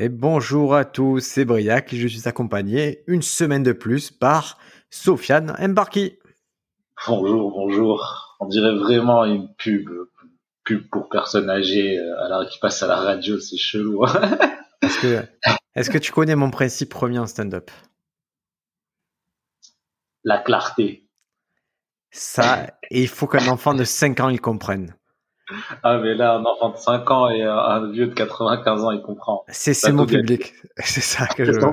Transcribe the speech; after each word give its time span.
Et 0.00 0.08
bonjour 0.08 0.76
à 0.76 0.84
tous, 0.84 1.18
c'est 1.18 1.44
Briac 1.44 1.92
et 1.92 1.96
je 1.96 2.06
suis 2.06 2.28
accompagné 2.28 3.02
une 3.08 3.20
semaine 3.20 3.64
de 3.64 3.72
plus 3.72 4.12
par 4.12 4.56
Sofiane 4.90 5.56
Mbarki. 5.58 6.20
Bonjour, 7.08 7.50
bonjour. 7.50 8.36
On 8.38 8.46
dirait 8.46 8.76
vraiment 8.76 9.24
une 9.24 9.52
pub, 9.56 9.90
pub 10.62 10.88
pour 10.88 11.08
personnes 11.08 11.50
âgées 11.50 11.98
euh, 11.98 12.24
alors 12.24 12.48
qui 12.48 12.60
passe 12.60 12.80
à 12.84 12.86
la 12.86 12.94
radio, 12.94 13.40
c'est 13.40 13.56
chelou. 13.56 14.04
est-ce 14.82 15.00
que, 15.00 15.24
est-ce 15.74 15.90
que 15.90 15.98
tu 15.98 16.12
connais 16.12 16.36
mon 16.36 16.52
principe 16.52 16.90
premier 16.90 17.18
en 17.18 17.26
stand-up? 17.26 17.68
La 20.22 20.38
clarté. 20.38 21.08
Ça, 22.12 22.68
et 22.88 23.02
il 23.02 23.08
faut 23.08 23.26
qu'un 23.26 23.48
enfant 23.48 23.74
de 23.74 23.82
5 23.82 24.20
ans 24.20 24.28
il 24.28 24.40
comprenne. 24.40 24.94
Ah, 25.82 25.98
mais 25.98 26.14
là, 26.14 26.34
un 26.34 26.44
enfant 26.44 26.70
de 26.70 26.76
5 26.76 27.10
ans 27.10 27.28
et 27.30 27.42
un 27.42 27.90
vieux 27.90 28.06
de 28.08 28.14
95 28.14 28.84
ans, 28.84 28.90
il 28.90 29.02
comprend. 29.02 29.44
C'est 29.48 29.92
mon 29.92 30.06
public. 30.06 30.54
C'est 30.78 31.00
ça 31.00 31.26
que 31.26 31.44
je 31.44 31.52
veux. 31.52 31.72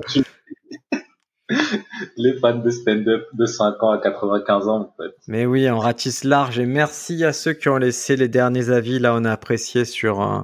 Les 2.17 2.39
fans 2.39 2.57
de 2.57 2.69
stand-up 2.71 3.27
de 3.33 3.45
5 3.45 3.83
ans 3.83 3.91
à 3.91 3.99
95 3.99 4.67
ans, 4.67 4.81
en 4.81 4.93
fait. 4.97 5.13
Mais 5.27 5.45
oui, 5.45 5.69
on 5.69 5.77
ratisse 5.77 6.23
large. 6.23 6.59
Et 6.59 6.65
merci 6.65 7.23
à 7.23 7.33
ceux 7.33 7.53
qui 7.53 7.69
ont 7.69 7.77
laissé 7.77 8.15
les 8.15 8.27
derniers 8.27 8.69
avis. 8.69 8.97
Là, 8.97 9.13
on 9.13 9.23
a 9.25 9.31
apprécié 9.31 9.85
sur, 9.85 10.21
euh, 10.21 10.39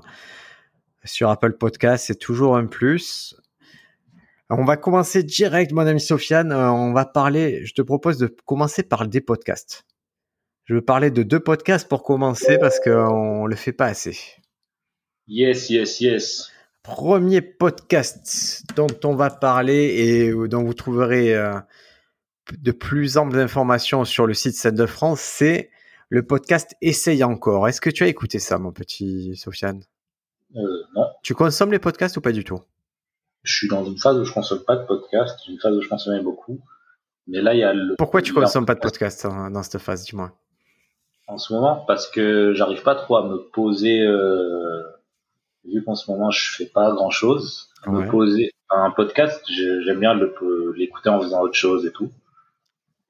sur 1.03 1.29
Apple 1.29 1.53
Podcast. 1.53 2.05
C'est 2.07 2.19
toujours 2.19 2.55
un 2.55 2.67
plus. 2.67 3.35
On 4.49 4.65
va 4.65 4.77
commencer 4.77 5.23
direct, 5.23 5.71
mon 5.71 5.87
ami 5.87 6.01
Sofiane. 6.01 6.51
Euh, 6.51 6.69
on 6.71 6.93
va 6.93 7.05
parler, 7.05 7.65
je 7.65 7.73
te 7.73 7.81
propose 7.81 8.17
de 8.17 8.27
commencer 8.45 8.83
par 8.83 9.07
des 9.07 9.21
podcasts. 9.21 9.85
Je 10.65 10.75
veux 10.75 10.81
parler 10.81 11.11
de 11.11 11.23
deux 11.23 11.39
podcasts 11.39 11.87
pour 11.87 12.03
commencer 12.03 12.57
parce 12.57 12.79
qu'on 12.79 13.45
le 13.45 13.55
fait 13.55 13.73
pas 13.73 13.87
assez. 13.87 14.17
Yes, 15.27 15.69
yes, 15.69 15.99
yes. 16.01 16.51
Premier 16.83 17.41
podcast 17.41 18.63
dont 18.75 18.87
on 19.03 19.15
va 19.15 19.29
parler 19.29 19.95
et 19.97 20.47
dont 20.47 20.63
vous 20.63 20.73
trouverez 20.73 21.35
euh, 21.35 21.53
de 22.57 22.71
plus 22.71 23.17
amples 23.17 23.37
informations 23.37 24.03
sur 24.05 24.25
le 24.25 24.33
site 24.33 24.55
Scène 24.55 24.75
de 24.75 24.85
France, 24.85 25.19
c'est 25.21 25.69
le 26.09 26.25
podcast 26.25 26.75
Essaye 26.81 27.23
encore. 27.23 27.67
Est-ce 27.67 27.81
que 27.81 27.89
tu 27.89 28.03
as 28.03 28.07
écouté 28.07 28.39
ça, 28.39 28.57
mon 28.57 28.71
petit 28.71 29.35
Sofiane? 29.35 29.83
Euh, 30.55 30.59
Non. 30.95 31.05
Tu 31.23 31.33
consommes 31.33 31.71
les 31.71 31.79
podcasts 31.79 32.17
ou 32.17 32.21
pas 32.21 32.31
du 32.31 32.43
tout? 32.43 32.59
Je 33.43 33.53
suis 33.53 33.67
dans 33.67 33.83
une 33.85 33.97
phase 33.97 34.17
où 34.17 34.25
je 34.25 34.33
consomme 34.33 34.63
pas 34.65 34.75
de 34.75 34.85
podcasts, 34.85 35.47
une 35.47 35.59
phase 35.59 35.75
où 35.75 35.81
je 35.81 35.89
consommais 35.89 36.21
beaucoup. 36.21 36.59
Mais 37.27 37.41
là, 37.41 37.53
il 37.53 37.59
y 37.59 37.63
a 37.63 37.73
le. 37.73 37.95
Pourquoi 37.97 38.21
tu 38.21 38.33
consommes 38.33 38.65
pas 38.65 38.75
de 38.75 38.79
podcasts 38.79 39.25
hein, 39.25 39.49
dans 39.51 39.63
cette 39.63 39.79
phase, 39.79 40.03
dis-moi? 40.05 40.37
En 41.31 41.37
ce 41.37 41.53
moment 41.53 41.85
parce 41.87 42.09
que 42.09 42.53
j'arrive 42.53 42.83
pas 42.83 42.95
trop 42.95 43.15
à 43.15 43.25
me 43.25 43.37
poser 43.37 44.01
euh, 44.01 44.83
vu 45.63 45.81
qu'en 45.83 45.95
ce 45.95 46.11
moment 46.11 46.29
je 46.29 46.51
fais 46.51 46.65
pas 46.65 46.91
grand 46.91 47.09
chose 47.09 47.69
me 47.87 48.09
poser 48.09 48.51
un 48.69 48.91
podcast 48.91 49.41
j'aime 49.47 49.99
bien 49.99 50.13
l'écouter 50.75 51.09
en 51.09 51.21
faisant 51.21 51.41
autre 51.41 51.55
chose 51.55 51.85
et 51.85 51.91
tout. 51.91 52.09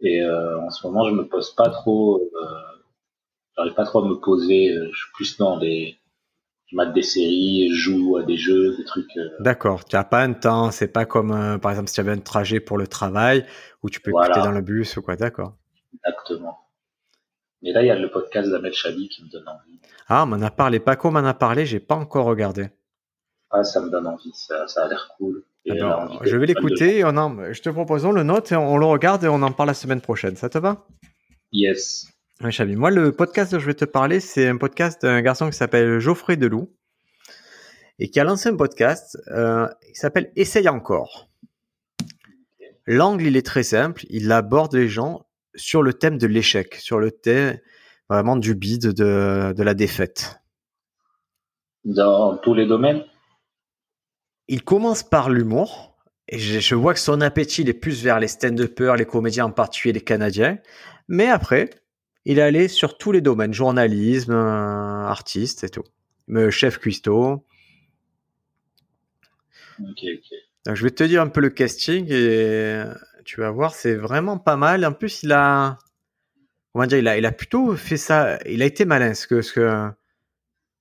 Et 0.01 0.21
euh, 0.21 0.59
en 0.59 0.69
ce 0.69 0.85
moment 0.85 1.09
je 1.09 1.13
me 1.13 1.27
pose 1.27 1.51
pas 1.55 1.69
trop 1.69 2.19
euh, 2.19 2.45
j'arrive 3.57 3.73
pas 3.73 3.85
trop 3.85 4.05
à 4.05 4.07
me 4.07 4.15
poser 4.15 4.71
je 4.91 4.97
suis 4.97 5.11
plus 5.15 5.37
dans 5.37 5.57
des 5.57 5.97
je 6.67 6.75
mate 6.75 6.93
des 6.93 7.01
séries 7.01 7.69
je 7.71 7.75
joue 7.75 8.17
à 8.17 8.23
des 8.23 8.37
jeux 8.37 8.77
des 8.77 8.85
trucs 8.85 9.17
d'accord. 9.39 9.83
Tu 9.85 9.95
as 9.95 10.03
pas 10.03 10.21
un 10.21 10.33
temps 10.33 10.69
c'est 10.69 10.93
pas 10.93 11.05
comme 11.05 11.59
par 11.59 11.71
exemple 11.71 11.89
si 11.89 11.95
tu 11.95 12.01
avais 12.01 12.11
un 12.11 12.19
trajet 12.19 12.59
pour 12.59 12.77
le 12.77 12.85
travail 12.85 13.45
où 13.81 13.89
tu 13.89 13.99
peux 13.99 14.11
écouter 14.11 14.41
dans 14.41 14.51
le 14.51 14.61
bus 14.61 14.95
ou 14.97 15.01
quoi 15.01 15.15
d'accord. 15.15 15.55
Exactement 15.95 16.60
mais 17.61 17.71
là, 17.71 17.83
il 17.83 17.87
y 17.87 17.91
a 17.91 17.95
le 17.95 18.09
podcast 18.09 18.49
d'Amel 18.49 18.73
Chabi 18.73 19.09
qui 19.09 19.23
me 19.23 19.29
donne 19.29 19.47
envie. 19.47 19.79
Ah, 20.07 20.23
on 20.23 20.27
m'en 20.27 20.41
a 20.41 20.51
parlé. 20.51 20.79
Paco 20.79 21.11
m'en 21.11 21.19
a 21.19 21.33
parlé, 21.33 21.65
j'ai 21.65 21.79
pas 21.79 21.95
encore 21.95 22.25
regardé. 22.25 22.69
Ah, 23.51 23.63
ça 23.63 23.81
me 23.81 23.89
donne 23.89 24.07
envie, 24.07 24.31
ça, 24.33 24.65
a 24.77 24.87
l'air 24.87 25.13
cool. 25.17 25.43
je 25.65 26.37
vais 26.37 26.45
l'écouter, 26.45 27.03
en... 27.03 27.53
je 27.53 27.61
te 27.61 27.69
propose, 27.69 28.05
on 28.05 28.11
le 28.11 28.23
note, 28.23 28.51
on 28.53 28.77
le 28.77 28.85
regarde 28.85 29.23
et 29.25 29.27
on 29.27 29.41
en 29.41 29.51
parle 29.51 29.67
la 29.67 29.73
semaine 29.73 30.01
prochaine. 30.01 30.35
Ça 30.35 30.49
te 30.49 30.57
va? 30.57 30.87
Yes. 31.51 32.07
Oui, 32.43 32.51
Chabi. 32.51 32.75
Moi, 32.75 32.91
le 32.91 33.11
podcast 33.11 33.51
dont 33.51 33.59
je 33.59 33.65
vais 33.65 33.73
te 33.73 33.85
parler, 33.85 34.19
c'est 34.19 34.47
un 34.47 34.57
podcast 34.57 35.01
d'un 35.01 35.21
garçon 35.21 35.49
qui 35.49 35.57
s'appelle 35.57 35.99
Geoffrey 35.99 36.37
Deloup 36.37 36.73
et 37.99 38.09
qui 38.09 38.19
a 38.19 38.23
lancé 38.23 38.49
un 38.49 38.55
podcast 38.55 39.17
euh, 39.27 39.67
qui 39.85 39.95
s'appelle 39.95 40.31
Essaye 40.35 40.67
encore. 40.69 41.29
L'angle, 42.87 43.27
il 43.27 43.37
est 43.37 43.45
très 43.45 43.63
simple. 43.63 44.05
Il 44.09 44.31
aborde 44.31 44.73
les 44.73 44.87
gens 44.87 45.25
sur 45.55 45.83
le 45.83 45.93
thème 45.93 46.17
de 46.17 46.27
l'échec, 46.27 46.75
sur 46.75 46.99
le 46.99 47.11
thème 47.11 47.59
vraiment 48.09 48.35
du 48.35 48.55
bide, 48.55 48.87
de, 48.87 49.53
de 49.55 49.63
la 49.63 49.73
défaite. 49.73 50.41
Dans 51.85 52.37
tous 52.37 52.53
les 52.53 52.67
domaines? 52.67 53.03
Il 54.49 54.63
commence 54.63 55.01
par 55.01 55.29
l'humour, 55.29 55.97
et 56.27 56.37
je, 56.37 56.75
vois 56.75 56.93
que 56.93 56.99
son 56.99 57.21
appétit 57.21 57.61
est 57.61 57.73
plus 57.73 58.03
vers 58.03 58.19
les 58.19 58.27
stand-uppers, 58.27 58.97
les 58.97 59.05
comédiens 59.05 59.45
en 59.45 59.51
particulier 59.51 59.93
les 59.93 60.01
Canadiens, 60.01 60.59
mais 61.07 61.27
après, 61.27 61.69
il 62.25 62.37
est 62.37 62.41
allé 62.41 62.67
sur 62.67 62.97
tous 62.97 63.11
les 63.11 63.21
domaines, 63.21 63.53
journalisme, 63.53 64.33
euh, 64.33 65.05
artiste 65.07 65.63
et 65.63 65.69
tout. 65.69 65.83
Chef 66.49 66.77
cuistot. 66.77 67.45
Ok, 69.79 70.03
ok. 70.03 70.37
Donc, 70.65 70.75
je 70.75 70.83
vais 70.83 70.91
te 70.91 71.03
dire 71.03 71.21
un 71.21 71.27
peu 71.27 71.41
le 71.41 71.49
casting 71.49 72.05
et 72.09 72.83
tu 73.23 73.41
vas 73.41 73.51
voir, 73.51 73.73
c'est 73.73 73.95
vraiment 73.95 74.37
pas 74.37 74.55
mal. 74.55 74.85
En 74.85 74.93
plus, 74.93 75.23
il 75.23 75.31
a, 75.31 75.77
comment 76.73 76.85
dire, 76.85 76.97
il 76.97 77.07
a, 77.07 77.17
il 77.17 77.25
a 77.25 77.31
plutôt 77.31 77.75
fait 77.75 77.97
ça. 77.97 78.39
Il 78.45 78.61
a 78.61 78.65
été 78.65 78.85
malin, 78.85 79.13
ce 79.13 79.27
que, 79.27 79.41
ce 79.41 79.53
que, 79.53 79.89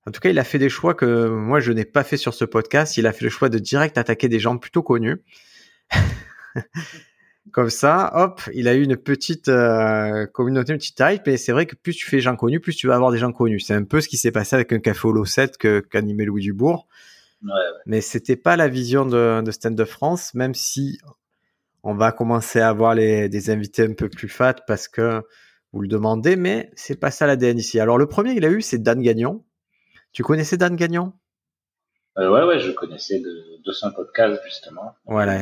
en 0.07 0.11
tout 0.11 0.19
cas, 0.19 0.29
il 0.29 0.39
a 0.39 0.43
fait 0.43 0.59
des 0.59 0.69
choix 0.69 0.93
que 0.93 1.27
moi 1.29 1.59
je 1.59 1.71
n'ai 1.71 1.85
pas 1.85 2.03
fait 2.03 2.17
sur 2.17 2.33
ce 2.33 2.45
podcast. 2.45 2.97
Il 2.97 3.07
a 3.07 3.13
fait 3.13 3.23
le 3.23 3.29
choix 3.29 3.49
de 3.49 3.59
direct 3.59 3.97
attaquer 3.97 4.29
des 4.29 4.39
gens 4.39 4.57
plutôt 4.57 4.83
connus. 4.83 5.21
Comme 7.51 7.69
ça, 7.69 8.11
hop, 8.15 8.41
il 8.53 8.67
a 8.67 8.75
eu 8.75 8.83
une 8.83 8.95
petite 8.95 9.49
euh, 9.49 10.25
communauté, 10.27 10.73
une 10.73 10.77
petite 10.77 10.97
type. 10.97 11.27
Et 11.27 11.37
c'est 11.37 11.51
vrai 11.51 11.65
que 11.65 11.75
plus 11.75 11.95
tu 11.95 12.05
fais 12.05 12.21
gens 12.21 12.35
connus, 12.35 12.59
plus 12.59 12.75
tu 12.75 12.87
vas 12.87 12.95
avoir 12.95 13.11
des 13.11 13.17
gens 13.17 13.31
connus. 13.31 13.59
C'est 13.59 13.73
un 13.73 13.83
peu 13.83 13.99
ce 13.99 14.07
qui 14.07 14.17
s'est 14.17 14.31
passé 14.31 14.55
avec 14.55 14.71
un 14.71 14.79
café 14.79 15.07
au 15.07 15.25
7 15.25 15.57
que 15.57 15.79
qu'animait 15.79 16.25
Louis 16.25 16.43
Dubourg. 16.43 16.87
Ouais, 17.43 17.49
ouais. 17.49 17.81
Mais 17.87 18.01
c'était 18.01 18.35
pas 18.35 18.55
la 18.55 18.67
vision 18.67 19.05
de, 19.05 19.41
de 19.41 19.51
Stand 19.51 19.75
de 19.75 19.85
France, 19.85 20.33
même 20.33 20.53
si 20.53 20.99
on 21.83 21.95
va 21.95 22.11
commencer 22.11 22.59
à 22.59 22.69
avoir 22.69 22.95
les, 22.95 23.29
des 23.29 23.49
invités 23.49 23.83
un 23.83 23.93
peu 23.93 24.09
plus 24.09 24.29
fat 24.29 24.55
parce 24.67 24.87
que 24.87 25.21
vous 25.73 25.81
le 25.81 25.87
demandez, 25.87 26.35
mais 26.35 26.69
c'est 26.75 26.99
pas 26.99 27.11
ça 27.11 27.27
l'ADN 27.27 27.57
ici. 27.57 27.79
Alors 27.79 27.97
le 27.97 28.07
premier 28.07 28.33
qu'il 28.33 28.45
a 28.45 28.49
eu, 28.49 28.61
c'est 28.61 28.79
Dan 28.79 29.01
Gagnon. 29.01 29.43
Tu 30.11 30.23
connaissais 30.23 30.57
Dan 30.57 30.75
Gagnon? 30.75 31.13
Euh, 32.17 32.29
Ouais, 32.29 32.43
ouais, 32.43 32.59
je 32.59 32.71
connaissais 32.71 33.19
de, 33.19 33.63
de 33.65 33.71
son 33.71 33.91
podcast 33.91 34.41
justement. 34.45 34.95
Voilà. 35.05 35.41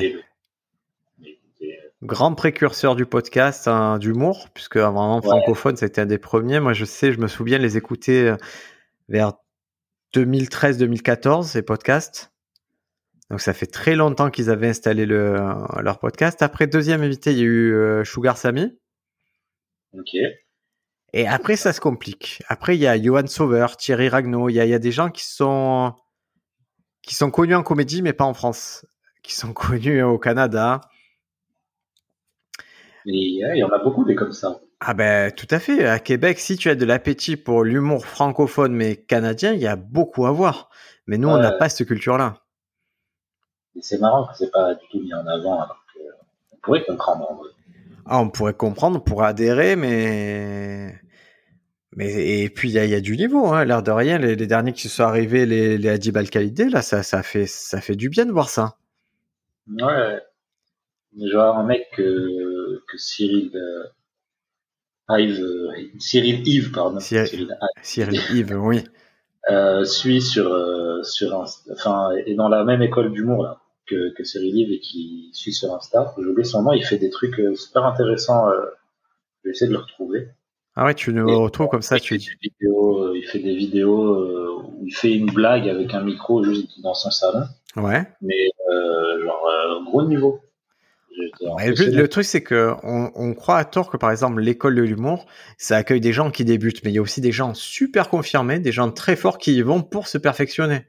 Grand 2.01 2.33
précurseur 2.33 2.95
du 2.95 3.05
podcast, 3.05 3.67
hein, 3.67 3.97
d'humour, 3.97 4.47
puisque 4.53 4.77
vraiment 4.77 5.21
francophone, 5.21 5.75
c'était 5.75 6.01
un 6.01 6.05
des 6.05 6.17
premiers. 6.17 6.61
Moi, 6.61 6.71
je 6.71 6.85
sais, 6.85 7.11
je 7.11 7.19
me 7.19 7.27
souviens 7.27 7.57
les 7.57 7.75
écouter 7.75 8.29
euh, 8.29 8.37
vers 9.09 9.33
2013-2014, 10.13 11.43
ces 11.47 11.61
podcasts. 11.61 12.31
Donc 13.29 13.41
ça 13.41 13.53
fait 13.53 13.67
très 13.67 13.95
longtemps 13.95 14.31
qu'ils 14.31 14.49
avaient 14.49 14.69
installé 14.69 15.05
le, 15.05 15.35
leur 15.81 15.99
podcast. 15.99 16.41
Après, 16.41 16.65
deuxième 16.65 17.03
invité, 17.03 17.31
il 17.31 17.37
y 17.37 17.41
a 17.41 17.45
eu 17.45 17.73
euh, 17.73 18.03
Sugar 18.03 18.37
Sammy. 18.37 18.75
Ok. 19.93 20.15
Et 21.13 21.27
après, 21.27 21.55
ça 21.55 21.73
se 21.73 21.81
complique. 21.81 22.41
Après, 22.47 22.75
il 22.75 22.81
y 22.81 22.87
a 22.87 23.01
Johan 23.01 23.27
Sauveur, 23.27 23.77
Thierry 23.77 24.09
Ragnaud. 24.09 24.49
Il 24.49 24.53
y 24.53 24.59
a, 24.59 24.65
il 24.65 24.71
y 24.71 24.73
a 24.73 24.79
des 24.79 24.91
gens 24.91 25.09
qui 25.09 25.25
sont, 25.25 25.93
qui 27.01 27.13
sont 27.15 27.29
connus 27.31 27.55
en 27.55 27.63
comédie, 27.63 28.01
mais 28.01 28.13
pas 28.13 28.25
en 28.25 28.33
France. 28.33 28.85
Qui 29.21 29.35
sont 29.35 29.53
connus 29.53 30.01
au 30.01 30.17
Canada. 30.17 30.81
il 33.05 33.57
y 33.57 33.63
en 33.63 33.69
a 33.69 33.83
beaucoup 33.83 34.05
des 34.05 34.15
comme 34.15 34.31
ça. 34.31 34.59
Ah 34.79 34.93
ben 34.93 35.31
tout 35.31 35.47
à 35.49 35.59
fait. 35.59 35.85
À 35.85 35.99
Québec, 35.99 36.39
si 36.39 36.55
tu 36.55 36.69
as 36.69 36.75
de 36.75 36.85
l'appétit 36.85 37.35
pour 37.35 37.63
l'humour 37.63 38.05
francophone 38.05 38.73
mais 38.73 38.95
canadien, 38.95 39.51
il 39.51 39.59
y 39.59 39.67
a 39.67 39.75
beaucoup 39.75 40.25
à 40.25 40.31
voir. 40.31 40.69
Mais 41.05 41.17
nous, 41.17 41.27
on 41.27 41.37
n'a 41.37 41.51
pas 41.51 41.69
cette 41.69 41.87
culture-là 41.87 42.41
c'est 43.81 43.99
marrant 43.99 44.27
que 44.27 44.37
c'est 44.37 44.51
pas 44.51 44.75
du 44.75 44.85
tout 44.91 44.99
mis 44.99 45.13
en 45.13 45.25
avant, 45.27 45.61
alors 45.61 45.83
on 46.51 46.57
pourrait 46.57 46.83
comprendre 46.83 47.31
en 47.31 47.35
vrai. 47.35 47.49
Ah, 48.05 48.19
on 48.19 48.29
pourrait 48.29 48.53
comprendre, 48.53 48.97
on 48.97 49.01
pourrait 49.01 49.27
adhérer, 49.27 49.75
mais. 49.75 50.99
Mais, 51.95 52.41
et 52.41 52.49
puis, 52.49 52.69
il 52.69 52.73
y 52.73 52.95
a, 52.95 53.01
du 53.01 53.17
niveau, 53.17 53.47
hein, 53.47 53.65
l'air 53.65 53.81
de 53.81 53.91
rien. 53.91 54.19
Les, 54.19 54.35
derniers 54.35 54.73
qui 54.73 54.89
sont 54.89 55.03
arrivés, 55.03 55.45
les, 55.45 55.77
les 55.77 55.89
Adib 55.89 56.17
al 56.17 56.27
là, 56.71 56.81
ça, 56.81 57.01
ça, 57.01 57.23
fait, 57.23 57.47
ça 57.47 57.81
fait 57.81 57.95
du 57.95 58.09
bien 58.09 58.25
de 58.25 58.31
voir 58.31 58.49
ça. 58.49 58.77
Ouais. 59.67 60.19
Genre 61.19 61.57
un 61.57 61.63
mec 61.63 61.89
que, 61.95 62.83
que 62.87 62.97
Cyril 62.97 63.51
euh, 63.55 65.17
Yves, 65.17 65.41
euh, 65.41 65.71
Cyril 65.97 66.47
Yves, 66.47 66.71
pardon. 66.71 66.99
Cyril, 66.99 67.57
Cyril 67.81 68.21
Yves, 68.33 68.53
oui. 68.53 68.83
Euh, 69.49 69.83
suit 69.83 70.21
sur, 70.21 70.51
euh, 70.53 71.01
sur 71.03 71.33
enfin, 71.71 72.11
est 72.25 72.35
dans 72.35 72.49
la 72.49 72.63
même 72.63 72.81
école 72.81 73.11
d'humour 73.11 73.43
là 73.43 73.57
que, 73.87 74.13
que 74.13 74.23
Cyril 74.23 74.71
et 74.71 74.79
qui 74.79 75.29
suit 75.33 75.53
sur 75.53 75.73
Insta. 75.73 76.13
J'ai 76.17 76.25
oublié 76.25 76.43
son 76.43 76.61
nom, 76.61 76.73
il 76.73 76.85
fait 76.85 76.97
des 76.97 77.09
trucs 77.09 77.39
euh, 77.39 77.55
super 77.55 77.85
intéressants. 77.85 78.47
Euh, 78.49 78.65
je 79.41 79.49
vais 79.49 79.51
essayer 79.51 79.67
de 79.67 79.73
le 79.73 79.79
retrouver. 79.79 80.27
Ah 80.75 80.85
ouais, 80.85 80.93
tu 80.93 81.11
nous 81.13 81.41
retrouves 81.41 81.67
comme 81.69 81.81
ça, 81.81 81.99
tu 81.99 82.17
vidéos, 82.17 83.15
il 83.15 83.25
fait 83.25 83.39
des 83.39 83.55
vidéos 83.55 84.61
où 84.61 84.85
il 84.85 84.93
fait 84.93 85.13
une 85.13 85.31
blague 85.31 85.67
avec 85.67 85.93
un 85.93 86.01
micro 86.01 86.43
juste 86.43 86.79
dans 86.81 86.93
son 86.93 87.09
salon. 87.09 87.45
Ouais. 87.75 88.03
Mais 88.21 88.49
genre 89.21 89.83
gros 89.85 90.03
niveau 90.03 90.39
le, 91.19 92.07
truc, 92.07 92.25
c'est 92.25 92.43
que 92.43 92.73
on, 92.83 93.33
croit 93.33 93.57
à 93.57 93.65
tort 93.65 93.89
que, 93.89 93.97
par 93.97 94.11
exemple, 94.11 94.41
l'école 94.41 94.75
de 94.75 94.81
l'humour, 94.81 95.25
ça 95.57 95.77
accueille 95.77 96.01
des 96.01 96.13
gens 96.13 96.31
qui 96.31 96.45
débutent, 96.45 96.83
mais 96.83 96.91
il 96.91 96.95
y 96.95 96.99
a 96.99 97.01
aussi 97.01 97.21
des 97.21 97.31
gens 97.31 97.53
super 97.53 98.09
confirmés, 98.09 98.59
des 98.59 98.71
gens 98.71 98.91
très 98.91 99.15
forts 99.15 99.37
qui 99.37 99.55
y 99.55 99.61
vont 99.61 99.81
pour 99.81 100.07
se 100.07 100.17
perfectionner. 100.17 100.85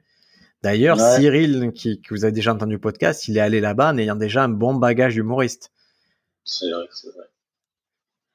D'ailleurs, 0.63 0.99
Cyril, 0.99 1.71
qui, 1.73 2.01
vous 2.09 2.23
avez 2.23 2.31
déjà 2.31 2.53
entendu 2.53 2.73
le 2.73 2.79
podcast, 2.79 3.27
il 3.27 3.37
est 3.37 3.41
allé 3.41 3.61
là-bas 3.61 3.91
en 3.91 3.97
ayant 3.97 4.15
déjà 4.15 4.43
un 4.43 4.49
bon 4.49 4.75
bagage 4.75 5.17
humoriste. 5.17 5.71
C'est 6.43 6.69
vrai, 6.69 6.85
c'est 6.91 7.07
vrai. 7.07 7.25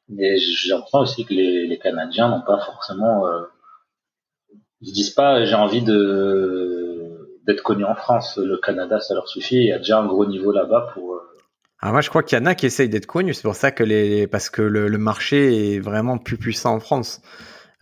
Mais 0.08 0.36
j'ai 0.38 0.70
l'impression 0.70 1.00
aussi 1.00 1.24
que 1.24 1.34
les, 1.34 1.78
Canadiens 1.78 2.28
n'ont 2.28 2.42
pas 2.42 2.60
forcément. 2.64 3.26
Euh, 3.26 3.42
ils 4.80 4.92
disent 4.92 5.10
pas 5.10 5.44
j'ai 5.44 5.54
envie 5.54 5.82
de 5.82 7.42
d'être 7.46 7.62
connu 7.62 7.84
en 7.84 7.94
France. 7.94 8.38
Le 8.38 8.56
Canada, 8.58 9.00
ça 9.00 9.14
leur 9.14 9.28
suffit. 9.28 9.56
Il 9.56 9.66
y 9.66 9.72
a 9.72 9.78
déjà 9.78 10.00
un 10.00 10.06
gros 10.06 10.26
niveau 10.26 10.52
là-bas 10.52 10.92
pour. 10.94 11.14
Euh, 11.14 11.35
alors 11.80 11.92
moi, 11.92 12.00
je 12.00 12.08
crois 12.08 12.22
qu'il 12.22 12.38
y 12.38 12.40
en 12.40 12.46
a 12.46 12.54
qui 12.54 12.66
essayent 12.66 12.88
d'être 12.88 13.06
connus. 13.06 13.34
C'est 13.34 13.42
pour 13.42 13.54
ça 13.54 13.70
que 13.70 13.84
les, 13.84 14.26
parce 14.26 14.48
que 14.48 14.62
le, 14.62 14.98
marché 14.98 15.74
est 15.74 15.78
vraiment 15.78 16.16
plus 16.18 16.38
puissant 16.38 16.74
en 16.74 16.80
France. 16.80 17.20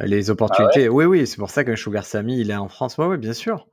Les 0.01 0.31
opportunités. 0.31 0.87
Ah 0.87 0.91
oui, 0.91 1.05
oui. 1.05 1.27
C'est 1.27 1.37
pour 1.37 1.51
ça 1.51 1.65
qu'un 1.65 1.77
Sugar 1.77 2.05
Sammy, 2.05 2.41
il 2.41 2.51
est 2.51 2.57
en 2.57 2.69
France. 2.69 2.97
Oui, 2.99 3.07
oui, 3.07 3.19
bien 3.19 3.33
sûr. 3.33 3.69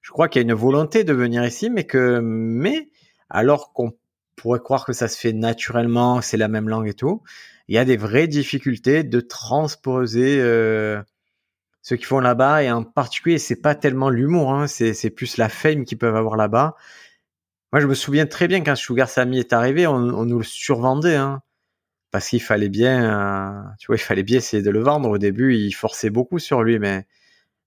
Je 0.00 0.10
crois 0.10 0.28
qu'il 0.28 0.40
y 0.40 0.44
a 0.44 0.48
une 0.48 0.54
volonté 0.54 1.04
de 1.04 1.12
venir 1.12 1.44
ici, 1.44 1.68
mais 1.68 1.84
que, 1.84 2.20
mais, 2.20 2.88
alors 3.28 3.74
qu'on 3.74 3.92
pourrait 4.34 4.60
croire 4.60 4.86
que 4.86 4.94
ça 4.94 5.08
se 5.08 5.18
fait 5.18 5.34
naturellement, 5.34 6.22
c'est 6.22 6.38
la 6.38 6.48
même 6.48 6.70
langue 6.70 6.88
et 6.88 6.94
tout, 6.94 7.22
il 7.68 7.74
y 7.74 7.78
a 7.78 7.84
des 7.84 7.98
vraies 7.98 8.26
difficultés 8.26 9.04
de 9.04 9.20
transposer 9.20 10.40
euh, 10.40 11.02
ce 11.82 11.94
qu'ils 11.94 12.06
font 12.06 12.20
là-bas 12.20 12.62
et 12.62 12.70
en 12.70 12.82
particulier, 12.82 13.36
c'est 13.36 13.60
pas 13.60 13.74
tellement 13.74 14.08
l'humour, 14.08 14.54
hein, 14.54 14.66
c'est 14.66 15.10
plus 15.10 15.36
la 15.36 15.50
fame 15.50 15.84
qu'ils 15.84 15.98
peuvent 15.98 16.16
avoir 16.16 16.36
là-bas 16.36 16.74
moi, 17.72 17.80
je 17.80 17.86
me 17.86 17.94
souviens 17.94 18.26
très 18.26 18.48
bien 18.48 18.62
quand 18.62 18.74
Sugar 18.74 19.08
Sammy 19.08 19.38
est 19.38 19.52
arrivé, 19.52 19.86
on, 19.86 19.98
nous 20.00 20.38
le 20.38 20.44
survendait, 20.44 21.16
hein, 21.16 21.42
parce 22.10 22.28
qu'il 22.28 22.42
fallait 22.42 22.68
bien, 22.68 23.04
euh, 23.04 23.62
tu 23.78 23.86
vois, 23.86 23.96
il 23.96 24.00
fallait 24.00 24.24
bien 24.24 24.38
essayer 24.38 24.62
de 24.62 24.70
le 24.70 24.80
vendre. 24.80 25.08
Au 25.08 25.18
début, 25.18 25.56
il 25.56 25.72
forçait 25.72 26.10
beaucoup 26.10 26.38
sur 26.38 26.62
lui, 26.62 26.78
mais 26.78 27.06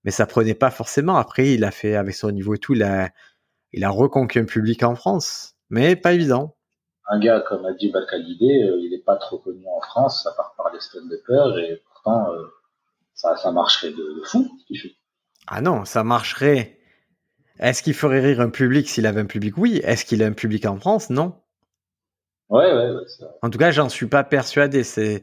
mais 0.04 0.10
ça 0.10 0.26
prenait 0.26 0.54
pas 0.54 0.70
forcément. 0.70 1.16
Après, 1.16 1.54
il 1.54 1.64
a 1.64 1.70
fait 1.70 1.96
avec 1.96 2.14
son 2.14 2.30
niveau 2.30 2.54
et 2.54 2.58
tout, 2.58 2.74
il 2.74 2.82
a 2.82 3.10
il 3.72 3.84
a 3.84 3.90
reconquis 3.90 4.38
un 4.38 4.44
public 4.44 4.82
en 4.82 4.94
France, 4.94 5.56
mais 5.70 5.96
pas 5.96 6.12
évident. 6.12 6.56
Un 7.08 7.18
gars 7.18 7.40
comme 7.40 7.64
Adji 7.66 7.90
Balkalidé, 7.90 8.62
euh, 8.62 8.78
il 8.80 8.90
n'est 8.90 9.02
pas 9.02 9.16
trop 9.16 9.38
connu 9.38 9.64
en 9.66 9.80
France, 9.80 10.26
à 10.26 10.32
part 10.36 10.54
par 10.56 10.72
les 10.72 10.80
stand-uppers, 10.80 11.58
et 11.58 11.82
pourtant, 11.86 12.32
euh, 12.32 12.46
ça, 13.14 13.36
ça 13.36 13.50
marcherait 13.52 13.90
de, 13.90 14.22
fou, 14.24 14.48
ce 14.60 14.66
qu'il 14.66 14.78
fait. 14.78 14.94
Ah 15.46 15.60
non, 15.60 15.84
ça 15.84 16.04
marcherait 16.04 16.78
est-ce 17.58 17.82
qu'il 17.82 17.94
ferait 17.94 18.20
rire 18.20 18.40
un 18.40 18.50
public 18.50 18.88
s'il 18.88 19.06
avait 19.06 19.20
un 19.20 19.26
public? 19.26 19.56
Oui. 19.56 19.80
Est-ce 19.84 20.04
qu'il 20.04 20.22
a 20.22 20.26
un 20.26 20.32
public 20.32 20.66
en 20.66 20.78
France? 20.78 21.10
Non. 21.10 21.40
Ouais, 22.48 22.72
ouais, 22.72 22.90
ouais. 22.90 23.26
En 23.42 23.50
tout 23.50 23.58
cas, 23.58 23.70
j'en 23.70 23.88
suis 23.88 24.06
pas 24.06 24.24
persuadé. 24.24 24.84
C'est 24.84 25.22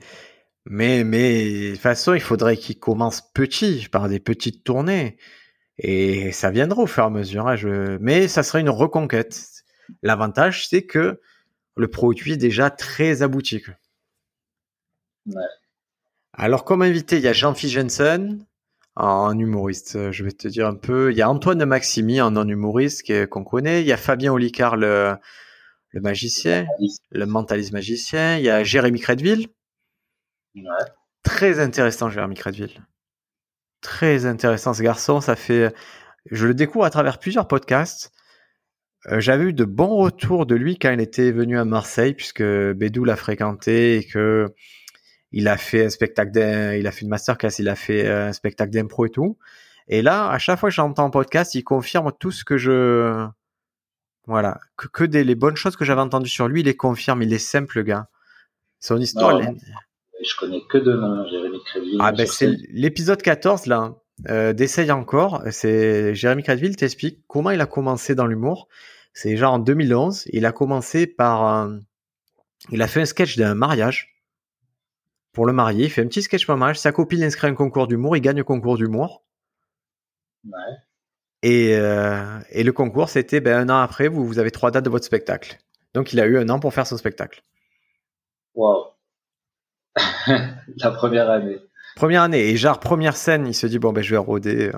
mais 0.66 1.04
mais 1.04 1.44
de 1.44 1.72
toute 1.72 1.82
façon, 1.82 2.14
il 2.14 2.22
faudrait 2.22 2.58
qu'il 2.58 2.80
commence 2.80 3.22
petit, 3.34 3.88
par 3.92 4.10
des 4.10 4.20
petites 4.20 4.64
tournées, 4.64 5.18
et 5.78 6.32
ça 6.32 6.52
viendra 6.52 6.84
au 6.84 6.88
fur 6.88 7.04
et 7.04 7.08
à 7.08 7.10
mesure. 7.10 7.48
Hein, 7.48 7.56
je... 7.56 7.98
Mais 7.98 8.28
ça 8.28 8.44
serait 8.44 8.62
une 8.62 8.70
reconquête. 8.70 9.40
L'avantage, 10.04 10.68
c'est 10.68 10.86
que 10.86 11.20
le 11.76 11.88
produit 11.88 12.34
est 12.34 12.38
déjà 12.38 12.70
très 12.70 13.22
abouti. 13.24 13.64
Ouais. 15.26 15.42
Alors, 16.34 16.64
comme 16.64 16.82
invité, 16.82 17.18
il 17.18 17.24
y 17.24 17.28
a 17.28 17.34
Jean-Philippe 17.34 17.76
Jensen, 17.76 18.46
en 18.96 19.38
humoriste. 19.38 19.96
Euh, 19.96 20.12
je 20.12 20.24
vais 20.24 20.32
te 20.32 20.48
dire 20.48 20.68
un 20.68 20.76
peu. 20.76 21.12
Il 21.12 21.18
y 21.18 21.22
a 21.22 21.30
Antoine 21.30 21.58
de 21.58 21.66
Maximi 21.66 22.22
en 22.22 22.32
non-humoriste 22.32 23.28
qu'on 23.28 23.44
connaît. 23.44 23.82
Il 23.82 23.88
y 23.88 23.92
a 23.92 23.98
Fabien 23.98 24.34
Olicard, 24.34 24.78
le, 24.78 25.16
le 25.90 26.02
magicien, 26.02 26.66
le 27.12 27.26
mentaliste 27.26 27.74
magicien. 27.74 28.38
Il 28.38 28.44
y 28.44 28.50
a 28.50 28.64
Jérémy 28.64 29.00
Crédville. 29.00 29.48
Très 31.24 31.60
intéressant, 31.60 32.10
Jérémy 32.10 32.36
Crédville. 32.36 32.86
Très 33.82 34.26
intéressant 34.26 34.74
ce 34.74 34.84
garçon. 34.84 35.22
Ça 35.22 35.36
fait, 35.36 35.74
je 36.30 36.48
le 36.48 36.54
découvre 36.54 36.86
à 36.86 36.90
travers 36.90 37.20
plusieurs 37.20 37.48
podcasts. 37.48 38.12
Euh, 39.08 39.20
j'avais 39.20 39.46
eu 39.46 39.54
de 39.54 39.66
bons 39.66 39.96
retours 39.98 40.46
de 40.46 40.56
lui 40.56 40.78
quand 40.78 40.92
il 40.92 41.02
était 41.02 41.32
venu 41.32 41.58
à 41.58 41.66
Marseille, 41.66 42.14
puisque 42.14 42.44
Bédou 42.44 43.04
l'a 43.04 43.16
fréquenté 43.16 43.98
et 43.98 44.06
que 44.06 44.54
il 45.32 45.48
a 45.48 45.58
fait 45.58 45.86
un 45.86 45.90
spectacle, 45.90 46.38
il 46.78 46.88
a 46.88 46.92
fait 46.92 47.02
une 47.02 47.10
masterclass, 47.10 47.60
il 47.60 47.70
a 47.70 47.76
fait 47.76 48.06
euh, 48.06 48.28
un 48.30 48.34
spectacle 48.34 48.72
d'impro 48.72 49.06
et 49.06 49.10
tout. 49.10 49.38
Et 49.88 50.02
là, 50.02 50.30
à 50.30 50.38
chaque 50.38 50.60
fois 50.60 50.70
que 50.70 50.76
j'entends 50.76 51.06
un 51.06 51.10
podcast, 51.10 51.56
il 51.56 51.64
confirme 51.64 52.12
tout 52.20 52.32
ce 52.32 52.44
que 52.44 52.58
je, 52.58 53.28
voilà, 54.28 54.60
que, 54.78 54.88
que 54.88 55.04
des 55.04 55.24
les 55.24 55.36
bonnes 55.36 55.56
choses 55.56 55.76
que 55.76 55.86
j'avais 55.86 56.02
entendues 56.02 56.30
sur 56.30 56.48
lui, 56.48 56.62
il 56.62 56.66
les 56.66 56.76
confirme. 56.76 57.22
Il 57.24 57.34
est 57.34 57.40
simple, 57.40 57.78
le 57.78 57.84
gars. 57.84 58.08
Son 58.80 58.98
histoire. 58.98 59.40
Je 59.42 60.36
connais 60.38 60.62
que 60.70 60.78
deux 60.78 60.96
noms, 60.96 61.28
Jérémy 61.28 61.58
Crédville. 61.66 61.98
Ah 62.00 62.12
ben 62.12 62.28
c'est 62.28 62.52
l'épisode 62.70 63.22
14 63.22 63.66
là. 63.66 63.96
Euh, 64.30 64.54
d'essaye 64.54 64.92
encore. 64.92 65.42
C'est 65.50 66.14
Jérémy 66.14 66.44
Crédville 66.44 66.76
t'explique 66.76 67.20
comment 67.28 67.50
il 67.50 67.62
a 67.62 67.66
commencé 67.66 68.14
dans 68.14 68.28
l'humour. 68.28 68.68
C'est 69.14 69.36
genre 69.36 69.54
en 69.54 69.60
2011. 69.60 70.26
Il 70.32 70.46
a 70.46 70.52
commencé 70.52 71.08
par, 71.08 71.70
il 72.70 72.82
a 72.82 72.88
fait 72.88 73.02
un 73.02 73.06
sketch 73.06 73.38
d'un 73.38 73.56
mariage 73.56 74.12
pour 75.34 75.46
le 75.46 75.54
marier. 75.54 75.86
Il 75.86 75.90
fait 75.90 76.02
un 76.02 76.08
petit 76.08 76.22
sketch 76.22 76.48
mariage. 76.48 76.80
Sa 76.80 76.92
copine 76.92 77.24
inscrit 77.24 77.48
un 77.48 77.56
concours 77.56 77.88
d'humour. 77.88 78.16
Il 78.18 78.22
gagne 78.22 78.38
le 78.38 78.44
concours 78.44 78.78
d'humour. 78.78 79.24
Ouais. 80.46 80.52
Et, 81.44 81.76
euh, 81.76 82.40
et, 82.50 82.64
le 82.64 82.72
concours, 82.72 83.10
c'était 83.10 83.42
ben, 83.42 83.58
un 83.58 83.74
an 83.74 83.80
après, 83.80 84.08
vous, 84.08 84.26
vous 84.26 84.40
avez 84.40 84.52
trois 84.52 84.70
dates 84.70 84.86
de 84.86 84.90
votre 84.90 85.06
spectacle. 85.06 85.58
Donc 85.94 86.14
il 86.14 86.20
a 86.20 86.26
eu 86.26 86.38
un 86.38 86.50
an 86.50 86.60
pour 86.60 86.74
faire 86.74 86.86
son 86.86 86.98
spectacle. 86.98 87.44
Wow. 88.54 88.86
La 89.98 90.92
première 90.92 91.30
année. 91.30 91.58
Première 91.96 92.22
année. 92.22 92.50
Et 92.50 92.58
genre, 92.58 92.80
première 92.80 93.18
scène, 93.18 93.48
il 93.48 93.56
se 93.56 93.68
dit, 93.68 93.80
bon, 93.80 93.92
ben, 93.92 94.04
je 94.04 94.12
vais 94.12 94.18
rôder. 94.18 94.72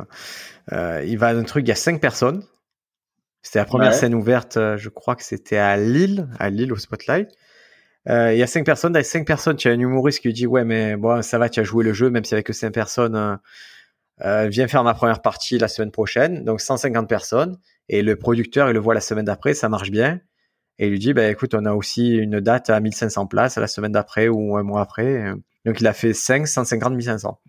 Euh, 0.71 1.03
il 1.05 1.17
va 1.17 1.27
à 1.27 1.33
un 1.33 1.43
truc, 1.43 1.65
il 1.65 1.69
y 1.69 1.73
a 1.73 1.75
cinq 1.75 1.99
personnes. 1.99 2.43
C'était 3.43 3.59
la 3.59 3.65
première 3.65 3.93
scène 3.93 4.15
ouverte, 4.15 4.55
euh, 4.55 4.77
je 4.77 4.87
crois 4.87 5.17
que 5.17 5.23
c'était 5.23 5.57
à 5.57 5.75
Lille, 5.75 6.29
à 6.39 6.49
Lille 6.49 6.71
au 6.71 6.77
Spotlight. 6.77 7.29
Euh, 8.09 8.33
il 8.33 8.39
y 8.39 8.43
a 8.43 8.47
cinq 8.47 8.65
personnes. 8.65 8.93
Dans 8.93 8.99
les 8.99 9.03
cinq 9.03 9.25
personnes, 9.25 9.55
tu 9.55 9.69
as 9.69 9.71
un 9.71 9.79
humoriste 9.79 10.19
qui 10.19 10.27
lui 10.27 10.33
dit 10.33 10.47
ouais 10.47 10.65
mais 10.65 10.95
bon 10.95 11.21
ça 11.21 11.37
va, 11.37 11.49
tu 11.49 11.59
as 11.59 11.63
joué 11.63 11.83
le 11.83 11.93
jeu 11.93 12.09
même 12.09 12.25
si 12.25 12.33
avec 12.33 12.45
que 12.45 12.53
cinq 12.53 12.71
personnes. 12.71 13.15
Euh, 13.15 13.35
euh, 14.21 14.47
viens 14.47 14.67
faire 14.67 14.83
ma 14.83 14.93
première 14.93 15.21
partie 15.21 15.57
la 15.57 15.67
semaine 15.67 15.91
prochaine. 15.91 16.43
Donc 16.43 16.61
150 16.61 17.07
personnes. 17.07 17.57
Et 17.89 18.01
le 18.01 18.15
producteur 18.17 18.69
il 18.69 18.73
le 18.73 18.79
voit 18.79 18.93
la 18.93 19.01
semaine 19.01 19.25
d'après, 19.25 19.53
ça 19.53 19.69
marche 19.69 19.91
bien. 19.91 20.19
Et 20.79 20.87
il 20.87 20.91
lui 20.91 20.99
dit 20.99 21.13
bah 21.13 21.29
écoute 21.29 21.53
on 21.53 21.65
a 21.65 21.73
aussi 21.73 22.15
une 22.15 22.39
date 22.39 22.69
à 22.69 22.79
1500 22.79 23.27
places 23.27 23.57
la 23.57 23.67
semaine 23.67 23.91
d'après 23.91 24.27
ou 24.27 24.57
un 24.57 24.63
mois 24.63 24.81
après. 24.81 25.33
Donc 25.65 25.79
il 25.79 25.87
a 25.87 25.93
fait 25.93 26.13
5, 26.13 26.47
150, 26.47 26.93
1500. 26.93 27.39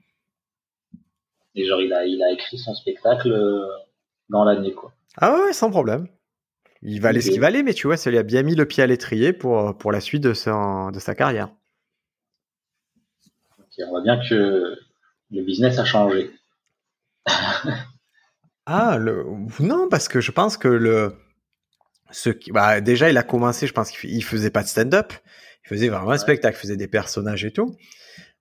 Et 1.57 1.67
genre 1.67 1.81
il 1.81 1.93
a 1.93 2.05
il 2.05 2.23
a 2.23 2.33
écrit 2.33 2.59
son 2.59 2.75
spectacle 2.75 3.33
dans 4.29 4.45
l'année 4.45 4.73
quoi. 4.73 4.93
Ah 5.17 5.35
ouais 5.35 5.53
sans 5.53 5.71
problème. 5.71 6.07
Il 6.87 7.01
valait 7.01 7.23
ce 7.23 7.31
qu'il 7.31 7.41
valait, 7.41 7.63
mais 7.63 7.73
tu 7.73 7.87
vois, 7.87 7.97
ça 7.97 8.11
lui 8.11 8.19
a 8.19 8.23
bien 8.23 8.43
mis 8.43 8.55
le 8.55 8.67
pied 8.67 8.83
à 8.83 8.87
l'étrier 8.87 9.33
pour, 9.33 9.77
pour 9.79 9.91
la 9.91 10.01
suite 10.01 10.23
de 10.23 10.35
sa, 10.35 10.91
de 10.93 10.99
sa 10.99 11.15
carrière. 11.15 11.49
on 13.79 13.89
voit 13.89 14.03
bien 14.03 14.21
que 14.29 14.77
le 15.31 15.43
business 15.43 15.79
a 15.79 15.87
changé. 15.87 16.31
ah, 18.67 18.99
le... 18.99 19.25
non, 19.61 19.89
parce 19.89 20.09
que 20.09 20.21
je 20.21 20.31
pense 20.31 20.59
que 20.59 20.69
le. 20.69 21.17
Ce 22.11 22.29
qui... 22.29 22.53
bah, 22.53 22.83
déjà, 22.83 23.09
il 23.09 23.17
a 23.17 23.23
commencé, 23.23 23.67
je 23.67 23.73
pense 23.73 23.91
qu'il 23.91 24.23
faisait 24.23 24.51
pas 24.51 24.63
de 24.63 24.69
stand-up. 24.69 25.15
Il 25.65 25.69
faisait 25.71 25.89
vraiment 25.89 26.11
un 26.11 26.19
spectacle, 26.19 26.59
il 26.59 26.61
faisait 26.61 26.77
des 26.77 26.87
personnages 26.87 27.47
et 27.47 27.51
tout. 27.51 27.75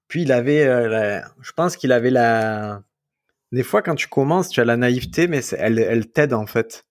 Puis 0.09 0.23
il 0.23 0.33
avait, 0.33 0.65
euh, 0.65 1.21
je 1.41 1.51
pense 1.53 1.77
qu'il 1.77 1.93
avait 1.93 2.12
la. 2.12 2.83
Des 3.53 3.63
fois, 3.63 3.81
quand 3.81 3.95
tu 3.95 4.09
commences, 4.09 4.50
tu 4.50 4.59
as 4.59 4.65
la 4.65 4.75
naïveté, 4.75 5.27
mais 5.27 5.39
elle, 5.57 5.79
elle 5.79 6.12
t'aide 6.12 6.33
en 6.33 6.45
fait 6.45 6.85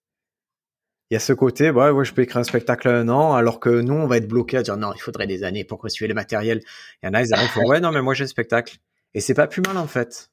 il 1.12 1.16
y 1.16 1.16
a 1.16 1.20
ce 1.20 1.34
côté, 1.34 1.70
bah, 1.72 1.92
ouais, 1.92 2.06
je 2.06 2.14
peux 2.14 2.22
écrire 2.22 2.38
un 2.38 2.44
spectacle 2.44 2.88
un 2.88 3.06
an, 3.10 3.34
alors 3.34 3.60
que 3.60 3.68
nous, 3.68 3.92
on 3.92 4.06
va 4.06 4.16
être 4.16 4.26
bloqué 4.26 4.56
à 4.56 4.62
dire 4.62 4.78
non, 4.78 4.94
il 4.94 4.98
faudrait 4.98 5.26
des 5.26 5.44
années 5.44 5.62
pour 5.62 5.78
construire 5.78 6.08
le 6.08 6.14
matériel. 6.14 6.62
Il 7.02 7.06
y 7.06 7.08
en 7.10 7.12
a, 7.12 7.20
ils 7.20 7.34
arrivent, 7.34 7.50
ouais, 7.66 7.80
non, 7.80 7.92
mais 7.92 8.00
moi 8.00 8.14
j'ai 8.14 8.24
un 8.24 8.28
spectacle. 8.28 8.78
Et 9.12 9.20
c'est 9.20 9.34
pas 9.34 9.46
plus 9.46 9.60
mal 9.60 9.76
en 9.76 9.86
fait. 9.86 10.30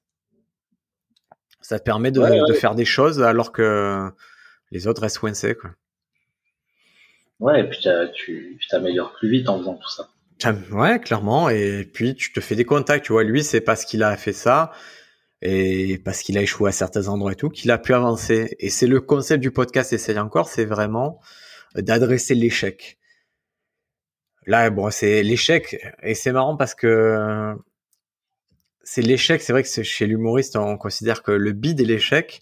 Ça 1.60 1.80
te 1.80 1.84
permet 1.84 2.12
de, 2.12 2.22
faire 2.54 2.76
des 2.76 2.86
choses 2.86 3.22
alors 3.22 3.52
que 3.52 4.10
les 4.72 4.88
autres 4.88 5.02
restent 5.02 5.20
coincés, 5.20 5.54
quoi. 5.54 5.72
Ouais, 7.42 7.60
et 7.60 7.64
puis 7.66 7.80
tu 8.16 8.58
t'améliores 8.70 9.14
plus 9.20 9.30
vite 9.30 9.50
en 9.50 9.60
faisant 9.60 9.76
tout 9.76 9.90
ça. 9.90 10.08
Ouais, 10.72 10.98
clairement. 11.02 11.50
Et 11.50 11.90
puis 11.92 12.16
tu 12.16 12.32
te 12.32 12.40
fais 12.40 12.56
des 12.56 12.64
contacts. 12.64 13.04
Tu 13.04 13.12
vois, 13.12 13.26
lui, 13.26 13.44
c'est 13.44 13.60
parce 13.60 13.84
qu'il 13.84 14.02
a 14.02 14.16
fait 14.16 14.32
ça 14.32 14.72
et 15.42 15.98
parce 16.04 16.22
qu'il 16.22 16.38
a 16.38 16.42
échoué 16.42 16.70
à 16.70 16.72
certains 16.72 17.08
endroits 17.08 17.32
et 17.32 17.36
tout 17.36 17.50
qu'il 17.50 17.72
a 17.72 17.78
pu 17.78 17.94
avancer. 17.94 18.56
Et 18.60 18.70
c'est 18.70 18.88
le 18.88 19.02
concept 19.02 19.42
du 19.42 19.52
podcast 19.52 19.94
Essaye 19.94 20.20
encore, 20.20 20.50
c'est 20.50 20.66
vraiment 20.66 21.20
d'adresser 21.76 22.36
l'échec. 22.36 22.98
Là, 24.46 24.70
bon, 24.70 24.90
c'est 24.90 25.24
l'échec 25.24 25.80
et 26.02 26.16
c'est 26.16 26.32
marrant 26.32 26.58
parce 26.58 26.76
que 26.76 27.56
c'est 28.84 29.02
l'échec. 29.02 29.42
C'est 29.42 29.54
vrai 29.54 29.64
que 29.64 29.84
chez 29.84 30.08
l'humoriste, 30.08 30.56
on 30.56 30.78
considère 30.78 31.24
que 31.24 31.32
le 31.32 31.52
bid 31.54 31.80
est 31.80 31.86
l'échec, 31.86 32.42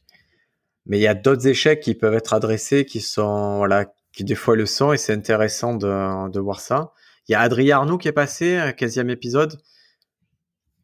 mais 0.86 0.98
il 0.98 1.02
y 1.02 1.08
a 1.08 1.16
d'autres 1.16 1.48
échecs 1.48 1.82
qui 1.82 1.96
peuvent 1.96 2.14
être 2.14 2.34
adressés, 2.34 2.86
qui 2.86 3.02
sont 3.02 3.58
voilà, 3.58 3.94
qui 4.14 4.24
des 4.24 4.36
fois 4.36 4.56
le 4.56 4.66
sont 4.66 4.94
et 4.94 4.98
c'est 4.98 5.14
intéressant 5.14 5.76
de, 5.76 6.30
de 6.30 6.40
voir 6.40 6.62
ça. 6.62 6.94
Il 7.28 7.34
y 7.34 7.36
a 7.36 7.42
Adrien 7.42 7.78
Arnoux 7.78 7.98
qui 7.98 8.08
est 8.08 8.14
passé, 8.14 8.58
15e 8.78 9.10
épisode. 9.10 9.60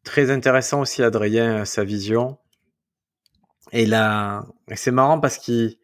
Très 0.03 0.31
intéressant 0.31 0.81
aussi, 0.81 1.01
Adrien, 1.03 1.65
sa 1.65 1.83
vision. 1.83 2.37
Et 3.71 3.85
là, 3.85 4.45
c'est 4.75 4.91
marrant 4.91 5.19
parce 5.19 5.37
qu'il 5.37 5.77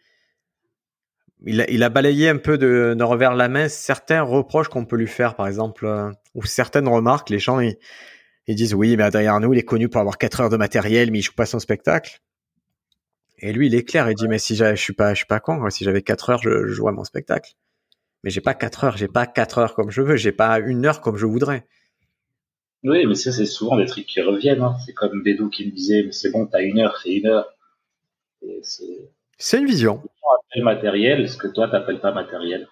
il 1.46 1.62
a, 1.62 1.70
il 1.70 1.84
a, 1.84 1.90
balayé 1.90 2.28
un 2.30 2.38
peu 2.38 2.58
de, 2.58 2.96
de, 2.98 3.04
revers 3.04 3.34
la 3.34 3.48
main 3.48 3.70
certains 3.70 4.22
reproches 4.22 4.68
qu'on 4.68 4.86
peut 4.86 4.98
lui 4.98 5.08
faire, 5.08 5.36
par 5.36 5.48
exemple, 5.48 5.86
euh, 5.86 6.12
ou 6.36 6.44
certaines 6.44 6.88
remarques. 6.88 7.30
Les 7.30 7.40
gens, 7.40 7.62
ils, 7.62 7.78
ils, 8.48 8.56
disent 8.56 8.74
oui, 8.74 8.98
mais 8.98 9.04
Adrien 9.04 9.34
Arnoux, 9.34 9.54
il 9.54 9.60
est 9.60 9.64
connu 9.64 9.88
pour 9.88 10.02
avoir 10.02 10.18
4 10.18 10.42
heures 10.42 10.50
de 10.50 10.58
matériel, 10.58 11.12
mais 11.12 11.20
il 11.20 11.22
joue 11.22 11.34
pas 11.34 11.46
son 11.46 11.60
spectacle. 11.60 12.20
Et 13.40 13.54
lui, 13.54 13.68
il 13.68 13.76
est 13.76 13.86
clair, 13.86 14.10
il 14.10 14.16
dit 14.16 14.28
mais 14.28 14.40
si 14.40 14.56
je 14.56 14.76
suis 14.76 14.94
pas, 14.94 15.14
je 15.14 15.20
suis 15.20 15.26
pas 15.26 15.40
con, 15.40 15.70
si 15.70 15.86
j'avais 15.86 16.02
4 16.02 16.30
heures, 16.30 16.42
je, 16.44 16.68
je 16.68 16.74
jouais 16.74 16.92
mon 16.92 17.06
spectacle 17.06 17.56
mais 18.24 18.30
j'ai 18.30 18.42
pas 18.42 18.54
quatre 18.54 18.84
heures, 18.84 18.98
j'ai 18.98 19.08
pas 19.08 19.26
quatre 19.26 19.58
heures 19.60 19.74
comme 19.74 19.92
je 19.92 20.02
veux, 20.02 20.16
j'ai 20.16 20.32
pas 20.32 20.60
une 20.60 20.86
heure 20.86 21.02
comme 21.02 21.18
je 21.18 21.26
voudrais. 21.26 21.66
Oui, 22.84 23.06
mais 23.06 23.16
ça, 23.16 23.32
c'est 23.32 23.46
souvent 23.46 23.78
des 23.78 23.86
trucs 23.86 24.06
qui 24.06 24.22
reviennent. 24.22 24.62
Hein. 24.62 24.76
C'est 24.86 24.94
comme 24.94 25.22
Bédou 25.22 25.50
qui 25.50 25.66
me 25.66 25.72
disait, 25.72 26.04
mais 26.04 26.12
c'est 26.12 26.32
bon, 26.32 26.46
t'as 26.46 26.62
une 26.62 26.80
heure, 26.80 26.98
fais 27.02 27.16
une 27.16 27.28
heure. 27.28 27.54
C'est 29.38 29.58
une 29.60 29.66
vision. 29.66 30.02
matériel, 30.58 31.30
ce 31.30 31.38
que 31.38 31.48
toi, 31.48 31.68
t'appelles 31.70 32.00
pas 32.00 32.14
matériel. 32.14 32.68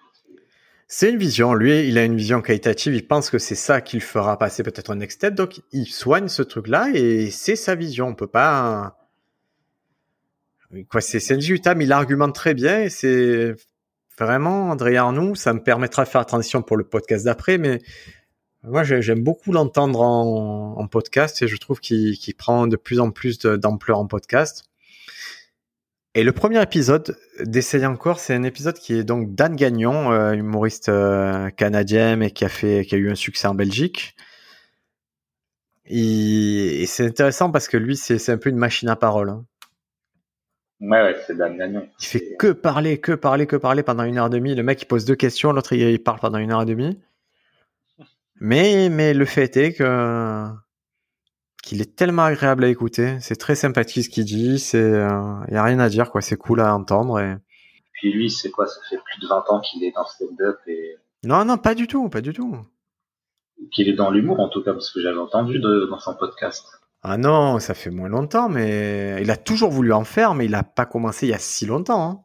C'est 0.86 1.10
une 1.10 1.18
vision. 1.18 1.52
Lui, 1.52 1.86
il 1.88 1.98
a 1.98 2.04
une 2.04 2.16
vision 2.16 2.40
qualitative. 2.40 2.94
Il 2.94 3.06
pense 3.06 3.28
que 3.28 3.38
c'est 3.38 3.54
ça 3.54 3.82
qu'il 3.82 4.00
fera 4.00 4.38
passer 4.38 4.62
peut-être 4.62 4.90
un 4.90 4.96
next 4.96 5.18
step. 5.18 5.34
Donc, 5.34 5.60
il 5.72 5.86
soigne 5.86 6.28
ce 6.28 6.42
truc-là 6.42 6.88
et 6.94 7.30
c'est 7.30 7.56
sa 7.56 7.74
vision. 7.74 8.08
On 8.08 8.14
peut 8.14 8.26
pas. 8.26 8.96
Quoi, 10.90 11.02
c'est 11.02 11.34
indiscutable. 11.34 11.82
Il 11.82 11.92
argumente 11.92 12.34
très 12.34 12.54
bien 12.54 12.80
et 12.80 12.88
c'est 12.88 13.54
Vraiment, 14.18 14.70
André 14.70 14.96
Arnoux, 14.96 15.36
ça 15.36 15.52
me 15.52 15.62
permettra 15.62 16.02
de 16.02 16.08
faire 16.08 16.20
la 16.20 16.24
transition 16.24 16.60
pour 16.60 16.76
le 16.76 16.82
podcast 16.82 17.24
d'après, 17.24 17.56
mais 17.56 17.78
moi, 18.64 18.82
j'aime 18.82 19.22
beaucoup 19.22 19.52
l'entendre 19.52 20.00
en, 20.00 20.86
podcast 20.88 21.42
et 21.42 21.48
je 21.48 21.56
trouve 21.56 21.80
qu'il 21.80 22.34
prend 22.36 22.66
de 22.66 22.76
plus 22.76 23.00
en 23.00 23.10
plus 23.10 23.38
d'ampleur 23.38 23.98
en 23.98 24.06
podcast. 24.06 24.64
Et 26.14 26.24
le 26.24 26.32
premier 26.32 26.60
épisode 26.60 27.16
d'Essayer 27.40 27.86
encore, 27.86 28.18
c'est 28.18 28.34
un 28.34 28.42
épisode 28.42 28.76
qui 28.78 28.94
est 28.94 29.04
donc 29.04 29.34
Dan 29.34 29.54
Gagnon, 29.54 30.10
euh, 30.10 30.32
humoriste 30.32 30.88
euh, 30.88 31.50
canadien 31.50 32.20
et 32.20 32.30
qui 32.30 32.44
a 32.44 32.48
fait, 32.48 32.84
qui 32.86 32.94
a 32.94 32.98
eu 32.98 33.10
un 33.10 33.14
succès 33.14 33.46
en 33.46 33.54
Belgique. 33.54 34.16
Et, 35.84 36.84
c'est 36.86 37.06
intéressant 37.06 37.50
parce 37.50 37.68
que 37.68 37.76
lui, 37.76 37.96
c'est 37.96 38.30
un 38.30 38.38
peu 38.38 38.50
une 38.50 38.56
machine 38.56 38.88
à 38.88 38.96
parole. 38.96 39.30
Hein. 39.30 39.44
Ouais, 40.80 41.02
ouais, 41.02 41.16
c'est 41.26 41.36
Dan 41.36 41.56
Gagnon. 41.56 41.88
Il 42.00 42.06
fait 42.06 42.36
que 42.38 42.52
parler, 42.52 42.98
que 42.98 43.12
parler, 43.12 43.46
que 43.46 43.56
parler 43.56 43.82
pendant 43.82 44.04
une 44.04 44.18
heure 44.18 44.26
et 44.26 44.30
demie. 44.30 44.54
Le 44.54 44.62
mec, 44.62 44.82
il 44.82 44.86
pose 44.86 45.04
deux 45.04 45.16
questions, 45.16 45.52
l'autre, 45.52 45.72
il 45.74 46.02
parle 46.02 46.18
pendant 46.18 46.38
une 46.38 46.52
heure 46.52 46.62
et 46.62 46.66
demie. 46.66 46.98
Mais, 48.40 48.88
mais 48.88 49.14
le 49.14 49.24
fait 49.24 49.56
est 49.56 49.72
que 49.74 50.48
qu'il 51.62 51.82
est 51.82 51.96
tellement 51.96 52.24
agréable 52.24 52.64
à 52.64 52.68
écouter. 52.68 53.18
C'est 53.20 53.36
très 53.36 53.54
sympathique 53.54 54.04
ce 54.04 54.08
qu'il 54.08 54.24
dit. 54.24 54.58
C'est, 54.58 54.78
il 54.78 54.94
euh, 54.94 55.44
y 55.50 55.56
a 55.56 55.62
rien 55.62 55.78
à 55.80 55.88
dire, 55.88 56.10
quoi. 56.10 56.22
C'est 56.22 56.36
cool 56.36 56.60
à 56.60 56.74
entendre. 56.74 57.20
Et... 57.20 57.36
Puis 57.92 58.12
lui, 58.12 58.30
c'est 58.30 58.50
quoi? 58.50 58.66
Ça 58.66 58.80
fait 58.88 58.96
plus 58.96 59.20
de 59.20 59.26
20 59.26 59.44
ans 59.50 59.60
qu'il 59.60 59.84
est 59.84 59.92
dans 59.92 60.06
stand-up 60.06 60.58
et. 60.66 60.96
Non, 61.24 61.44
non, 61.44 61.58
pas 61.58 61.74
du 61.74 61.86
tout, 61.86 62.08
pas 62.08 62.20
du 62.20 62.32
tout. 62.32 62.56
Qu'il 63.72 63.88
est 63.88 63.94
dans 63.94 64.10
l'humour, 64.10 64.40
en 64.40 64.48
tout 64.48 64.62
cas, 64.62 64.72
parce 64.72 64.90
que 64.90 65.02
j'avais 65.02 65.18
entendu 65.18 65.58
de, 65.58 65.86
dans 65.90 65.98
son 65.98 66.14
podcast. 66.14 66.64
Ah 67.02 67.18
non, 67.18 67.58
ça 67.58 67.74
fait 67.74 67.90
moins 67.90 68.08
longtemps, 68.08 68.48
mais 68.48 69.18
il 69.20 69.30
a 69.30 69.36
toujours 69.36 69.70
voulu 69.70 69.92
en 69.92 70.04
faire, 70.04 70.34
mais 70.34 70.46
il 70.46 70.52
n'a 70.52 70.62
pas 70.62 70.86
commencé 70.86 71.26
il 71.26 71.30
y 71.30 71.34
a 71.34 71.38
si 71.38 71.66
longtemps. 71.66 72.10
Hein. 72.10 72.20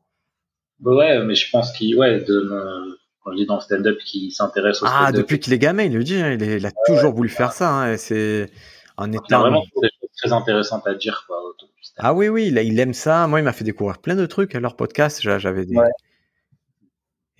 Ouais, 0.79 1.23
mais 1.25 1.35
je 1.35 1.49
pense 1.51 1.71
qu'il, 1.73 1.97
ouais, 1.97 2.21
de, 2.21 2.97
quand 3.23 3.31
je 3.31 3.37
dis 3.37 3.45
dans 3.45 3.55
le 3.55 3.61
stand-up, 3.61 3.97
qu'il 4.05 4.31
s'intéresse 4.31 4.81
au 4.81 4.85
Ah, 4.87 5.11
depuis 5.11 5.39
qu'il 5.39 5.53
est 5.53 5.59
gamin, 5.59 5.83
il 5.83 5.93
le 5.93 6.03
dit, 6.03 6.15
hein, 6.15 6.37
il, 6.39 6.65
a 6.65 6.71
toujours 6.85 7.13
voulu 7.13 7.29
faire 7.29 7.53
ça. 7.53 7.69
Hein, 7.69 7.97
c'est 7.97 8.49
en 8.97 9.11
étant. 9.11 9.23
Il 9.29 9.33
a 9.35 9.39
vraiment 9.39 9.63
des 9.81 9.89
choses 9.99 10.09
très 10.17 10.33
intéressantes 10.33 10.87
à 10.87 10.93
dire, 10.93 11.23
quoi. 11.27 11.37
Ah 11.97 12.13
oui, 12.13 12.27
oui, 12.27 12.47
il, 12.47 12.57
il, 12.57 12.79
aime 12.79 12.93
ça. 12.93 13.27
Moi, 13.27 13.39
il 13.39 13.43
m'a 13.43 13.53
fait 13.53 13.63
découvrir 13.63 13.99
plein 13.99 14.15
de 14.15 14.25
trucs 14.25 14.55
à 14.55 14.59
leur 14.59 14.75
podcast. 14.75 15.21
J'avais 15.21 15.65
des. 15.65 15.77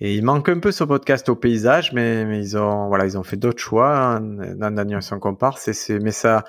Et 0.00 0.14
il 0.16 0.24
manque 0.24 0.48
un 0.48 0.58
peu 0.58 0.72
ce 0.72 0.84
podcast 0.84 1.28
au 1.28 1.36
paysage, 1.36 1.92
mais, 1.92 2.24
mais 2.24 2.38
ils 2.38 2.56
ont, 2.56 2.88
voilà, 2.88 3.04
ils 3.06 3.16
ont 3.16 3.22
fait 3.22 3.36
d'autres 3.36 3.60
choix. 3.60 3.96
Hein, 3.96 4.20
dans 4.20 4.74
Daniel 4.74 5.02
sans 5.02 5.18
comparse, 5.18 5.70
c'est, 5.72 5.98
mais 6.00 6.10
ça, 6.10 6.44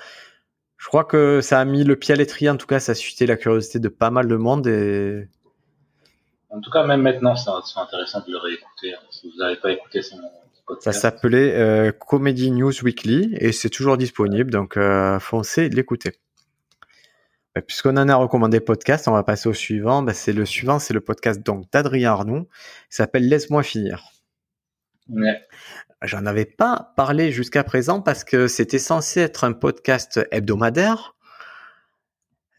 je 0.76 0.88
crois 0.88 1.04
que 1.04 1.40
ça 1.40 1.60
a 1.60 1.64
mis 1.64 1.84
le 1.84 1.96
pied 1.96 2.14
à 2.14 2.16
l'étrier. 2.16 2.50
En 2.50 2.56
tout 2.56 2.66
cas, 2.66 2.80
ça 2.80 2.92
a 2.92 2.94
suscité 2.94 3.26
la 3.26 3.36
curiosité 3.36 3.78
de 3.78 3.88
pas 3.88 4.10
mal 4.10 4.28
de 4.28 4.36
monde. 4.36 4.66
Et... 4.66 5.28
En 6.50 6.60
tout 6.60 6.70
cas, 6.70 6.84
même 6.86 7.02
maintenant, 7.02 7.34
c'est 7.36 7.50
intéressant 7.78 8.20
de 8.26 8.32
le 8.32 8.38
réécouter. 8.38 8.94
Hein, 8.94 9.00
si 9.10 9.30
vous 9.30 9.38
n'avez 9.38 9.56
pas 9.56 9.72
écouté 9.72 10.02
son 10.02 10.16
podcast. 10.66 10.84
Ça 10.84 10.92
s'appelait 10.92 11.54
euh, 11.54 11.92
Comedy 11.92 12.50
News 12.50 12.72
Weekly 12.82 13.36
et 13.38 13.52
c'est 13.52 13.70
toujours 13.70 13.96
disponible. 13.96 14.50
Donc, 14.50 14.76
euh, 14.76 15.18
foncez 15.18 15.68
l'écouter. 15.68 16.12
Bah, 17.54 17.62
puisqu'on 17.62 17.96
en 17.96 18.08
a 18.08 18.14
recommandé 18.14 18.60
podcast, 18.60 19.08
on 19.08 19.12
va 19.12 19.22
passer 19.22 19.48
au 19.48 19.54
suivant. 19.54 20.02
Bah, 20.02 20.12
c'est 20.12 20.32
le 20.32 20.44
suivant, 20.44 20.78
c'est 20.78 20.94
le 20.94 21.00
podcast 21.00 21.44
donc 21.44 21.70
d'Adrien 21.72 22.12
Arnoux. 22.12 22.46
Il 22.90 22.94
s'appelle 22.94 23.28
Laisse-moi 23.28 23.62
finir. 23.62 24.04
Ouais. 25.08 25.42
J'en 26.02 26.26
avais 26.26 26.44
pas 26.44 26.92
parlé 26.96 27.32
jusqu'à 27.32 27.64
présent 27.64 28.02
parce 28.02 28.24
que 28.24 28.46
c'était 28.46 28.78
censé 28.78 29.20
être 29.20 29.44
un 29.44 29.52
podcast 29.52 30.20
hebdomadaire. 30.30 31.15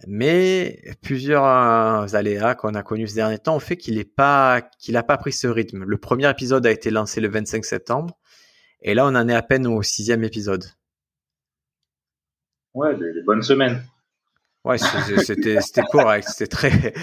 Mais 0.05 0.79
plusieurs 1.01 1.43
euh, 1.43 2.05
aléas 2.13 2.53
qu'on 2.53 2.75
a 2.75 2.83
connus 2.83 3.07
ces 3.07 3.15
derniers 3.15 3.39
temps 3.39 3.55
ont 3.55 3.59
fait 3.59 3.77
qu'il 3.77 3.97
n'a 3.97 4.03
pas, 4.03 4.61
a 4.93 5.03
pas 5.03 5.17
pris 5.17 5.31
ce 5.31 5.47
rythme. 5.47 5.83
Le 5.85 5.97
premier 5.97 6.29
épisode 6.29 6.65
a 6.67 6.71
été 6.71 6.91
lancé 6.91 7.19
le 7.19 7.29
25 7.29 7.65
septembre. 7.65 8.15
Et 8.81 8.93
là, 8.93 9.05
on 9.05 9.15
en 9.15 9.27
est 9.27 9.33
à 9.33 9.41
peine 9.41 9.65
au 9.65 9.81
sixième 9.81 10.23
épisode. 10.23 10.65
Ouais, 12.75 12.95
des, 12.95 13.23
bonnes 13.23 13.41
semaines. 13.41 13.83
Ouais, 14.63 14.77
c'était, 14.77 15.57
correct. 15.91 16.27
C'était 16.29 16.47
très, 16.47 16.93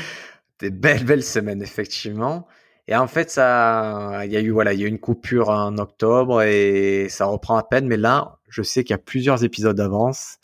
des 0.60 0.70
belles, 0.70 1.04
belles 1.04 1.24
semaines, 1.24 1.62
effectivement. 1.62 2.46
Et 2.86 2.94
en 2.94 3.08
fait, 3.08 3.30
ça, 3.30 4.20
il 4.24 4.30
y 4.30 4.36
a 4.36 4.40
eu 4.40 4.50
voilà, 4.50 4.72
il 4.72 4.80
y 4.80 4.84
a 4.84 4.86
eu 4.86 4.90
une 4.90 5.00
coupure 5.00 5.48
en 5.48 5.78
octobre 5.78 6.42
et 6.42 7.08
ça 7.08 7.24
reprend 7.24 7.56
à 7.56 7.64
peine. 7.64 7.88
Mais 7.88 7.96
là, 7.96 8.38
je 8.48 8.62
sais 8.62 8.84
qu'il 8.84 8.92
y 8.92 8.94
a 8.94 8.98
plusieurs 8.98 9.42
épisodes 9.42 9.76
d'avance. 9.76 10.38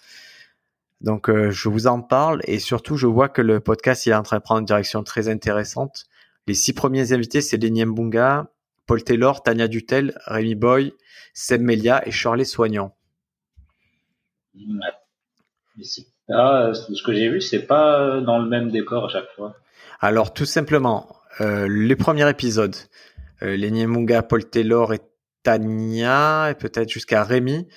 Donc, 1.01 1.31
euh, 1.31 1.51
je 1.51 1.69
vous 1.69 1.87
en 1.87 2.03
parle 2.03 2.41
et 2.45 2.59
surtout, 2.59 2.97
je 2.97 3.07
vois 3.07 3.29
que 3.29 3.41
le 3.41 3.61
podcast 3.61 4.07
il 4.07 4.11
est 4.11 4.15
en 4.15 4.23
train 4.23 4.37
de 4.37 4.43
prendre 4.43 4.61
une 4.61 4.67
direction 4.67 5.03
très 5.03 5.29
intéressante. 5.29 6.05
Les 6.47 6.55
six 6.55 6.73
premiers 6.73 7.13
invités, 7.13 7.41
c'est 7.41 7.57
Lenny 7.57 7.85
Mbunga, 7.85 8.51
Paul 8.87 9.03
Taylor, 9.03 9.43
Tania 9.43 9.69
Dutel, 9.69 10.19
Rémi 10.27 10.55
Boy, 10.55 10.93
Seb 11.33 11.63
Melia 11.63 12.07
et 12.07 12.11
Charlie 12.11 12.45
Soignant. 12.45 12.95
Ah, 16.29 16.73
ce 16.75 17.03
que 17.03 17.15
j'ai 17.15 17.29
vu, 17.29 17.41
c'est 17.41 17.67
pas 17.67 18.21
dans 18.21 18.39
le 18.39 18.49
même 18.49 18.71
décor 18.71 19.07
à 19.07 19.09
chaque 19.09 19.31
fois. 19.37 19.57
Alors, 20.01 20.33
tout 20.35 20.45
simplement, 20.45 21.17
euh, 21.41 21.69
les 21.69 21.97
premiers 21.97 22.29
épisodes, 22.29 22.77
euh, 23.43 23.57
les 23.57 23.71
Niemunga, 23.71 24.23
Paul 24.23 24.49
Taylor 24.49 24.93
et 24.93 25.01
Tania, 25.43 26.51
et 26.51 26.55
peut-être 26.55 26.89
jusqu'à 26.89 27.25
Rémi, 27.25 27.69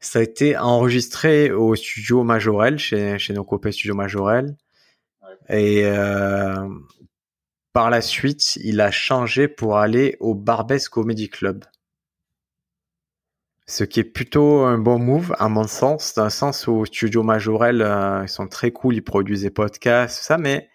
ça 0.00 0.20
a 0.20 0.22
été 0.22 0.56
enregistré 0.56 1.50
au 1.50 1.74
studio 1.74 2.22
Majorel, 2.22 2.78
chez, 2.78 3.18
chez 3.18 3.32
nos 3.32 3.44
copains 3.44 3.72
studio 3.72 3.94
Majorel. 3.94 4.56
Et 5.48 5.82
euh, 5.84 6.68
par 7.72 7.90
la 7.90 8.00
suite, 8.00 8.56
il 8.56 8.80
a 8.80 8.90
changé 8.90 9.48
pour 9.48 9.78
aller 9.78 10.16
au 10.20 10.34
Barbès 10.34 10.88
Comedy 10.88 11.28
Club. 11.28 11.64
Ce 13.66 13.84
qui 13.84 14.00
est 14.00 14.04
plutôt 14.04 14.60
un 14.62 14.78
bon 14.78 14.98
move, 14.98 15.34
à 15.38 15.48
mon 15.48 15.66
sens, 15.66 16.14
dans 16.14 16.24
le 16.24 16.30
sens 16.30 16.66
où 16.66 16.86
Studio 16.86 17.22
Majorel, 17.22 17.82
euh, 17.82 18.22
ils 18.22 18.28
sont 18.28 18.48
très 18.48 18.70
cool, 18.70 18.94
ils 18.94 19.02
produisent 19.02 19.42
des 19.42 19.50
podcasts, 19.50 20.22
ça, 20.22 20.38
mais 20.38 20.70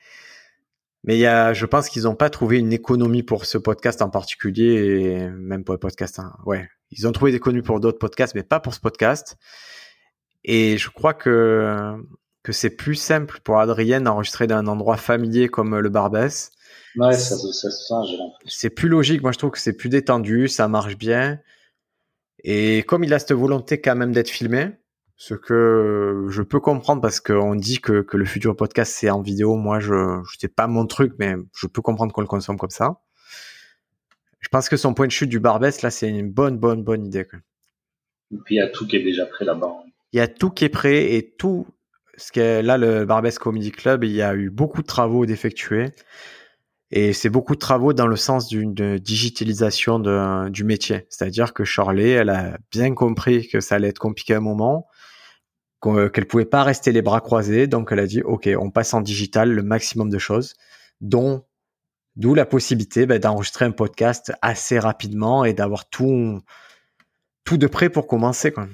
mais 1.03 1.18
y 1.18 1.25
a, 1.25 1.53
je 1.53 1.65
pense 1.65 1.89
qu'ils 1.89 2.03
n'ont 2.03 2.15
pas 2.15 2.30
trouvé 2.30 2.60
une 2.60 2.72
économie 2.72 3.24
pour 3.24 3.46
ce 3.46 3.58
podcast 3.58 4.01
en 4.01 4.10
particulier, 4.10 4.75
et 4.75 5.30
même 5.30 5.63
pour 5.63 5.74
le 5.74 5.80
podcast. 5.80 6.20
Hein. 6.20 6.34
Ouais, 6.46 6.70
ils 6.98 7.08
ont 7.08 7.12
trouvé 7.12 7.32
des 7.32 7.38
économies 7.38 7.62
pour 7.62 7.80
d'autres 7.80 8.00
podcasts, 8.00 8.36
mais 8.36 8.44
pas 8.44 8.60
pour 8.60 8.74
ce 8.74 8.80
podcast. 8.80 9.38
Et 10.44 10.78
je 10.78 10.90
crois 10.90 11.14
que 11.14 11.96
que 12.44 12.52
c'est 12.52 12.72
plus 12.72 12.96
simple 12.96 13.40
pour 13.44 13.60
Adrien 13.60 14.02
d'enregistrer 14.02 14.48
dans 14.48 14.58
un 14.58 14.68
endroit 14.68 14.98
familier 14.98 15.48
comme 15.48 15.80
le 15.80 15.90
Barbès. 15.90 16.52
Ouais, 16.98 17.14
ça, 17.14 17.38
ça, 17.38 17.72
ça, 17.72 18.02
j'ai 18.06 18.18
C'est 18.46 18.70
plus 18.70 18.90
logique. 18.90 19.22
Moi, 19.22 19.32
je 19.32 19.38
trouve 19.38 19.52
que 19.52 19.60
c'est 19.60 19.74
plus 19.74 19.90
détendu, 19.90 20.50
ça 20.50 20.68
marche 20.68 20.98
bien. 20.98 21.40
Et 22.44 22.84
comme 22.84 23.06
il 23.06 23.14
a 23.14 23.20
cette 23.20 23.32
volonté 23.32 23.80
quand 23.80 23.96
même 23.96 24.12
d'être 24.12 24.30
filmé, 24.30 24.72
ce 25.16 25.34
que 25.34 26.26
je 26.30 26.42
peux 26.42 26.60
comprendre 26.60 27.02
parce 27.02 27.22
qu'on 27.22 27.56
dit 27.56 27.80
que, 27.80 28.02
que, 28.02 28.18
le 28.18 28.26
futur 28.26 28.56
podcast 28.58 28.94
c'est 28.94 29.10
en 29.10 29.22
vidéo. 29.22 29.56
Moi, 29.56 29.80
je, 29.80 30.22
je 30.30 30.38
sais 30.38 30.50
pas 30.50 30.68
mon 30.68 30.86
truc, 30.86 31.14
mais 31.20 31.36
je 31.56 31.68
peux 31.68 31.82
comprendre 31.82 32.12
qu'on 32.12 32.22
le 32.22 32.28
consomme 32.28 32.58
comme 32.58 32.70
ça. 32.70 33.00
Je 34.44 34.50
pense 34.50 34.70
que 34.70 34.78
son 34.78 34.94
point 34.94 35.08
de 35.08 35.12
chute 35.12 35.30
du 35.30 35.40
Barbès, 35.40 35.82
là, 35.82 35.90
c'est 35.90 36.10
une 36.10 36.30
bonne, 36.30 36.58
bonne, 36.58 36.84
bonne 36.84 37.06
idée. 37.06 37.26
Et 38.32 38.38
puis 38.46 38.56
il 38.56 38.58
y 38.58 38.62
a 38.62 38.68
tout 38.68 38.86
qui 38.86 38.98
est 38.98 39.04
déjà 39.04 39.26
prêt 39.26 39.46
là-bas. 39.46 39.74
Il 40.12 40.18
y 40.18 40.20
a 40.20 40.28
tout 40.28 40.52
qui 40.52 40.66
est 40.66 40.70
prêt 40.70 41.14
et 41.14 41.34
tout 41.38 41.66
que 42.34 42.62
là, 42.62 42.78
le 42.78 43.06
Barbès 43.06 43.40
Comedy 43.40 43.72
Club, 43.72 44.04
il 44.04 44.12
y 44.12 44.22
a 44.22 44.36
eu 44.36 44.50
beaucoup 44.50 44.82
de 44.82 44.88
travaux 44.88 45.26
d'effectuer. 45.26 45.92
Et 46.92 47.12
c'est 47.14 47.30
beaucoup 47.30 47.56
de 47.56 47.60
travaux 47.60 47.94
dans 47.94 48.06
le 48.06 48.16
sens 48.16 48.48
d'une 48.48 49.00
digitalisation 49.00 49.98
de, 49.98 50.50
du 50.50 50.64
métier. 50.64 51.08
C'est-à-dire 51.10 51.54
que 51.54 51.64
Charlie, 51.64 52.12
elle 52.12 52.30
a 52.30 52.60
bien 52.72 52.94
compris 52.94 53.48
que 53.48 53.62
ça 53.62 53.76
allait 53.76 53.88
être 53.88 54.00
compliqué 54.00 54.36
à 54.36 54.38
un 54.38 54.42
moment, 54.42 54.86
qu'elle 55.82 56.28
pouvait 56.28 56.46
pas 56.46 56.62
rester 56.62 56.92
les 56.92 57.02
bras 57.02 57.20
croisés. 57.20 57.66
Donc, 57.66 57.92
elle 57.92 58.00
a 58.00 58.06
dit, 58.06 58.22
OK, 58.22 58.48
on 58.60 58.70
passe 58.70 58.94
en 58.94 59.02
digital 59.02 59.52
le 59.52 59.64
maximum 59.64 60.12
de 60.12 60.20
choses, 60.20 60.54
dont 61.02 61.46
d'où 62.15 62.34
la 62.34 62.46
possibilité 62.46 63.05
ben, 63.05 63.20
d'enregistrer 63.20 63.65
un 63.65 63.72
podcast 63.72 64.32
assez 64.41 64.79
rapidement 64.79 65.46
et 65.46 65.53
d'avoir 65.53 65.89
tout, 65.89 66.41
tout 67.43 67.58
de 67.58 67.67
près 67.67 67.89
pour 67.89 68.08
commencer. 68.08 68.51
Quoi. 68.51 68.67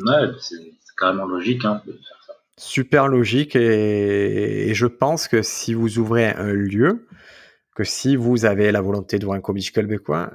Ouais, 0.00 0.28
c'est 0.40 0.56
carrément 0.96 1.26
logique 1.26 1.64
hein, 1.64 1.82
de 1.86 1.92
faire 1.92 2.24
ça. 2.26 2.32
Super 2.58 3.08
logique 3.08 3.56
et, 3.56 4.72
je 4.74 4.86
pense 4.86 5.28
que 5.28 5.42
si 5.42 5.74
vous 5.74 5.98
ouvrez 5.98 6.28
un 6.28 6.52
lieu, 6.52 7.06
que 7.74 7.84
si 7.84 8.16
vous 8.16 8.44
avez 8.44 8.70
la 8.72 8.80
volonté 8.80 9.18
de 9.18 9.24
voir 9.24 9.36
un 9.36 9.40
comics 9.40 9.72
québécois, 9.72 10.32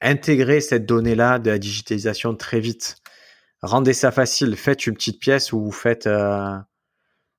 intégrez 0.00 0.60
cette 0.60 0.86
donnée-là 0.86 1.38
de 1.38 1.50
la 1.50 1.58
digitalisation 1.58 2.34
très 2.34 2.60
vite. 2.60 2.96
Rendez 3.62 3.92
ça 3.92 4.10
facile. 4.10 4.56
Faites 4.56 4.86
une 4.86 4.94
petite 4.94 5.20
pièce 5.20 5.52
où 5.52 5.60
vous 5.60 5.70
faites 5.72 6.08
euh, 6.08 6.56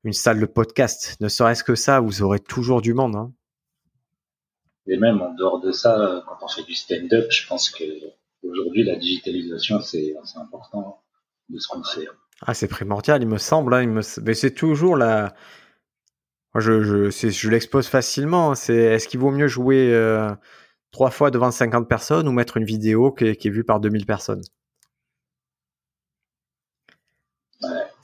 une 0.04 0.14
salle 0.14 0.40
de 0.40 0.46
podcast. 0.46 1.18
Ne 1.20 1.28
serait-ce 1.28 1.64
que 1.64 1.76
ça, 1.76 2.00
vous 2.00 2.22
aurez 2.22 2.40
toujours 2.40 2.82
du 2.82 2.94
monde. 2.94 3.16
Hein. 3.16 3.32
Et 4.88 4.98
même 4.98 5.22
en 5.22 5.34
dehors 5.34 5.62
de 5.62 5.72
ça, 5.72 6.24
quand 6.28 6.38
on 6.42 6.48
fait 6.48 6.64
du 6.64 6.74
stand-up, 6.74 7.32
je 7.32 7.48
pense 7.48 7.70
que 7.70 7.84
aujourd'hui 8.44 8.84
la 8.84 8.96
digitalisation 8.98 9.80
c'est 9.82 10.14
important 10.36 11.02
de 11.50 11.58
ce 11.58 11.68
qu'on 11.68 11.84
fait. 11.84 12.08
Ah, 12.42 12.54
c'est 12.54 12.68
primordial, 12.68 13.22
il 13.22 13.28
me 13.28 13.38
semble. 13.38 13.74
Hein, 13.74 14.02
Mais 14.22 14.34
c'est 14.34 14.54
toujours 14.54 14.98
la. 14.98 15.34
je, 16.56 17.10
je, 17.10 17.30
je 17.30 17.50
l'expose 17.50 17.88
facilement. 17.88 18.52
Hein, 18.52 18.56
c'est 18.56 18.76
est-ce 18.76 19.08
qu'il 19.08 19.20
vaut 19.20 19.32
mieux 19.32 19.48
jouer 19.48 19.94
euh, 19.94 20.30
trois 20.92 21.12
fois 21.12 21.32
devant 21.32 21.52
50 21.52 21.88
personnes 21.88 22.28
ou 22.28 22.32
mettre 22.32 22.58
une 22.58 22.66
vidéo 22.66 23.12
qui 23.12 23.26
est, 23.26 23.50
vue 23.50 23.64
par 23.64 23.80
2000 23.80 24.06
personnes? 24.06 24.42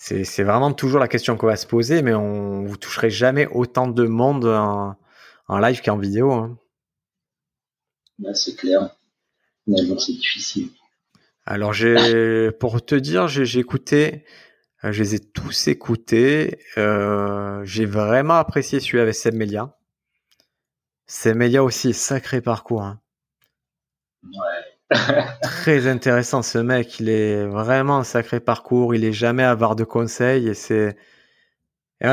C'est 0.01 0.43
vraiment 0.43 0.71
toujours 0.71 1.01
la 1.01 1.09
question 1.09 1.35
qu'on 1.35 1.47
va 1.47 1.57
se 1.57 1.67
poser, 1.67 2.01
mais 2.01 2.13
on 2.13 2.63
vous 2.63 2.77
toucherez 2.77 3.09
jamais 3.09 3.47
autant 3.47 3.87
de 3.87 4.07
monde 4.07 4.45
en, 4.45 5.59
live 5.59 5.81
qu'en 5.81 5.97
vidéo. 5.97 6.31
Hein. 6.31 6.57
c'est 8.33 8.55
clair. 8.55 8.95
C'est 9.67 10.13
difficile. 10.13 10.69
Alors 11.45 11.73
j'ai, 11.73 12.49
pour 12.59 12.83
te 12.83 12.95
dire, 12.95 13.27
j'ai 13.27 13.59
écouté, 13.59 14.23
euh, 14.85 14.93
je 14.93 15.03
les 15.03 15.15
ai 15.15 15.19
tous 15.19 15.67
écoutés. 15.67 16.59
Euh, 16.77 17.63
j'ai 17.65 17.85
vraiment 17.85 18.35
apprécié 18.35 18.79
celui 18.79 19.01
avec 19.01 19.15
Seb 19.15 19.35
Melia. 19.35 19.77
Seb 21.07 21.35
Melia 21.35 21.61
aussi, 21.61 21.93
sacré 21.93 22.39
parcours. 22.39 22.83
Hein. 22.83 23.01
Ouais. 24.23 24.78
Très 25.41 25.87
intéressant 25.87 26.41
ce 26.41 26.57
mec, 26.57 26.99
il 26.99 27.09
est 27.09 27.45
vraiment 27.45 27.99
un 27.99 28.03
sacré 28.03 28.39
parcours, 28.39 28.95
il 28.95 29.05
est 29.05 29.13
jamais 29.13 29.43
avare 29.43 29.75
de 29.75 29.83
conseils 29.83 30.47
et 30.47 30.53
c'est 30.53 30.95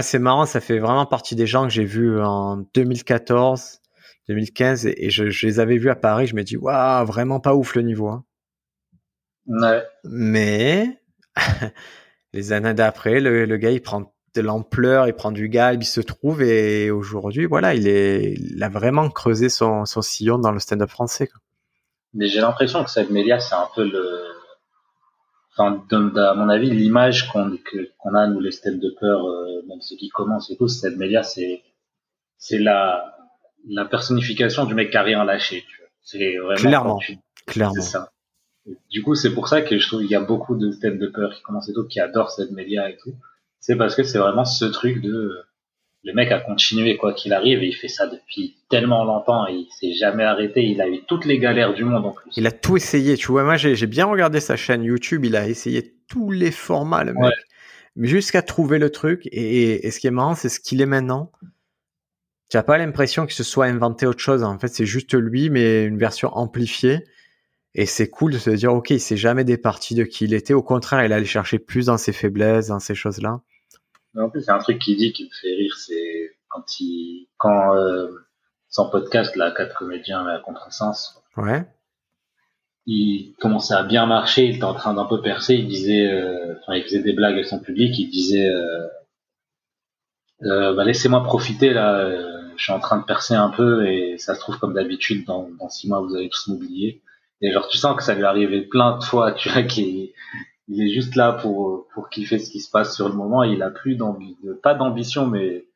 c'est 0.02 0.18
marrant, 0.18 0.46
ça 0.46 0.60
fait 0.60 0.78
vraiment 0.78 1.06
partie 1.06 1.36
des 1.36 1.46
gens 1.46 1.64
que 1.64 1.72
j'ai 1.72 1.84
vus 1.84 2.20
en 2.20 2.56
2014, 2.74 3.80
2015 4.28 4.86
et, 4.86 5.10
je, 5.10 5.24
les 5.46 5.60
avais 5.60 5.78
vus 5.78 5.90
à 5.90 5.94
Paris, 5.94 6.26
je 6.26 6.34
me 6.34 6.42
dis 6.42 6.56
waouh, 6.56 7.06
vraiment 7.06 7.40
pas 7.40 7.54
ouf 7.54 7.74
le 7.76 7.82
niveau. 7.82 8.08
Hein. 8.08 8.24
Mais 10.04 11.00
les 12.32 12.52
années 12.52 12.74
d'après, 12.74 13.20
le, 13.20 13.56
gars, 13.56 13.70
il 13.70 13.80
prend 13.80 14.12
de 14.34 14.40
l'ampleur, 14.40 15.06
il 15.06 15.14
prend 15.14 15.32
du 15.32 15.48
galbe, 15.48 15.82
il 15.82 15.86
se 15.86 16.00
trouve 16.00 16.42
et 16.42 16.90
aujourd'hui, 16.90 17.46
voilà, 17.46 17.74
il 17.74 17.88
est, 17.88 18.34
il 18.34 18.62
a 18.62 18.68
vraiment 18.68 19.08
creusé 19.08 19.48
son, 19.48 19.84
sillon 19.86 20.38
dans 20.38 20.52
le 20.52 20.58
stand-up 20.58 20.90
français. 20.90 21.30
Mais 22.16 22.28
j'ai 22.28 22.40
l'impression 22.40 22.82
que 22.82 22.90
cette 22.90 23.10
média, 23.10 23.38
c'est 23.38 23.54
un 23.54 23.68
peu 23.74 23.84
le, 23.84 24.24
enfin, 25.52 25.84
à 25.90 26.34
mon 26.34 26.48
avis, 26.48 26.70
l'image 26.70 27.28
qu'on 27.28 27.56
qu'on 27.98 28.14
a 28.14 28.26
nous 28.26 28.40
les 28.40 28.50
stand-uppers, 28.50 29.26
euh, 29.26 29.62
même 29.68 29.80
ceux 29.80 29.96
qui 29.96 30.08
commencent 30.08 30.50
et 30.50 30.56
tout, 30.56 30.68
cette 30.68 30.96
média, 30.96 31.22
c'est 31.22 31.62
c'est 32.38 32.58
la 32.58 33.14
la 33.68 33.84
personnification 33.84 34.64
du 34.64 34.74
mec 34.74 34.90
qui 34.90 34.96
a 34.96 35.02
rien 35.02 35.24
lâché. 35.24 35.64
C'est 36.02 36.36
vraiment 36.38 36.60
clairement, 36.60 37.00
clairement. 37.46 37.82
Ça. 37.82 38.10
Du 38.90 39.02
coup, 39.02 39.14
c'est 39.14 39.34
pour 39.34 39.48
ça 39.48 39.62
que 39.62 39.78
je 39.78 39.86
trouve 39.86 40.00
qu'il 40.00 40.10
y 40.10 40.16
a 40.16 40.20
beaucoup 40.20 40.56
de 40.56 40.70
stand 40.70 40.98
de 40.98 41.06
peur 41.08 41.34
qui 41.34 41.42
commencent 41.42 41.68
et 41.68 41.74
tout, 41.74 41.86
qui 41.86 42.00
adorent 42.00 42.30
cette 42.30 42.50
média 42.50 42.88
et 42.88 42.96
tout. 42.96 43.14
C'est 43.60 43.76
parce 43.76 43.94
que 43.94 44.02
c'est 44.04 44.18
vraiment 44.18 44.44
ce 44.44 44.64
truc 44.64 45.02
de 45.02 45.44
le 46.06 46.12
mec 46.14 46.30
a 46.30 46.38
continué 46.38 46.96
quoi 46.96 47.12
qu'il 47.12 47.32
arrive 47.32 47.64
et 47.64 47.66
il 47.66 47.74
fait 47.74 47.88
ça 47.88 48.06
depuis 48.06 48.56
tellement 48.70 49.04
longtemps 49.04 49.48
et 49.48 49.54
il 49.54 49.68
s'est 49.72 49.92
jamais 49.92 50.22
arrêté. 50.22 50.62
Il 50.62 50.80
a 50.80 50.88
eu 50.88 51.00
toutes 51.08 51.24
les 51.24 51.40
galères 51.40 51.74
du 51.74 51.82
monde 51.82 52.06
en 52.06 52.12
plus. 52.12 52.30
Il 52.36 52.46
a 52.46 52.52
tout 52.52 52.76
essayé. 52.76 53.16
Tu 53.16 53.26
vois, 53.26 53.42
moi 53.42 53.56
j'ai 53.56 53.86
bien 53.88 54.06
regardé 54.06 54.38
sa 54.38 54.54
chaîne 54.54 54.84
YouTube. 54.84 55.24
Il 55.24 55.34
a 55.34 55.48
essayé 55.48 55.96
tous 56.08 56.30
les 56.30 56.52
formats, 56.52 57.02
le 57.02 57.12
mec, 57.12 57.34
jusqu'à 57.96 58.40
trouver 58.40 58.78
le 58.78 58.90
truc. 58.90 59.26
Et, 59.32 59.84
et 59.84 59.90
ce 59.90 59.98
qui 59.98 60.06
est 60.06 60.12
marrant, 60.12 60.36
c'est 60.36 60.48
ce 60.48 60.60
qu'il 60.60 60.80
est 60.80 60.86
maintenant. 60.86 61.32
Tu 62.50 62.56
n'as 62.56 62.62
pas 62.62 62.78
l'impression 62.78 63.26
que 63.26 63.32
ce 63.32 63.42
soit 63.42 63.66
inventé 63.66 64.06
autre 64.06 64.20
chose. 64.20 64.44
En 64.44 64.60
fait, 64.60 64.68
c'est 64.68 64.86
juste 64.86 65.14
lui, 65.14 65.50
mais 65.50 65.82
une 65.86 65.98
version 65.98 66.28
amplifiée. 66.36 67.00
Et 67.74 67.84
c'est 67.84 68.08
cool 68.08 68.32
de 68.32 68.38
se 68.38 68.50
dire, 68.50 68.72
OK, 68.72 68.90
il 68.90 69.00
s'est 69.00 69.16
jamais 69.16 69.42
départi 69.42 69.96
de 69.96 70.04
qui 70.04 70.26
il 70.26 70.34
était. 70.34 70.54
Au 70.54 70.62
contraire, 70.62 71.04
il 71.04 71.12
allait 71.12 71.24
chercher 71.24 71.58
plus 71.58 71.86
dans 71.86 71.98
ses 71.98 72.12
faiblesses, 72.12 72.68
dans 72.68 72.78
ces 72.78 72.94
choses-là. 72.94 73.40
En 74.18 74.30
plus, 74.30 74.42
c'est 74.42 74.50
un 74.50 74.58
truc 74.58 74.78
qu'il 74.78 74.96
dit 74.96 75.12
qui 75.12 75.24
me 75.24 75.30
fait 75.30 75.54
rire, 75.54 75.74
c'est 75.76 76.36
quand 76.48 76.80
il, 76.80 77.28
quand 77.36 77.76
euh, 77.76 78.08
son 78.68 78.90
podcast, 78.90 79.36
là, 79.36 79.50
quatre 79.50 79.74
comédiens 79.74 80.26
à 80.26 80.38
contresens. 80.38 81.22
Ouais. 81.36 81.66
Il 82.86 83.34
commençait 83.40 83.74
à 83.74 83.82
bien 83.82 84.06
marcher, 84.06 84.46
il 84.46 84.56
était 84.56 84.64
en 84.64 84.74
train 84.74 84.94
d'un 84.94 85.06
peu 85.06 85.20
percer, 85.20 85.54
il 85.54 85.66
disait, 85.66 86.06
euh, 86.06 86.54
enfin, 86.60 86.74
il 86.76 86.84
faisait 86.84 87.02
des 87.02 87.12
blagues 87.12 87.34
avec 87.34 87.46
son 87.46 87.58
public, 87.58 87.98
il 87.98 88.08
disait, 88.08 88.48
euh, 88.48 88.86
euh 90.42 90.74
bah, 90.74 90.84
laissez-moi 90.84 91.22
profiter 91.24 91.72
là, 91.72 91.98
euh, 91.98 92.48
je 92.56 92.64
suis 92.64 92.72
en 92.72 92.78
train 92.78 92.98
de 92.98 93.04
percer 93.04 93.34
un 93.34 93.50
peu 93.50 93.86
et 93.86 94.18
ça 94.18 94.34
se 94.34 94.40
trouve 94.40 94.58
comme 94.58 94.74
d'habitude 94.74 95.26
dans, 95.26 95.48
dans 95.58 95.68
six 95.68 95.88
mois 95.88 96.00
vous 96.00 96.14
allez 96.14 96.28
tous 96.28 96.48
m'oublier. 96.48 97.02
Et 97.42 97.52
genre, 97.52 97.68
tu 97.68 97.76
sens 97.76 97.96
que 97.96 98.02
ça 98.02 98.14
lui 98.14 98.24
arrivait 98.24 98.62
plein 98.62 98.96
de 98.98 99.04
fois, 99.04 99.32
tu 99.32 99.48
vois, 99.50 99.62
qu'il 99.62 100.10
il 100.68 100.82
est 100.82 100.92
juste 100.92 101.14
là 101.14 101.32
pour, 101.32 101.86
pour 101.94 102.08
kiffer 102.08 102.38
ce 102.38 102.50
qui 102.50 102.60
se 102.60 102.70
passe 102.70 102.94
sur 102.94 103.08
le 103.08 103.14
moment. 103.14 103.42
Il 103.42 103.62
a 103.62 103.70
plus 103.70 103.96
d'ambition, 103.96 104.36
pas 104.62 104.74
d'ambition, 104.74 105.26
mais 105.26 105.66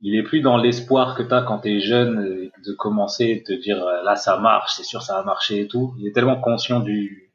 il 0.00 0.16
est 0.16 0.22
plus 0.22 0.40
dans 0.40 0.56
l'espoir 0.56 1.16
que 1.16 1.22
tu 1.22 1.32
as 1.32 1.42
quand 1.42 1.60
tu 1.60 1.76
es 1.76 1.80
jeune 1.80 2.50
de 2.64 2.72
commencer 2.72 3.24
et 3.24 3.40
de 3.40 3.44
te 3.44 3.60
dire 3.60 3.84
là 4.04 4.16
ça 4.16 4.38
marche, 4.38 4.74
c'est 4.76 4.84
sûr 4.84 5.02
ça 5.02 5.14
va 5.14 5.24
marcher 5.24 5.60
et 5.60 5.68
tout. 5.68 5.94
Il 5.98 6.06
est 6.06 6.12
tellement 6.12 6.40
conscient 6.40 6.80
du. 6.80 7.30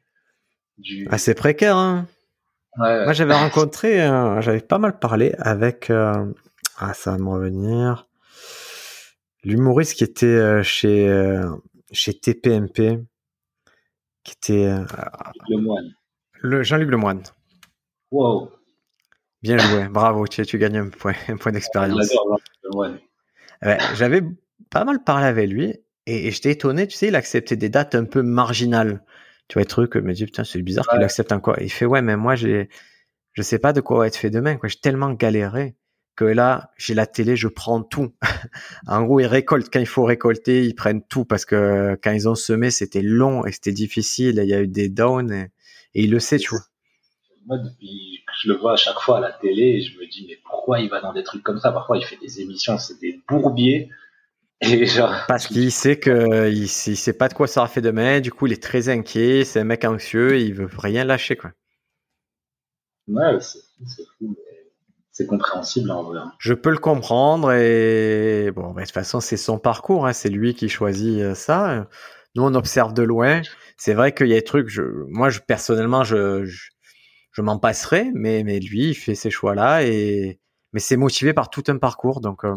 du... 0.78 1.08
Ah, 1.10 1.18
c'est 1.18 1.34
précaire, 1.34 1.76
hein. 1.76 2.06
Moi 2.76 3.12
j'avais 3.12 3.34
rencontré, 3.38 4.02
euh, 4.02 4.40
j'avais 4.40 4.60
pas 4.60 4.78
mal 4.78 4.98
parlé 4.98 5.34
avec. 5.38 5.90
Euh, 5.90 6.26
ah, 6.78 6.94
ça 6.94 7.12
va 7.12 7.18
me 7.18 7.28
revenir. 7.28 8.06
L'humoriste 9.42 9.94
qui 9.94 10.04
était 10.04 10.26
euh, 10.26 10.62
chez, 10.62 11.40
chez 11.92 12.14
TPMP 12.14 13.00
qui 14.24 14.32
était. 14.32 14.66
Euh, 14.66 14.84
Lemoine. 15.48 15.92
Le 16.42 16.62
Jean-Luc 16.62 16.90
Lemoine. 16.90 17.22
Wow. 18.10 18.50
Bien 19.42 19.58
joué, 19.58 19.88
bravo, 19.88 20.26
tu, 20.26 20.44
tu 20.44 20.58
gagnes 20.58 20.78
un 20.78 20.88
point, 20.88 21.14
un 21.28 21.36
point 21.36 21.52
d'expérience. 21.52 22.12
J'avais 23.94 24.22
pas 24.70 24.84
mal 24.84 25.02
parlé 25.02 25.26
avec 25.26 25.48
lui 25.48 25.76
et, 26.06 26.30
j'étais 26.30 26.52
étonné, 26.52 26.86
tu 26.86 26.96
sais, 26.96 27.08
il 27.08 27.16
acceptait 27.16 27.56
des 27.56 27.68
dates 27.68 27.94
un 27.94 28.04
peu 28.04 28.22
marginales. 28.22 29.02
Tu 29.48 29.54
vois, 29.54 29.62
le 29.62 29.66
truc, 29.68 29.92
je 29.94 30.00
me 30.00 30.12
dis, 30.12 30.24
putain, 30.24 30.44
c'est 30.44 30.60
bizarre 30.62 30.86
qu'il 30.88 31.02
accepte 31.02 31.32
encore. 31.32 31.58
Et 31.58 31.64
il 31.64 31.70
fait, 31.70 31.86
ouais, 31.86 32.02
mais 32.02 32.16
moi, 32.16 32.36
j'ai, 32.36 32.68
je 33.32 33.42
sais 33.42 33.58
pas 33.58 33.72
de 33.72 33.80
quoi 33.80 33.98
va 33.98 34.06
être 34.06 34.16
fait 34.16 34.30
demain, 34.30 34.56
quoi. 34.56 34.68
J'ai 34.68 34.78
tellement 34.80 35.12
galéré 35.12 35.76
que 36.16 36.24
là, 36.24 36.70
j'ai 36.76 36.94
la 36.94 37.06
télé, 37.06 37.36
je 37.36 37.48
prends 37.48 37.82
tout. 37.82 38.12
en 38.86 39.02
gros, 39.02 39.20
ils 39.20 39.26
récoltent 39.26 39.70
quand 39.72 39.80
il 39.80 39.86
faut 39.86 40.04
récolter, 40.04 40.64
ils 40.64 40.74
prennent 40.74 41.02
tout 41.02 41.24
parce 41.24 41.44
que 41.44 41.98
quand 42.02 42.12
ils 42.12 42.28
ont 42.28 42.34
semé, 42.34 42.70
c'était 42.70 43.02
long 43.02 43.46
et 43.46 43.52
c'était 43.52 43.72
difficile, 43.72 44.40
il 44.42 44.48
y 44.48 44.54
a 44.54 44.60
eu 44.60 44.68
des 44.68 44.88
downs 44.88 45.32
et, 45.32 45.50
il 45.94 46.10
le 46.10 46.20
sait, 46.20 46.38
tu 46.38 46.50
vois. 46.50 46.60
moi, 47.46 47.58
depuis 47.58 48.22
que 48.26 48.32
je 48.42 48.48
le 48.48 48.58
vois 48.58 48.72
à 48.72 48.76
chaque 48.76 48.98
fois 49.00 49.18
à 49.18 49.20
la 49.20 49.32
télé, 49.32 49.80
je 49.80 49.98
me 49.98 50.06
dis, 50.06 50.26
mais 50.28 50.38
pourquoi 50.44 50.80
il 50.80 50.88
va 50.88 51.00
dans 51.00 51.12
des 51.12 51.24
trucs 51.24 51.42
comme 51.42 51.58
ça? 51.58 51.72
Parfois, 51.72 51.98
il 51.98 52.04
fait 52.04 52.18
des 52.18 52.40
émissions, 52.40 52.78
c'est 52.78 53.00
des 53.00 53.20
bourbiers. 53.28 53.90
Et 54.60 54.84
genre... 54.84 55.14
Parce 55.26 55.46
qu'il 55.46 55.72
sait 55.72 55.98
que 55.98 56.50
il, 56.50 56.68
sait 56.68 57.12
pas 57.14 57.28
de 57.28 57.34
quoi 57.34 57.46
ça 57.46 57.60
aura 57.60 57.68
fait 57.68 57.80
demain, 57.80 58.20
du 58.20 58.30
coup, 58.30 58.46
il 58.46 58.52
est 58.52 58.62
très 58.62 58.90
inquiet, 58.90 59.44
c'est 59.44 59.60
un 59.60 59.64
mec 59.64 59.84
anxieux, 59.84 60.38
il 60.38 60.52
veut 60.52 60.68
rien 60.76 61.04
lâcher, 61.04 61.36
quoi. 61.36 61.52
Ouais, 63.08 63.40
c'est 63.40 64.04
fou, 64.18 64.36
c'est 65.10 65.26
compréhensible 65.26 65.90
en 65.90 66.02
vrai. 66.02 66.20
Je 66.38 66.54
peux 66.54 66.70
le 66.70 66.78
comprendre 66.78 67.52
et 67.52 68.50
bon, 68.54 68.72
de 68.74 68.80
toute 68.80 68.90
façon, 68.90 69.20
c'est 69.20 69.36
son 69.36 69.58
parcours, 69.58 70.06
hein, 70.06 70.12
c'est 70.12 70.28
lui 70.28 70.54
qui 70.54 70.68
choisit 70.68 71.20
euh, 71.20 71.34
ça. 71.34 71.88
Nous, 72.34 72.42
on 72.42 72.54
observe 72.54 72.94
de 72.94 73.02
loin. 73.02 73.42
C'est 73.76 73.94
vrai 73.94 74.12
qu'il 74.12 74.28
y 74.28 74.32
a 74.32 74.36
des 74.36 74.44
trucs, 74.44 74.68
je, 74.68 74.82
moi, 75.08 75.30
je, 75.30 75.40
personnellement, 75.40 76.04
je, 76.04 76.44
je, 77.32 77.42
m'en 77.42 77.58
passerai, 77.58 78.10
mais, 78.14 78.44
mais 78.44 78.60
lui, 78.60 78.90
il 78.90 78.94
fait 78.94 79.14
ces 79.14 79.30
choix-là 79.30 79.82
et, 79.82 80.38
mais 80.72 80.80
c'est 80.80 80.96
motivé 80.96 81.32
par 81.32 81.50
tout 81.50 81.64
un 81.68 81.78
parcours, 81.78 82.20
donc 82.20 82.44
euh, 82.44 82.54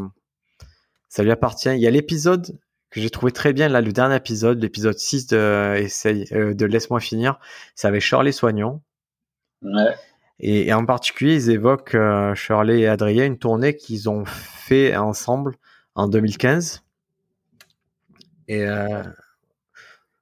ça 1.09 1.23
lui 1.23 1.31
appartient. 1.31 1.69
Il 1.69 1.81
y 1.81 1.87
a 1.87 1.91
l'épisode 1.91 2.59
que 2.91 3.01
j'ai 3.01 3.09
trouvé 3.09 3.31
très 3.31 3.53
bien, 3.53 3.69
là, 3.69 3.81
le 3.81 3.91
dernier 3.91 4.17
épisode, 4.17 4.61
l'épisode 4.61 4.97
6 4.97 5.27
de, 5.27 5.37
euh, 5.37 6.53
de 6.53 6.65
Laisse-moi 6.65 6.99
finir, 6.99 7.39
c'est 7.73 7.87
avec 7.87 8.01
Shirley 8.01 8.31
Soignon. 8.31 8.81
Ouais. 9.63 9.95
Et, 10.39 10.73
en 10.73 10.85
particulier, 10.85 11.35
ils 11.35 11.49
évoquent 11.49 11.95
euh, 11.95 12.35
Shirley 12.35 12.81
et 12.81 12.87
Adrien, 12.87 13.25
une 13.25 13.37
tournée 13.37 13.75
qu'ils 13.75 14.09
ont 14.09 14.25
fait 14.25 14.95
ensemble 14.95 15.55
en 15.95 16.07
2015. 16.07 16.83
Et 18.47 18.65
euh, 18.67 19.03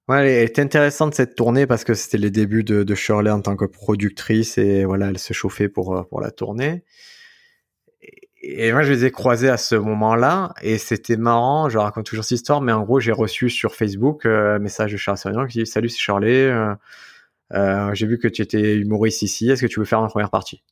ouais, 0.07 0.27
elle 0.27 0.43
est 0.43 0.59
intéressante 0.59 1.15
cette 1.15 1.35
tournée 1.35 1.67
parce 1.67 1.83
que 1.83 1.93
c'était 1.93 2.17
les 2.17 2.31
débuts 2.31 2.63
de, 2.63 2.83
de, 2.83 2.95
Shirley 2.95 3.31
en 3.31 3.41
tant 3.41 3.55
que 3.55 3.65
productrice 3.65 4.57
et 4.57 4.85
voilà, 4.85 5.09
elle 5.09 5.19
se 5.19 5.33
chauffait 5.33 5.69
pour 5.69 5.95
euh, 5.95 6.03
pour 6.03 6.21
la 6.21 6.31
tournée. 6.31 6.83
Et, 8.43 8.71
moi, 8.71 8.81
je 8.81 8.91
les 8.91 9.05
ai 9.05 9.11
croisés 9.11 9.49
à 9.49 9.57
ce 9.57 9.75
moment-là 9.75 10.53
et 10.61 10.79
c'était 10.79 11.17
marrant. 11.17 11.69
Je 11.69 11.77
raconte 11.77 12.07
toujours 12.07 12.25
cette 12.25 12.37
histoire, 12.37 12.61
mais 12.61 12.71
en 12.71 12.83
gros, 12.83 12.99
j'ai 12.99 13.11
reçu 13.11 13.49
sur 13.49 13.75
Facebook 13.75 14.25
un 14.25 14.57
message 14.59 14.91
de 14.91 14.97
Charles 14.97 15.47
qui 15.47 15.59
dit 15.59 15.65
Salut, 15.67 15.89
c'est 15.89 15.99
Shirley. 15.99 16.51
Euh, 17.53 17.93
j'ai 17.93 18.07
vu 18.07 18.17
que 18.17 18.27
tu 18.27 18.41
étais 18.41 18.75
humoriste 18.77 19.21
ici. 19.21 19.49
Est-ce 19.49 19.61
que 19.61 19.67
tu 19.67 19.79
veux 19.79 19.85
faire 19.85 20.01
ma 20.01 20.07
première 20.07 20.29
partie? 20.29 20.63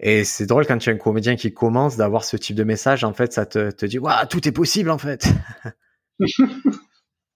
Et 0.00 0.24
c'est 0.24 0.46
drôle 0.46 0.66
quand 0.66 0.78
tu 0.78 0.90
as 0.90 0.92
un 0.92 0.96
comédien 0.96 1.34
qui 1.34 1.52
commence 1.52 1.96
d'avoir 1.96 2.24
ce 2.24 2.36
type 2.36 2.56
de 2.56 2.64
message. 2.64 3.02
En 3.02 3.12
fait, 3.12 3.32
ça 3.32 3.46
te, 3.46 3.70
te 3.70 3.84
dit 3.84 3.98
waouh, 3.98 4.26
tout 4.26 4.46
est 4.46 4.52
possible 4.52 4.90
en 4.90 4.98
fait. 4.98 5.26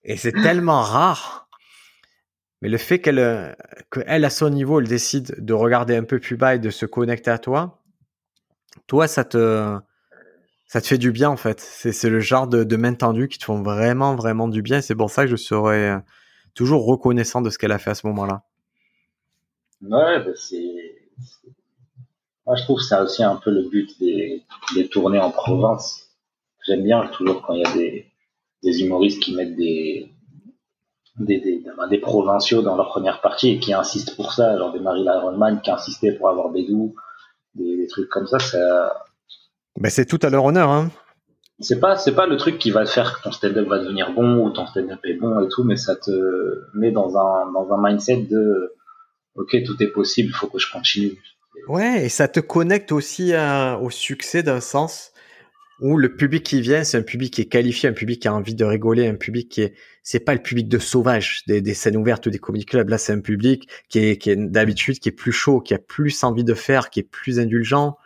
Et 0.04 0.16
c'est 0.16 0.32
tellement 0.32 0.82
rare. 0.82 1.48
Mais 2.60 2.68
le 2.68 2.78
fait 2.78 3.00
qu'elle, 3.00 3.56
qu'elle 3.90 4.24
à 4.24 4.30
son 4.30 4.50
niveau, 4.50 4.80
elle 4.80 4.86
décide 4.86 5.34
de 5.44 5.52
regarder 5.52 5.96
un 5.96 6.04
peu 6.04 6.20
plus 6.20 6.36
bas 6.36 6.54
et 6.54 6.58
de 6.60 6.70
se 6.70 6.86
connecter 6.86 7.30
à 7.30 7.38
toi, 7.38 7.82
toi, 8.86 9.08
ça 9.08 9.24
te, 9.24 9.78
ça 10.66 10.80
te 10.80 10.86
fait 10.86 10.98
du 10.98 11.10
bien 11.10 11.28
en 11.28 11.36
fait. 11.36 11.60
C'est, 11.60 11.92
c'est 11.92 12.08
le 12.08 12.20
genre 12.20 12.46
de, 12.46 12.62
de 12.62 12.76
main 12.76 12.94
tendue 12.94 13.28
qui 13.28 13.38
te 13.38 13.44
font 13.44 13.62
vraiment, 13.62 14.14
vraiment 14.14 14.48
du 14.48 14.62
bien. 14.62 14.80
C'est 14.80 14.94
pour 14.94 15.10
ça 15.10 15.24
que 15.24 15.30
je 15.30 15.36
serais 15.36 16.00
toujours 16.54 16.86
reconnaissant 16.86 17.42
de 17.42 17.50
ce 17.50 17.58
qu'elle 17.58 17.72
a 17.72 17.78
fait 17.78 17.90
à 17.90 17.94
ce 17.94 18.06
moment-là. 18.06 18.44
Ouais, 19.82 20.24
bah, 20.24 20.30
c'est. 20.36 21.02
Moi, 22.46 22.56
je 22.56 22.62
trouve 22.62 22.78
que 22.78 22.84
c'est 22.84 23.00
aussi 23.00 23.22
un 23.22 23.36
peu 23.36 23.50
le 23.50 23.68
but 23.68 23.98
des, 23.98 24.44
des 24.74 24.88
tournées 24.88 25.20
en 25.20 25.30
province. 25.30 26.10
J'aime 26.66 26.84
bien 26.84 27.06
toujours 27.08 27.42
quand 27.42 27.54
il 27.54 27.62
y 27.62 27.66
a 27.66 27.72
des, 27.72 28.11
des 28.62 28.82
humoristes 28.82 29.22
qui 29.22 29.34
mettent 29.34 29.56
des, 29.56 30.10
des, 31.18 31.40
des, 31.40 31.64
des, 31.90 31.98
provinciaux 31.98 32.62
dans 32.62 32.76
leur 32.76 32.88
première 32.88 33.20
partie 33.20 33.50
et 33.50 33.58
qui 33.58 33.72
insistent 33.72 34.16
pour 34.16 34.32
ça, 34.32 34.56
genre 34.56 34.72
des 34.72 34.80
Marie 34.80 35.04
Ironman 35.04 35.60
qui 35.62 35.70
insistaient 35.70 36.12
pour 36.12 36.28
avoir 36.28 36.50
des, 36.50 36.66
des 37.54 37.86
trucs 37.88 38.08
comme 38.08 38.26
ça. 38.26 38.38
ça... 38.38 39.04
Ben 39.78 39.90
c'est 39.90 40.06
tout 40.06 40.18
à 40.22 40.30
leur 40.30 40.44
honneur. 40.44 40.68
Hein 40.68 40.90
c'est 41.62 41.80
pas 41.80 41.96
c'est 41.96 42.14
pas 42.14 42.26
le 42.26 42.36
truc 42.36 42.58
qui 42.58 42.70
va 42.70 42.84
te 42.84 42.90
faire 42.90 43.16
que 43.16 43.22
ton 43.22 43.32
stand-up 43.32 43.66
va 43.68 43.78
devenir 43.78 44.12
bon 44.12 44.44
ou 44.44 44.50
ton 44.50 44.66
stand-up 44.66 45.00
est 45.04 45.14
bon 45.14 45.40
et 45.40 45.48
tout 45.48 45.64
mais 45.64 45.76
ça 45.76 45.96
te 45.96 46.10
met 46.74 46.90
dans 46.90 47.16
un 47.16 47.52
dans 47.52 47.72
un 47.72 47.82
mindset 47.82 48.22
de 48.28 48.74
ok 49.36 49.56
tout 49.64 49.80
est 49.82 49.88
possible 49.92 50.30
il 50.30 50.34
faut 50.34 50.48
que 50.48 50.58
je 50.58 50.70
continue 50.70 51.12
ouais 51.68 52.04
et 52.04 52.08
ça 52.08 52.28
te 52.28 52.40
connecte 52.40 52.92
aussi 52.92 53.32
au 53.80 53.90
succès 53.90 54.42
d'un 54.42 54.60
sens 54.60 55.11
où 55.82 55.98
le 55.98 56.16
public 56.16 56.42
qui 56.42 56.60
vient 56.60 56.84
c'est 56.84 56.96
un 56.96 57.02
public 57.02 57.34
qui 57.34 57.42
est 57.42 57.46
qualifié 57.46 57.88
un 57.88 57.92
public 57.92 58.22
qui 58.22 58.28
a 58.28 58.34
envie 58.34 58.54
de 58.54 58.64
rigoler 58.64 59.06
un 59.06 59.16
public 59.16 59.50
qui 59.50 59.62
est 59.62 59.74
c'est 60.02 60.20
pas 60.20 60.34
le 60.34 60.42
public 60.42 60.68
de 60.68 60.78
sauvage 60.78 61.42
des, 61.46 61.60
des 61.60 61.74
scènes 61.74 61.96
ouvertes 61.96 62.26
ou 62.26 62.30
des 62.30 62.38
comédie 62.38 62.64
clubs. 62.64 62.88
Là 62.88 62.98
c'est 62.98 63.12
un 63.12 63.20
public 63.20 63.68
qui 63.88 63.98
est 63.98 64.16
qui 64.16 64.30
est 64.30 64.36
d'habitude 64.36 64.98
qui 64.98 65.10
est 65.10 65.12
plus 65.12 65.32
chaud 65.32 65.60
qui 65.60 65.74
a 65.74 65.78
plus 65.78 66.24
envie 66.24 66.44
de 66.44 66.54
faire 66.54 66.88
qui 66.88 67.00
est 67.00 67.08
plus 67.08 67.38
indulgent. 67.38 67.98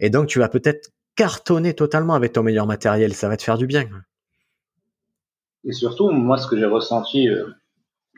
Et 0.00 0.08
donc 0.08 0.28
tu 0.28 0.38
vas 0.38 0.48
peut-être 0.48 0.90
cartonner 1.16 1.74
totalement 1.74 2.14
avec 2.14 2.34
ton 2.34 2.42
meilleur 2.42 2.66
matériel, 2.66 3.14
ça 3.14 3.28
va 3.28 3.36
te 3.36 3.42
faire 3.42 3.58
du 3.58 3.66
bien. 3.66 3.88
Et 5.64 5.72
surtout, 5.72 6.10
moi, 6.10 6.36
ce 6.36 6.46
que 6.46 6.56
j'ai 6.56 6.66
ressenti, 6.66 7.28
euh, 7.28 7.46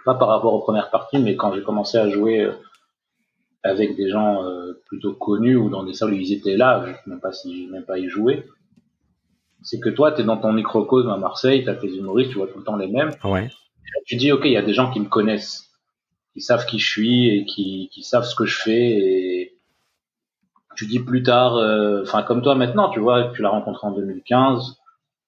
pas 0.05 0.14
par 0.14 0.29
rapport 0.29 0.53
aux 0.53 0.61
premières 0.61 0.90
parties, 0.90 1.18
mais 1.18 1.37
quand 1.37 1.55
j'ai 1.55 1.62
commencé 1.62 1.97
à 1.97 2.11
jouer 2.11 2.42
euh, 2.42 2.53
avec 3.62 3.97
des 3.97 4.11
gens 4.11 4.44
euh, 4.44 4.83
plutôt 4.87 5.14
connus 5.14 5.57
ou 5.57 5.71
dans 5.71 5.85
des 5.85 5.94
salles 5.94 6.12
où 6.12 6.16
ils 6.16 6.33
étaient 6.33 6.57
là, 6.57 6.83
je 6.85 6.90
ne 6.90 6.94
sais 6.94 7.03
même 7.07 7.21
pas 7.21 7.33
si 7.33 7.68
même 7.68 7.85
pas 7.85 7.99
y 7.99 8.09
jouer, 8.09 8.44
c'est 9.62 9.81
que 9.81 9.88
toi, 9.88 10.12
tu 10.12 10.23
es 10.23 10.25
dans 10.25 10.37
ton 10.37 10.53
microcosme 10.53 11.09
à 11.09 11.16
Marseille, 11.16 11.64
tu 11.64 11.71
as 11.71 11.75
tes 11.75 11.88
humoristes, 11.88 12.31
tu 12.31 12.38
vois 12.38 12.47
tout 12.47 12.59
le 12.59 12.64
temps 12.64 12.77
les 12.77 12.88
mêmes. 12.88 13.11
Ouais. 13.25 13.49
Tu 14.07 14.16
dis, 14.16 14.33
ok, 14.33 14.42
il 14.44 14.53
y 14.53 14.57
a 14.57 14.62
des 14.62 14.75
gens 14.75 14.90
qui 14.90 15.01
me 15.01 15.09
connaissent, 15.09 15.71
qui 16.33 16.40
savent 16.40 16.66
qui 16.66 16.79
je 16.79 16.88
suis 16.88 17.29
et 17.29 17.44
qui, 17.44 17.88
qui 17.92 18.03
savent 18.03 18.25
ce 18.25 18.35
que 18.35 18.44
je 18.44 18.57
fais 18.57 18.90
et 18.90 19.59
tu 20.77 20.87
dis 20.87 21.01
plus 21.01 21.25
tard, 21.25 21.57
euh, 21.57 22.03
enfin 22.03 22.23
comme 22.23 22.40
toi 22.40 22.55
maintenant, 22.55 22.88
tu 22.90 23.01
vois, 23.01 23.33
tu 23.35 23.42
l'as 23.42 23.49
rencontrée 23.49 23.88
en 23.88 23.90
2015, 23.90 24.77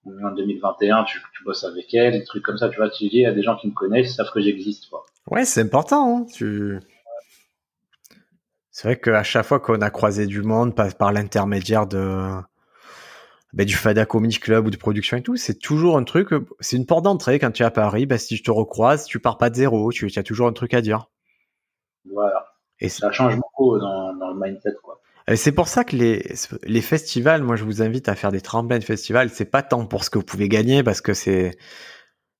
en 0.06 0.30
2021, 0.30 1.04
tu, 1.04 1.20
tu, 1.32 1.42
bosses 1.42 1.64
avec 1.64 1.92
elle, 1.92 2.12
des 2.12 2.24
trucs 2.24 2.44
comme 2.44 2.56
ça, 2.56 2.68
tu 2.68 2.76
vois, 2.76 2.88
tu 2.88 3.08
dis, 3.08 3.16
il 3.16 3.22
y 3.22 3.26
a 3.26 3.32
des 3.32 3.42
gens 3.42 3.56
qui 3.56 3.66
me 3.66 3.72
connaissent, 3.72 4.12
ils 4.12 4.14
savent 4.14 4.30
que 4.30 4.40
j'existe, 4.40 4.88
quoi. 4.88 5.04
Ouais, 5.28 5.44
c'est 5.44 5.62
important, 5.62 6.18
hein, 6.18 6.26
tu... 6.32 6.78
C'est 8.70 8.86
vrai 8.86 9.00
qu'à 9.00 9.24
chaque 9.24 9.44
fois 9.44 9.58
qu'on 9.58 9.80
a 9.82 9.90
croisé 9.90 10.26
du 10.26 10.42
monde 10.42 10.76
par, 10.76 10.94
par 10.94 11.12
l'intermédiaire 11.12 11.88
de 11.88 12.40
ben, 13.52 13.66
du 13.66 13.74
Fada 13.74 14.06
Comedy 14.06 14.38
Club 14.38 14.66
ou 14.66 14.70
de 14.70 14.76
production 14.76 15.16
et 15.16 15.22
tout, 15.22 15.36
c'est 15.36 15.58
toujours 15.58 15.96
un 15.96 16.04
truc, 16.04 16.28
c'est 16.60 16.76
une 16.76 16.86
porte 16.86 17.04
d'entrée 17.04 17.38
quand 17.38 17.50
tu 17.50 17.62
es 17.62 17.66
à 17.66 17.70
Paris, 17.70 18.06
ben, 18.06 18.18
si 18.18 18.36
je 18.36 18.42
te 18.42 18.50
recroise, 18.50 19.06
tu 19.06 19.18
pars 19.18 19.38
pas 19.38 19.50
de 19.50 19.56
zéro, 19.56 19.90
tu, 19.92 20.10
as 20.14 20.22
toujours 20.22 20.46
un 20.46 20.52
truc 20.52 20.74
à 20.74 20.80
dire. 20.80 21.10
Voilà. 22.10 22.46
Et 22.78 22.88
ça 22.88 23.10
change 23.12 23.36
beaucoup 23.36 23.78
dans, 23.78 24.14
dans 24.14 24.30
le 24.32 24.40
mindset, 24.40 24.70
quoi. 24.82 25.00
C'est 25.36 25.52
pour 25.52 25.68
ça 25.68 25.84
que 25.84 25.94
les, 25.94 26.34
les 26.64 26.80
festivals, 26.80 27.42
moi 27.42 27.54
je 27.54 27.64
vous 27.64 27.82
invite 27.82 28.08
à 28.08 28.16
faire 28.16 28.32
des 28.32 28.40
tremplins 28.40 28.78
de 28.78 28.84
festivals. 28.84 29.30
C'est 29.30 29.44
pas 29.44 29.62
tant 29.62 29.86
pour 29.86 30.02
ce 30.02 30.10
que 30.10 30.18
vous 30.18 30.24
pouvez 30.24 30.48
gagner 30.48 30.82
parce 30.82 31.00
que 31.00 31.14
c'est, 31.14 31.56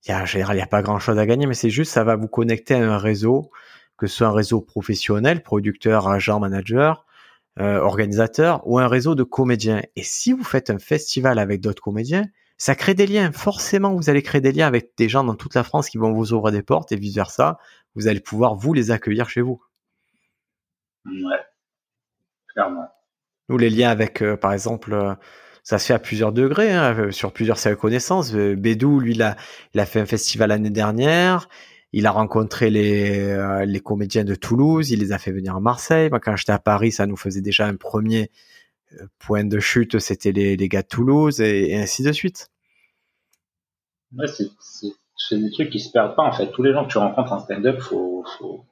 il 0.07 0.11
y 0.11 0.13
a, 0.13 0.25
il 0.25 0.59
y 0.59 0.61
a 0.61 0.67
pas 0.67 0.83
grand 0.83 0.99
chose 0.99 1.19
à 1.19 1.27
gagner, 1.27 1.47
mais 1.47 1.55
c'est 1.55 1.71
juste 1.71 1.93
ça 1.93 2.05
va 2.05 2.17
vous 2.17 2.29
connecter 2.29 2.75
à 2.75 2.93
un 2.93 2.99
réseau, 2.99 3.51
que 3.97 4.07
ce 4.07 4.17
soit 4.17 4.27
un 4.29 4.33
réseau 4.33 4.61
professionnel, 4.61 5.43
producteur, 5.43 6.09
agent, 6.09 6.41
manager, 6.41 7.07
euh, 7.61 7.79
organisateur 7.79 8.63
ou 8.67 8.79
un 8.79 8.89
réseau 8.89 9.15
de 9.15 9.23
comédiens. 9.23 9.83
Et 9.97 10.03
si 10.03 10.33
vous 10.33 10.45
faites 10.45 10.71
un 10.71 10.79
festival 10.79 11.39
avec 11.39 11.61
d'autres 11.61 11.83
comédiens, 11.83 12.27
ça 12.57 12.75
crée 12.75 12.95
des 12.95 13.07
liens. 13.07 13.33
Forcément, 13.33 13.95
vous 13.95 14.11
allez 14.11 14.23
créer 14.23 14.41
des 14.41 14.53
liens 14.53 14.67
avec 14.67 14.93
des 14.97 15.09
gens 15.09 15.25
dans 15.25 15.35
toute 15.35 15.55
la 15.55 15.65
France 15.65 15.89
qui 15.89 15.99
vont 15.99 16.13
vous 16.13 16.33
ouvrir 16.33 16.53
des 16.53 16.63
portes 16.63 16.93
et 16.93 16.97
vice 16.97 17.15
versa. 17.15 17.59
Vous 17.95 18.09
allez 18.09 18.21
pouvoir 18.21 18.55
vous 18.55 18.73
les 18.73 18.91
accueillir 18.91 19.29
chez 19.29 19.41
vous. 19.41 19.63
Ouais. 21.07 21.41
Clairement. 22.49 22.89
Nous, 23.49 23.59
les 23.59 23.71
liens 23.71 23.91
avec, 23.91 24.23
euh, 24.23 24.37
par 24.37 24.53
exemple, 24.53 24.93
euh, 24.93 25.15
ça 25.63 25.79
se 25.79 25.87
fait 25.87 25.95
à 25.95 25.99
plusieurs 25.99 26.33
degrés, 26.33 26.73
hein, 26.73 26.95
euh, 26.99 27.11
sur 27.11 27.33
plusieurs 27.33 27.59
connaissances. 27.79 28.33
Bédou, 28.33 29.01
lui, 29.01 29.13
il 29.13 29.23
a, 29.23 29.37
il 29.75 29.81
a 29.81 29.87
fait 29.87 30.01
un 30.01 30.07
festival 30.07 30.51
l'année 30.51 30.71
dernière. 30.71 31.49
Il 31.93 32.07
a 32.07 32.13
rencontré 32.13 32.71
les, 32.71 33.65
les 33.67 33.81
comédiens 33.81 34.25
de 34.25 34.35
Toulouse. 34.35 34.91
Il 34.91 35.01
les 35.01 35.13
a 35.13 35.19
fait 35.19 35.33
venir 35.33 35.57
à 35.57 35.61
Marseille. 35.61 36.09
Moi, 36.09 36.21
quand 36.21 36.37
j'étais 36.37 36.53
à 36.53 36.59
Paris, 36.59 36.93
ça 36.93 37.07
nous 37.07 37.17
faisait 37.17 37.41
déjà 37.41 37.67
un 37.67 37.75
premier 37.75 38.31
point 39.19 39.45
de 39.45 39.59
chute. 39.59 39.99
C'était 39.99 40.33
les, 40.33 40.57
les 40.57 40.69
gars 40.69 40.83
de 40.83 40.89
Toulouse 40.89 41.41
et, 41.41 41.77
ainsi 41.77 42.03
de 42.03 42.13
suite. 42.13 42.49
Ouais, 44.17 44.27
c'est 44.29 45.39
des 45.39 45.51
trucs 45.51 45.71
qui 45.71 45.81
se 45.81 45.91
perdent 45.91 46.17
pas 46.17 46.23
en 46.23 46.33
fait. 46.33 46.51
Tous 46.51 46.63
les 46.63 46.73
gens 46.73 46.85
que 46.85 46.91
tu 46.91 46.99
rencontres 46.99 47.33
en 47.33 47.39
stand-up, 47.39 47.81
faut, 47.81 48.25
faut, 48.39 48.65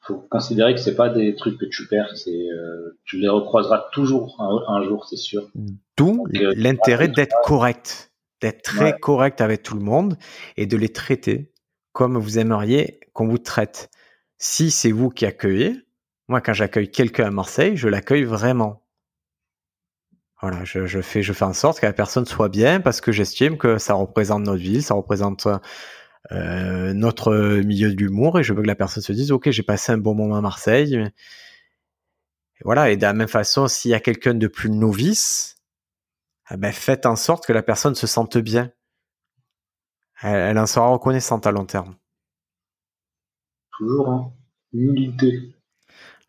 faut 0.00 0.26
considérer 0.30 0.74
que 0.74 0.80
c'est 0.80 0.94
pas 0.94 1.08
des 1.08 1.34
trucs 1.34 1.58
que 1.58 1.66
tu 1.66 1.86
perds, 1.88 2.14
euh, 2.28 2.98
tu 3.04 3.18
les 3.18 3.28
recroiseras 3.28 3.88
toujours 3.92 4.36
un, 4.40 4.84
jour, 4.84 5.06
c'est 5.08 5.16
sûr. 5.16 5.50
D'où 5.96 6.26
euh, 6.36 6.52
l'intérêt 6.56 7.08
d'être 7.08 7.36
correct, 7.44 8.12
d'être 8.40 8.62
très 8.62 8.98
correct 8.98 9.40
avec 9.40 9.62
tout 9.62 9.74
le 9.74 9.82
monde 9.82 10.16
et 10.56 10.66
de 10.66 10.76
les 10.76 10.90
traiter 10.90 11.50
comme 11.92 12.18
vous 12.18 12.38
aimeriez 12.38 13.00
qu'on 13.12 13.28
vous 13.28 13.38
traite. 13.38 13.90
Si 14.38 14.70
c'est 14.70 14.92
vous 14.92 15.10
qui 15.10 15.26
accueillez, 15.26 15.76
moi 16.28 16.40
quand 16.40 16.52
j'accueille 16.52 16.90
quelqu'un 16.90 17.26
à 17.26 17.30
Marseille, 17.30 17.76
je 17.76 17.88
l'accueille 17.88 18.24
vraiment. 18.24 18.82
Voilà, 20.40 20.64
je, 20.64 21.02
fais 21.02 21.42
en 21.42 21.52
sorte 21.52 21.80
que 21.80 21.86
la 21.86 21.92
personne 21.92 22.24
soit 22.24 22.48
bien 22.48 22.80
parce 22.80 23.02
que 23.02 23.12
j'estime 23.12 23.58
que 23.58 23.76
ça 23.76 23.92
représente 23.92 24.42
notre 24.44 24.58
ville, 24.58 24.82
ça 24.82 24.94
représente 24.94 25.46
notre 26.30 27.60
milieu 27.60 27.94
de 27.94 28.38
et 28.38 28.42
je 28.42 28.54
veux 28.54 28.62
que 28.62 28.66
la 28.66 28.74
personne 28.74 29.02
se 29.02 29.12
dise 29.12 29.32
ok 29.32 29.50
j'ai 29.50 29.62
passé 29.62 29.92
un 29.92 29.98
bon 29.98 30.14
moment 30.14 30.36
à 30.36 30.40
Marseille. 30.40 31.10
Voilà 32.64 32.90
et 32.90 32.96
de 32.96 33.02
la 33.02 33.12
même 33.12 33.28
façon 33.28 33.68
s'il 33.68 33.90
y 33.90 33.94
a 33.94 34.00
quelqu'un 34.00 34.34
de 34.34 34.46
plus 34.46 34.70
novice, 34.70 35.56
eh 36.50 36.56
ben 36.56 36.72
faites 36.72 37.06
en 37.06 37.16
sorte 37.16 37.46
que 37.46 37.52
la 37.52 37.62
personne 37.62 37.94
se 37.94 38.06
sente 38.06 38.38
bien. 38.38 38.70
Elle, 40.22 40.58
en 40.58 40.66
sera 40.66 40.88
reconnaissante 40.88 41.46
à 41.46 41.50
long 41.50 41.64
terme. 41.64 41.94
Toujours 43.78 44.08
hein. 44.08 44.32
humilité. 44.72 45.54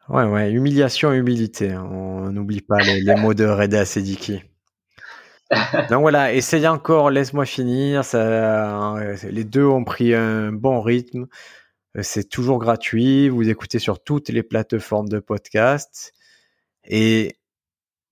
Ouais 0.07 0.25
ouais 0.25 0.51
humiliation 0.51 1.11
humilité. 1.11 1.71
Hein. 1.71 1.87
On 1.91 2.31
n'oublie 2.31 2.61
pas 2.61 2.79
les, 2.79 3.15
mots 3.15 3.33
de 3.33 3.45
Reda 3.45 3.85
Sediki. 3.85 4.41
Donc 5.89 6.01
voilà, 6.01 6.33
essayez 6.33 6.67
encore, 6.67 7.09
laisse-moi 7.09 7.45
finir. 7.45 8.05
Ça, 8.05 8.95
euh, 8.97 9.17
les 9.29 9.43
deux 9.43 9.65
ont 9.65 9.83
pris 9.83 10.13
un 10.13 10.53
bon 10.53 10.81
rythme. 10.81 11.27
C'est 12.01 12.29
toujours 12.29 12.59
gratuit. 12.59 13.27
Vous 13.27 13.49
écoutez 13.49 13.79
sur 13.79 14.01
toutes 14.01 14.29
les 14.29 14.43
plateformes 14.43 15.09
de 15.09 15.19
podcast. 15.19 16.13
Et, 16.85 17.35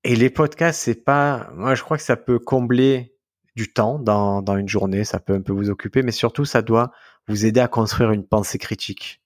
et 0.04 0.16
les 0.18 0.30
podcasts, 0.30 0.82
c'est 0.82 1.04
pas. 1.04 1.50
Moi, 1.56 1.76
je 1.76 1.84
crois 1.84 1.98
que 1.98 2.04
ça 2.04 2.18
peut 2.18 2.40
combler 2.40 3.16
du 3.60 3.74
temps 3.74 4.00
dans, 4.00 4.42
dans 4.42 4.56
une 4.56 4.70
journée. 4.70 5.04
Ça 5.04 5.20
peut 5.20 5.34
un 5.34 5.42
peu 5.42 5.52
vous 5.52 5.70
occuper, 5.70 6.02
mais 6.02 6.14
surtout, 6.14 6.46
ça 6.46 6.62
doit 6.62 6.94
vous 7.28 7.46
aider 7.46 7.60
à 7.60 7.68
construire 7.68 8.12
une 8.12 8.26
pensée 8.26 8.58
critique. 8.58 9.22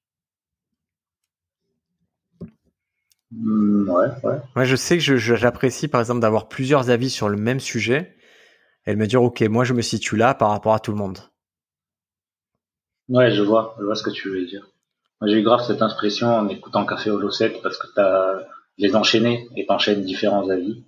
Mmh, 3.31 3.89
ouais, 3.89 4.07
ouais. 4.23 4.37
Moi, 4.55 4.65
je 4.65 4.75
sais 4.75 4.97
que 4.97 5.17
j'apprécie, 5.17 5.87
par 5.87 6.01
exemple, 6.01 6.19
d'avoir 6.19 6.47
plusieurs 6.47 6.89
avis 6.89 7.11
sur 7.11 7.29
le 7.29 7.37
même 7.37 7.59
sujet 7.59 8.15
et 8.87 8.93
de 8.93 8.99
me 8.99 9.05
dire, 9.05 9.21
OK, 9.21 9.41
moi, 9.41 9.65
je 9.65 9.73
me 9.73 9.83
situe 9.83 10.17
là 10.17 10.33
par 10.33 10.49
rapport 10.49 10.73
à 10.73 10.79
tout 10.79 10.91
le 10.91 10.97
monde. 10.97 11.19
Ouais, 13.07 13.31
je 13.31 13.43
vois, 13.43 13.75
je 13.79 13.85
vois 13.85 13.95
ce 13.95 14.03
que 14.03 14.09
tu 14.09 14.29
veux 14.29 14.45
dire. 14.45 14.67
J'ai 15.25 15.39
eu 15.39 15.43
grave 15.43 15.63
cette 15.65 15.83
impression 15.83 16.35
en 16.35 16.47
écoutant 16.47 16.85
Café 16.85 17.11
Holo 17.11 17.29
7 17.29 17.61
parce 17.61 17.77
que 17.77 17.87
t'as 17.95 18.39
les 18.79 18.95
enchaînés 18.95 19.47
et 19.55 19.67
t'enchaînes 19.67 20.01
différents 20.01 20.49
avis. 20.49 20.83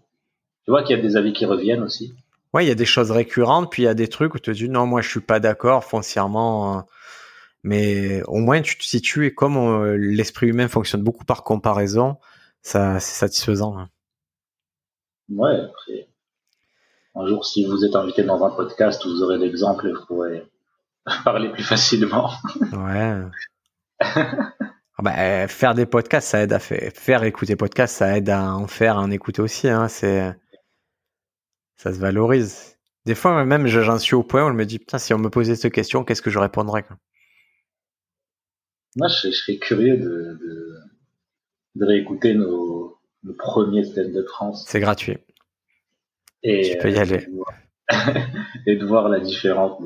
Tu 0.66 0.72
vois 0.72 0.82
qu'il 0.82 0.96
y 0.96 1.00
a 1.00 1.02
des 1.02 1.16
avis 1.16 1.32
qui 1.32 1.46
reviennent 1.46 1.84
aussi. 1.84 2.14
Ouais, 2.56 2.64
il 2.64 2.70
y 2.70 2.72
a 2.72 2.76
des 2.76 2.86
choses 2.86 3.12
récurrentes, 3.12 3.70
puis 3.70 3.82
il 3.82 3.86
y 3.86 3.90
a 3.90 3.94
des 3.94 4.08
trucs 4.08 4.34
où 4.34 4.40
tu 4.40 4.50
te 4.50 4.56
dis, 4.56 4.70
non, 4.70 4.86
moi, 4.86 5.02
je 5.02 5.10
suis 5.10 5.20
pas 5.20 5.42
d'accord 5.42 5.84
foncièrement. 5.84 6.74
Hein. 6.74 6.86
Mais 7.64 8.24
au 8.28 8.38
moins, 8.38 8.62
tu 8.62 8.78
te 8.78 8.84
situes 8.86 9.26
et 9.26 9.34
comme 9.34 9.58
euh, 9.58 9.98
l'esprit 9.98 10.48
humain 10.48 10.70
fonctionne 10.70 11.02
beaucoup 11.02 11.26
par 11.26 11.44
comparaison, 11.44 12.16
ça, 12.62 13.02
c'est 13.02 13.16
satisfaisant. 13.16 13.78
Hein. 13.78 13.90
Ouais, 15.28 15.60
après, 15.66 16.08
un 17.16 17.28
jour, 17.28 17.46
si 17.46 17.66
vous 17.66 17.84
êtes 17.84 17.98
invité 17.98 18.24
dans 18.24 18.42
un 18.46 18.52
podcast, 18.52 19.06
vous 19.06 19.22
aurez 19.22 19.38
l'exemple 19.38 19.88
et 19.88 19.92
vous 19.92 20.06
pourrez 20.08 20.50
parler 21.26 21.50
plus 21.50 21.64
facilement. 21.64 22.32
Ouais. 22.72 23.22
Ah 24.98 25.04
bah, 25.04 25.12
euh, 25.18 25.48
faire 25.50 25.76
des 25.76 25.86
podcasts, 25.86 26.30
ça 26.30 26.44
aide 26.44 26.54
à 26.54 26.60
faire, 26.60 26.90
faire 26.94 27.24
écouter 27.24 27.58
podcasts, 27.58 27.98
ça 27.98 28.16
aide 28.16 28.30
à 28.30 28.56
en 28.56 28.68
faire, 28.68 28.98
à 28.98 29.02
en 29.02 29.12
écouter 29.12 29.42
aussi. 29.42 29.68
Hein, 29.68 29.90
c'est, 29.90 30.34
ça 31.78 31.94
se 31.94 32.00
valorise. 32.00 32.78
Des 33.06 33.16
fois, 33.16 33.46
même, 33.46 33.68
j'en 33.68 34.00
suis 34.00 34.16
au 34.16 34.24
point 34.24 34.46
où 34.46 34.50
je 34.50 34.54
me 34.54 34.66
dis, 34.66 34.80
putain, 34.80 34.98
si 34.98 35.14
on 35.14 35.20
me 35.20 35.30
posait 35.30 35.56
cette 35.56 35.74
question, 35.74 36.04
qu'est-ce 36.04 36.22
que 36.22 36.32
je 36.32 36.40
répondrais 36.40 36.84
Moi, 38.96 39.08
je, 39.08 39.30
serais 39.30 39.58
curieux 39.58 39.98
de, 39.98 40.40
de 41.76 41.86
réécouter 41.86 42.34
nos, 42.34 42.98
premiers 43.38 43.84
stand-up 43.84 44.28
France. 44.28 44.66
C'est 44.68 44.80
gratuit. 44.80 45.18
Et, 46.44 46.72
tu 46.72 46.78
peux 46.78 46.92
y 46.92 46.98
aller. 46.98 47.28
et 48.68 48.76
de 48.76 48.86
voir 48.86 49.10
la 49.10 49.20
différence 49.20 49.80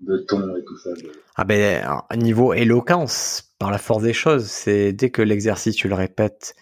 de, 0.00 0.18
ton 0.28 0.56
et 0.56 0.64
tout 0.64 0.78
ça. 0.78 0.90
Ah 1.36 1.44
ben, 1.44 2.02
niveau 2.16 2.54
éloquence, 2.54 3.52
par 3.58 3.70
la 3.70 3.78
force 3.78 4.02
des 4.02 4.12
choses, 4.12 4.46
c'est 4.46 4.92
dès 4.92 5.10
que 5.10 5.22
l'exercice, 5.22 5.76
tu 5.76 5.88
le 5.88 5.94
répètes 5.94 6.54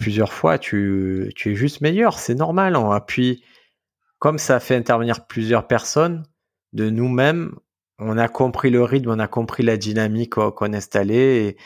plusieurs 0.00 0.32
fois, 0.32 0.58
tu, 0.58 1.30
tu 1.36 1.52
es 1.52 1.54
juste 1.54 1.80
meilleur. 1.80 2.18
C'est 2.18 2.34
normal. 2.34 2.76
On 2.76 2.90
appuie, 2.90 3.44
comme 4.20 4.38
ça 4.38 4.60
fait 4.60 4.76
intervenir 4.76 5.26
plusieurs 5.26 5.66
personnes, 5.66 6.24
de 6.72 6.88
nous-mêmes, 6.88 7.56
on 7.98 8.16
a 8.16 8.28
compris 8.28 8.70
le 8.70 8.84
rythme, 8.84 9.10
on 9.10 9.18
a 9.18 9.26
compris 9.26 9.62
la 9.62 9.76
dynamique 9.76 10.34
qu'on 10.34 10.72
installait. 10.72 11.46
Et, 11.46 11.56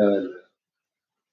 euh, 0.00 0.28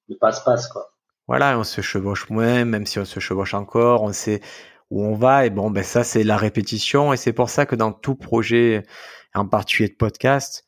le 0.07 0.15
passe-passe, 0.17 0.67
quoi. 0.67 0.91
Voilà, 1.27 1.59
on 1.59 1.63
se 1.63 1.81
chevauche 1.81 2.29
moins, 2.29 2.65
même 2.65 2.85
si 2.85 2.97
on 2.97 3.05
se 3.05 3.19
chevauche 3.19 3.53
encore, 3.53 4.01
on 4.01 4.13
sait 4.13 4.41
où 4.89 5.03
on 5.03 5.15
va. 5.15 5.45
Et 5.45 5.51
bon, 5.51 5.69
ben 5.69 5.83
ça, 5.83 6.03
c'est 6.03 6.23
la 6.23 6.37
répétition. 6.37 7.13
Et 7.13 7.17
c'est 7.17 7.33
pour 7.33 7.49
ça 7.49 7.65
que 7.67 7.75
dans 7.75 7.91
tout 7.91 8.15
projet, 8.15 8.83
en 9.35 9.47
particulier 9.47 9.89
de 9.89 9.95
podcast, 9.95 10.65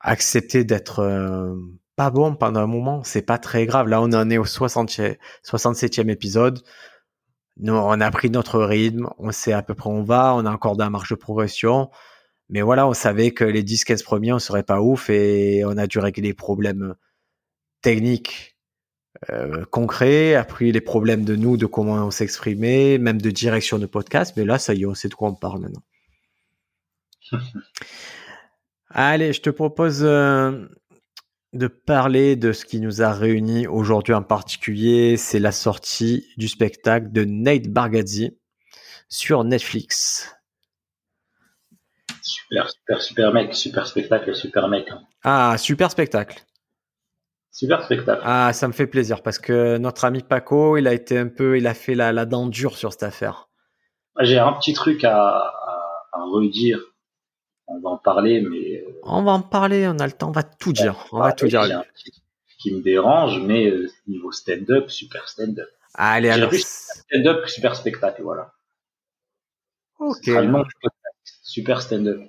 accepter 0.00 0.64
d'être 0.64 1.00
euh, 1.00 1.54
pas 1.96 2.10
bon 2.10 2.34
pendant 2.34 2.60
un 2.60 2.66
moment, 2.66 3.02
c'est 3.02 3.22
pas 3.22 3.38
très 3.38 3.64
grave. 3.66 3.88
Là, 3.88 4.02
on 4.02 4.12
en 4.12 4.28
est 4.28 4.38
au 4.38 4.44
60, 4.44 4.90
67e 5.42 6.10
épisode. 6.10 6.62
Nous, 7.58 7.74
on 7.74 8.00
a 8.00 8.10
pris 8.10 8.30
notre 8.30 8.60
rythme, 8.60 9.08
on 9.18 9.32
sait 9.32 9.52
à 9.52 9.62
peu 9.62 9.74
près 9.74 9.90
où 9.90 9.92
on 9.92 10.02
va, 10.02 10.34
on 10.34 10.46
a 10.46 10.50
encore 10.50 10.76
de 10.76 10.82
la 10.82 10.90
marge 10.90 11.10
de 11.10 11.16
progression. 11.16 11.90
Mais 12.48 12.62
voilà, 12.62 12.86
on 12.88 12.94
savait 12.94 13.32
que 13.32 13.44
les 13.44 13.62
10-15 13.62 14.04
premiers, 14.04 14.32
on 14.32 14.38
serait 14.38 14.62
pas 14.62 14.80
ouf 14.80 15.10
et 15.10 15.64
on 15.64 15.76
a 15.76 15.86
dû 15.86 15.98
régler 15.98 16.28
les 16.28 16.34
problèmes 16.34 16.94
techniques 17.82 18.56
euh, 19.30 19.64
concret, 19.66 20.34
après 20.34 20.70
les 20.70 20.80
problèmes 20.80 21.24
de 21.24 21.34
nous, 21.34 21.56
de 21.56 21.66
comment 21.66 21.94
on 21.94 22.10
s'exprimait, 22.10 22.98
même 22.98 23.20
de 23.20 23.30
direction 23.30 23.78
de 23.78 23.86
podcast. 23.86 24.34
Mais 24.36 24.44
là, 24.44 24.58
ça 24.58 24.74
y 24.74 24.82
est, 24.82 24.86
on 24.86 24.94
sait 24.94 25.08
de 25.08 25.14
quoi 25.14 25.28
on 25.28 25.34
parle 25.34 25.60
maintenant. 25.60 25.82
Allez, 28.90 29.32
je 29.32 29.42
te 29.42 29.50
propose 29.50 30.00
euh, 30.02 30.66
de 31.52 31.66
parler 31.66 32.36
de 32.36 32.52
ce 32.52 32.64
qui 32.64 32.80
nous 32.80 33.02
a 33.02 33.12
réunis 33.12 33.66
aujourd'hui 33.66 34.14
en 34.14 34.22
particulier. 34.22 35.16
C'est 35.16 35.38
la 35.38 35.52
sortie 35.52 36.26
du 36.36 36.48
spectacle 36.48 37.10
de 37.12 37.24
Nate 37.24 37.68
Bargatze 37.68 38.30
sur 39.08 39.44
Netflix. 39.44 40.34
Super, 42.22 42.68
super, 42.68 43.00
super 43.00 43.32
mec, 43.32 43.54
super 43.54 43.86
spectacle, 43.86 44.34
super 44.34 44.68
mec. 44.68 44.88
Hein. 44.90 45.00
Ah, 45.24 45.56
super 45.58 45.90
spectacle. 45.90 46.44
Super 47.50 47.82
spectacle. 47.82 48.20
Ah, 48.24 48.52
ça 48.52 48.68
me 48.68 48.72
fait 48.72 48.86
plaisir 48.86 49.22
parce 49.22 49.38
que 49.38 49.78
notre 49.78 50.04
ami 50.04 50.22
Paco, 50.22 50.76
il 50.76 50.86
a 50.86 50.92
été 50.92 51.18
un 51.18 51.28
peu, 51.28 51.56
il 51.56 51.66
a 51.66 51.74
fait 51.74 51.94
la, 51.94 52.12
la 52.12 52.26
dent 52.26 52.46
dure 52.46 52.76
sur 52.76 52.92
cette 52.92 53.02
affaire. 53.02 53.48
J'ai 54.20 54.38
un 54.38 54.52
petit 54.52 54.74
truc 54.74 55.04
à, 55.04 55.38
à, 56.12 56.24
redire. 56.32 56.78
On 57.68 57.80
va 57.80 57.90
en 57.90 57.98
parler, 57.98 58.40
mais. 58.40 58.82
Euh, 58.82 59.00
on 59.02 59.22
va 59.22 59.32
en 59.32 59.42
parler, 59.42 59.86
on 59.86 59.98
a 59.98 60.06
le 60.06 60.12
temps, 60.12 60.28
on 60.28 60.32
va 60.32 60.42
tout 60.42 60.72
dire. 60.72 61.06
on 61.12 61.20
va 61.20 61.32
tout 61.32 61.46
dire. 61.46 61.84
qui 62.58 62.74
me 62.74 62.80
dérange, 62.80 63.40
mais 63.40 63.70
euh, 63.70 63.88
niveau 64.06 64.32
stand-up, 64.32 64.90
super 64.90 65.28
stand-up. 65.28 65.68
Allez, 65.94 66.30
alors. 66.30 66.52
Stand-up, 66.52 67.46
super 67.46 67.76
spectacle, 67.76 68.22
voilà. 68.22 68.52
Ok. 69.98 70.30
Super 71.42 71.82
stand-up. 71.82 72.20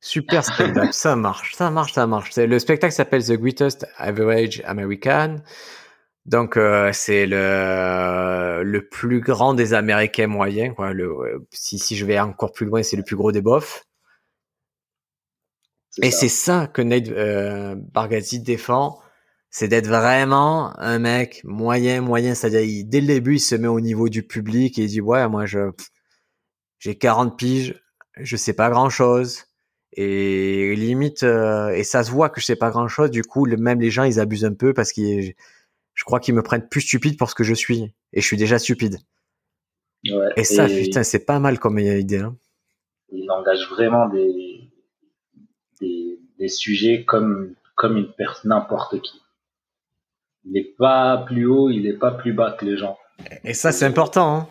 Super 0.00 0.44
stand-up, 0.44 0.92
ça 0.92 1.16
marche, 1.16 1.54
ça 1.54 1.70
marche, 1.70 1.92
ça 1.92 2.06
marche. 2.06 2.36
Le 2.36 2.58
spectacle 2.60 2.94
s'appelle 2.94 3.24
The 3.24 3.32
Greatest 3.32 3.86
Average 3.96 4.62
American. 4.64 5.36
Donc 6.24 6.56
euh, 6.56 6.90
c'est 6.92 7.26
le 7.26 8.62
le 8.62 8.88
plus 8.88 9.20
grand 9.20 9.54
des 9.54 9.74
Américains 9.74 10.26
moyens. 10.26 10.74
Quoi. 10.76 10.92
Le, 10.92 11.46
si, 11.50 11.78
si 11.78 11.96
je 11.96 12.04
vais 12.04 12.20
encore 12.20 12.52
plus 12.52 12.66
loin, 12.66 12.82
c'est 12.82 12.96
le 12.96 13.02
plus 13.02 13.16
gros 13.16 13.32
des 13.32 13.40
bofs. 13.40 13.87
Et 16.02 16.10
c'est 16.10 16.28
ça. 16.28 16.66
que 16.66 16.82
Nate 16.82 17.08
euh, 17.08 17.74
Bargatze 17.76 18.40
défend, 18.40 18.98
c'est 19.50 19.68
d'être 19.68 19.86
vraiment 19.86 20.78
un 20.78 20.98
mec 20.98 21.42
moyen, 21.44 22.00
moyen. 22.00 22.34
C'est-à-dire, 22.34 22.84
dès 22.86 23.00
le 23.00 23.06
début, 23.06 23.36
il 23.36 23.40
se 23.40 23.54
met 23.54 23.68
au 23.68 23.80
niveau 23.80 24.08
du 24.08 24.22
public 24.22 24.78
et 24.78 24.82
il 24.82 24.88
dit 24.88 25.00
ouais, 25.00 25.28
moi 25.28 25.46
je 25.46 25.70
j'ai 26.78 26.96
40 26.96 27.36
piges, 27.36 27.82
je 28.16 28.36
sais 28.36 28.52
pas 28.52 28.70
grand 28.70 28.90
chose 28.90 29.44
et 29.92 30.76
limite 30.76 31.22
euh, 31.22 31.70
et 31.70 31.82
ça 31.82 32.04
se 32.04 32.10
voit 32.10 32.28
que 32.28 32.40
je 32.40 32.46
sais 32.46 32.56
pas 32.56 32.70
grand 32.70 32.88
chose 32.88 33.10
du 33.10 33.22
coup 33.22 33.46
même 33.46 33.80
les 33.80 33.90
gens 33.90 34.04
ils 34.04 34.20
abusent 34.20 34.44
un 34.44 34.52
peu 34.52 34.74
parce 34.74 34.92
que 34.92 35.00
je 35.02 36.04
crois 36.04 36.20
qu'ils 36.20 36.34
me 36.34 36.42
prennent 36.42 36.68
plus 36.68 36.82
stupide 36.82 37.18
pour 37.18 37.30
ce 37.30 37.34
que 37.34 37.42
je 37.42 37.54
suis. 37.54 37.92
Et 38.12 38.20
je 38.20 38.26
suis 38.26 38.36
déjà 38.36 38.58
stupide. 38.58 38.98
Ouais, 40.04 40.28
et 40.36 40.44
ça 40.44 40.66
putain 40.66 41.02
c'est 41.02 41.24
pas 41.24 41.40
mal 41.40 41.58
comme 41.58 41.78
idée 41.80 42.18
hein. 42.18 42.36
il 43.10 43.28
engage 43.32 43.68
vraiment 43.70 44.08
des, 44.08 44.67
des, 45.80 46.18
des 46.38 46.48
sujets 46.48 47.04
comme 47.04 47.54
comme 47.74 47.96
une 47.96 48.12
personne 48.12 48.50
n'importe 48.50 49.00
qui 49.00 49.20
il 50.44 50.52
n'est 50.52 50.74
pas 50.78 51.18
plus 51.18 51.46
haut 51.46 51.70
il 51.70 51.82
n'est 51.82 51.96
pas 51.96 52.12
plus 52.12 52.32
bas 52.32 52.52
que 52.52 52.64
les 52.64 52.76
gens 52.76 52.98
et 53.44 53.54
ça 53.54 53.72
c'est 53.72 53.86
important 53.86 54.48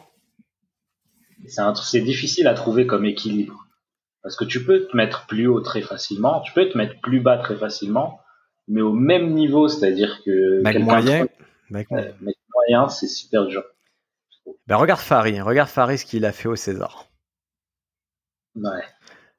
hein. 1.45 1.73
c'est 1.75 2.01
difficile 2.01 2.47
à 2.47 2.53
trouver 2.53 2.87
comme 2.87 3.05
équilibre 3.05 3.67
parce 4.27 4.35
que 4.35 4.43
tu 4.43 4.65
peux 4.65 4.87
te 4.87 4.97
mettre 4.97 5.25
plus 5.25 5.47
haut 5.47 5.61
très 5.61 5.81
facilement, 5.81 6.41
tu 6.41 6.51
peux 6.51 6.67
te 6.67 6.77
mettre 6.77 6.99
plus 6.99 7.21
bas 7.21 7.37
très 7.37 7.55
facilement, 7.55 8.19
mais 8.67 8.81
au 8.81 8.91
même 8.91 9.33
niveau, 9.33 9.69
c'est-à-dire 9.69 10.21
que 10.25 10.61
mec 10.63 10.79
moyen, 10.79 11.27
mec, 11.69 11.87
moyen, 11.89 12.89
c'est 12.89 13.07
super 13.07 13.45
dur. 13.45 13.63
Ben 14.65 14.75
regarde 14.75 14.99
Farid, 14.99 15.41
regarde 15.41 15.69
Farid 15.69 15.97
ce 15.97 16.05
qu'il 16.05 16.25
a 16.25 16.33
fait 16.33 16.49
au 16.49 16.57
César. 16.57 17.07
Ouais. 18.55 18.83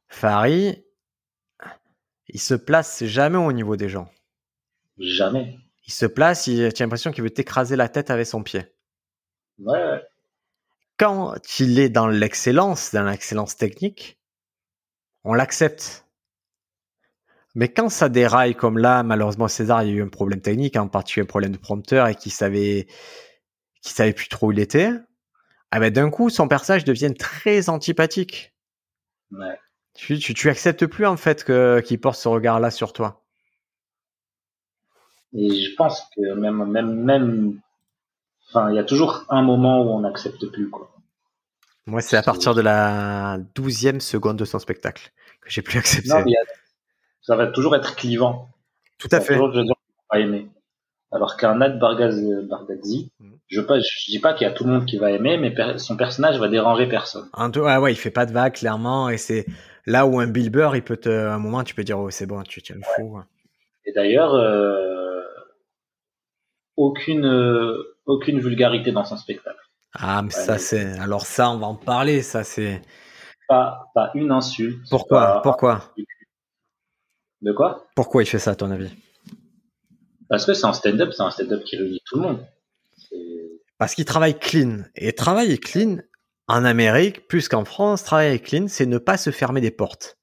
Farid, 0.08 0.82
il 2.28 2.40
se 2.40 2.54
place 2.54 3.04
jamais 3.04 3.38
au 3.38 3.52
niveau 3.52 3.76
des 3.76 3.88
gens. 3.88 4.10
Jamais. 4.98 5.58
Il 5.86 5.92
se 5.92 6.06
place, 6.06 6.46
il, 6.46 6.72
tu 6.72 6.82
as 6.82 6.84
l'impression 6.84 7.12
qu'il 7.12 7.24
veut 7.24 7.30
t'écraser 7.30 7.76
la 7.76 7.88
tête 7.88 8.10
avec 8.10 8.26
son 8.26 8.42
pied. 8.42 8.64
Ouais. 9.58 10.02
Quand 10.98 11.34
il 11.60 11.78
est 11.78 11.88
dans 11.88 12.08
l'excellence, 12.08 12.92
dans 12.92 13.04
l'excellence 13.04 13.56
technique, 13.56 14.18
on 15.24 15.32
l'accepte. 15.32 16.04
Mais 17.54 17.68
quand 17.68 17.88
ça 17.88 18.08
déraille 18.08 18.54
comme 18.54 18.78
là, 18.78 19.02
malheureusement 19.02 19.48
César, 19.48 19.82
il 19.82 19.88
y 19.88 19.92
a 19.92 19.96
eu 19.96 20.02
un 20.02 20.08
problème 20.08 20.40
technique, 20.40 20.76
en 20.76 20.88
particulier 20.88 21.24
un 21.24 21.26
problème 21.26 21.52
de 21.52 21.58
prompteur 21.58 22.06
et 22.06 22.14
qui 22.14 22.30
savait, 22.30 22.86
qui 23.80 23.92
savait 23.92 24.12
plus 24.12 24.28
trop 24.28 24.48
où 24.48 24.52
il 24.52 24.58
était. 24.58 24.90
Ah 25.70 25.80
ben 25.80 25.92
d'un 25.92 26.10
coup, 26.10 26.30
son 26.30 26.48
personnage 26.48 26.84
devient 26.84 27.14
très 27.18 27.68
antipathique. 27.68 28.54
Ouais. 29.30 29.58
Tu, 29.98 30.16
tu, 30.20 30.32
tu 30.32 30.48
acceptes 30.48 30.86
plus 30.86 31.06
en 31.06 31.16
fait 31.16 31.42
que 31.42 31.80
qu'il 31.80 32.00
porte 32.00 32.16
ce 32.20 32.28
regard-là 32.28 32.70
sur 32.70 32.92
toi? 32.92 33.20
Et 35.34 35.50
je 35.60 35.74
pense 35.74 36.02
que 36.16 36.34
même, 36.34 36.64
même, 36.70 36.94
même, 37.02 37.60
enfin, 38.48 38.70
il 38.70 38.76
y 38.76 38.78
a 38.78 38.84
toujours 38.84 39.24
un 39.28 39.42
moment 39.42 39.82
où 39.82 39.88
on 39.90 40.00
n'accepte 40.00 40.46
plus, 40.46 40.70
quoi. 40.70 40.88
Moi, 41.86 42.00
c'est 42.00 42.16
à 42.16 42.22
partir 42.22 42.54
de 42.54 42.60
la 42.60 43.38
douzième 43.56 44.00
seconde 44.00 44.36
de 44.38 44.44
son 44.44 44.60
spectacle 44.60 45.10
que 45.40 45.50
j'ai 45.50 45.62
plus 45.62 45.78
accepté. 45.80 46.08
Non, 46.10 46.22
mais 46.24 46.30
y 46.30 46.36
a- 46.36 46.52
ça 47.20 47.34
va 47.34 47.48
toujours 47.48 47.74
être 47.74 47.96
clivant. 47.96 48.48
Tout 48.98 49.08
à 49.10 49.18
Ça 49.18 49.20
fait. 49.20 49.34
toujours 49.34 49.76
pas 50.08 50.20
aimer. 50.20 50.48
Alors 51.10 51.36
qu'un 51.36 51.56
Nat 51.56 51.70
Bargaz- 51.70 52.46
Bargatze, 52.46 53.08
Mhm. 53.18 53.38
je, 53.48 53.60
je 53.62 54.10
dis 54.10 54.20
pas 54.20 54.32
qu'il 54.34 54.46
y 54.46 54.50
a 54.50 54.52
tout 54.52 54.64
le 54.64 54.70
monde 54.72 54.86
qui 54.86 54.96
va 54.98 55.10
aimer, 55.10 55.38
mais 55.38 55.50
per- 55.50 55.78
son 55.78 55.96
personnage 55.96 56.38
va 56.38 56.48
déranger 56.48 56.86
personne. 56.86 57.28
En 57.32 57.50
tout, 57.50 57.64
ah 57.66 57.80
ouais, 57.80 57.92
il 57.92 57.96
fait 57.96 58.10
pas 58.12 58.26
de 58.26 58.32
vagues 58.32 58.54
clairement, 58.54 59.08
et 59.08 59.16
c'est 59.18 59.46
là 59.88 60.06
où 60.06 60.20
un 60.20 60.26
Bill 60.26 60.50
Burr, 60.50 60.76
il 60.76 60.82
peut 60.82 60.96
te, 60.96 61.08
à 61.08 61.34
un 61.34 61.38
moment, 61.38 61.64
tu 61.64 61.74
peux 61.74 61.84
dire, 61.84 61.98
oh, 61.98 62.10
c'est 62.10 62.26
bon, 62.26 62.42
tu 62.42 62.62
tiens 62.62 62.76
le 62.76 62.82
fou. 62.82 63.18
Et 63.84 63.92
d'ailleurs, 63.92 64.34
euh, 64.34 65.22
aucune, 66.76 67.24
euh, 67.24 67.96
aucune 68.06 68.38
vulgarité 68.40 68.92
dans 68.92 69.04
son 69.04 69.16
spectacle. 69.16 69.58
Ah, 69.94 70.22
mais 70.22 70.28
Ouais, 70.28 70.32
ça, 70.34 70.52
mais- 70.52 70.58
c'est, 70.58 70.98
alors 70.98 71.26
ça, 71.26 71.50
on 71.50 71.58
va 71.58 71.66
en 71.66 71.74
parler, 71.74 72.22
ça, 72.22 72.44
c'est, 72.44 72.82
Pas, 73.48 73.90
pas 73.94 74.10
une 74.14 74.30
insulte. 74.30 74.78
pourquoi, 74.90 75.20
pas- 75.20 75.40
pourquoi, 75.42 75.94
De 77.40 77.52
quoi? 77.52 77.86
Pourquoi 77.94 78.22
il 78.22 78.26
fait 78.26 78.38
ça, 78.38 78.50
à 78.50 78.54
ton 78.56 78.70
avis? 78.70 78.90
Parce 80.28 80.44
que 80.44 80.52
c'est 80.52 80.66
un 80.66 80.72
stand-up, 80.74 81.12
c'est 81.12 81.22
un 81.22 81.30
stand-up 81.30 81.64
qui 81.64 81.76
réunit 81.76 82.02
tout 82.04 82.16
le 82.16 82.22
monde. 82.22 82.46
Parce 83.78 83.94
qu'il 83.94 84.04
travaille 84.04 84.38
clean. 84.38 84.82
Et 84.96 85.12
travailler 85.12 85.56
clean, 85.56 85.98
en 86.48 86.64
Amérique, 86.64 87.28
plus 87.28 87.48
qu'en 87.48 87.64
France, 87.64 88.04
travailler 88.04 88.38
clean, 88.38 88.66
c'est 88.68 88.86
ne 88.86 88.98
pas 88.98 89.16
se 89.16 89.30
fermer 89.30 89.60
des 89.60 89.70
portes. 89.70 90.18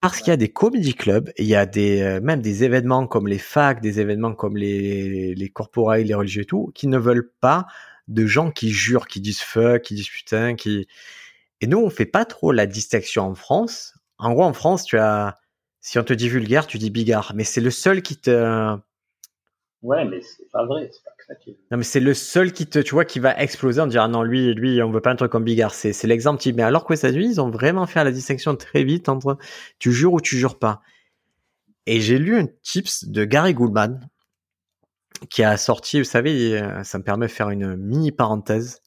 Parce 0.00 0.18
qu'il 0.18 0.28
y 0.28 0.32
a 0.32 0.36
des 0.36 0.52
comedy 0.52 0.94
clubs, 0.94 1.30
il 1.38 1.46
y 1.46 1.54
a 1.54 1.66
des, 1.66 2.02
euh, 2.02 2.20
même 2.20 2.40
des 2.40 2.64
événements 2.64 3.06
comme 3.06 3.28
les 3.28 3.38
facs, 3.38 3.80
des 3.80 4.00
événements 4.00 4.34
comme 4.34 4.56
les, 4.56 5.34
les 5.34 5.48
corporels, 5.48 6.06
les 6.06 6.14
religieux 6.14 6.42
et 6.42 6.46
tout, 6.46 6.70
qui 6.74 6.86
ne 6.86 6.98
veulent 6.98 7.32
pas 7.40 7.66
de 8.08 8.26
gens 8.26 8.50
qui 8.50 8.70
jurent, 8.70 9.06
qui 9.06 9.20
disent 9.20 9.40
fuck, 9.40 9.82
qui 9.82 9.94
disent 9.94 10.08
putain, 10.08 10.54
qui... 10.54 10.86
Et 11.60 11.66
nous, 11.66 11.78
on 11.78 11.90
fait 11.90 12.06
pas 12.06 12.24
trop 12.24 12.52
la 12.52 12.66
distinction 12.66 13.24
en 13.24 13.34
France. 13.34 13.94
En 14.18 14.32
gros, 14.32 14.44
en 14.44 14.52
France, 14.52 14.84
tu 14.84 14.98
as, 14.98 15.38
si 15.80 15.98
on 15.98 16.04
te 16.04 16.12
dit 16.12 16.28
vulgaire, 16.28 16.66
tu 16.66 16.78
dis 16.78 16.90
bigard. 16.90 17.32
Mais 17.34 17.44
c'est 17.44 17.62
le 17.62 17.70
seul 17.70 18.02
qui 18.02 18.18
te, 18.18 18.76
Ouais, 19.82 20.04
mais 20.04 20.20
c'est 20.20 20.50
pas 20.50 20.64
vrai, 20.66 20.90
c'est 20.92 21.04
pas 21.04 21.12
non, 21.70 21.78
mais 21.78 21.82
c'est 21.82 22.00
le 22.00 22.14
seul 22.14 22.52
qui 22.52 22.66
te, 22.66 22.78
tu 22.78 22.92
vois, 22.92 23.04
qui 23.04 23.18
va 23.18 23.40
exploser 23.40 23.80
en 23.80 23.86
disant, 23.86 24.04
ah 24.04 24.08
non, 24.08 24.22
lui, 24.22 24.54
lui, 24.54 24.80
on 24.82 24.90
veut 24.90 25.00
pas 25.00 25.10
un 25.10 25.16
truc 25.16 25.32
comme 25.32 25.44
Bigard. 25.44 25.74
C'est, 25.74 26.00
l'exemple 26.04 26.40
type. 26.40 26.56
Mais 26.56 26.62
alors 26.62 26.84
qu'aux 26.84 26.94
États-Unis, 26.94 27.32
ils 27.32 27.40
ont 27.40 27.50
vraiment 27.50 27.86
fait 27.86 28.02
la 28.04 28.12
distinction 28.12 28.54
très 28.56 28.84
vite 28.84 29.08
entre 29.08 29.38
tu 29.78 29.92
jures 29.92 30.12
ou 30.12 30.20
tu 30.20 30.36
jures 30.36 30.58
pas. 30.58 30.82
Et 31.86 32.00
j'ai 32.00 32.18
lu 32.18 32.36
un 32.36 32.46
tips 32.62 33.06
de 33.06 33.24
Gary 33.24 33.54
Goldman 33.54 34.08
qui 35.30 35.42
a 35.42 35.56
sorti, 35.56 35.98
vous 35.98 36.04
savez, 36.04 36.60
euh, 36.60 36.84
ça 36.84 36.98
me 36.98 37.04
permet 37.04 37.26
de 37.26 37.32
faire 37.32 37.50
une 37.50 37.76
mini 37.76 38.12
parenthèse. 38.12 38.82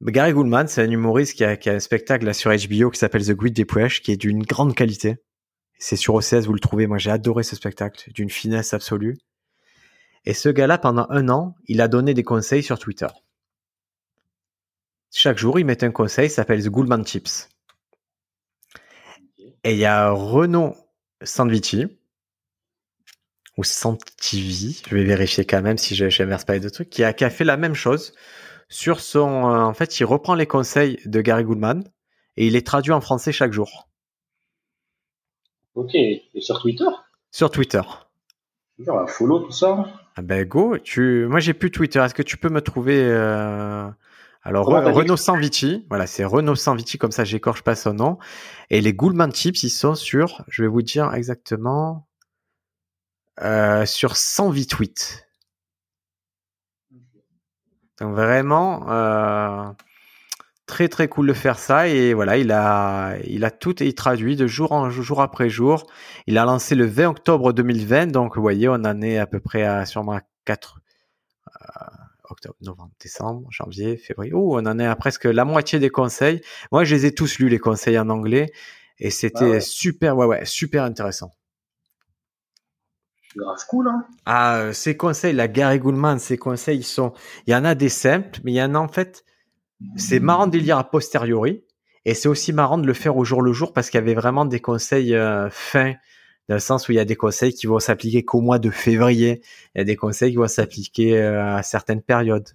Gary 0.00 0.32
Goldman, 0.32 0.68
c'est 0.68 0.82
un 0.82 0.90
humoriste 0.90 1.34
qui 1.34 1.44
a, 1.44 1.56
qui 1.56 1.68
a 1.68 1.74
un 1.74 1.80
spectacle 1.80 2.24
là 2.24 2.32
sur 2.32 2.52
HBO 2.52 2.90
qui 2.90 2.98
s'appelle 2.98 3.26
The 3.26 3.32
Great 3.32 3.56
Depression, 3.56 4.00
qui 4.02 4.12
est 4.12 4.16
d'une 4.16 4.44
grande 4.44 4.74
qualité. 4.74 5.16
C'est 5.78 5.96
sur 5.96 6.14
OCS, 6.14 6.46
vous 6.46 6.52
le 6.52 6.60
trouvez. 6.60 6.86
Moi, 6.86 6.98
j'ai 6.98 7.10
adoré 7.10 7.42
ce 7.42 7.56
spectacle, 7.56 8.10
d'une 8.12 8.30
finesse 8.30 8.74
absolue. 8.74 9.18
Et 10.24 10.34
ce 10.34 10.48
gars-là, 10.48 10.78
pendant 10.78 11.06
un 11.10 11.28
an, 11.28 11.54
il 11.66 11.80
a 11.80 11.88
donné 11.88 12.14
des 12.14 12.24
conseils 12.24 12.62
sur 12.62 12.78
Twitter. 12.78 13.08
Chaque 15.10 15.38
jour, 15.38 15.58
il 15.58 15.64
met 15.64 15.82
un 15.84 15.90
conseil, 15.90 16.28
s'appelle 16.28 16.62
The 16.62 16.68
Goldman 16.68 17.04
Tips. 17.04 17.48
Et 19.64 19.72
il 19.72 19.78
y 19.78 19.86
a 19.86 20.10
Renaud 20.10 20.76
Sandvici, 21.22 21.86
ou 23.56 23.64
Santivi, 23.64 24.82
je 24.88 24.94
vais 24.94 25.04
vérifier 25.04 25.44
quand 25.44 25.62
même 25.62 25.78
si 25.78 25.96
je 25.96 26.04
n'inverse 26.04 26.44
pas 26.44 26.52
les 26.52 26.60
deux 26.60 26.70
trucs, 26.70 26.90
qui 26.90 27.02
a, 27.02 27.12
qui 27.12 27.24
a 27.24 27.30
fait 27.30 27.44
la 27.44 27.56
même 27.56 27.74
chose 27.74 28.14
sur 28.68 29.00
son... 29.00 29.50
euh, 29.50 29.62
en 29.62 29.74
fait, 29.74 29.98
il 29.98 30.04
reprend 30.04 30.34
les 30.34 30.46
conseils 30.46 31.00
de 31.06 31.20
Gary 31.20 31.42
Goldman 31.42 31.82
et 32.36 32.46
il 32.46 32.52
les 32.52 32.62
traduit 32.62 32.92
en 32.92 33.00
français 33.00 33.32
chaque 33.32 33.52
jour. 33.52 33.88
Ok, 35.74 35.94
et 35.94 36.22
sur 36.40 36.60
Twitter? 36.60 36.88
Sur 37.32 37.50
Twitter. 37.50 37.82
Genre 38.78 39.10
follow, 39.10 39.40
tout 39.40 39.52
ça 39.52 39.92
Ah 40.18 40.22
ben 40.22 40.44
go, 40.44 40.76
tu... 40.78 41.28
moi 41.28 41.38
j'ai 41.38 41.54
plus 41.54 41.70
Twitter. 41.70 42.00
Est-ce 42.00 42.12
que 42.12 42.24
tu 42.24 42.36
peux 42.36 42.48
me 42.48 42.60
trouver 42.60 43.00
euh, 43.04 43.88
alors 44.42 44.66
dit 44.66 44.90
Renaud 44.90 45.16
Sanvici, 45.16 45.86
voilà 45.88 46.08
c'est 46.08 46.24
Renaud 46.24 46.56
Sanvici 46.56 46.98
comme 46.98 47.12
ça 47.12 47.22
j'écorche 47.22 47.62
pas 47.62 47.76
son 47.76 47.94
nom. 47.94 48.18
Et 48.68 48.80
les 48.80 48.92
Goldman 48.92 49.32
Chips 49.32 49.62
ils 49.62 49.70
sont 49.70 49.94
sur, 49.94 50.44
je 50.48 50.62
vais 50.62 50.68
vous 50.68 50.82
dire 50.82 51.14
exactement, 51.14 52.08
euh, 53.42 53.86
sur 53.86 54.16
108 54.16 54.66
tweets. 54.66 55.28
Donc 58.00 58.12
vraiment 58.12 58.90
euh, 58.90 59.70
très 60.68 60.88
très 60.88 61.08
cool 61.08 61.26
de 61.26 61.32
faire 61.32 61.58
ça 61.58 61.88
et 61.88 62.14
voilà 62.14 62.36
il 62.36 62.52
a 62.52 63.16
il 63.24 63.44
a 63.44 63.50
tout 63.50 63.82
et 63.82 63.92
traduit 63.94 64.36
de 64.36 64.46
jour 64.46 64.70
en 64.72 64.90
jour 64.90 65.20
après 65.20 65.48
jour. 65.48 65.86
Il 66.28 66.38
a 66.38 66.44
lancé 66.44 66.74
le 66.76 66.86
20 66.86 67.08
octobre 67.08 67.52
2020 67.52 68.12
donc 68.12 68.36
vous 68.36 68.42
voyez 68.42 68.68
on 68.68 68.74
en 68.74 69.02
est 69.02 69.18
à 69.18 69.26
peu 69.26 69.40
près 69.40 69.64
à 69.64 69.86
sûrement 69.86 70.12
à 70.12 70.20
4 70.44 70.80
euh, 71.48 71.84
octobre, 72.30 72.56
novembre, 72.60 72.92
décembre, 73.00 73.48
janvier, 73.50 73.96
février. 73.96 74.32
Oh, 74.34 74.56
on 74.58 74.66
en 74.66 74.78
est 74.78 74.86
à 74.86 74.94
presque 74.94 75.24
la 75.24 75.44
moitié 75.44 75.78
des 75.78 75.90
conseils. 75.90 76.42
Moi 76.70 76.84
je 76.84 76.94
les 76.94 77.06
ai 77.06 77.14
tous 77.14 77.38
lus 77.38 77.48
les 77.48 77.58
conseils 77.58 77.98
en 77.98 78.10
anglais 78.10 78.52
et 78.98 79.10
c'était 79.10 79.38
Ah 79.44 79.48
ouais. 79.50 79.60
super 79.60 80.16
ouais 80.16 80.26
ouais 80.26 80.44
super 80.44 80.84
intéressant. 80.84 81.34
C'est 83.32 83.38
grave 83.40 83.58
cool, 83.68 83.88
hein 83.88 84.06
Ah, 84.26 84.56
euh, 84.56 84.72
ces 84.72 84.96
conseils, 84.96 85.34
la 85.34 85.48
Gary 85.48 85.78
Goldman, 85.78 86.18
ces 86.18 86.38
conseils, 86.38 86.78
ils 86.78 86.84
sont, 86.84 87.12
il 87.46 87.52
y 87.52 87.54
en 87.56 87.64
a 87.64 87.74
des 87.74 87.90
simples, 87.90 88.40
mais 88.42 88.52
il 88.52 88.56
y 88.56 88.62
en 88.62 88.74
a 88.74 88.78
en 88.78 88.88
fait, 88.88 89.24
c'est 89.96 90.20
marrant 90.20 90.46
de 90.46 90.56
les 90.56 90.64
lire 90.64 90.78
a 90.78 90.84
posteriori, 90.84 91.64
et 92.04 92.14
c'est 92.14 92.28
aussi 92.28 92.52
marrant 92.52 92.78
de 92.78 92.86
le 92.86 92.94
faire 92.94 93.16
au 93.16 93.24
jour 93.24 93.42
le 93.42 93.52
jour 93.52 93.72
parce 93.72 93.90
qu'il 93.90 93.98
y 93.98 94.02
avait 94.02 94.14
vraiment 94.14 94.44
des 94.44 94.60
conseils 94.60 95.14
euh, 95.14 95.50
fins, 95.50 95.94
dans 96.48 96.54
le 96.54 96.60
sens 96.60 96.88
où 96.88 96.92
il 96.92 96.94
y 96.94 97.00
a 97.00 97.04
des 97.04 97.16
conseils 97.16 97.52
qui 97.52 97.66
vont 97.66 97.78
s'appliquer 97.78 98.24
qu'au 98.24 98.40
mois 98.40 98.58
de 98.58 98.70
février, 98.70 99.42
il 99.74 99.78
y 99.78 99.80
a 99.82 99.84
des 99.84 99.96
conseils 99.96 100.30
qui 100.30 100.36
vont 100.36 100.48
s'appliquer 100.48 101.18
euh, 101.18 101.56
à 101.56 101.62
certaines 101.62 102.02
périodes. 102.02 102.48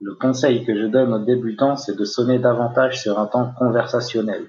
Le 0.00 0.14
conseil 0.14 0.64
que 0.64 0.74
je 0.74 0.86
donne 0.86 1.12
aux 1.12 1.24
débutants, 1.24 1.76
c'est 1.76 1.96
de 1.96 2.04
sonner 2.04 2.38
davantage 2.38 3.00
sur 3.00 3.18
un 3.18 3.26
temps 3.26 3.52
conversationnel. 3.56 4.48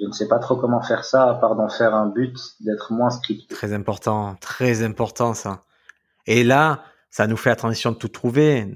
Je 0.00 0.06
ne 0.06 0.12
sais 0.12 0.26
pas 0.26 0.40
trop 0.40 0.56
comment 0.56 0.82
faire 0.82 1.04
ça, 1.04 1.30
à 1.30 1.34
part 1.34 1.54
d'en 1.54 1.68
faire 1.68 1.94
un 1.94 2.08
but, 2.08 2.36
d'être 2.60 2.92
moins 2.92 3.10
scripté. 3.10 3.54
Très 3.54 3.72
important, 3.72 4.34
très 4.40 4.82
important 4.82 5.34
ça. 5.34 5.62
Et 6.26 6.42
là, 6.42 6.82
ça 7.10 7.28
nous 7.28 7.36
fait 7.36 7.50
la 7.50 7.56
transition 7.56 7.92
de 7.92 7.96
tout 7.96 8.08
trouver. 8.08 8.66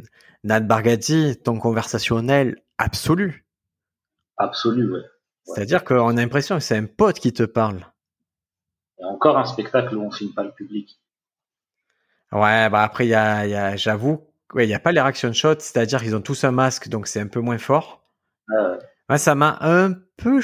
Nat 0.45 0.61
Bargatze, 0.61 1.43
ton 1.43 1.59
conversationnel 1.59 2.57
absolu. 2.79 3.45
Absolu, 4.37 4.93
ouais. 4.93 5.01
C'est-à-dire 5.45 5.85
qu'on 5.85 6.17
a 6.17 6.21
l'impression 6.21 6.57
que 6.57 6.63
c'est 6.63 6.77
un 6.77 6.87
pote 6.87 7.19
qui 7.19 7.33
te 7.33 7.43
parle. 7.43 7.81
Et 9.01 9.05
encore 9.05 9.39
un 9.39 9.45
spectacle 9.45 9.97
où 9.97 10.03
on 10.03 10.11
filme 10.11 10.33
pas 10.35 10.45
le 10.45 10.53
public. 10.53 11.01
Ouais, 12.33 12.69
bah 12.69 12.83
après, 12.83 13.07
y 13.07 13.15
a, 13.15 13.47
il 13.47 13.51
y 13.51 13.55
a, 13.55 13.77
j'avoue, 13.77 14.29
ouais, 14.55 14.65
il 14.65 14.69
n'y 14.69 14.75
a 14.75 14.79
pas 14.81 14.93
les 14.93 15.01
reaction 15.01 15.33
shots, 15.33 15.61
c'est-à-dire 15.61 16.03
qu'ils 16.03 16.15
ont 16.15 16.21
tous 16.21 16.45
un 16.45 16.51
masque, 16.51 16.89
donc 16.89 17.07
c'est 17.07 17.21
un 17.21 17.27
peu 17.27 17.41
moins 17.41 17.59
fort. 17.59 18.05
Euh, 18.51 18.77
Ouais, 19.09 19.17
ça 19.17 19.35
m'a 19.35 19.57
un 19.63 19.95
peu... 20.19 20.43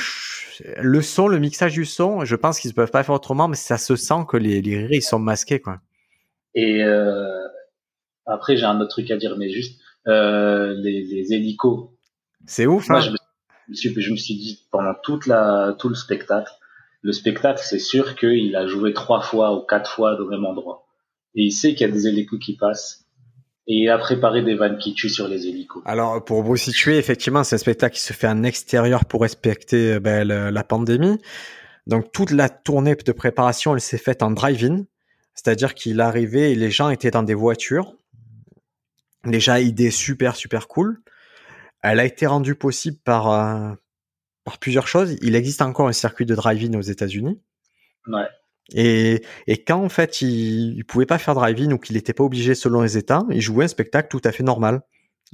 Le 0.78 1.02
son, 1.02 1.28
le 1.28 1.38
mixage 1.38 1.74
du 1.74 1.84
son, 1.84 2.24
je 2.24 2.34
pense 2.34 2.58
qu'ils 2.58 2.70
ne 2.70 2.74
peuvent 2.74 2.90
pas 2.90 3.02
faire 3.02 3.14
autrement, 3.14 3.46
mais 3.46 3.56
ça 3.56 3.76
se 3.76 3.94
sent 3.94 4.24
que 4.26 4.38
les, 4.38 4.62
les 4.62 4.78
rires, 4.78 4.92
ils 4.92 5.02
sont 5.02 5.18
masqués, 5.18 5.60
quoi. 5.60 5.80
et 6.54 6.82
euh, 6.82 7.46
après, 8.26 8.56
j'ai 8.56 8.64
un 8.64 8.80
autre 8.80 8.90
truc 8.90 9.10
à 9.10 9.16
dire, 9.16 9.36
mais 9.36 9.50
juste 9.50 9.80
euh, 10.06 10.74
les, 10.74 11.02
les 11.02 11.32
hélicos. 11.32 11.90
C'est 12.46 12.66
ouf, 12.66 12.88
Moi, 12.88 12.98
hein 12.98 13.02
je 13.02 13.10
me, 13.10 13.74
suis, 13.74 14.00
je 14.00 14.10
me 14.10 14.16
suis 14.16 14.34
dit 14.34 14.66
pendant 14.70 14.94
toute 15.02 15.26
la, 15.26 15.74
tout 15.78 15.88
le 15.88 15.94
spectacle, 15.94 16.52
le 17.02 17.12
spectacle, 17.12 17.60
c'est 17.62 17.78
sûr 17.78 18.16
qu'il 18.16 18.54
a 18.56 18.66
joué 18.66 18.92
trois 18.94 19.20
fois 19.20 19.54
ou 19.56 19.60
quatre 19.60 19.90
fois 19.90 20.18
au 20.20 20.26
même 20.26 20.44
endroit. 20.44 20.86
Et 21.34 21.42
il 21.44 21.52
sait 21.52 21.74
qu'il 21.74 21.86
y 21.86 21.90
a 21.90 21.92
des 21.92 22.06
hélicos 22.06 22.38
qui 22.38 22.56
passent. 22.56 23.04
Et 23.66 23.76
il 23.76 23.88
a 23.88 23.96
préparé 23.98 24.42
des 24.42 24.54
vannes 24.54 24.76
qui 24.78 24.92
tuent 24.92 25.08
sur 25.08 25.26
les 25.26 25.46
hélicos. 25.46 25.82
Alors, 25.86 26.22
pour 26.22 26.42
vous 26.42 26.56
situer, 26.56 26.98
effectivement, 26.98 27.44
c'est 27.44 27.54
un 27.54 27.58
spectacle 27.58 27.94
qui 27.96 28.02
se 28.02 28.12
fait 28.12 28.28
en 28.28 28.42
extérieur 28.42 29.06
pour 29.06 29.22
respecter 29.22 29.94
euh, 29.94 30.00
ben, 30.00 30.28
le- 30.28 30.50
la 30.50 30.64
pandémie. 30.64 31.18
Donc 31.86 32.12
toute 32.12 32.30
la 32.30 32.48
tournée 32.48 32.94
de 32.94 33.12
préparation, 33.12 33.74
elle 33.74 33.80
s'est 33.80 33.98
faite 33.98 34.22
en 34.22 34.30
drive-in, 34.30 34.84
c'est-à-dire 35.34 35.74
qu'il 35.74 36.00
arrivait 36.00 36.52
et 36.52 36.54
les 36.54 36.70
gens 36.70 36.88
étaient 36.90 37.10
dans 37.10 37.22
des 37.22 37.34
voitures. 37.34 37.94
Déjà 39.24 39.60
idée 39.60 39.90
super 39.90 40.36
super 40.36 40.68
cool. 40.68 41.02
Elle 41.82 42.00
a 42.00 42.04
été 42.04 42.26
rendue 42.26 42.54
possible 42.54 42.98
par 43.04 43.30
euh, 43.30 43.74
par 44.44 44.58
plusieurs 44.58 44.86
choses. 44.86 45.16
Il 45.22 45.34
existe 45.34 45.62
encore 45.62 45.88
un 45.88 45.92
circuit 45.92 46.26
de 46.26 46.34
drive-in 46.34 46.78
aux 46.78 46.82
États-Unis. 46.82 47.40
Ouais. 48.06 48.26
Et, 48.72 49.22
et 49.46 49.62
quand 49.62 49.82
en 49.82 49.88
fait 49.88 50.22
il, 50.22 50.76
il 50.76 50.84
pouvait 50.84 51.06
pas 51.06 51.18
faire 51.18 51.34
drive-in 51.34 51.72
ou 51.72 51.78
qu'il 51.78 51.96
n'était 51.96 52.14
pas 52.14 52.24
obligé 52.24 52.54
selon 52.54 52.82
les 52.82 52.96
États, 52.96 53.22
il 53.30 53.40
jouait 53.40 53.66
un 53.66 53.68
spectacle 53.68 54.08
tout 54.08 54.22
à 54.24 54.32
fait 54.32 54.42
normal 54.42 54.80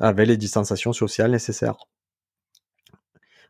avec 0.01 0.27
les 0.27 0.37
distanciations 0.37 0.93
sociales 0.93 1.31
nécessaires. 1.31 1.77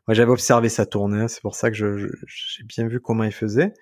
Moi 0.07 0.15
j'avais 0.15 0.31
observé 0.31 0.69
sa 0.69 0.85
tournée, 0.85 1.27
c'est 1.27 1.41
pour 1.41 1.55
ça 1.55 1.69
que 1.69 1.77
je, 1.77 2.07
j'ai 2.27 2.63
bien 2.63 2.87
vu 2.87 2.99
comment 2.99 3.23
il 3.23 3.31
faisait. 3.31 3.73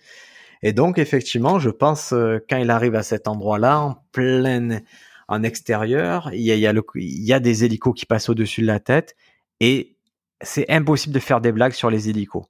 Et 0.61 0.73
donc 0.73 0.97
effectivement, 0.97 1.59
je 1.59 1.69
pense 1.69 2.11
euh, 2.11 2.39
quand 2.49 2.57
il 2.57 2.69
arrive 2.69 2.95
à 2.95 3.03
cet 3.03 3.27
endroit-là, 3.27 3.79
en 3.79 3.95
plein 4.11 4.81
en 5.29 5.43
extérieur, 5.43 6.31
il 6.33 6.41
y 6.41 6.51
a, 6.51 6.55
il 6.55 6.59
y 6.59 6.67
a, 6.67 6.73
le, 6.73 6.83
il 6.95 7.23
y 7.23 7.33
a 7.33 7.39
des 7.39 7.63
hélicos 7.63 7.93
qui 7.93 8.07
passent 8.07 8.29
au-dessus 8.29 8.61
de 8.61 8.65
la 8.65 8.79
tête 8.79 9.15
et 9.59 9.95
c'est 10.41 10.69
impossible 10.71 11.13
de 11.13 11.19
faire 11.19 11.39
des 11.39 11.51
blagues 11.51 11.73
sur 11.73 11.91
les 11.91 12.09
hélicos. 12.09 12.45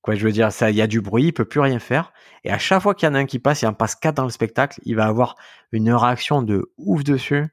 Quoi, 0.00 0.14
je 0.14 0.24
veux 0.24 0.32
dire, 0.32 0.50
ça, 0.50 0.70
il 0.70 0.76
y 0.76 0.80
a 0.80 0.86
du 0.86 1.02
bruit, 1.02 1.24
il 1.24 1.32
peut 1.32 1.44
plus 1.44 1.60
rien 1.60 1.78
faire. 1.78 2.14
Et 2.42 2.50
à 2.50 2.58
chaque 2.58 2.82
fois 2.82 2.94
qu'il 2.94 3.06
y 3.06 3.12
en 3.12 3.14
a 3.14 3.18
un 3.18 3.26
qui 3.26 3.38
passe, 3.38 3.60
il 3.60 3.66
en 3.66 3.74
passe 3.74 3.94
quatre 3.94 4.14
dans 4.14 4.24
le 4.24 4.30
spectacle, 4.30 4.80
il 4.84 4.96
va 4.96 5.04
avoir 5.04 5.34
une 5.72 5.92
réaction 5.92 6.42
de 6.42 6.72
ouf 6.78 7.04
dessus. 7.04 7.46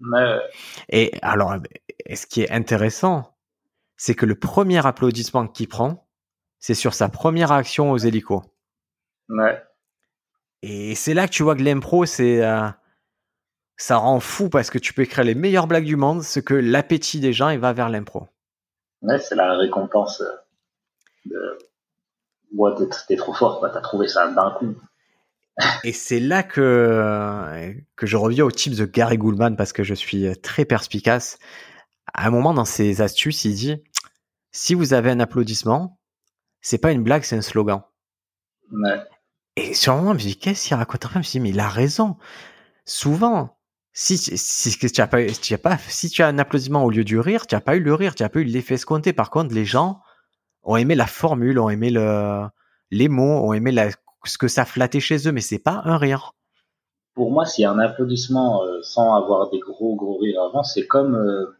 Ouais. 0.00 0.38
Et 0.90 1.12
alors, 1.22 1.56
ce 2.12 2.26
qui 2.26 2.42
est 2.42 2.50
intéressant, 2.50 3.34
c'est 3.96 4.14
que 4.14 4.26
le 4.26 4.34
premier 4.34 4.86
applaudissement 4.86 5.46
qu'il 5.46 5.68
prend, 5.68 6.06
c'est 6.58 6.74
sur 6.74 6.92
sa 6.92 7.08
première 7.08 7.48
réaction 7.48 7.90
aux 7.90 7.98
hélicos. 7.98 8.42
Ouais. 9.30 9.62
Et 10.60 10.94
c'est 10.94 11.14
là 11.14 11.26
que 11.26 11.32
tu 11.32 11.42
vois 11.42 11.56
que 11.56 11.62
l'impro, 11.62 12.04
c'est, 12.04 12.44
euh, 12.44 12.68
ça 13.76 13.96
rend 13.96 14.20
fou 14.20 14.48
parce 14.48 14.70
que 14.70 14.78
tu 14.78 14.92
peux 14.92 15.02
écrire 15.02 15.24
les 15.24 15.34
meilleures 15.34 15.66
blagues 15.66 15.84
du 15.84 15.96
monde, 15.96 16.22
ce 16.22 16.40
que 16.40 16.54
l'appétit 16.54 17.20
des 17.20 17.32
gens, 17.32 17.48
il 17.48 17.58
va 17.58 17.72
vers 17.72 17.88
l'impro. 17.88 18.28
Ouais, 19.02 19.18
c'est 19.18 19.34
la 19.34 19.56
récompense 19.56 20.20
euh, 20.20 20.32
de, 21.26 21.58
ouais, 22.54 22.72
t'es 23.08 23.16
trop 23.16 23.34
fort, 23.34 23.60
t'as 23.60 23.80
trouvé 23.80 24.08
ça 24.08 24.28
d'un 24.28 24.52
coup. 24.52 24.74
Et 25.84 25.92
c'est 25.92 26.20
là 26.20 26.42
que, 26.42 27.74
que 27.96 28.06
je 28.06 28.16
reviens 28.16 28.44
au 28.44 28.50
type 28.50 28.74
de 28.74 28.84
Gary 28.84 29.18
Goulman 29.18 29.56
parce 29.56 29.72
que 29.72 29.82
je 29.82 29.94
suis 29.94 30.34
très 30.40 30.64
perspicace. 30.64 31.38
À 32.14 32.26
un 32.26 32.30
moment 32.30 32.54
dans 32.54 32.64
ses 32.64 33.00
astuces, 33.00 33.44
il 33.44 33.54
dit 33.54 33.82
si 34.50 34.74
vous 34.74 34.94
avez 34.94 35.10
un 35.10 35.20
applaudissement, 35.20 35.98
c'est 36.60 36.78
pas 36.78 36.92
une 36.92 37.02
blague, 37.02 37.24
c'est 37.24 37.36
un 37.36 37.42
slogan. 37.42 37.82
Ouais. 38.70 39.00
Et 39.56 39.74
sur 39.74 39.92
un 39.92 39.96
moment, 39.96 40.12
je 40.12 40.24
me 40.24 40.30
dis 40.30 40.38
qu'est-ce 40.38 40.68
qu'il 40.68 40.76
raconte? 40.76 41.06
Je 41.12 41.18
me 41.18 41.22
dis 41.22 41.40
mais 41.40 41.50
il 41.50 41.60
a 41.60 41.68
raison. 41.68 42.16
Souvent, 42.84 43.58
si, 43.92 44.18
tu 44.18 45.00
as 45.00 45.06
pas, 45.06 45.26
tu 45.26 45.54
as 45.54 45.58
pas, 45.58 45.78
si 45.88 46.08
tu 46.08 46.22
as 46.22 46.26
un 46.26 46.38
applaudissement 46.38 46.84
au 46.84 46.90
lieu 46.90 47.04
du 47.04 47.18
rire, 47.18 47.46
tu 47.46 47.54
n'as 47.54 47.60
pas 47.60 47.76
eu 47.76 47.80
le 47.80 47.94
rire, 47.94 48.14
tu 48.14 48.22
n'as 48.22 48.28
pas 48.28 48.40
eu 48.40 48.44
l'effet 48.44 48.74
escompté. 48.74 49.12
Par 49.12 49.30
contre, 49.30 49.54
les 49.54 49.64
gens 49.64 50.00
ont 50.62 50.76
aimé 50.76 50.94
la 50.94 51.06
formule, 51.06 51.58
ont 51.58 51.68
aimé 51.68 51.90
le, 51.90 52.46
les 52.90 53.08
mots, 53.08 53.46
ont 53.46 53.52
aimé 53.52 53.70
la, 53.70 53.90
ce 54.24 54.38
que 54.38 54.48
ça 54.48 54.64
flattait 54.64 55.00
chez 55.00 55.28
eux, 55.28 55.32
mais 55.32 55.40
c'est 55.40 55.58
pas 55.58 55.82
un 55.84 55.98
rire. 55.98 56.32
Pour 57.14 57.30
moi, 57.30 57.44
s'il 57.44 57.62
y 57.62 57.66
a 57.66 57.70
un 57.70 57.78
applaudissement 57.78 58.64
euh, 58.64 58.80
sans 58.82 59.14
avoir 59.14 59.50
des 59.50 59.58
gros 59.58 59.94
gros 59.96 60.16
rires 60.16 60.40
avant, 60.40 60.62
c'est 60.62 60.86
comme 60.86 61.14
euh, 61.14 61.58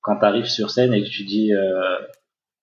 quand 0.00 0.18
tu 0.18 0.24
arrives 0.24 0.46
sur 0.46 0.70
scène 0.70 0.94
et 0.94 1.02
que 1.02 1.08
tu 1.08 1.24
dis, 1.24 1.52
euh, 1.52 1.98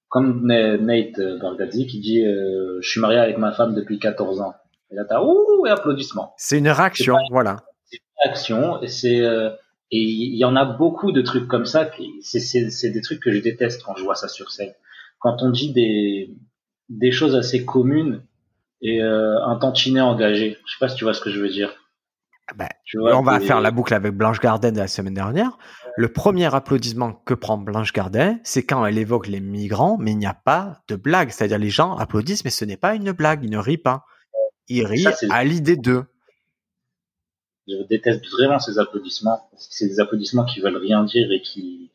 comme 0.10 0.47
Nate 0.47 1.20
Bargatze 1.39 1.86
qui 1.86 1.99
dit, 1.99 2.24
je 2.24 2.88
suis 2.88 3.01
marié 3.01 3.20
avec 3.20 3.38
ma 3.38 3.51
femme 3.51 3.76
depuis 3.76 3.99
14 3.99 4.41
ans. 4.41 4.53
Et 4.89 4.95
là, 4.95 5.03
t'as 5.03 5.22
ouh 5.22 5.66
et 5.68 5.70
applaudissement. 5.70 6.34
C'est 6.38 6.58
une 6.58 6.70
réaction, 6.70 7.18
voilà. 7.32 7.58
Une 7.95 8.23
réaction 8.23 8.81
et 8.81 8.87
c'est 8.87 9.21
et 9.91 9.99
il 9.99 10.35
y 10.35 10.45
en 10.45 10.55
a 10.55 10.65
beaucoup 10.65 11.11
de 11.11 11.21
trucs 11.21 11.47
comme 11.47 11.65
ça. 11.65 11.89
C'est 12.21 12.89
des 12.89 13.01
trucs 13.01 13.21
que 13.21 13.31
je 13.31 13.39
déteste 13.39 13.83
quand 13.83 13.95
je 13.95 14.03
vois 14.03 14.15
ça 14.15 14.27
sur 14.27 14.51
scène. 14.51 14.73
Quand 15.19 15.41
on 15.41 15.49
dit 15.49 15.73
des 15.73 16.35
des 16.89 17.11
choses 17.11 17.35
assez 17.35 17.65
communes 17.65 18.23
et 18.81 19.01
euh, 19.01 19.43
un 19.45 19.57
tantinet 19.57 20.01
engagé. 20.01 20.57
Je 20.65 20.71
sais 20.71 20.77
pas 20.79 20.89
si 20.89 20.95
tu 20.95 21.03
vois 21.03 21.13
ce 21.13 21.21
que 21.21 21.31
je 21.31 21.39
veux 21.39 21.49
dire. 21.49 21.73
Ben, 22.55 22.67
vois, 22.93 23.17
on 23.17 23.23
va 23.23 23.39
faire 23.39 23.59
la 23.59 23.71
boucle 23.71 23.93
avec 23.93 24.13
Blanche 24.13 24.39
Gardin 24.39 24.71
la 24.71 24.87
semaine 24.87 25.15
dernière. 25.15 25.57
Le 25.97 26.09
premier 26.09 26.53
applaudissement 26.53 27.13
que 27.13 27.33
prend 27.33 27.57
Blanche 27.57 27.91
Gardin, 27.91 28.37
c'est 28.43 28.63
quand 28.63 28.85
elle 28.85 28.99
évoque 28.99 29.27
les 29.27 29.39
migrants, 29.39 29.97
mais 29.99 30.11
il 30.11 30.17
n'y 30.17 30.27
a 30.27 30.35
pas 30.35 30.83
de 30.87 30.95
blague. 30.95 31.31
C'est-à-dire 31.31 31.57
les 31.57 31.69
gens 31.69 31.95
applaudissent, 31.95 32.43
mais 32.43 32.51
ce 32.51 32.65
n'est 32.65 32.77
pas 32.77 32.93
une 32.93 33.13
blague, 33.13 33.43
ils 33.43 33.49
ne 33.49 33.57
rient 33.57 33.79
pas. 33.79 34.05
Ils 34.67 34.85
rient 34.85 35.07
à 35.31 35.43
l'idée 35.43 35.77
d'eux. 35.77 36.05
Je 37.68 37.88
déteste 37.88 38.26
vraiment 38.32 38.59
ces 38.59 38.78
applaudissements. 38.80 39.49
C'est 39.57 39.88
des 39.88 39.99
applaudissements 39.99 40.45
qui 40.45 40.59
veulent 40.59 40.78
rien 40.78 41.03
dire 41.03 41.32
et 41.32 41.41
qui, 41.41 41.91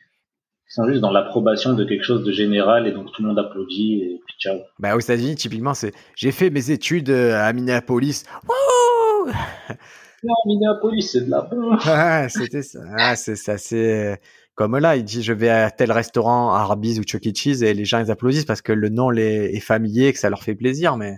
sont 0.70 0.86
juste 0.86 1.00
dans 1.00 1.10
l'approbation 1.10 1.74
de 1.74 1.84
quelque 1.84 2.04
chose 2.04 2.24
de 2.24 2.30
général 2.30 2.86
et 2.86 2.92
donc 2.92 3.10
tout 3.12 3.22
le 3.22 3.28
monde 3.28 3.38
applaudit 3.38 4.02
et 4.02 4.20
puis 4.24 4.36
ciao. 4.38 4.60
Bah 4.78 4.94
aux 4.94 5.00
États-Unis 5.00 5.34
typiquement 5.34 5.74
c'est 5.74 5.92
j'ai 6.14 6.30
fait 6.30 6.48
mes 6.48 6.70
études 6.70 7.10
euh, 7.10 7.34
à 7.34 7.52
Minneapolis. 7.52 8.24
Wouh 8.48 9.26
non, 10.22 10.34
Minneapolis 10.46 11.10
c'est 11.10 11.22
de 11.22 11.30
la 11.30 11.42
bombe. 11.42 11.76
ah, 11.84 12.28
c'était 12.28 12.62
ça. 12.62 12.78
Ah, 12.96 13.16
c'est 13.16 13.34
ça 13.34 13.58
c'est 13.58 14.20
comme 14.54 14.78
là, 14.78 14.94
il 14.94 15.04
dit 15.04 15.22
je 15.22 15.32
vais 15.32 15.48
à 15.48 15.70
tel 15.70 15.90
restaurant, 15.90 16.52
Arby's 16.52 17.00
ou 17.00 17.02
Chuck 17.02 17.26
E. 17.26 17.32
Cheese 17.34 17.64
et 17.64 17.74
les 17.74 17.84
gens 17.84 17.98
ils 17.98 18.10
applaudissent 18.10 18.44
parce 18.44 18.62
que 18.62 18.72
le 18.72 18.90
nom 18.90 19.10
les, 19.10 19.56
est 19.56 19.60
familier, 19.60 20.12
que 20.12 20.20
ça 20.20 20.30
leur 20.30 20.44
fait 20.44 20.54
plaisir 20.54 20.96
mais 20.96 21.16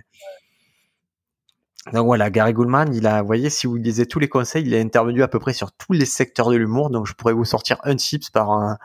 donc 1.91 2.05
voilà, 2.05 2.29
Gary 2.29 2.53
Goulman, 2.53 2.93
il 2.93 3.05
a, 3.07 3.21
vous 3.21 3.27
voyez, 3.27 3.49
si 3.49 3.67
vous 3.67 3.75
lisez 3.75 4.05
tous 4.05 4.19
les 4.19 4.29
conseils, 4.29 4.65
il 4.65 4.73
a 4.73 4.79
intervenu 4.79 5.21
à 5.21 5.27
peu 5.27 5.39
près 5.39 5.51
sur 5.51 5.73
tous 5.73 5.91
les 5.91 6.05
secteurs 6.05 6.49
de 6.49 6.55
l'humour. 6.55 6.89
Donc 6.89 7.07
je 7.07 7.13
pourrais 7.13 7.33
vous 7.33 7.43
sortir 7.43 7.77
un 7.83 7.95
tips 7.97 8.29
par 8.29 8.51
un, 8.51 8.77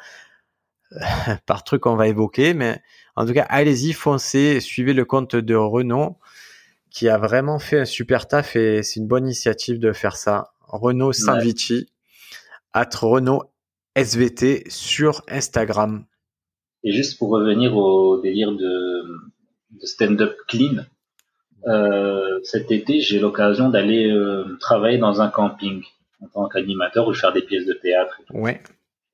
par 1.47 1.63
truc 1.63 1.83
qu'on 1.83 1.95
va 1.95 2.09
évoquer, 2.09 2.55
mais 2.55 2.83
en 3.15 3.25
tout 3.25 3.33
cas, 3.33 3.47
allez-y, 3.49 3.93
foncez, 3.93 4.61
suivez 4.61 4.95
le 4.95 5.05
compte 5.05 5.37
de 5.37 5.55
Renault 5.55 6.19
qui 6.91 7.09
a 7.09 7.19
vraiment 7.19 7.59
fait 7.59 7.81
un 7.81 7.85
super 7.85 8.27
taf 8.27 8.57
et 8.57 8.83
c'est 8.83 8.99
une 8.99 9.07
bonne 9.07 9.27
initiative 9.27 9.79
de 9.79 9.93
faire 9.93 10.17
ça. 10.17 10.53
Renault 10.67 11.13
Sanvici, 11.13 11.89
at 12.73 12.91
Renault 13.01 13.45
SVT 13.95 14.65
sur 14.69 15.23
Instagram. 15.29 16.05
Et 16.85 16.93
juste 16.93 17.19
pour 17.19 17.31
revenir 17.31 17.77
au 17.77 18.21
délire 18.21 18.53
de, 18.53 19.03
de 19.71 19.87
stand-up 19.87 20.37
clean, 20.49 20.85
euh, 21.67 22.41
cet 22.45 22.71
été, 22.71 23.01
j'ai 23.01 23.19
l'occasion 23.19 23.69
d'aller 23.69 24.11
euh, 24.11 24.57
travailler 24.61 24.99
dans 24.99 25.21
un 25.21 25.29
camping 25.29 25.83
en 26.23 26.29
tant 26.29 26.49
qu'animateur 26.49 27.09
ou 27.09 27.15
faire 27.15 27.33
des 27.33 27.43
pièces 27.43 27.67
de 27.67 27.73
théâtre. 27.73 28.21
Ouais. 28.33 28.63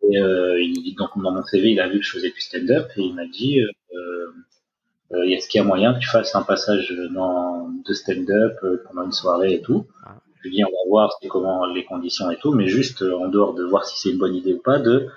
Et 0.02 0.18
euh, 0.20 0.60
il, 0.60 0.94
donc 0.96 1.10
dans 1.16 1.32
mon 1.32 1.42
CV, 1.42 1.70
il 1.70 1.80
a 1.80 1.88
vu 1.88 1.98
que 2.00 2.04
je 2.04 2.10
faisais 2.10 2.30
du 2.30 2.40
stand-up 2.40 2.88
et 2.96 3.02
il 3.02 3.14
m'a 3.14 3.26
dit 3.26 3.60
euh, 3.60 5.22
est-ce 5.26 5.48
qu'il 5.48 5.60
y 5.60 5.64
a 5.64 5.66
moyen 5.66 5.94
que 5.94 6.00
tu 6.00 6.08
fasses 6.08 6.34
un 6.34 6.42
passage 6.42 6.92
dans, 7.12 7.68
de 7.68 7.92
stand-up 7.92 8.58
pendant 8.86 9.04
une 9.04 9.12
soirée 9.12 9.54
et 9.54 9.62
tout? 9.62 9.86
Ah. 10.04 10.16
Je 10.36 10.48
lui 10.48 10.56
ai 10.56 10.58
dit 10.58 10.64
on 10.64 10.68
va 10.68 10.88
voir 10.90 11.10
comment 11.30 11.64
les 11.66 11.84
conditions 11.84 12.30
et 12.30 12.36
tout, 12.36 12.52
mais 12.52 12.66
juste 12.66 13.02
en 13.02 13.28
dehors 13.28 13.54
de 13.54 13.64
voir 13.64 13.86
si 13.86 13.98
c'est 13.98 14.10
une 14.10 14.18
bonne 14.18 14.34
idée 14.34 14.52
ou 14.52 14.60
pas, 14.60 14.78
de 14.78 15.08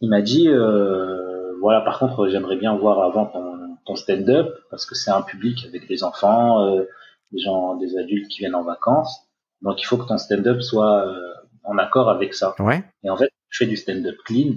il 0.00 0.08
m'a 0.08 0.22
dit 0.22 0.48
voilà 1.60 1.80
par 1.82 1.98
contre 2.00 2.28
j'aimerais 2.28 2.56
bien 2.56 2.74
voir 2.76 3.00
avant 3.02 3.26
ton, 3.26 3.55
ton 3.86 3.96
stand-up 3.96 4.54
parce 4.70 4.84
que 4.86 4.94
c'est 4.94 5.10
un 5.10 5.22
public 5.22 5.64
avec 5.66 5.88
des 5.88 6.04
enfants, 6.04 6.76
des 7.32 7.38
gens, 7.38 7.76
des 7.76 7.96
adultes 7.96 8.28
qui 8.28 8.40
viennent 8.40 8.54
en 8.54 8.64
vacances, 8.64 9.20
donc 9.62 9.80
il 9.80 9.84
faut 9.84 9.96
que 9.96 10.06
ton 10.06 10.18
stand-up 10.18 10.60
soit 10.60 11.06
en 11.64 11.78
accord 11.78 12.10
avec 12.10 12.34
ça. 12.34 12.54
Ouais. 12.58 12.84
Et 13.02 13.10
en 13.10 13.16
fait, 13.16 13.30
je 13.48 13.64
fais 13.64 13.66
du 13.66 13.76
stand-up 13.76 14.16
clean, 14.24 14.54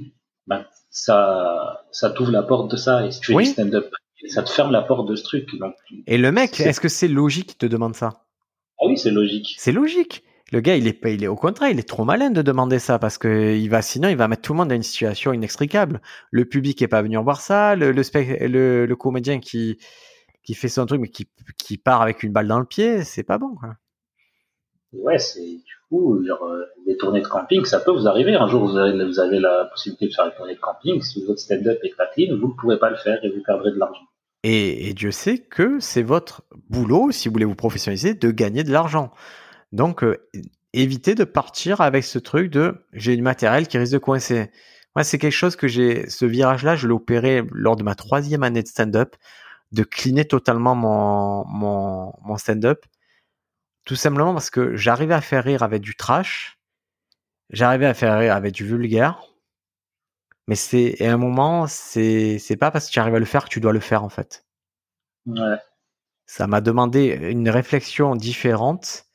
ben, 0.48 0.66
ça, 0.90 1.86
ça 1.92 2.10
t'ouvre 2.10 2.32
la 2.32 2.44
porte 2.44 2.72
de 2.72 2.76
ça. 2.76 3.06
Et 3.06 3.12
si 3.12 3.20
tu 3.20 3.34
fais 3.34 3.44
du 3.44 3.46
stand-up, 3.46 3.92
ça 4.28 4.44
te 4.44 4.50
ferme 4.50 4.72
la 4.72 4.82
porte 4.82 5.08
de 5.08 5.16
ce 5.16 5.24
truc. 5.24 5.58
Donc, 5.60 5.76
et 6.08 6.18
le 6.18 6.32
mec, 6.32 6.60
est-ce 6.60 6.82
que 6.82 6.90
c'est 6.90 7.08
logique 7.08 7.48
qu'il 7.48 7.58
te 7.58 7.66
demande 7.66 7.96
ça? 7.96 8.24
Ah 8.82 8.86
oui, 8.88 8.98
c'est 8.98 9.12
logique. 9.12 9.56
C'est 9.58 9.72
logique. 9.72 10.24
Le 10.52 10.62
gars, 10.62 10.76
il 10.76 10.88
est 10.88 10.94
pas, 10.94 11.10
il 11.10 11.24
est 11.24 11.28
au 11.28 11.36
contraire, 11.36 11.70
il 11.70 11.80
est 11.80 11.88
trop 11.88 12.06
malin 12.06 12.32
de 12.32 12.42
demander 12.42 12.80
ça 12.80 12.98
parce 12.98 13.18
que 13.18 13.56
il 13.56 13.70
va, 13.70 13.82
sinon, 13.82 14.10
il 14.10 14.18
va 14.18 14.28
mettre 14.28 14.42
tout 14.42 14.54
le 14.54 14.58
monde 14.58 14.70
dans 14.70 14.76
une 14.76 14.84
situation 14.84 15.32
inextricable. 15.32 16.02
Le 16.32 16.46
public 16.46 16.82
est 16.82 16.88
pas 16.88 17.02
venu 17.02 17.18
voir 17.18 17.42
ça, 17.42 17.76
le, 17.76 17.92
le, 17.92 18.86
le, 18.86 18.96
comédien 18.96 19.40
qui, 19.40 19.78
qui 20.44 20.56
fait 20.56 20.70
son 20.70 20.86
truc 20.86 21.02
mais 21.02 21.10
qui, 21.10 21.28
qui 21.58 21.78
part 21.78 22.02
avec 22.02 22.24
une 22.24 22.32
balle 22.32 22.48
dans 22.48 22.60
le 22.60 22.66
pied, 22.66 23.04
c'est 23.04 23.24
pas 23.24 23.38
bon, 23.38 23.56
quoi. 23.56 23.76
Ouais, 24.92 25.20
c'est, 25.20 25.60
ou 25.92 26.24
genre, 26.26 26.44
euh, 26.44 26.66
des 26.86 26.98
tournées 26.98 27.22
de 27.22 27.28
camping, 27.28 27.66
ça 27.66 27.80
peut 27.80 27.92
vous 27.92 28.08
arriver. 28.08 28.36
Un 28.36 28.48
jour, 28.48 28.66
vous 28.66 28.78
avez, 28.78 29.06
vous 29.06 29.20
avez 29.20 29.40
la 29.40 29.66
possibilité 29.66 30.08
de 30.08 30.14
faire 30.14 30.26
une 30.26 30.32
tournée 30.32 30.56
de 30.56 30.60
camping. 30.60 31.02
Si 31.02 31.24
votre 31.26 31.40
stand-up 31.40 31.80
est 31.84 31.90
clean, 31.90 32.38
vous 32.38 32.48
ne 32.48 32.54
pouvez 32.54 32.78
pas 32.78 32.90
le 32.90 32.96
faire 32.96 33.24
et 33.24 33.30
vous 33.30 33.42
perdrez 33.44 33.72
de 33.72 33.78
l'argent. 33.78 34.02
Et, 34.44 34.94
Dieu 34.94 35.12
sait 35.12 35.40
que 35.40 35.80
c'est 35.80 36.02
votre 36.02 36.44
boulot, 36.70 37.12
si 37.12 37.28
vous 37.28 37.34
voulez 37.34 37.46
vous 37.46 37.56
professionnaliser, 37.56 38.14
de 38.14 38.32
gagner 38.32 38.64
de 38.64 38.72
l'argent. 38.72 39.12
Donc, 39.72 40.04
euh, 40.04 40.18
évitez 40.74 41.16
de 41.16 41.24
partir 41.24 41.82
avec 41.82 42.04
ce 42.04 42.20
truc 42.20 42.52
de 42.52 42.86
j'ai 42.94 43.16
du 43.16 43.22
matériel 43.22 43.68
qui 43.68 43.78
risque 43.78 43.94
de 43.94 43.98
coincer. 44.00 44.52
Moi, 44.96 45.04
c'est 45.04 45.18
quelque 45.20 45.32
chose 45.34 45.56
que 45.56 45.68
j'ai, 45.68 46.10
ce 46.10 46.26
virage-là, 46.26 46.76
je 46.76 46.88
l'ai 46.88 46.94
opéré 46.94 47.44
lors 47.52 47.76
de 47.76 47.84
ma 47.84 47.96
troisième 47.96 48.44
année 48.44 48.64
de 48.64 48.68
stand-up. 48.68 49.16
de 49.72 49.84
cleaner 49.84 50.26
totalement 50.26 50.76
mon, 50.76 51.46
mon, 51.48 52.14
mon 52.24 52.38
stand-up. 52.38 52.86
Tout 53.86 53.96
simplement 53.96 54.34
parce 54.34 54.50
que 54.50 54.76
j'arrivais 54.76 55.14
à 55.14 55.22
faire 55.22 55.44
rire 55.44 55.64
avec 55.64 55.82
du 55.82 55.96
trash, 55.96 56.60
j'arrivais 57.50 57.88
à 57.88 57.94
faire 57.94 58.18
rire 58.20 58.36
avec 58.36 58.54
du 58.54 58.66
vulgaire, 58.66 59.24
mais 60.48 60.56
c'est, 60.56 61.02
à 61.06 61.14
un 61.14 61.18
moment, 61.18 61.68
c'est, 61.68 62.40
c'est 62.40 62.58
pas 62.58 62.72
parce 62.72 62.88
que 62.88 62.92
tu 62.92 63.00
arrives 63.00 63.16
à 63.16 63.20
le 63.20 63.26
faire 63.26 63.46
que 63.46 63.50
tu 63.50 63.60
dois 63.60 63.74
le 63.74 63.80
faire, 63.80 64.04
en 64.04 64.10
fait. 64.10 64.46
Ouais. 65.26 65.58
Ça 66.26 66.48
m'a 66.48 66.62
demandé 66.62 67.08
une 67.32 67.50
réflexion 67.50 68.16
différente. 68.16 69.06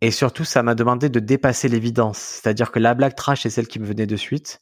Et 0.00 0.10
surtout, 0.10 0.44
ça 0.44 0.62
m'a 0.62 0.74
demandé 0.74 1.08
de 1.08 1.20
dépasser 1.20 1.68
l'évidence. 1.68 2.18
C'est-à-dire 2.18 2.70
que 2.72 2.78
la 2.78 2.94
blague 2.94 3.14
trash, 3.14 3.42
c'est 3.42 3.50
celle 3.50 3.68
qui 3.68 3.78
me 3.78 3.86
venait 3.86 4.06
de 4.06 4.16
suite. 4.16 4.60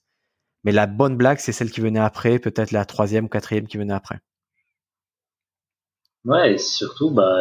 Mais 0.64 0.72
la 0.72 0.86
bonne 0.86 1.16
blague, 1.16 1.38
c'est 1.38 1.52
celle 1.52 1.70
qui 1.70 1.80
venait 1.80 1.98
après, 1.98 2.38
peut-être 2.38 2.70
la 2.70 2.84
troisième 2.84 3.24
ou 3.24 3.28
quatrième 3.28 3.66
qui 3.66 3.78
venait 3.78 3.94
après. 3.94 4.20
Ouais, 6.24 6.54
et 6.54 6.58
surtout, 6.58 7.10
bah, 7.10 7.34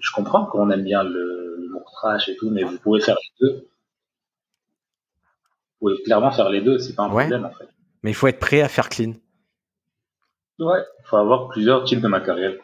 je 0.00 0.12
comprends 0.14 0.46
qu'on 0.46 0.70
aime 0.70 0.84
bien 0.84 1.02
le 1.02 1.40
l'humour 1.60 1.90
trash 1.92 2.28
et 2.28 2.36
tout, 2.36 2.50
mais 2.50 2.64
vous 2.64 2.78
pouvez 2.78 3.00
faire 3.00 3.16
les 3.16 3.46
deux. 3.46 3.68
Vous 5.80 5.88
pouvez 5.88 6.02
clairement 6.02 6.30
faire 6.30 6.48
les 6.48 6.62
deux, 6.62 6.78
c'est 6.78 6.94
pas 6.94 7.04
un 7.04 7.10
problème 7.10 7.44
en 7.44 7.50
fait. 7.50 7.68
Mais 8.02 8.10
il 8.10 8.14
faut 8.14 8.26
être 8.26 8.40
prêt 8.40 8.62
à 8.62 8.68
faire 8.68 8.88
clean. 8.88 9.12
Ouais, 10.58 10.80
il 11.00 11.06
faut 11.06 11.16
avoir 11.16 11.48
plusieurs 11.48 11.84
types 11.84 12.00
de 12.00 12.08
matériel. 12.08 12.60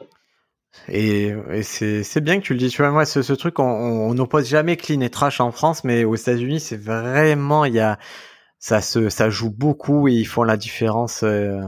Et, 0.88 1.34
c'est 1.62 2.20
bien 2.20 2.38
que 2.38 2.44
tu 2.44 2.52
le 2.52 2.58
dis. 2.58 2.70
Tu 2.70 2.82
vois, 2.82 2.90
moi, 2.90 3.04
ce, 3.04 3.22
ce 3.22 3.32
truc, 3.32 3.58
on 3.58 4.14
n'oppose 4.14 4.48
jamais 4.48 4.76
clean 4.76 5.00
et 5.00 5.10
trash 5.10 5.40
en 5.40 5.52
France, 5.52 5.84
mais 5.84 6.04
aux 6.04 6.14
États-Unis, 6.14 6.60
c'est 6.60 6.76
vraiment, 6.76 7.64
il 7.64 7.74
y 7.74 7.80
a, 7.80 7.98
ça 8.58 8.80
se, 8.80 9.08
ça 9.08 9.30
joue 9.30 9.50
beaucoup 9.50 10.08
et 10.08 10.12
ils 10.12 10.26
font 10.26 10.42
la 10.42 10.56
différence. 10.56 11.22
Euh, 11.22 11.60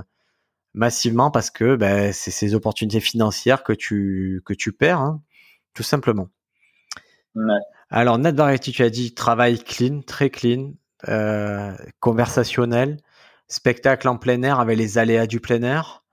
massivement 0.75 1.31
parce 1.31 1.51
que 1.51 1.77
ben, 1.77 2.13
c'est 2.13 2.31
ces 2.31 2.55
opportunités 2.55 3.01
financières 3.01 3.63
que 3.65 3.73
tu, 3.73 4.43
que 4.45 4.55
tu 4.55 4.73
perds, 4.73 5.01
hein, 5.01 5.23
tout 5.75 5.83
simplement. 5.83 6.29
Alors, 7.91 8.19
Net 8.19 8.35
Variety, 8.35 8.73
tu 8.73 8.83
as 8.83 8.91
dit 8.91 9.15
travail 9.15 9.63
clean, 9.63 10.01
très 10.03 10.31
clean, 10.31 10.73
euh, 11.09 11.73
conversationnel, 12.01 12.99
spectacle 13.47 14.09
en 14.09 14.19
plein 14.19 14.43
air 14.43 14.61
avec 14.61 14.77
les 14.77 14.99
aléas 14.99 15.27
du 15.27 15.41
plein 15.41 15.63
air. 15.63 16.05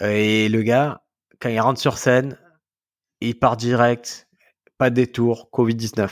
Et 0.00 0.48
le 0.48 0.62
gars, 0.62 1.01
quand 1.42 1.48
il 1.48 1.60
rentre 1.60 1.80
sur 1.80 1.98
scène, 1.98 2.38
il 3.20 3.36
part 3.36 3.56
direct, 3.56 4.28
pas 4.78 4.90
de 4.90 4.94
détour, 4.94 5.48
Covid-19. 5.52 6.08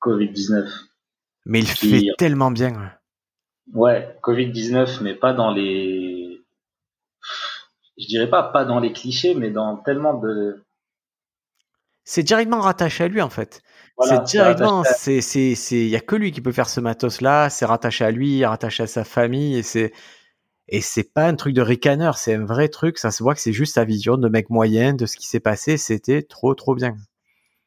Covid-19. 0.00 0.68
Mais 1.46 1.58
il 1.60 1.66
fait 1.66 2.02
tellement 2.18 2.52
bien. 2.52 2.92
Ouais, 3.72 4.16
Covid-19, 4.22 5.02
mais 5.02 5.14
pas 5.14 5.32
dans 5.32 5.50
les 5.50 6.40
je 7.98 8.06
dirais 8.06 8.30
pas 8.30 8.44
pas 8.44 8.64
dans 8.64 8.78
les 8.78 8.92
clichés, 8.92 9.34
mais 9.34 9.50
dans 9.50 9.76
tellement 9.76 10.14
de. 10.14 10.64
C'est 12.04 12.22
directement 12.22 12.60
rattaché 12.60 13.04
à 13.04 13.08
lui 13.08 13.20
en 13.20 13.28
fait. 13.28 13.60
c'est 14.00 14.22
directement, 14.22 14.84
c'est 14.84 15.18
il 15.18 15.88
y 15.88 15.96
a 15.96 16.00
que 16.00 16.14
lui 16.14 16.30
qui 16.30 16.40
peut 16.40 16.52
faire 16.52 16.68
ce 16.68 16.80
matos 16.80 17.20
là. 17.20 17.50
C'est 17.50 17.66
rattaché 17.66 18.04
à 18.04 18.12
lui, 18.12 18.44
rattaché 18.44 18.84
à 18.84 18.86
sa 18.86 19.04
famille 19.04 19.56
et 19.56 19.62
c'est 19.62 19.92
et 20.68 20.80
c'est 20.80 21.12
pas 21.12 21.26
un 21.26 21.34
truc 21.34 21.54
de 21.54 21.62
ricaneur, 21.62 22.18
c'est 22.18 22.34
un 22.34 22.44
vrai 22.44 22.68
truc. 22.68 22.98
Ça 22.98 23.10
se 23.10 23.22
voit 23.22 23.34
que 23.34 23.40
c'est 23.40 23.52
juste 23.52 23.74
sa 23.74 23.84
vision 23.84 24.16
de 24.16 24.28
mec 24.28 24.50
moyen 24.50 24.94
de 24.94 25.06
ce 25.06 25.16
qui 25.16 25.26
s'est 25.26 25.40
passé. 25.40 25.76
C'était 25.76 26.22
trop 26.22 26.54
trop 26.54 26.74
bien. 26.74 26.94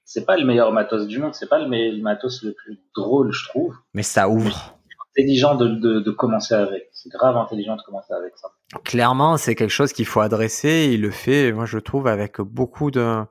C'est 0.06 0.26
pas 0.26 0.38
le 0.38 0.46
meilleur 0.46 0.72
matos 0.74 1.08
du 1.08 1.20
monde, 1.20 1.34
c'est 1.34 1.48
pas 1.48 1.60
le, 1.60 2.02
matos 2.02 2.44
le 2.44 2.54
plus 2.54 2.80
drôle, 2.96 3.32
je 3.32 3.48
trouve. 3.48 3.76
Mais 3.94 4.04
ça 4.04 4.30
ouvre 4.30 4.78
intelligent 5.12 5.56
de, 5.56 5.68
de, 5.68 6.00
de 6.00 6.12
commencer 6.12 6.54
avec. 6.54 6.90
C'est 6.94 7.10
grave 7.10 7.36
intelligent 7.38 7.76
de 7.76 7.82
commencer 7.82 8.14
avec 8.14 8.38
ça. 8.38 8.50
Clairement, 8.84 9.38
c'est 9.38 9.56
quelque 9.56 9.72
chose 9.72 9.94
qu'il 9.94 10.06
faut 10.06 10.22
adresser. 10.22 10.90
il 10.94 11.02
le 11.02 11.12
fait, 11.12 11.52
moi, 11.52 11.66
je 11.66 11.80
trouve, 11.80 12.08
avec 12.08 12.40
beaucoup 12.40 12.92
de. 12.92 13.24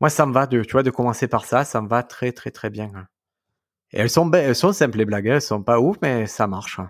Moi, 0.00 0.10
ça 0.10 0.26
me 0.26 0.32
va 0.32 0.46
de, 0.46 0.62
tu 0.62 0.72
vois, 0.72 0.82
de 0.82 0.90
commencer 0.90 1.28
par 1.28 1.44
ça. 1.44 1.64
Ça 1.64 1.80
me 1.80 1.88
va 1.88 2.02
très, 2.02 2.32
très, 2.32 2.50
très 2.50 2.70
bien. 2.70 2.90
Et 3.92 4.00
elles 4.00 4.10
sont, 4.10 4.30
elles 4.32 4.56
sont 4.56 4.72
simples 4.72 4.98
les 4.98 5.04
blagues. 5.04 5.26
Elles 5.26 5.42
sont 5.42 5.62
pas 5.62 5.80
ouf, 5.80 5.96
mais 6.02 6.26
ça 6.26 6.46
marche. 6.46 6.80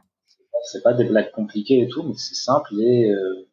C'est 0.65 0.83
pas 0.83 0.95
des 0.95 1.05
blagues 1.05 1.31
compliquées 1.33 1.83
et 1.83 1.89
tout, 1.89 2.03
mais 2.03 2.15
c'est 2.17 2.35
simple 2.35 2.75
et 2.81 3.11
euh, 3.11 3.49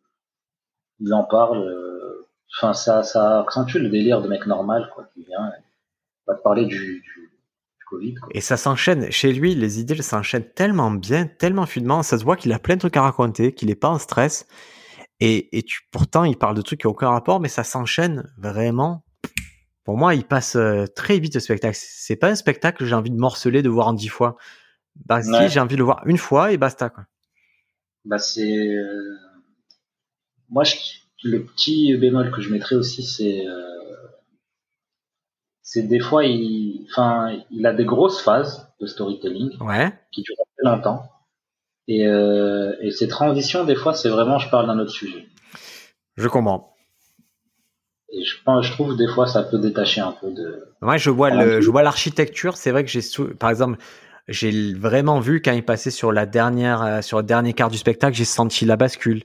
il 0.99 1.13
en 1.13 1.23
parle. 1.23 1.67
Euh, 1.67 2.27
enfin, 2.57 2.73
ça, 2.73 3.41
accentue 3.41 3.77
le 3.77 3.89
délire 3.89 4.21
de 4.21 4.27
mec 4.27 4.45
normal, 4.45 4.89
quoi, 4.93 5.09
qui 5.13 5.23
vient. 5.23 5.51
va 6.27 6.35
te 6.35 6.41
parler 6.41 6.65
du, 6.65 7.01
du 7.01 7.31
et 8.33 8.41
ça 8.41 8.57
s'enchaîne. 8.57 9.11
Chez 9.11 9.33
lui, 9.33 9.55
les 9.55 9.79
idées 9.79 10.01
s'enchaînent 10.01 10.49
tellement 10.55 10.91
bien, 10.91 11.25
tellement 11.25 11.65
fluidement. 11.65 12.03
Ça 12.03 12.17
se 12.17 12.23
voit 12.23 12.35
qu'il 12.35 12.53
a 12.53 12.59
plein 12.59 12.75
de 12.75 12.79
trucs 12.79 12.97
à 12.97 13.01
raconter, 13.01 13.53
qu'il 13.53 13.67
n'est 13.67 13.75
pas 13.75 13.89
en 13.89 13.99
stress. 13.99 14.47
Et, 15.19 15.49
pourtant, 15.91 16.23
il 16.23 16.35
parle 16.37 16.55
de 16.55 16.61
trucs 16.61 16.81
qui 16.81 16.87
n'ont 16.87 16.93
aucun 16.93 17.09
rapport, 17.09 17.39
mais 17.39 17.47
ça 17.47 17.63
s'enchaîne 17.63 18.31
vraiment. 18.37 19.03
Pour 19.83 19.97
moi, 19.97 20.15
il 20.15 20.23
passe 20.23 20.55
euh, 20.55 20.85
très 20.87 21.19
vite 21.19 21.35
le 21.35 21.39
spectacle. 21.39 21.77
C'est 21.79 22.15
pas 22.15 22.29
un 22.29 22.35
spectacle 22.35 22.79
que 22.79 22.85
j'ai 22.85 22.95
envie 22.95 23.11
de 23.11 23.19
morceler, 23.19 23.61
de 23.61 23.69
voir 23.69 23.87
en 23.87 23.93
dix 23.93 24.07
fois. 24.07 24.35
Bah, 24.95 25.21
si, 25.21 25.49
j'ai 25.49 25.59
envie 25.59 25.75
de 25.75 25.79
le 25.79 25.85
voir 25.85 26.03
une 26.05 26.17
fois 26.17 26.51
et 26.51 26.57
basta, 26.57 26.89
quoi. 26.89 27.05
Bah, 28.05 28.17
c'est, 28.17 28.67
euh, 28.67 29.17
moi, 30.49 30.63
le 31.23 31.43
petit 31.43 31.95
bémol 31.97 32.31
que 32.31 32.41
je 32.41 32.51
mettrais 32.51 32.75
aussi, 32.75 33.03
c'est, 33.03 33.47
euh, 33.47 33.81
c'est 35.71 35.83
des 35.83 36.01
fois 36.01 36.25
il 36.25 36.85
enfin 36.89 37.39
il 37.49 37.65
a 37.65 37.73
des 37.73 37.85
grosses 37.85 38.21
phases 38.21 38.67
de 38.81 38.87
storytelling 38.87 39.51
qui 40.11 40.21
durent 40.21 40.35
très 40.57 40.69
longtemps. 40.69 41.09
Et, 41.87 42.05
euh, 42.07 42.75
et 42.81 42.91
ces 42.91 43.07
transitions 43.07 43.63
des 43.63 43.75
fois 43.75 43.93
c'est 43.93 44.09
vraiment 44.09 44.37
je 44.37 44.49
parle 44.49 44.67
d'un 44.67 44.79
autre 44.79 44.91
sujet. 44.91 45.29
Je 46.17 46.27
comprends. 46.27 46.75
Et 48.09 48.25
je 48.25 48.35
pense 48.43 48.65
je 48.65 48.71
trouve 48.73 48.97
des 48.97 49.07
fois 49.07 49.27
ça 49.27 49.43
peut 49.43 49.59
détacher 49.59 50.01
un 50.01 50.11
peu 50.11 50.31
de 50.31 50.73
moi 50.81 50.97
je 50.97 51.09
vois 51.09 51.29
le 51.29 51.61
je 51.61 51.69
vois 51.69 51.83
l'architecture. 51.83 52.57
C'est 52.57 52.71
vrai 52.71 52.83
que 52.83 52.91
j'ai 52.91 53.01
par 53.39 53.49
exemple 53.49 53.77
j'ai 54.27 54.73
vraiment 54.73 55.19
vu 55.19 55.41
quand 55.41 55.51
il 55.51 55.63
passait 55.65 55.91
sur 55.91 56.11
la 56.11 56.25
dernière 56.25 56.81
euh, 56.83 57.01
sur 57.01 57.17
le 57.17 57.23
dernier 57.23 57.53
quart 57.53 57.69
du 57.69 57.77
spectacle 57.77 58.15
j'ai 58.15 58.25
senti 58.25 58.65
la 58.65 58.77
bascule. 58.77 59.23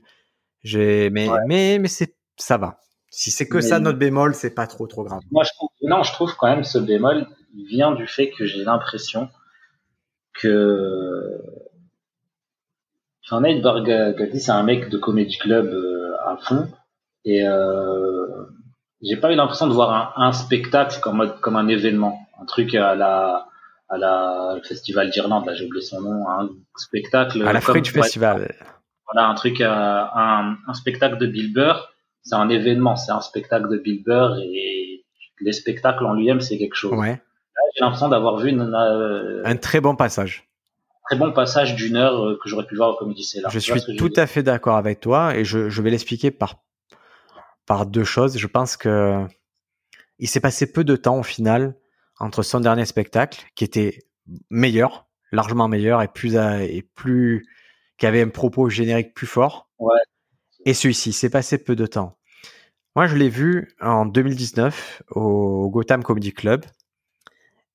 J'ai 0.63 1.09
mais 1.09 1.27
mais 1.47 1.79
mais 1.79 1.87
c'est 1.87 2.15
ça 2.37 2.57
va. 2.57 2.79
Si 3.09 3.31
c'est 3.31 3.47
que 3.47 3.61
ça 3.61 3.79
notre 3.79 3.97
bémol, 3.97 4.35
c'est 4.35 4.53
pas 4.53 4.67
trop 4.67 4.85
trop 4.85 5.03
grave. 5.03 5.21
Moi, 5.31 5.43
je 5.43 5.49
trouve, 5.55 5.69
non, 5.81 6.03
je 6.03 6.11
trouve 6.11 6.35
quand 6.35 6.47
même 6.47 6.63
ce 6.63 6.77
bémol 6.77 7.25
vient 7.69 7.93
du 7.93 8.05
fait 8.05 8.29
que 8.29 8.45
j'ai 8.45 8.63
l'impression 8.63 9.29
que 10.33 11.41
enfin, 13.25 13.41
Bargatze, 13.41 14.39
c'est 14.39 14.51
un 14.51 14.63
mec 14.63 14.89
de 14.89 14.97
comedy 14.97 15.37
club 15.37 15.67
euh, 15.67 16.15
à 16.25 16.37
fond. 16.37 16.67
Et 17.25 17.47
euh, 17.47 18.27
j'ai 19.01 19.17
pas 19.17 19.31
eu 19.31 19.35
l'impression 19.35 19.67
de 19.67 19.73
voir 19.73 20.13
un, 20.17 20.31
spectacle 20.31 20.99
comme 21.01 21.33
comme 21.41 21.55
un 21.55 21.67
événement, 21.67 22.19
un 22.39 22.45
truc 22.45 22.75
à 22.75 22.95
la 22.95 23.47
à 23.89 23.97
la 23.97 24.59
festival 24.63 25.09
d'Irlande, 25.09 25.45
là 25.45 25.53
j'ai 25.53 25.65
oublié 25.65 25.83
son 25.83 26.01
nom, 26.01 26.29
un 26.29 26.49
spectacle 26.75 27.41
à 27.47 27.53
la 27.53 27.61
Fringe 27.61 27.91
Festival. 27.91 28.53
Voilà, 29.11 29.29
un 29.29 29.35
truc 29.35 29.61
un, 29.61 30.57
un 30.67 30.73
spectacle 30.73 31.17
de 31.17 31.27
Bill 31.27 31.53
Burr 31.53 31.93
c'est 32.27 32.35
un 32.35 32.49
événement, 32.49 32.95
c'est 32.97 33.11
un 33.11 33.21
spectacle 33.21 33.69
de 33.69 33.77
Bill 33.77 34.03
Burr 34.03 34.37
et 34.39 35.05
les 35.39 35.53
spectacles 35.53 36.05
en 36.05 36.13
lui-même, 36.13 36.41
c'est 36.41 36.57
quelque 36.57 36.75
chose. 36.75 36.91
Ouais. 36.91 37.21
J'ai 37.75 37.83
l'impression 37.83 38.09
d'avoir 38.09 38.37
vu 38.37 38.53
euh, 38.53 39.41
un 39.45 39.55
très 39.55 39.79
bon 39.79 39.95
passage. 39.95 40.47
Très 41.09 41.17
bon 41.17 41.31
passage 41.31 41.75
d'une 41.75 41.95
heure 41.95 42.21
euh, 42.21 42.39
que 42.43 42.49
j'aurais 42.49 42.65
pu 42.65 42.75
voir 42.75 42.89
au 42.89 42.95
Comedy 42.95 43.23
Cellar. 43.23 43.49
Je 43.49 43.59
suis 43.59 43.95
tout 43.95 44.11
à 44.17 44.27
fait 44.27 44.43
d'accord 44.43 44.75
avec 44.75 44.99
toi 44.99 45.35
et 45.37 45.45
je, 45.45 45.69
je 45.69 45.81
vais 45.81 45.89
l'expliquer 45.89 46.31
par, 46.31 46.55
par 47.65 47.85
deux 47.85 48.03
choses. 48.03 48.37
Je 48.37 48.47
pense 48.47 48.75
que 48.75 49.25
il 50.19 50.27
s'est 50.27 50.41
passé 50.41 50.71
peu 50.71 50.83
de 50.83 50.97
temps 50.97 51.19
au 51.19 51.23
final 51.23 51.75
entre 52.19 52.43
son 52.43 52.59
dernier 52.59 52.85
spectacle, 52.85 53.45
qui 53.55 53.63
était 53.63 53.99
meilleur, 54.49 55.07
largement 55.31 55.67
meilleur 55.67 56.01
et 56.01 56.07
plus, 56.07 56.35
et 56.35 56.81
plus, 56.95 57.45
qui 57.97 58.05
avait 58.05 58.21
un 58.21 58.29
propos 58.29 58.69
générique 58.69 59.13
plus 59.13 59.27
fort. 59.27 59.69
Ouais. 59.79 59.99
Et 60.65 60.73
celui-ci, 60.73 61.13
s'est 61.13 61.29
passé 61.29 61.57
peu 61.57 61.75
de 61.75 61.85
temps. 61.85 62.17
Moi, 62.95 63.07
je 63.07 63.15
l'ai 63.15 63.29
vu 63.29 63.69
en 63.79 64.05
2019 64.05 65.03
au 65.11 65.69
Gotham 65.69 66.03
Comedy 66.03 66.33
Club. 66.33 66.65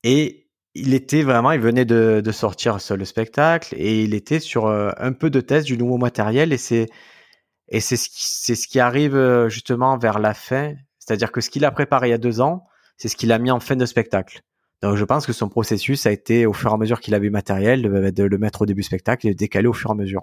Et 0.03 0.43
il 0.75 0.95
était 0.95 1.23
vraiment, 1.23 1.53
il 1.53 1.61
venait 1.61 1.85
de, 1.85 2.23
sortir 2.33 2.81
seul 2.81 2.99
le 2.99 3.05
spectacle 3.05 3.75
et 3.77 4.03
il 4.03 4.15
était 4.15 4.41
sur 4.41 4.67
euh, 4.67 4.91
un 4.97 5.13
peu 5.13 5.31
de 5.31 5.41
test 5.41 5.67
du 5.67 5.77
nouveau 5.77 5.99
matériel 5.99 6.53
et 6.53 6.59
c'est 6.59 6.89
et 7.69 7.81
c'est 7.81 7.97
ce 7.97 8.09
qui 8.09 8.25
c'est 8.25 8.55
ce 8.55 8.67
qui 8.67 8.81
arrive 8.81 9.15
euh, 9.15 9.49
justement 9.49 9.97
vers 9.99 10.19
la 10.19 10.35
fin, 10.35 10.75
c'est-à-dire 10.99 11.33
que 11.33 11.41
ce 11.41 11.51
qu'il 11.51 11.65
a 11.65 11.71
préparé 11.71 12.09
il 12.09 12.11
y 12.11 12.15
a 12.15 12.19
deux 12.19 12.41
ans, 12.41 12.67
c'est 13.03 13.09
ce 13.09 13.17
qu'il 13.17 13.33
a 13.33 13.39
mis 13.41 13.51
en 13.51 13.59
fin 13.59 13.75
de 13.75 13.85
spectacle. 13.85 14.43
Donc 14.81 14.95
je 14.95 15.05
pense 15.05 15.27
que 15.27 15.33
son 15.33 15.49
processus 15.49 16.07
a 16.07 16.13
été 16.13 16.47
au 16.47 16.53
fur 16.53 16.71
et 16.71 16.75
à 16.75 16.77
mesure 16.77 17.01
qu'il 17.01 17.17
avait 17.17 17.31
matériel 17.31 17.83
de, 17.83 18.23
le 18.23 18.39
mettre 18.39 18.63
au 18.63 18.67
début 18.67 18.83
du 18.83 18.87
spectacle 18.87 19.27
et 19.27 19.31
de 19.31 19.37
décaler 19.37 19.67
au 19.67 19.73
fur 19.73 19.91
et 19.91 19.95
à 19.95 19.97
mesure. 19.97 20.23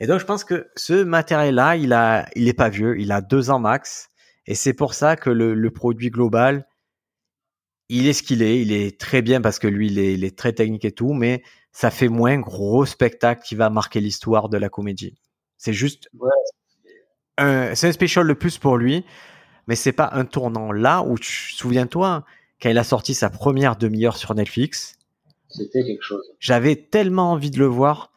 Et 0.00 0.08
donc, 0.08 0.18
je 0.18 0.24
pense 0.24 0.42
que 0.42 0.68
ce 0.74 1.04
matériel-là, 1.04 1.76
il 1.76 1.92
a, 1.92 2.28
il 2.34 2.48
est 2.48 2.54
pas 2.54 2.68
vieux, 2.68 2.98
il 2.98 3.12
a 3.12 3.20
deux 3.20 3.50
ans 3.50 3.60
max. 3.60 4.08
Et 4.46 4.56
c'est 4.56 4.72
pour 4.72 4.94
ça 4.94 5.14
que 5.14 5.30
le, 5.30 5.70
produit 5.70 6.10
global, 6.10 6.66
il 7.88 8.08
est 8.08 8.12
ce 8.12 8.24
qu'il 8.24 8.42
est. 8.42 8.60
Il 8.60 8.72
est 8.72 8.98
très 8.98 9.22
bien 9.22 9.40
parce 9.40 9.60
que 9.60 9.68
lui, 9.68 9.86
il 9.86 9.98
est, 10.00 10.14
il 10.14 10.24
est, 10.24 10.36
très 10.36 10.52
technique 10.52 10.84
et 10.84 10.92
tout, 10.92 11.12
mais 11.12 11.44
ça 11.70 11.92
fait 11.92 12.08
moins 12.08 12.36
gros 12.40 12.84
spectacle 12.84 13.42
qui 13.44 13.54
va 13.54 13.70
marquer 13.70 14.00
l'histoire 14.00 14.48
de 14.48 14.58
la 14.58 14.68
comédie. 14.68 15.14
C'est 15.56 15.72
juste. 15.72 16.08
un, 17.38 17.76
c'est 17.76 17.86
un 17.86 17.92
special 17.92 18.26
de 18.26 18.32
plus 18.32 18.58
pour 18.58 18.76
lui, 18.76 19.04
mais 19.70 19.76
c'est 19.76 19.92
pas 19.92 20.10
un 20.14 20.24
tournant 20.24 20.72
là 20.72 21.04
où 21.04 21.16
tu 21.16 21.54
souviens-toi 21.54 22.24
quand 22.60 22.68
il 22.70 22.76
a 22.76 22.82
sorti 22.82 23.14
sa 23.14 23.30
première 23.30 23.76
demi-heure 23.76 24.16
sur 24.16 24.34
Netflix. 24.34 24.98
C'était 25.48 25.84
quelque 25.84 26.02
chose. 26.02 26.24
J'avais 26.40 26.74
tellement 26.74 27.30
envie 27.30 27.52
de 27.52 27.58
le 27.60 27.66
voir 27.66 28.10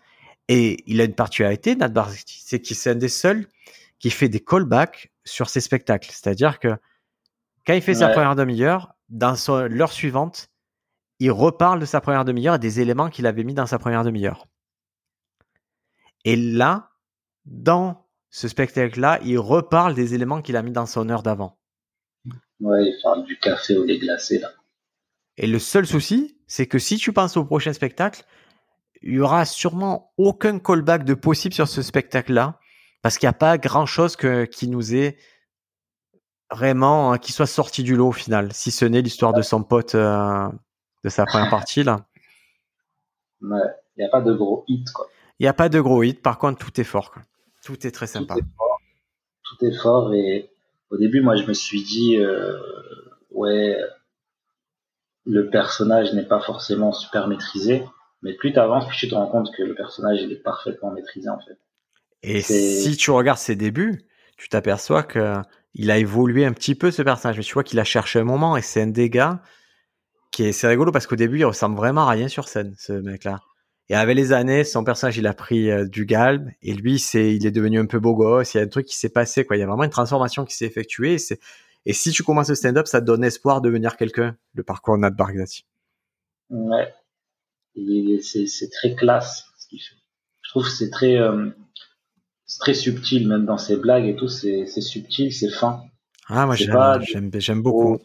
et 0.48 0.84
il 0.88 1.00
a 1.00 1.04
une 1.04 1.14
particularité, 1.14 1.76
Nat 1.76 1.90
Bargatze, 1.90 2.24
c'est 2.26 2.60
qu'il 2.60 2.76
c'est 2.76 2.90
un 2.90 2.96
des 2.96 3.08
seuls 3.08 3.46
qui 4.00 4.10
fait 4.10 4.30
des 4.30 4.40
callbacks 4.40 5.12
sur 5.26 5.48
ses 5.48 5.62
spectacles. 5.62 6.10
C'est-à-dire 6.12 6.58
que 6.58 6.76
quand 7.68 7.76
il 7.76 7.84
fait 7.84 7.94
sa 7.94 8.10
première 8.10 8.36
demi-heure, 8.36 8.96
dans 9.10 9.36
l'heure 9.70 9.92
suivante, 9.92 10.50
il 11.20 11.30
reparle 11.30 11.80
de 11.80 11.86
sa 11.86 12.02
première 12.02 12.26
demi-heure 12.26 12.56
et 12.56 12.60
des 12.60 12.80
éléments 12.80 13.12
qu'il 13.12 13.28
avait 13.28 13.44
mis 13.44 13.54
dans 13.54 13.68
sa 13.68 13.78
première 13.78 14.04
demi-heure. 14.04 14.48
Et 16.26 16.36
là, 16.36 16.90
dans 17.46 18.03
ce 18.34 18.48
spectacle-là, 18.48 19.20
il 19.24 19.38
reparle 19.38 19.94
des 19.94 20.16
éléments 20.16 20.42
qu'il 20.42 20.58
a 20.58 20.64
mis 20.64 20.72
dans 20.72 20.88
son 20.88 21.08
heure 21.10 21.22
d'avant. 21.22 21.60
Ouais, 22.60 22.84
il 22.84 23.00
parle 23.04 23.26
du 23.26 23.38
café 23.38 23.78
au 23.78 23.84
lait 23.84 24.00
glacé, 24.00 24.40
là. 24.40 24.50
Et 25.38 25.46
le 25.46 25.60
seul 25.60 25.86
souci, 25.86 26.36
c'est 26.48 26.66
que 26.66 26.80
si 26.80 26.98
tu 26.98 27.14
penses 27.14 27.38
au 27.38 27.46
prochain 27.46 27.74
spectacle, 27.74 28.26
il 29.04 29.14
y 29.14 29.20
aura 29.20 29.46
sûrement 29.46 30.14
aucun 30.18 30.58
callback 30.58 31.04
de 31.04 31.14
possible 31.14 31.54
sur 31.54 31.68
ce 31.68 31.84
spectacle-là, 31.84 32.60
parce 33.04 33.20
qu'il 33.20 33.28
n'y 33.28 33.36
a 33.36 33.38
pas 33.38 33.60
grand-chose 33.60 34.16
qui 34.16 34.68
nous 34.68 34.96
est 34.96 35.20
vraiment, 36.50 37.12
hein, 37.14 37.20
qui 37.20 37.34
soit 37.34 37.46
sorti 37.46 37.84
du 37.84 37.96
lot 37.96 38.08
au 38.08 38.14
final, 38.14 38.52
si 38.52 38.72
ce 38.72 38.86
n'est 38.86 39.04
l'histoire 39.04 39.34
de 39.34 39.44
son 39.44 39.62
pote 39.62 39.94
euh, 39.94 40.50
de 41.04 41.10
sa 41.10 41.26
première 41.26 41.50
partie, 41.52 41.84
là. 41.84 42.08
Ouais, 43.42 43.60
il 43.96 44.00
n'y 44.00 44.06
a 44.06 44.10
pas 44.10 44.22
de 44.22 44.34
gros 44.34 44.66
hit, 44.68 44.92
quoi. 44.92 45.08
Il 45.38 45.44
n'y 45.44 45.50
a 45.50 45.54
pas 45.54 45.70
de 45.70 45.80
gros 45.80 46.02
hit, 46.02 46.20
par 46.20 46.40
contre, 46.40 46.66
tout 46.66 46.82
est 46.82 46.84
fort, 46.84 47.12
quoi. 47.12 47.22
Tout 47.64 47.88
est 47.88 47.92
très 47.92 48.08
sympa. 48.08 48.36
Tout 48.36 49.66
est 49.66 49.76
fort, 49.76 50.14
et 50.14 50.50
au 50.90 50.98
début, 50.98 51.22
moi, 51.22 51.36
je 51.36 51.46
me 51.46 51.54
suis 51.54 51.84
dit, 51.84 52.18
euh, 52.18 52.58
ouais, 53.32 53.78
le 55.26 55.50
personnage 55.50 56.14
n'est 56.14 56.26
pas 56.26 56.40
forcément 56.40 56.92
super 56.92 57.28
maîtrisé, 57.28 57.84
mais 58.22 58.34
plus 58.34 58.54
tu 58.54 58.60
avances, 58.60 58.88
plus 58.88 58.98
tu 58.98 59.10
te 59.10 59.16
rends 59.16 59.28
compte 59.28 59.54
que 59.56 59.64
le 59.64 59.76
personnage 59.76 60.22
il 60.22 60.32
est 60.32 60.44
parfaitement 60.44 60.92
maîtrisé 60.92 61.30
en 61.30 61.40
fait. 61.40 61.58
Et 62.24 62.42
si 62.42 62.96
tu 62.96 63.12
regardes 63.12 63.40
ses 63.40 63.56
débuts, 63.56 64.06
tu 64.38 64.50
t'aperçois 64.50 65.04
que 65.04 65.38
il 65.74 65.92
a 65.92 65.98
évolué 65.98 66.46
un 66.46 66.54
petit 66.54 66.76
peu 66.76 66.92
ce 66.92 67.02
personnage, 67.02 67.38
mais 67.38 67.44
tu 67.44 67.54
vois 67.54 67.64
qu'il 67.64 67.80
a 67.80 67.84
cherché 67.84 68.20
un 68.20 68.24
moment 68.24 68.56
et 68.56 68.62
c'est 68.62 68.82
un 68.82 68.88
dégât 68.88 69.42
qui 70.32 70.44
est 70.44 70.52
c'est 70.52 70.68
rigolo 70.68 70.92
parce 70.92 71.08
qu'au 71.08 71.16
début 71.16 71.40
il 71.40 71.46
ressemble 71.46 71.76
vraiment 71.76 72.08
à 72.08 72.12
rien 72.12 72.28
sur 72.28 72.48
scène 72.48 72.76
ce 72.78 72.94
mec-là. 72.94 73.40
Et 73.90 73.96
avec 73.96 74.16
les 74.16 74.32
années, 74.32 74.64
son 74.64 74.84
personnage 74.84 75.18
il 75.18 75.28
a 75.28 75.34
pris 75.34 75.70
euh, 75.70 75.86
du 75.86 76.06
galbe 76.06 76.50
et 76.62 76.74
lui 76.74 77.00
c'est 77.00 77.36
il 77.36 77.46
est 77.46 77.52
devenu 77.52 77.80
un 77.80 77.86
peu 77.86 78.00
beau 78.00 78.16
gosse. 78.16 78.54
Il 78.54 78.58
y 78.58 78.60
a 78.62 78.64
un 78.64 78.68
truc 78.68 78.86
qui 78.86 78.98
s'est 78.98 79.10
passé 79.10 79.46
quoi. 79.46 79.58
Il 79.58 79.60
y 79.60 79.64
a 79.64 79.68
vraiment 79.68 79.84
une 79.84 79.90
transformation 79.90 80.46
qui 80.46 80.56
s'est 80.56 80.66
effectuée. 80.66 81.18
Et 81.86 81.94
si 81.94 82.12
tu 82.12 82.24
commences 82.24 82.50
le 82.50 82.56
stand-up, 82.56 82.88
ça 82.88 83.02
te 83.02 83.06
donne 83.06 83.24
espoir 83.24 83.62
de 83.62 83.68
devenir 83.68 83.98
quelqu'un, 83.98 84.38
le 84.54 84.64
parcours 84.64 84.98
Nat 84.98 85.10
Bargatze. 85.10 85.64
Ouais. 86.50 86.94
C'est 87.76 88.70
très 88.72 88.96
classe 88.96 89.46
ce 89.58 89.68
qu'il 89.68 89.82
fait. 89.82 89.96
Je 90.42 90.50
trouve 90.50 90.64
que 90.64 90.72
c'est 90.72 90.90
très, 90.90 91.18
euh, 91.18 91.50
très 92.60 92.74
subtil, 92.74 93.28
même 93.28 93.46
dans 93.46 93.58
ses 93.58 93.76
blagues 93.76 94.06
et 94.06 94.16
tout, 94.16 94.28
c'est 94.28 94.66
subtil, 94.66 95.34
c'est 95.34 95.50
fin. 95.50 95.82
Ah, 96.28 96.46
moi 96.46 96.56
j'aime 96.56 97.62
beaucoup. 97.62 98.00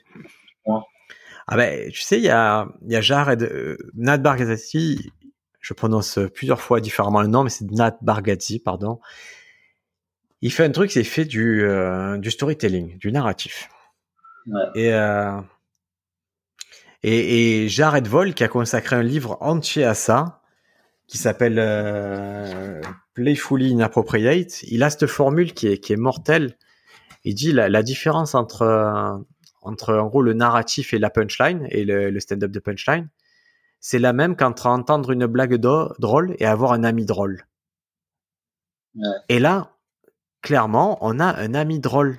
Ah 1.51 1.57
ben, 1.57 1.91
tu 1.91 2.03
sais, 2.03 2.19
il 2.19 2.25
y 2.25 2.29
a, 2.29 2.69
y 2.87 2.95
a 2.95 3.01
Jared, 3.01 3.43
euh, 3.43 3.79
Nat 3.95 4.19
Bargatze, 4.19 4.99
je 5.69 5.75
prononce 5.75 6.19
plusieurs 6.35 6.63
fois 6.63 6.81
différemment 6.81 7.21
le 7.21 7.29
nom, 7.29 7.45
mais 7.45 7.51
c'est 7.51 7.71
Nat 7.71 7.99
Bargatze, 8.01 8.59
pardon 8.65 9.01
il 10.41 10.53
fait 10.53 10.65
un 10.65 10.71
truc, 10.71 10.91
c'est 10.91 11.05
fait 11.05 11.25
du, 11.25 11.63
euh, 11.65 12.17
du 12.19 12.31
storytelling, 12.31 12.97
du 12.99 13.11
narratif. 13.13 13.69
Et, 14.75 14.95
euh, 14.95 15.41
et, 17.03 17.65
et 17.65 17.69
Jared 17.69 18.07
Vol, 18.07 18.35
qui 18.35 18.45
a 18.45 18.49
consacré 18.49 18.97
un 18.97 19.03
livre 19.03 19.37
entier 19.41 19.85
à 19.85 19.95
ça, 19.95 20.41
qui 21.07 21.19
s'appelle 21.19 21.59
euh, 21.59 22.81
Playfully 23.15 23.71
Inappropriate, 23.71 24.63
il 24.65 24.83
a 24.83 24.91
cette 24.91 25.07
formule 25.07 25.55
qui 25.55 25.69
est, 25.69 25.79
qui 25.79 25.93
est 25.93 25.97
mortelle. 25.97 26.57
Il 27.25 27.35
dit 27.35 27.53
la, 27.53 27.69
la 27.69 27.83
différence 27.83 28.35
entre, 28.35 29.21
entre 29.63 29.95
en 29.95 30.07
gros 30.07 30.23
le 30.23 30.35
narratif 30.35 30.95
et 30.95 30.99
la 30.99 31.11
punchline, 31.11 31.67
et 31.71 31.85
le, 31.85 32.11
le 32.11 32.21
stand-up 32.21 32.51
de 32.51 32.61
punchline, 32.61 33.09
c'est 33.81 33.99
la 33.99 34.13
même 34.13 34.37
qu'entre 34.37 34.67
entendre 34.67 35.11
une 35.11 35.27
blague 35.27 35.57
drôle 35.57 36.35
et 36.39 36.47
avoir 36.47 36.73
un 36.73 36.85
ami 36.85 37.05
drôle. 37.05 37.45
Ouais. 38.95 39.17
Et 39.29 39.39
là, 39.39 39.77
clairement, 40.43 40.99
on 41.01 41.21
a 41.21 41.37
un 41.39 41.55
ami 41.55 41.79
drôle. 41.79 42.17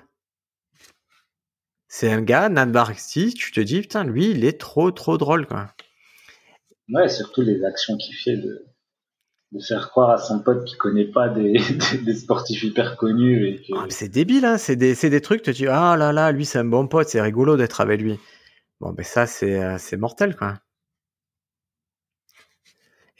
C'est 1.88 2.12
un 2.12 2.22
gars, 2.22 2.50
Nan 2.50 2.72
Barksy, 2.72 3.34
tu 3.34 3.52
te 3.52 3.60
dis, 3.60 3.82
putain, 3.82 4.04
lui, 4.04 4.30
il 4.30 4.46
est 4.46 4.60
trop, 4.60 4.92
trop 4.92 5.18
drôle, 5.18 5.48
quoi. 5.48 5.74
Ouais, 6.90 7.10
surtout 7.10 7.42
les 7.42 7.64
actions 7.64 7.98
qu'il 7.98 8.16
fait 8.16 8.38
de, 8.38 8.66
faire 9.68 9.90
croire 9.90 10.12
à 10.12 10.18
son 10.18 10.40
pote 10.40 10.66
qui 10.66 10.78
connaît 10.78 11.12
pas 11.12 11.30
des, 11.30 11.58
sportifs 12.14 12.64
hyper 12.64 12.96
connus. 12.96 13.60
Ah, 13.76 13.86
c'est 13.90 14.10
débile, 14.10 14.46
hein, 14.46 14.58
c'est 14.58 14.76
des, 14.76 14.94
des, 14.96 15.22
trucs, 15.22 15.42
tu 15.42 15.52
te 15.52 15.58
dis, 15.58 15.68
ah 15.68 15.98
là 15.98 16.12
là, 16.14 16.32
lui, 16.32 16.46
c'est 16.46 16.60
un 16.60 16.66
bon 16.66 16.88
pote, 16.88 17.10
c'est 17.10 17.22
rigolo 17.22 17.58
d'être 17.58 17.82
avec 17.82 18.02
lui. 18.02 18.20
Bon, 18.80 18.92
ben 18.92 19.04
ça, 19.04 19.26
c'est 19.26 19.62
euh, 19.62 19.98
mortel, 19.98 20.36
quoi. 20.36 20.60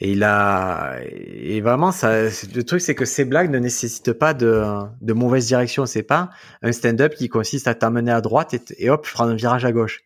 Et 0.02 0.12
il 0.12 0.24
a, 0.24 0.98
et 1.04 1.60
vraiment, 1.60 1.92
ça, 1.92 2.22
le 2.24 2.62
truc, 2.62 2.80
c'est 2.80 2.94
que 2.94 3.04
ces 3.04 3.26
blagues 3.26 3.50
ne 3.50 3.58
nécessitent 3.58 4.14
pas 4.14 4.32
de, 4.32 4.64
de 5.02 5.12
mauvaise 5.12 5.46
direction. 5.46 5.84
C'est 5.84 6.02
pas 6.02 6.30
un 6.62 6.72
stand-up 6.72 7.14
qui 7.14 7.28
consiste 7.28 7.68
à 7.68 7.74
t'amener 7.74 8.10
à 8.10 8.22
droite 8.22 8.54
et, 8.78 8.88
hop, 8.88 9.06
je 9.06 9.12
prends 9.12 9.28
un 9.28 9.34
virage 9.34 9.66
à 9.66 9.72
gauche. 9.72 10.00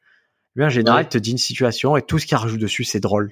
Lui, 0.57 0.65
en 0.65 0.69
général, 0.69 1.05
il 1.05 1.09
te 1.09 1.19
dit 1.19 1.31
une 1.31 1.39
situation 1.39 1.97
et 1.97 2.03
tout 2.03 2.19
ce 2.19 2.27
qu'il 2.27 2.37
rajoute 2.37 2.61
dessus, 2.61 2.83
c'est 2.83 3.01
drôle. 3.01 3.31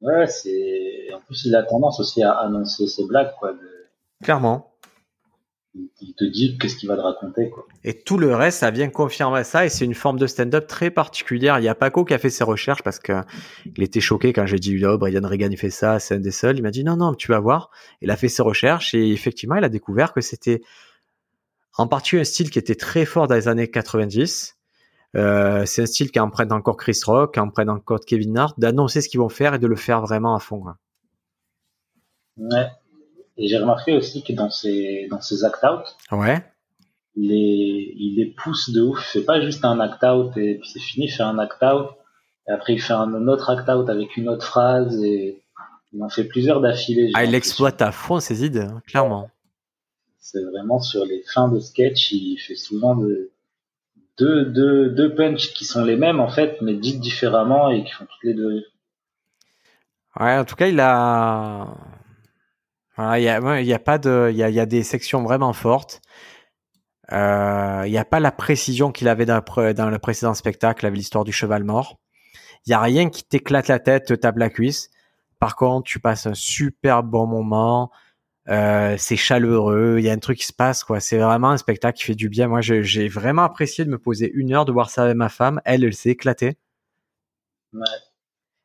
Ouais, 0.00 0.26
c'est, 0.28 1.08
en 1.12 1.20
plus, 1.20 1.44
il 1.44 1.56
a 1.56 1.64
tendance 1.64 1.98
aussi 1.98 2.22
à 2.22 2.32
annoncer 2.32 2.86
ses 2.86 3.04
blagues, 3.06 3.32
quoi. 3.38 3.52
Clairement 4.22 4.72
il 6.00 6.14
te 6.14 6.24
dit 6.24 6.58
qu'est-ce 6.58 6.76
qu'il 6.76 6.88
va 6.88 6.96
te 6.96 7.00
raconter. 7.00 7.50
Quoi. 7.50 7.66
Et 7.84 7.94
tout 7.94 8.18
le 8.18 8.34
reste, 8.34 8.60
ça 8.60 8.70
vient 8.70 8.88
confirmer 8.88 9.44
ça, 9.44 9.64
et 9.64 9.68
c'est 9.68 9.84
une 9.84 9.94
forme 9.94 10.18
de 10.18 10.26
stand-up 10.26 10.66
très 10.66 10.90
particulière. 10.90 11.58
Il 11.58 11.64
y 11.64 11.68
a 11.68 11.74
Paco 11.74 12.04
qui 12.04 12.14
a 12.14 12.18
fait 12.18 12.30
ses 12.30 12.44
recherches 12.44 12.82
parce 12.82 12.98
que 12.98 13.12
il 13.64 13.82
était 13.82 14.00
choqué 14.00 14.32
quand 14.32 14.46
j'ai 14.46 14.58
dit 14.58 14.84
oh, 14.86 14.98
Brian 14.98 15.26
Regan 15.26 15.50
il 15.50 15.56
fait 15.56 15.70
ça, 15.70 15.98
c'est 15.98 16.14
un 16.14 16.20
des 16.20 16.30
seuls. 16.30 16.56
Il 16.58 16.62
m'a 16.62 16.70
dit 16.70 16.84
non 16.84 16.96
non, 16.96 17.14
tu 17.14 17.28
vas 17.28 17.40
voir. 17.40 17.70
Il 18.00 18.10
a 18.10 18.16
fait 18.16 18.28
ses 18.28 18.42
recherches 18.42 18.94
et 18.94 19.12
effectivement, 19.12 19.56
il 19.56 19.64
a 19.64 19.68
découvert 19.68 20.12
que 20.12 20.20
c'était 20.20 20.62
en 21.76 21.86
partie 21.86 22.16
un 22.16 22.24
style 22.24 22.50
qui 22.50 22.58
était 22.58 22.74
très 22.74 23.04
fort 23.04 23.28
dans 23.28 23.34
les 23.34 23.48
années 23.48 23.70
90. 23.70 24.56
Euh, 25.14 25.64
c'est 25.64 25.82
un 25.82 25.86
style 25.86 26.10
qui 26.10 26.20
emprunte 26.20 26.52
encore 26.52 26.76
Chris 26.76 26.98
Rock, 27.04 27.34
qui 27.34 27.40
emprunte 27.40 27.68
encore 27.68 28.00
Kevin 28.00 28.36
Hart, 28.36 28.58
d'annoncer 28.58 29.00
ce 29.00 29.08
qu'ils 29.08 29.20
vont 29.20 29.28
faire 29.28 29.54
et 29.54 29.58
de 29.58 29.66
le 29.66 29.76
faire 29.76 30.00
vraiment 30.02 30.34
à 30.34 30.40
fond. 30.40 30.64
Ouais. 32.36 32.66
Et 33.36 33.48
j'ai 33.48 33.58
remarqué 33.58 33.96
aussi 33.96 34.22
que 34.22 34.32
dans 34.32 34.50
ses, 34.50 35.08
dans 35.10 35.20
ses 35.20 35.44
act-out, 35.44 35.84
ouais. 36.12 36.42
il, 37.16 37.28
les, 37.28 37.94
il 37.96 38.16
les 38.16 38.26
pousse 38.26 38.70
de 38.70 38.80
ouf. 38.80 38.98
Il 39.14 39.20
fait 39.20 39.24
pas 39.24 39.40
juste 39.40 39.64
un 39.64 39.78
act-out 39.80 40.36
et 40.36 40.58
puis 40.58 40.68
c'est 40.68 40.80
fini, 40.80 41.06
il 41.06 41.10
fait 41.10 41.22
un 41.22 41.38
act-out. 41.38 41.90
Et 42.48 42.52
après, 42.52 42.74
il 42.74 42.80
fait 42.80 42.94
un 42.94 43.28
autre 43.28 43.50
act-out 43.50 43.88
avec 43.90 44.16
une 44.16 44.28
autre 44.28 44.46
phrase 44.46 45.02
et 45.02 45.42
il 45.92 46.02
en 46.02 46.08
fait 46.08 46.24
plusieurs 46.24 46.60
d'affilée. 46.60 47.10
Ah, 47.14 47.24
il 47.24 47.34
exploite 47.34 47.82
à 47.82 47.92
fond 47.92 48.20
ses 48.20 48.44
idées, 48.44 48.60
hein, 48.60 48.82
clairement. 48.86 49.30
C'est 50.18 50.42
vraiment 50.42 50.80
sur 50.80 51.04
les 51.04 51.22
fins 51.32 51.48
de 51.48 51.60
sketch, 51.60 52.12
il 52.12 52.38
fait 52.38 52.56
souvent 52.56 52.96
de, 52.96 53.30
deux, 54.18 54.46
deux, 54.46 54.90
deux 54.90 55.14
punchs 55.14 55.52
qui 55.52 55.64
sont 55.64 55.84
les 55.84 55.96
mêmes 55.96 56.20
en 56.20 56.28
fait, 56.28 56.60
mais 56.62 56.74
dites 56.74 57.00
différemment 57.00 57.70
et 57.70 57.84
qui 57.84 57.92
font 57.92 58.04
toutes 58.04 58.24
les 58.24 58.34
deux. 58.34 58.64
Ouais, 60.18 60.38
en 60.38 60.44
tout 60.44 60.56
cas, 60.56 60.68
il 60.68 60.80
a, 60.80 61.68
il 62.98 63.22
y 63.22 63.28
a, 63.28 63.60
y 63.60 63.72
a 63.72 63.78
pas 63.78 63.98
de, 63.98 64.28
il 64.30 64.36
y 64.36 64.42
a, 64.42 64.50
y 64.50 64.60
a, 64.60 64.66
des 64.66 64.82
sections 64.82 65.22
vraiment 65.22 65.52
fortes. 65.52 66.00
Euh, 67.12 67.82
il 67.86 67.90
n'y 67.90 67.98
a 67.98 68.04
pas 68.04 68.20
la 68.20 68.32
précision 68.32 68.90
qu'il 68.90 69.08
avait 69.08 69.26
dans, 69.26 69.42
dans, 69.74 69.90
le 69.90 69.98
précédent 69.98 70.34
spectacle 70.34 70.86
avec 70.86 70.96
l'histoire 70.96 71.24
du 71.24 71.32
cheval 71.32 71.62
mort. 71.64 71.98
Il 72.66 72.70
y 72.70 72.74
a 72.74 72.80
rien 72.80 73.10
qui 73.10 73.22
t'éclate 73.22 73.68
la 73.68 73.78
tête, 73.78 74.06
te 74.06 74.14
tape 74.14 74.38
la 74.38 74.50
cuisse. 74.50 74.90
Par 75.38 75.56
contre, 75.56 75.86
tu 75.86 76.00
passes 76.00 76.26
un 76.26 76.34
super 76.34 77.02
bon 77.02 77.26
moment. 77.26 77.90
Euh, 78.48 78.96
c'est 78.98 79.16
chaleureux. 79.16 79.96
Il 79.98 80.04
y 80.04 80.10
a 80.10 80.12
un 80.12 80.18
truc 80.18 80.38
qui 80.38 80.46
se 80.46 80.52
passe, 80.52 80.82
quoi. 80.82 80.98
C'est 81.00 81.18
vraiment 81.18 81.50
un 81.50 81.58
spectacle 81.58 81.98
qui 81.98 82.04
fait 82.04 82.14
du 82.14 82.28
bien. 82.28 82.48
Moi, 82.48 82.60
j'ai 82.60 83.08
vraiment 83.08 83.42
apprécié 83.42 83.84
de 83.84 83.90
me 83.90 83.98
poser 83.98 84.30
une 84.34 84.52
heure 84.52 84.64
de 84.64 84.72
voir 84.72 84.90
ça 84.90 85.04
avec 85.04 85.16
ma 85.16 85.28
femme. 85.28 85.60
Elle, 85.64 85.84
elle 85.84 85.94
s'est 85.94 86.10
éclatée. 86.10 86.56
Ouais. 87.72 87.84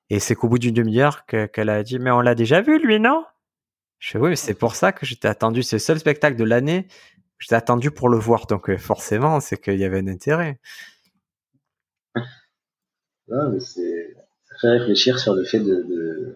Et 0.10 0.20
c'est 0.20 0.36
qu'au 0.36 0.50
bout 0.50 0.60
d'une 0.60 0.74
demi-heure 0.74 1.26
qu'elle 1.26 1.70
a 1.70 1.84
dit, 1.84 2.00
mais 2.00 2.12
on 2.12 2.22
l'a 2.22 2.36
déjà 2.36 2.62
vu, 2.62 2.80
lui, 2.80 3.00
non? 3.00 3.24
Je 4.02 4.10
fais, 4.10 4.18
oui, 4.18 4.36
c'est 4.36 4.56
pour 4.56 4.76
ça 4.76 4.92
que 4.92 5.06
j'étais 5.06 5.28
attendu. 5.28 5.62
C'est 5.62 5.76
le 5.76 5.80
seul 5.80 6.00
spectacle 6.00 6.36
de 6.36 6.44
l'année. 6.44 6.88
J'étais 7.38 7.54
attendu 7.56 7.92
pour 7.92 8.10
le 8.10 8.18
voir. 8.18 8.48
Donc, 8.48 8.70
euh, 8.70 8.78
forcément, 8.78 9.40
c'est 9.40 9.62
qu'il 9.62 9.78
y 9.78 9.86
avait 9.86 10.00
un 10.00 10.08
intérêt. 10.08 10.60
mais 13.28 13.60
c'est, 13.60 14.16
ça 14.46 14.56
fait 14.60 14.70
réfléchir 14.70 15.20
sur 15.20 15.36
le 15.36 15.46
fait 15.46 15.60
de, 15.60 16.36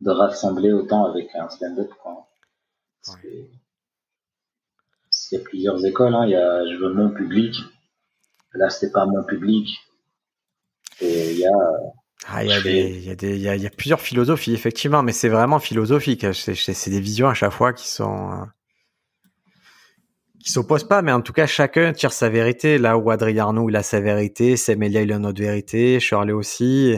de, 0.00 0.10
rassembler 0.10 0.72
autant 0.72 1.04
avec 1.04 1.34
un 1.34 1.48
stand-up, 1.48 1.90
c'est 5.10 5.42
plusieurs 5.42 5.84
écoles. 5.84 6.14
Hein. 6.14 6.24
Il 6.26 6.30
y 6.30 6.36
a 6.36 6.64
je 6.66 6.76
veux 6.76 6.94
mon 6.94 7.10
public. 7.10 7.56
Là, 8.54 8.70
c'est 8.70 8.92
pas 8.92 9.06
mon 9.06 9.24
public. 9.24 9.68
Et 11.00 11.32
il 11.32 11.38
y 11.38 11.46
a 11.46 11.78
ah, 12.28 12.44
il 12.44 12.50
y, 12.50 12.52
a 12.52 12.60
des, 12.60 12.88
il, 12.88 13.04
y 13.04 13.10
a 13.10 13.14
des, 13.14 13.34
il, 13.34 13.40
y 13.40 13.48
a, 13.48 13.56
il 13.56 13.62
y 13.62 13.66
a 13.66 13.70
plusieurs 13.70 14.00
philosophies, 14.00 14.54
effectivement, 14.54 15.02
mais 15.02 15.12
c'est 15.12 15.28
vraiment 15.28 15.58
philosophique. 15.58 16.24
C'est 16.32 16.90
des 16.90 17.00
visions 17.00 17.28
à 17.28 17.34
chaque 17.34 17.52
fois 17.52 17.72
qui 17.72 17.88
sont, 17.88 18.46
qui 20.38 20.52
s'opposent 20.52 20.86
pas, 20.86 21.02
mais 21.02 21.12
en 21.12 21.20
tout 21.20 21.32
cas, 21.32 21.46
chacun 21.46 21.92
tire 21.92 22.12
sa 22.12 22.28
vérité. 22.28 22.78
Là 22.78 22.96
où 22.96 23.10
Adrien 23.10 23.44
Arnaud, 23.44 23.68
il 23.70 23.76
a 23.76 23.82
sa 23.82 24.00
vérité, 24.00 24.56
Semelia, 24.56 25.02
il 25.02 25.12
a 25.12 25.16
une 25.16 25.26
autre 25.26 25.42
vérité, 25.42 25.98
Shirley 25.98 26.32
aussi. 26.32 26.96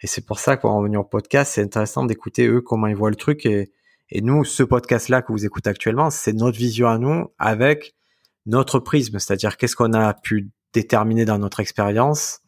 Et 0.00 0.06
c'est 0.06 0.24
pour 0.26 0.38
ça 0.38 0.56
qu'on 0.56 0.80
va 0.80 0.84
venir 0.84 1.00
au 1.00 1.04
podcast, 1.04 1.52
c'est 1.54 1.62
intéressant 1.62 2.04
d'écouter 2.04 2.46
eux 2.46 2.60
comment 2.60 2.86
ils 2.86 2.96
voient 2.96 3.10
le 3.10 3.16
truc. 3.16 3.46
Et, 3.46 3.70
et 4.10 4.20
nous, 4.20 4.44
ce 4.44 4.62
podcast-là 4.62 5.22
que 5.22 5.32
vous 5.32 5.44
écoutez 5.44 5.70
actuellement, 5.70 6.10
c'est 6.10 6.32
notre 6.32 6.58
vision 6.58 6.88
à 6.88 6.98
nous 6.98 7.32
avec 7.38 7.94
notre 8.46 8.78
prisme, 8.78 9.18
c'est-à-dire 9.18 9.56
qu'est-ce 9.56 9.76
qu'on 9.76 9.94
a 9.94 10.12
pu 10.12 10.50
déterminer 10.74 11.24
dans 11.24 11.38
notre 11.38 11.60
expérience? 11.60 12.40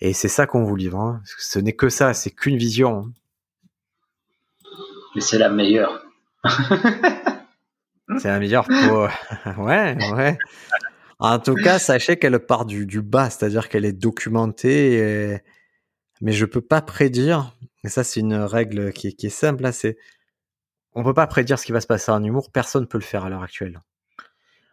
Et 0.00 0.12
c'est 0.12 0.28
ça 0.28 0.46
qu'on 0.46 0.64
vous 0.64 0.76
livre. 0.76 0.98
Hein. 0.98 1.22
Ce 1.38 1.58
n'est 1.58 1.72
que 1.74 1.88
ça, 1.88 2.14
c'est 2.14 2.30
qu'une 2.30 2.56
vision. 2.56 2.98
Hein. 2.98 3.12
Mais 5.14 5.20
c'est 5.20 5.38
la 5.38 5.48
meilleure. 5.48 6.04
C'est 8.18 8.28
la 8.28 8.38
meilleure 8.38 8.66
pour. 8.66 9.08
ouais, 9.64 9.96
ouais. 10.12 10.38
En 11.18 11.38
tout 11.38 11.54
cas, 11.54 11.78
sachez 11.78 12.18
qu'elle 12.18 12.38
part 12.38 12.66
du, 12.66 12.84
du 12.84 13.00
bas, 13.00 13.30
c'est-à-dire 13.30 13.70
qu'elle 13.70 13.86
est 13.86 13.94
documentée. 13.94 15.40
Mais 16.20 16.32
je 16.32 16.44
peux 16.44 16.60
pas 16.60 16.82
prédire. 16.82 17.54
Et 17.82 17.88
ça, 17.88 18.04
c'est 18.04 18.20
une 18.20 18.34
règle 18.34 18.92
qui 18.92 19.08
est, 19.08 19.12
qui 19.12 19.26
est 19.26 19.30
simple. 19.30 19.62
Là, 19.62 19.72
c'est 19.72 19.96
on 20.94 21.02
peut 21.02 21.14
pas 21.14 21.26
prédire 21.26 21.58
ce 21.58 21.66
qui 21.66 21.72
va 21.72 21.80
se 21.80 21.86
passer 21.86 22.12
en 22.12 22.22
humour. 22.22 22.50
Personne 22.52 22.86
peut 22.86 22.98
le 22.98 23.04
faire 23.04 23.24
à 23.24 23.28
l'heure 23.28 23.42
actuelle. 23.42 23.80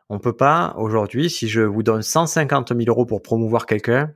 On 0.09 0.19
peut 0.19 0.35
pas 0.35 0.75
aujourd'hui. 0.77 1.29
Si 1.29 1.47
je 1.47 1.61
vous 1.61 1.83
donne 1.83 2.01
150 2.01 2.69
000 2.69 2.81
euros 2.87 3.05
pour 3.05 3.21
promouvoir 3.21 3.65
quelqu'un, 3.65 4.13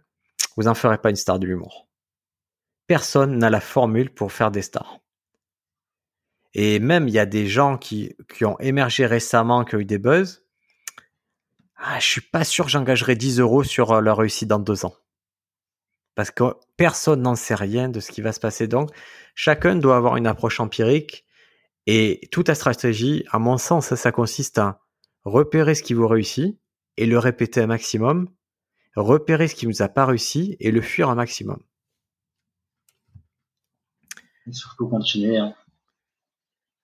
vous 0.55 0.67
en 0.67 0.75
ferez 0.75 0.97
pas 0.97 1.09
une 1.09 1.15
star 1.15 1.39
de 1.39 1.47
l'humour. 1.47 1.87
Personne 2.87 3.37
n'a 3.37 3.49
la 3.49 3.59
formule 3.59 4.13
pour 4.13 4.31
faire 4.31 4.51
des 4.51 4.61
stars. 4.61 4.99
Et 6.53 6.79
même, 6.79 7.07
il 7.07 7.13
y 7.13 7.19
a 7.19 7.25
des 7.25 7.47
gens 7.47 7.77
qui, 7.77 8.15
ont 8.41 8.57
émergé 8.59 9.05
récemment, 9.05 9.65
qui 9.65 9.75
ont 9.75 9.79
eu 9.79 9.85
des 9.85 9.97
buzz. 9.97 10.45
Ah, 11.75 11.99
je 11.99 12.05
suis 12.05 12.21
pas 12.21 12.45
sûr 12.45 12.65
que 12.65 12.71
j'engagerai 12.71 13.15
10 13.15 13.39
euros 13.39 13.63
sur 13.63 13.91
euh, 13.91 14.01
leur 14.01 14.17
réussite 14.17 14.47
dans 14.47 14.59
deux 14.59 14.85
ans. 14.85 14.95
Parce 16.15 16.31
que 16.31 16.43
personne 16.77 17.21
n'en 17.21 17.35
sait 17.35 17.55
rien 17.55 17.89
de 17.89 17.99
ce 17.99 18.09
qui 18.09 18.21
va 18.21 18.31
se 18.31 18.39
passer. 18.39 18.69
Donc, 18.69 18.91
chacun 19.35 19.75
doit 19.75 19.97
avoir 19.97 20.15
une 20.15 20.27
approche 20.27 20.61
empirique. 20.61 21.25
Et 21.87 22.21
toute 22.31 22.47
la 22.47 22.55
stratégie, 22.55 23.25
à 23.31 23.39
mon 23.39 23.57
sens, 23.57 23.87
ça, 23.87 23.97
ça 23.97 24.13
consiste 24.13 24.57
à 24.57 24.79
repérer 25.25 25.75
ce 25.75 25.83
qui 25.83 25.93
vous 25.93 26.07
réussit 26.07 26.57
et 26.95 27.05
le 27.05 27.19
répéter 27.19 27.61
un 27.61 27.67
maximum, 27.67 28.29
repérer 28.95 29.47
ce 29.47 29.55
qui 29.55 29.67
nous 29.67 29.81
a 29.81 29.87
pas 29.87 30.05
réussi 30.05 30.55
et 30.59 30.71
le 30.71 30.81
fuir 30.81 31.09
un 31.09 31.15
maximum. 31.15 31.59
Et 34.47 34.53
surtout 34.53 34.87
continuer. 34.87 35.37
Hein. 35.37 35.53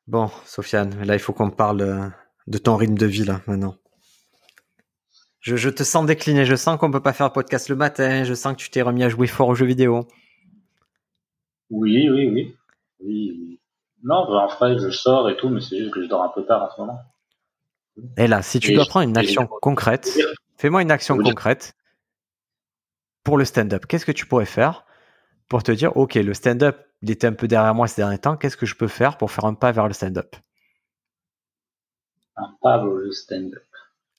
Bon, 0.07 0.29
Sofiane, 0.45 1.03
là, 1.03 1.15
il 1.15 1.19
faut 1.19 1.33
qu'on 1.33 1.51
parle 1.51 1.81
euh, 1.81 2.09
de 2.47 2.57
ton 2.57 2.75
rythme 2.75 2.97
de 2.97 3.05
vie, 3.05 3.23
là, 3.23 3.41
maintenant. 3.47 3.75
Je, 5.39 5.69
te 5.69 5.83
sens 5.83 6.05
décliné, 6.05 6.45
je 6.45 6.55
sens 6.55 6.77
qu'on 6.77 6.91
peut 6.91 7.01
pas 7.01 7.13
faire 7.13 7.25
un 7.25 7.31
podcast 7.31 7.69
le 7.69 7.75
matin, 7.75 8.23
je 8.23 8.33
sens 8.35 8.53
que 8.53 8.59
tu 8.59 8.69
t'es 8.69 8.83
remis 8.83 9.03
à 9.03 9.09
jouer 9.09 9.25
fort 9.25 9.47
aux 9.47 9.55
jeux 9.55 9.65
vidéo. 9.65 10.07
Oui, 11.71 12.09
oui, 12.09 12.29
oui. 12.29 12.55
oui, 12.99 13.59
Non, 14.03 14.27
bah, 14.27 14.45
en 14.45 14.49
fait, 14.49 14.77
je 14.77 14.89
sors 14.91 15.29
et 15.29 15.37
tout, 15.37 15.49
mais 15.49 15.61
c'est 15.61 15.79
juste 15.79 15.91
que 15.91 16.03
je 16.03 16.07
dors 16.07 16.23
un 16.23 16.29
peu 16.29 16.45
tard 16.45 16.63
en 16.63 16.75
ce 16.75 16.81
moment. 16.81 16.99
Et 18.17 18.27
là, 18.27 18.43
si 18.43 18.59
tu 18.59 18.73
dois 18.73 18.85
prendre 18.85 19.07
une 19.07 19.17
action 19.17 19.47
concrète, 19.47 20.15
fais-moi 20.57 20.83
une 20.83 20.91
action 20.91 21.17
concrète 21.17 21.73
pour 23.23 23.37
le 23.37 23.45
stand-up. 23.45 23.85
Qu'est-ce 23.85 24.05
que 24.05 24.11
tu 24.11 24.25
pourrais 24.25 24.45
faire 24.45 24.85
pour 25.47 25.63
te 25.63 25.71
dire, 25.71 25.95
OK, 25.97 26.15
le 26.15 26.33
stand-up, 26.33 26.77
il 27.01 27.11
était 27.11 27.27
un 27.27 27.33
peu 27.33 27.47
derrière 27.47 27.75
moi 27.75 27.87
ces 27.87 28.01
derniers 28.01 28.17
temps. 28.17 28.37
Qu'est-ce 28.37 28.57
que 28.57 28.65
je 28.65 28.75
peux 28.75 28.87
faire 28.87 29.17
pour 29.17 29.31
faire 29.31 29.45
un 29.45 29.53
pas 29.53 29.71
vers 29.71 29.87
le 29.87 29.93
stand-up? 29.93 30.35
Un 32.37 32.55
pas 32.61 32.77
vers 32.77 32.87
le 32.87 33.11
stand-up. 33.11 33.63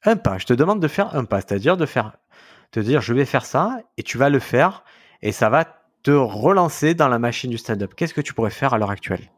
Un 0.04 0.16
pas. 0.16 0.38
Je 0.38 0.46
te 0.46 0.52
demande 0.52 0.80
de 0.80 0.88
faire 0.88 1.14
un 1.16 1.24
pas, 1.24 1.40
c'est-à-dire 1.40 1.76
de 1.76 1.86
faire, 1.86 2.16
te 2.70 2.80
dire, 2.80 3.00
je 3.00 3.14
vais 3.14 3.24
faire 3.24 3.44
ça 3.44 3.78
et 3.96 4.02
tu 4.02 4.18
vas 4.18 4.28
le 4.28 4.40
faire 4.40 4.84
et 5.22 5.32
ça 5.32 5.48
va 5.48 5.64
te 6.02 6.10
relancer 6.10 6.94
dans 6.94 7.08
la 7.08 7.18
machine 7.18 7.50
du 7.50 7.58
stand-up. 7.58 7.94
Qu'est-ce 7.94 8.14
que 8.14 8.20
tu 8.20 8.34
pourrais 8.34 8.50
faire 8.50 8.74
à 8.74 8.78
l'heure 8.78 8.90
actuelle? 8.90 9.30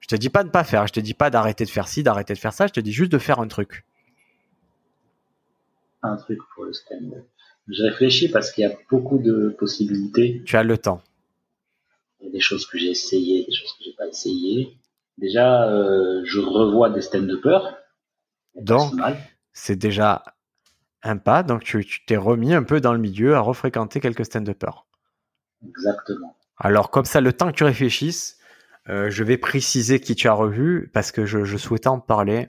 Je 0.00 0.08
te 0.08 0.16
dis 0.16 0.28
pas 0.28 0.44
de 0.44 0.50
pas 0.50 0.64
faire. 0.64 0.86
Je 0.86 0.92
te 0.92 1.00
dis 1.00 1.14
pas 1.14 1.30
d'arrêter 1.30 1.64
de 1.64 1.70
faire 1.70 1.88
ci, 1.88 2.02
d'arrêter 2.02 2.34
de 2.34 2.38
faire 2.38 2.52
ça. 2.52 2.66
Je 2.66 2.72
te 2.72 2.80
dis 2.80 2.92
juste 2.92 3.12
de 3.12 3.18
faire 3.18 3.38
un 3.38 3.48
truc. 3.48 3.86
Un 6.06 6.16
truc 6.16 6.38
pour 6.54 6.64
le 6.64 6.72
stand-up. 6.72 7.24
Je 7.68 7.82
réfléchis 7.82 8.28
parce 8.28 8.52
qu'il 8.52 8.62
y 8.62 8.70
a 8.70 8.76
beaucoup 8.90 9.18
de 9.18 9.54
possibilités. 9.58 10.42
Tu 10.44 10.56
as 10.56 10.62
le 10.62 10.76
temps. 10.76 11.02
Il 12.20 12.26
y 12.26 12.28
a 12.28 12.32
des 12.32 12.40
choses 12.40 12.66
que 12.66 12.76
j'ai 12.76 12.90
essayées, 12.90 13.46
des 13.46 13.52
choses 13.52 13.72
que 13.78 13.84
j'ai 13.84 13.94
pas 13.94 14.06
essayées. 14.06 14.76
Déjà, 15.16 15.70
euh, 15.70 16.22
je 16.24 16.40
revois 16.40 16.90
des 16.90 17.00
stand 17.00 17.26
de 17.26 17.36
peur. 17.36 17.78
Donc, 18.54 18.92
c'est 19.52 19.76
déjà 19.76 20.24
un 21.02 21.16
pas. 21.16 21.42
Donc, 21.42 21.64
tu 21.64 22.04
t'es 22.06 22.16
remis 22.16 22.52
un 22.52 22.64
peu 22.64 22.80
dans 22.80 22.92
le 22.92 22.98
milieu 22.98 23.34
à 23.34 23.40
refréquenter 23.40 24.00
quelques 24.00 24.26
stand 24.26 24.44
de 24.44 24.52
peur. 24.52 24.86
Exactement. 25.66 26.36
Alors, 26.58 26.90
comme 26.90 27.06
ça, 27.06 27.20
le 27.20 27.32
temps 27.32 27.50
que 27.50 27.56
tu 27.56 27.64
réfléchisses, 27.64 28.38
euh, 28.88 29.08
je 29.08 29.24
vais 29.24 29.38
préciser 29.38 30.00
qui 30.00 30.14
tu 30.14 30.28
as 30.28 30.34
revu 30.34 30.90
parce 30.92 31.12
que 31.12 31.24
je, 31.24 31.44
je 31.44 31.56
souhaitais 31.56 31.88
en 31.88 31.98
parler. 32.00 32.48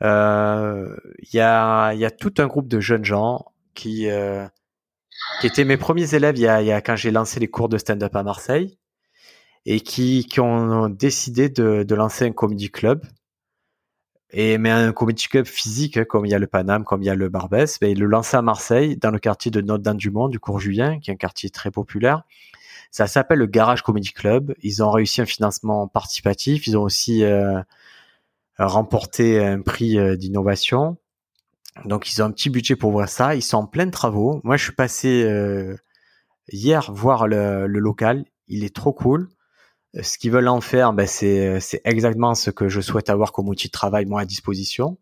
Il 0.00 0.06
euh, 0.06 0.94
y, 1.32 1.40
a, 1.40 2.10
tout 2.10 2.34
un 2.38 2.46
groupe 2.46 2.68
de 2.68 2.80
jeunes 2.80 3.04
gens 3.04 3.46
qui, 3.74 4.10
euh, 4.10 4.46
étaient 5.42 5.64
mes 5.64 5.78
premiers 5.78 6.14
élèves 6.14 6.36
quand 6.84 6.96
j'ai 6.96 7.10
lancé 7.10 7.40
les 7.40 7.48
cours 7.48 7.68
de 7.68 7.78
stand-up 7.78 8.14
à 8.14 8.22
Marseille 8.22 8.78
et 9.64 9.80
qui, 9.80 10.26
ont 10.38 10.88
décidé 10.88 11.48
de, 11.48 11.94
lancer 11.94 12.26
un 12.26 12.32
comedy 12.32 12.70
club. 12.70 13.04
Mais 14.34 14.70
un 14.70 14.92
comedy 14.92 15.28
club 15.28 15.46
physique, 15.46 15.96
hein, 15.96 16.04
comme 16.04 16.26
il 16.26 16.30
y 16.30 16.34
a 16.34 16.38
le 16.38 16.46
Paname, 16.46 16.84
comme 16.84 17.02
il 17.02 17.06
y 17.06 17.10
a 17.10 17.14
le 17.14 17.30
Barbès, 17.30 17.78
ils 17.80 17.98
le 17.98 18.06
lançaient 18.06 18.36
à 18.36 18.42
Marseille, 18.42 18.96
dans 18.98 19.10
le 19.10 19.18
quartier 19.18 19.50
de 19.50 19.62
Notre-Dame-du-Mont, 19.62 20.28
du 20.28 20.38
cours 20.38 20.60
Julien, 20.60 21.00
qui 21.00 21.10
est 21.10 21.14
un 21.14 21.16
quartier 21.16 21.48
très 21.48 21.70
populaire. 21.70 22.22
Ça 22.90 23.06
s'appelle 23.06 23.38
le 23.38 23.46
Garage 23.46 23.82
Comedy 23.82 24.12
Club. 24.12 24.54
Ils 24.62 24.82
ont 24.82 24.90
réussi 24.90 25.20
un 25.22 25.26
financement 25.26 25.88
participatif. 25.88 26.66
Ils 26.66 26.76
ont 26.76 26.82
aussi 26.82 27.24
euh, 27.24 27.60
remporté 28.58 29.44
un 29.44 29.60
prix 29.60 29.98
euh, 29.98 30.16
d'innovation. 30.16 30.96
Donc 31.84 32.10
ils 32.10 32.22
ont 32.22 32.26
un 32.26 32.30
petit 32.30 32.50
budget 32.50 32.76
pour 32.76 32.90
voir 32.90 33.08
ça. 33.08 33.34
Ils 33.34 33.42
sont 33.42 33.58
en 33.58 33.66
plein 33.66 33.86
de 33.86 33.90
travaux. 33.90 34.40
Moi, 34.44 34.56
je 34.56 34.64
suis 34.64 34.72
passé 34.72 35.24
euh, 35.24 35.76
hier 36.48 36.90
voir 36.92 37.26
le, 37.28 37.66
local. 37.66 38.24
Il 38.48 38.64
est 38.64 38.74
trop 38.74 38.92
cool. 38.92 39.28
Euh, 39.96 40.02
ce 40.02 40.18
qu'ils 40.18 40.30
veulent 40.30 40.48
en 40.48 40.60
faire, 40.60 40.92
ben, 40.92 41.06
c'est, 41.06 41.60
c'est 41.60 41.82
exactement 41.84 42.34
ce 42.34 42.50
que 42.50 42.68
je 42.68 42.80
souhaite 42.80 43.10
avoir 43.10 43.32
comme 43.32 43.48
outil 43.48 43.68
de 43.68 43.72
travail 43.72 44.06
moi 44.06 44.22
à 44.22 44.24
disposition. 44.24 44.98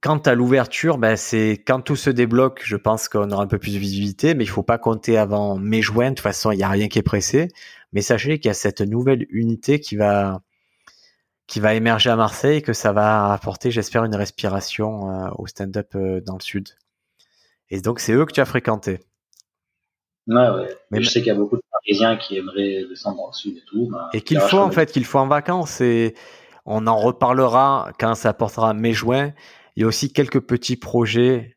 Quant 0.00 0.18
à 0.18 0.34
l'ouverture, 0.34 0.98
ben, 0.98 1.14
c'est 1.14 1.62
quand 1.64 1.80
tout 1.80 1.94
se 1.94 2.10
débloque, 2.10 2.62
je 2.64 2.76
pense 2.76 3.08
qu'on 3.08 3.30
aura 3.30 3.44
un 3.44 3.46
peu 3.46 3.58
plus 3.58 3.74
de 3.74 3.78
visibilité, 3.78 4.34
mais 4.34 4.42
il 4.42 4.48
faut 4.48 4.62
pas 4.62 4.78
compter 4.78 5.18
avant 5.18 5.56
mai-juin. 5.56 6.10
De 6.10 6.14
toute 6.16 6.20
façon, 6.20 6.50
il 6.50 6.56
n'y 6.56 6.62
a 6.64 6.68
rien 6.68 6.88
qui 6.88 6.98
est 6.98 7.02
pressé. 7.02 7.48
Mais 7.92 8.00
sachez 8.00 8.40
qu'il 8.40 8.48
y 8.48 8.50
a 8.50 8.54
cette 8.54 8.80
nouvelle 8.80 9.26
unité 9.30 9.78
qui 9.78 9.94
va 9.94 10.42
qui 11.46 11.60
va 11.60 11.74
émerger 11.74 12.10
à 12.10 12.16
Marseille, 12.16 12.62
que 12.62 12.72
ça 12.72 12.92
va 12.92 13.32
apporter, 13.32 13.70
j'espère, 13.70 14.04
une 14.04 14.14
respiration 14.14 15.10
euh, 15.10 15.28
au 15.36 15.46
stand-up 15.46 15.94
euh, 15.94 16.20
dans 16.20 16.34
le 16.34 16.40
sud. 16.40 16.68
Et 17.70 17.80
donc, 17.80 18.00
c'est 18.00 18.12
eux 18.12 18.24
que 18.24 18.32
tu 18.32 18.40
as 18.40 18.46
fréquenté. 18.46 19.00
Ouais, 20.26 20.48
ouais. 20.50 20.76
Mais 20.90 21.02
je 21.02 21.10
sais 21.10 21.20
qu'il 21.20 21.28
y 21.28 21.30
a 21.30 21.34
beaucoup 21.34 21.56
de 21.56 21.62
Parisiens 21.70 22.16
qui 22.16 22.38
aimeraient 22.38 22.84
descendre 22.88 23.18
dans 23.18 23.26
le 23.26 23.34
sud 23.34 23.58
et 23.58 23.62
tout. 23.66 23.90
Ben, 23.90 24.08
et 24.14 24.22
qu'il 24.22 24.40
faut, 24.40 24.58
en 24.58 24.70
fait, 24.70 24.90
qu'il 24.90 25.04
faut 25.04 25.18
en 25.18 25.26
vacances. 25.26 25.82
Et 25.82 26.14
on 26.64 26.86
en 26.86 26.96
reparlera 26.96 27.92
quand 27.98 28.14
ça 28.14 28.30
apportera 28.30 28.72
mai-juin. 28.72 29.34
Il 29.76 29.82
y 29.82 29.84
a 29.84 29.86
aussi 29.86 30.12
quelques 30.12 30.40
petits 30.40 30.76
projets 30.76 31.56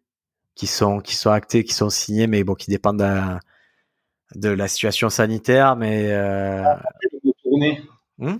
qui 0.56 0.68
sont, 0.68 1.00
qui 1.00 1.16
sont 1.16 1.30
actés, 1.30 1.64
qui 1.64 1.74
sont 1.74 1.90
signés, 1.90 2.28
mais 2.28 2.44
bon, 2.44 2.56
qui 2.56 2.70
dépendent 2.70 3.00
de, 3.00 4.40
de 4.40 4.50
la 4.50 4.68
situation 4.68 5.10
sanitaire. 5.10 5.78
Mais. 5.78 6.12
Euh... 6.12 6.64
Hum 8.20 8.40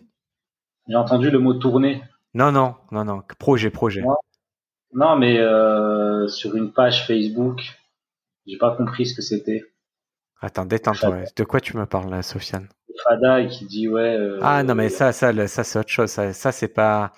j'ai 0.88 0.96
entendu 0.96 1.30
le 1.30 1.40
mot 1.40 1.54
tourner. 1.54 2.02
Non, 2.34 2.52
non, 2.52 2.76
non, 2.92 3.06
non. 3.06 3.22
Projet, 3.40 3.70
projet. 3.70 4.04
Non, 4.94 5.18
mais 5.18 5.38
euh, 5.40 6.28
sur 6.28 6.56
une 6.56 6.72
page 6.72 7.06
Facebook, 7.06 7.62
j'ai 8.46 8.58
pas 8.58 8.76
compris 8.76 9.06
ce 9.06 9.16
que 9.16 9.22
c'était. 9.22 9.64
Attends, 10.42 10.66
détends-toi. 10.66 11.24
De 11.36 11.44
quoi 11.44 11.60
tu 11.60 11.76
me 11.78 11.86
parles 11.86 12.10
là, 12.10 12.22
Sofiane? 12.22 12.68
Fada 13.04 13.46
qui 13.46 13.66
dit 13.66 13.88
ouais. 13.88 14.16
Euh, 14.18 14.40
ah 14.42 14.64
non, 14.64 14.76
mais 14.76 14.90
ça, 14.90 15.12
ça, 15.12 15.48
ça 15.48 15.64
c'est 15.64 15.80
autre 15.80 15.90
chose. 15.90 16.10
Ça, 16.10 16.34
ça 16.34 16.52
c'est 16.52 16.68
pas. 16.68 17.12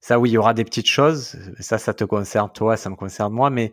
Ça, 0.00 0.18
oui, 0.18 0.30
il 0.30 0.32
y 0.32 0.38
aura 0.38 0.54
des 0.54 0.64
petites 0.64 0.88
choses. 0.88 1.36
Ça, 1.60 1.78
ça 1.78 1.92
te 1.92 2.04
concerne 2.04 2.50
toi, 2.52 2.76
ça 2.76 2.90
me 2.90 2.96
concerne 2.96 3.32
moi. 3.32 3.50
Mais 3.50 3.72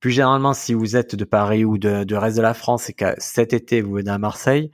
plus 0.00 0.10
généralement, 0.10 0.54
si 0.54 0.74
vous 0.74 0.96
êtes 0.96 1.14
de 1.14 1.24
Paris 1.24 1.64
ou 1.64 1.78
de, 1.78 2.04
de 2.04 2.16
reste 2.16 2.36
de 2.36 2.42
la 2.42 2.54
France 2.54 2.88
et 2.88 2.94
que 2.94 3.14
cet 3.18 3.52
été 3.52 3.82
vous 3.82 3.94
venez 3.94 4.10
à 4.10 4.18
Marseille, 4.18 4.70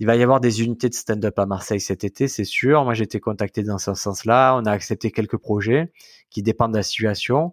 Il 0.00 0.06
va 0.06 0.16
y 0.16 0.22
avoir 0.22 0.40
des 0.40 0.62
unités 0.62 0.88
de 0.88 0.94
stand-up 0.94 1.38
à 1.38 1.44
Marseille 1.44 1.78
cet 1.78 2.04
été, 2.04 2.26
c'est 2.26 2.44
sûr. 2.44 2.84
Moi, 2.84 2.94
j'ai 2.94 3.04
été 3.04 3.20
contacté 3.20 3.62
dans 3.62 3.76
ce 3.76 3.92
sens-là. 3.92 4.56
On 4.56 4.64
a 4.64 4.72
accepté 4.72 5.10
quelques 5.10 5.36
projets 5.36 5.92
qui 6.30 6.42
dépendent 6.42 6.72
de 6.72 6.78
la 6.78 6.82
situation. 6.82 7.52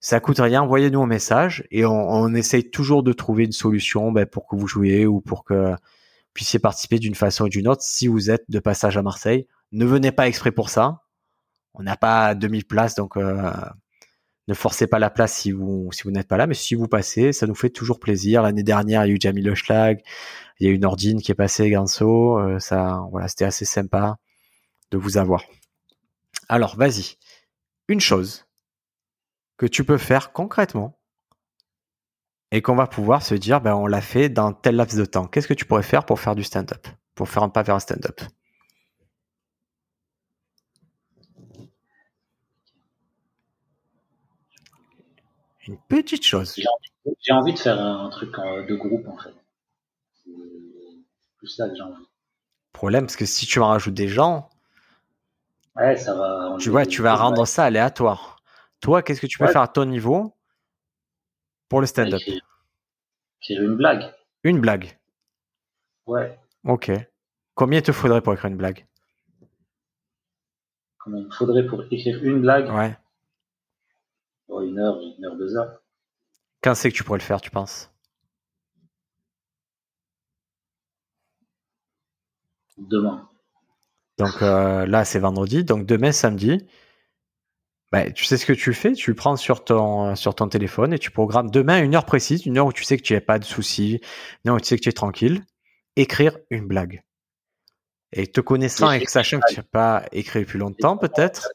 Ça 0.00 0.18
coûte 0.18 0.40
rien. 0.40 0.62
Envoyez-nous 0.62 1.00
un 1.00 1.06
message 1.06 1.64
et 1.70 1.86
on, 1.86 2.34
essaye 2.34 2.68
toujours 2.68 3.04
de 3.04 3.12
trouver 3.12 3.44
une 3.44 3.52
solution 3.52 4.10
ben, 4.10 4.26
pour 4.26 4.48
que 4.48 4.56
vous 4.56 4.66
jouiez 4.66 5.06
ou 5.06 5.20
pour 5.20 5.44
que 5.44 5.70
vous 5.70 5.76
puissiez 6.34 6.58
participer 6.58 6.98
d'une 6.98 7.14
façon 7.14 7.44
ou 7.44 7.48
d'une 7.48 7.68
autre 7.68 7.82
si 7.82 8.08
vous 8.08 8.28
êtes 8.28 8.44
de 8.48 8.58
passage 8.58 8.96
à 8.96 9.02
Marseille. 9.02 9.46
Ne 9.70 9.84
venez 9.84 10.10
pas 10.10 10.26
exprès 10.26 10.50
pour 10.50 10.70
ça. 10.70 11.02
On 11.74 11.84
n'a 11.84 11.96
pas 11.96 12.34
2000 12.34 12.64
places, 12.64 12.96
donc 12.96 13.16
euh, 13.16 13.52
ne 14.48 14.54
forcez 14.54 14.88
pas 14.88 14.98
la 14.98 15.10
place 15.10 15.32
si 15.32 15.52
vous 15.52 15.90
n'êtes 16.06 16.26
pas 16.26 16.38
là. 16.38 16.48
Mais 16.48 16.54
si 16.54 16.74
vous 16.74 16.88
passez, 16.88 17.32
ça 17.32 17.46
nous 17.46 17.54
fait 17.54 17.70
toujours 17.70 18.00
plaisir. 18.00 18.42
L'année 18.42 18.64
dernière, 18.64 19.04
il 19.04 19.10
y 19.10 19.12
a 19.12 19.14
eu 19.14 19.18
Jamie 19.20 19.42
Le 19.42 19.54
Schlag, 19.54 20.02
il 20.60 20.66
y 20.66 20.70
a 20.70 20.72
eu 20.72 20.78
Nordine 20.78 21.20
qui 21.20 21.30
est 21.32 21.36
passé, 21.36 21.70
Ganso. 21.70 22.38
Euh, 22.38 22.58
ça, 22.58 23.02
voilà, 23.10 23.28
c'était 23.28 23.44
assez 23.44 23.64
sympa 23.64 24.16
de 24.90 24.98
vous 24.98 25.16
avoir. 25.16 25.44
Alors, 26.48 26.76
vas-y. 26.76 27.16
Une 27.88 28.00
chose 28.00 28.46
que 29.56 29.66
tu 29.66 29.84
peux 29.84 29.98
faire 29.98 30.32
concrètement 30.32 30.98
et 32.50 32.62
qu'on 32.62 32.74
va 32.74 32.86
pouvoir 32.86 33.22
se 33.22 33.34
dire, 33.34 33.60
ben, 33.60 33.74
on 33.74 33.86
l'a 33.86 34.00
fait 34.00 34.28
dans 34.28 34.52
tel 34.52 34.76
laps 34.76 34.98
de 34.98 35.04
temps. 35.04 35.26
Qu'est-ce 35.26 35.48
que 35.48 35.54
tu 35.54 35.64
pourrais 35.64 35.82
faire 35.82 36.04
pour 36.04 36.20
faire 36.20 36.34
du 36.34 36.44
stand-up, 36.44 36.86
pour 37.14 37.28
faire 37.28 37.42
un 37.42 37.48
pas 37.48 37.62
vers 37.62 37.74
un 37.74 37.80
stand-up? 37.80 38.20
Une 45.66 45.78
petite 45.88 46.24
chose. 46.24 46.54
J'ai 46.56 47.32
envie, 47.32 47.52
de 47.52 47.58
faire 47.58 47.78
un 47.78 48.08
truc 48.08 48.34
de 48.34 48.74
groupe 48.74 49.06
en 49.06 49.18
fait. 49.18 49.34
Plus 51.48 51.54
ça 51.54 51.68
que 51.70 51.74
j'ai 51.74 51.82
envie. 51.82 52.04
Problème, 52.74 53.06
parce 53.06 53.16
que 53.16 53.24
si 53.24 53.46
tu 53.46 53.58
en 53.58 53.68
rajoutes 53.68 53.94
des 53.94 54.08
gens, 54.08 54.50
ouais, 55.76 55.96
ça 55.96 56.14
va. 56.14 56.56
Tu 56.60 56.68
vois, 56.68 56.84
tu 56.84 57.00
vas 57.00 57.14
rendre 57.14 57.46
ça 57.46 57.64
aléatoire. 57.64 58.36
Toi, 58.80 59.02
qu'est-ce 59.02 59.22
que 59.22 59.26
tu 59.26 59.38
peux 59.38 59.46
faire 59.46 59.62
à 59.62 59.68
ton 59.68 59.86
niveau 59.86 60.36
pour 61.70 61.80
le 61.80 61.86
stand-up 61.86 62.20
Écrire 63.40 63.62
une 63.62 63.76
blague. 63.76 64.12
Une 64.44 64.60
blague. 64.60 64.98
Ouais. 66.06 66.38
Ok. 66.64 66.90
Combien 67.54 67.80
te 67.80 67.92
faudrait 67.92 68.20
pour 68.20 68.34
écrire 68.34 68.50
une 68.50 68.58
blague? 68.58 68.86
Combien 70.98 71.20
il 71.20 71.32
faudrait 71.32 71.66
pour 71.66 71.82
écrire 71.90 72.22
une 72.22 72.42
blague? 72.42 72.70
Ouais. 72.70 72.94
Oh, 74.48 74.60
une 74.60 74.78
heure, 74.78 75.00
une 75.00 75.24
heure, 75.24 75.36
deux 75.36 75.56
heures. 75.56 75.80
Quand 76.62 76.74
c'est 76.74 76.90
que 76.90 76.96
tu 76.96 77.04
pourrais 77.04 77.20
le 77.20 77.24
faire, 77.24 77.40
tu 77.40 77.50
penses? 77.50 77.90
Demain. 82.78 83.28
Donc 84.18 84.42
euh, 84.42 84.86
là, 84.86 85.04
c'est 85.04 85.18
vendredi. 85.18 85.64
Donc 85.64 85.86
demain, 85.86 86.12
samedi, 86.12 86.66
bah, 87.92 88.10
tu 88.10 88.24
sais 88.24 88.36
ce 88.36 88.44
que 88.44 88.52
tu 88.52 88.74
fais? 88.74 88.92
Tu 88.92 89.14
prends 89.14 89.36
sur 89.36 89.64
ton, 89.64 90.14
sur 90.14 90.34
ton 90.34 90.48
téléphone 90.48 90.92
et 90.92 90.98
tu 90.98 91.10
programmes 91.10 91.50
demain 91.50 91.82
une 91.82 91.94
heure 91.94 92.04
précise, 92.04 92.44
une 92.46 92.58
heure 92.58 92.66
où 92.66 92.72
tu 92.72 92.84
sais 92.84 92.96
que 92.96 93.02
tu 93.02 93.14
n'as 93.14 93.20
pas 93.20 93.38
de 93.38 93.44
soucis, 93.44 94.00
une 94.44 94.50
heure 94.50 94.56
où 94.56 94.60
tu 94.60 94.66
sais 94.66 94.76
que 94.76 94.82
tu 94.82 94.88
es 94.88 94.92
tranquille, 94.92 95.44
écrire 95.96 96.38
une 96.50 96.66
blague. 96.66 97.02
Et 98.12 98.26
te 98.26 98.40
connaissant 98.40 98.90
et 98.90 99.04
sachant 99.06 99.38
que 99.40 99.52
tu 99.52 99.60
n'as 99.60 99.66
pas 99.66 100.04
écrit 100.12 100.40
depuis 100.40 100.58
longtemps, 100.58 100.96
peut-être, 100.96 101.50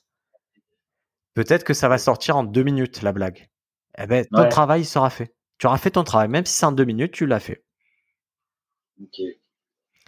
peut-être 1.34 1.64
que 1.64 1.74
ça 1.74 1.88
va 1.88 1.98
sortir 1.98 2.38
en 2.38 2.44
deux 2.44 2.64
minutes, 2.64 3.02
la 3.02 3.12
blague. 3.12 3.50
Eh 3.98 4.08
ben, 4.08 4.26
ton 4.26 4.48
travail 4.50 4.86
sera 4.86 5.10
fait. 5.10 5.36
Tu 5.58 5.68
auras 5.68 5.78
fait 5.78 5.92
ton 5.92 6.04
travail. 6.04 6.28
Même 6.30 6.46
si 6.46 6.54
c'est 6.54 6.66
en 6.66 6.72
deux 6.72 6.86
minutes, 6.86 7.12
tu 7.12 7.26
l'as 7.26 7.40
fait. 7.40 7.64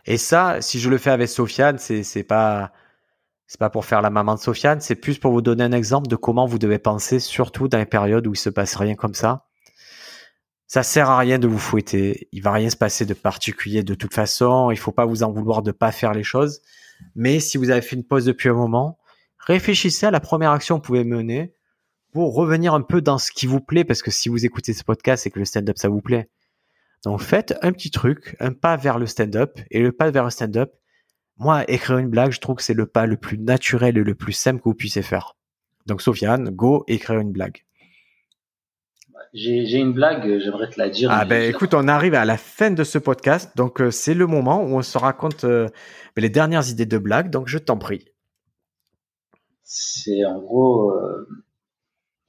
Et 0.06 0.18
ça, 0.18 0.62
si 0.62 0.80
je 0.80 0.90
le 0.90 0.98
fais 0.98 1.10
avec 1.10 1.30
Sofiane, 1.30 1.78
c'est, 1.78 2.04
c'est 2.04 2.24
pas, 2.24 2.72
c'est 3.48 3.60
pas 3.60 3.70
pour 3.70 3.86
faire 3.86 4.02
la 4.02 4.10
maman 4.10 4.36
de 4.36 4.40
Sofiane, 4.40 4.82
c'est 4.82 4.96
plus 4.96 5.18
pour 5.18 5.32
vous 5.32 5.42
donner 5.42 5.64
un 5.64 5.72
exemple 5.72 6.08
de 6.08 6.16
comment 6.16 6.46
vous 6.46 6.60
devez 6.60 6.80
penser, 6.80 7.20
surtout 7.20 7.68
dans 7.68 7.78
les 7.78 7.86
périodes 7.86 8.28
où 8.28 8.34
il 8.34 8.38
se 8.38 8.50
passe 8.50 8.76
rien 8.76 8.96
comme 8.96 9.16
ça. 9.16 9.46
Ça 10.68 10.84
sert 10.84 11.10
à 11.10 11.18
rien 11.20 11.38
de 11.38 11.48
vous 11.48 11.60
fouetter. 11.60 12.28
Il 12.32 12.42
va 12.42 12.52
rien 12.52 12.70
se 12.70 12.76
passer 12.76 13.06
de 13.06 13.14
particulier 13.14 13.84
de 13.84 13.94
toute 13.94 14.14
façon. 14.14 14.72
Il 14.72 14.78
faut 14.78 14.92
pas 14.92 15.06
vous 15.06 15.22
en 15.24 15.32
vouloir 15.32 15.62
de 15.62 15.72
pas 15.72 15.92
faire 15.92 16.14
les 16.14 16.24
choses. 16.24 16.62
Mais 17.16 17.40
si 17.40 17.58
vous 17.58 17.70
avez 17.70 17.82
fait 17.82 17.96
une 17.96 18.04
pause 18.04 18.26
depuis 18.26 18.50
un 18.50 18.54
moment, 18.54 18.98
réfléchissez 19.38 20.08
à 20.08 20.12
la 20.12 20.20
première 20.20 20.52
action 20.52 20.80
que 20.80 20.82
vous 20.82 20.88
pouvez 20.88 21.04
mener 21.04 21.54
pour 22.14 22.34
revenir 22.34 22.74
un 22.74 22.82
peu 22.82 23.02
dans 23.02 23.18
ce 23.18 23.32
qui 23.32 23.46
vous 23.46 23.60
plaît, 23.60 23.84
parce 23.84 24.02
que 24.02 24.10
si 24.10 24.30
vous 24.30 24.46
écoutez 24.46 24.74
ce 24.74 24.84
podcast 24.84 25.28
et 25.28 25.32
que 25.32 25.40
le 25.40 25.46
stand-up 25.46 25.78
ça 25.78 25.90
vous 25.90 26.02
plaît, 26.02 26.30
donc 27.04 27.22
faites 27.22 27.56
un 27.62 27.72
petit 27.72 27.92
truc, 27.92 28.36
un 28.40 28.52
pas 28.52 28.78
vers 28.78 29.00
le 29.00 29.06
stand-up, 29.06 29.60
et 29.72 29.80
le 29.80 29.92
pas 29.92 30.12
vers 30.12 30.24
le 30.24 30.30
stand-up, 30.30 30.74
moi, 31.38 31.70
écrire 31.70 31.98
une 31.98 32.10
blague, 32.10 32.32
je 32.32 32.40
trouve 32.40 32.56
que 32.56 32.64
c'est 32.64 32.74
le 32.74 32.86
pas 32.86 33.06
le 33.06 33.18
plus 33.18 33.38
naturel 33.38 33.98
et 33.98 34.04
le 34.04 34.16
plus 34.16 34.32
simple 34.32 34.60
que 34.60 34.70
vous 34.70 34.76
puissiez 34.76 35.02
faire. 35.02 35.36
Donc 35.86 36.02
Sofiane, 36.02 36.50
go 36.50 36.84
écrire 36.88 37.20
une 37.20 37.32
blague. 37.32 37.66
J'ai 39.34 39.80
une 39.80 39.92
blague, 39.92 40.40
j'aimerais 40.40 40.70
te 40.70 40.80
la 40.80 40.88
dire. 40.88 41.10
Ah 41.12 41.26
ben 41.26 41.50
écoute, 41.50 41.74
on 41.74 41.90
arrive 41.90 42.14
à 42.14 42.24
la 42.24 42.38
fin 42.38 42.72
de 42.72 42.86
ce 42.86 42.98
podcast, 42.98 43.52
donc 43.58 43.82
euh, 43.82 43.92
c'est 43.92 44.14
le 44.14 44.28
moment 44.28 44.64
où 44.64 44.78
on 44.78 44.82
se 44.82 44.98
raconte 44.98 45.44
euh, 45.44 45.68
les 46.16 46.30
dernières 46.30 46.70
idées 46.70 46.86
de 46.86 46.98
blagues, 46.98 47.30
donc 47.30 47.50
je 47.50 47.58
t'en 47.58 47.78
prie. 47.78 48.06
C'est 49.64 50.24
en 50.24 50.40
gros, 50.40 50.92
euh, 50.92 51.28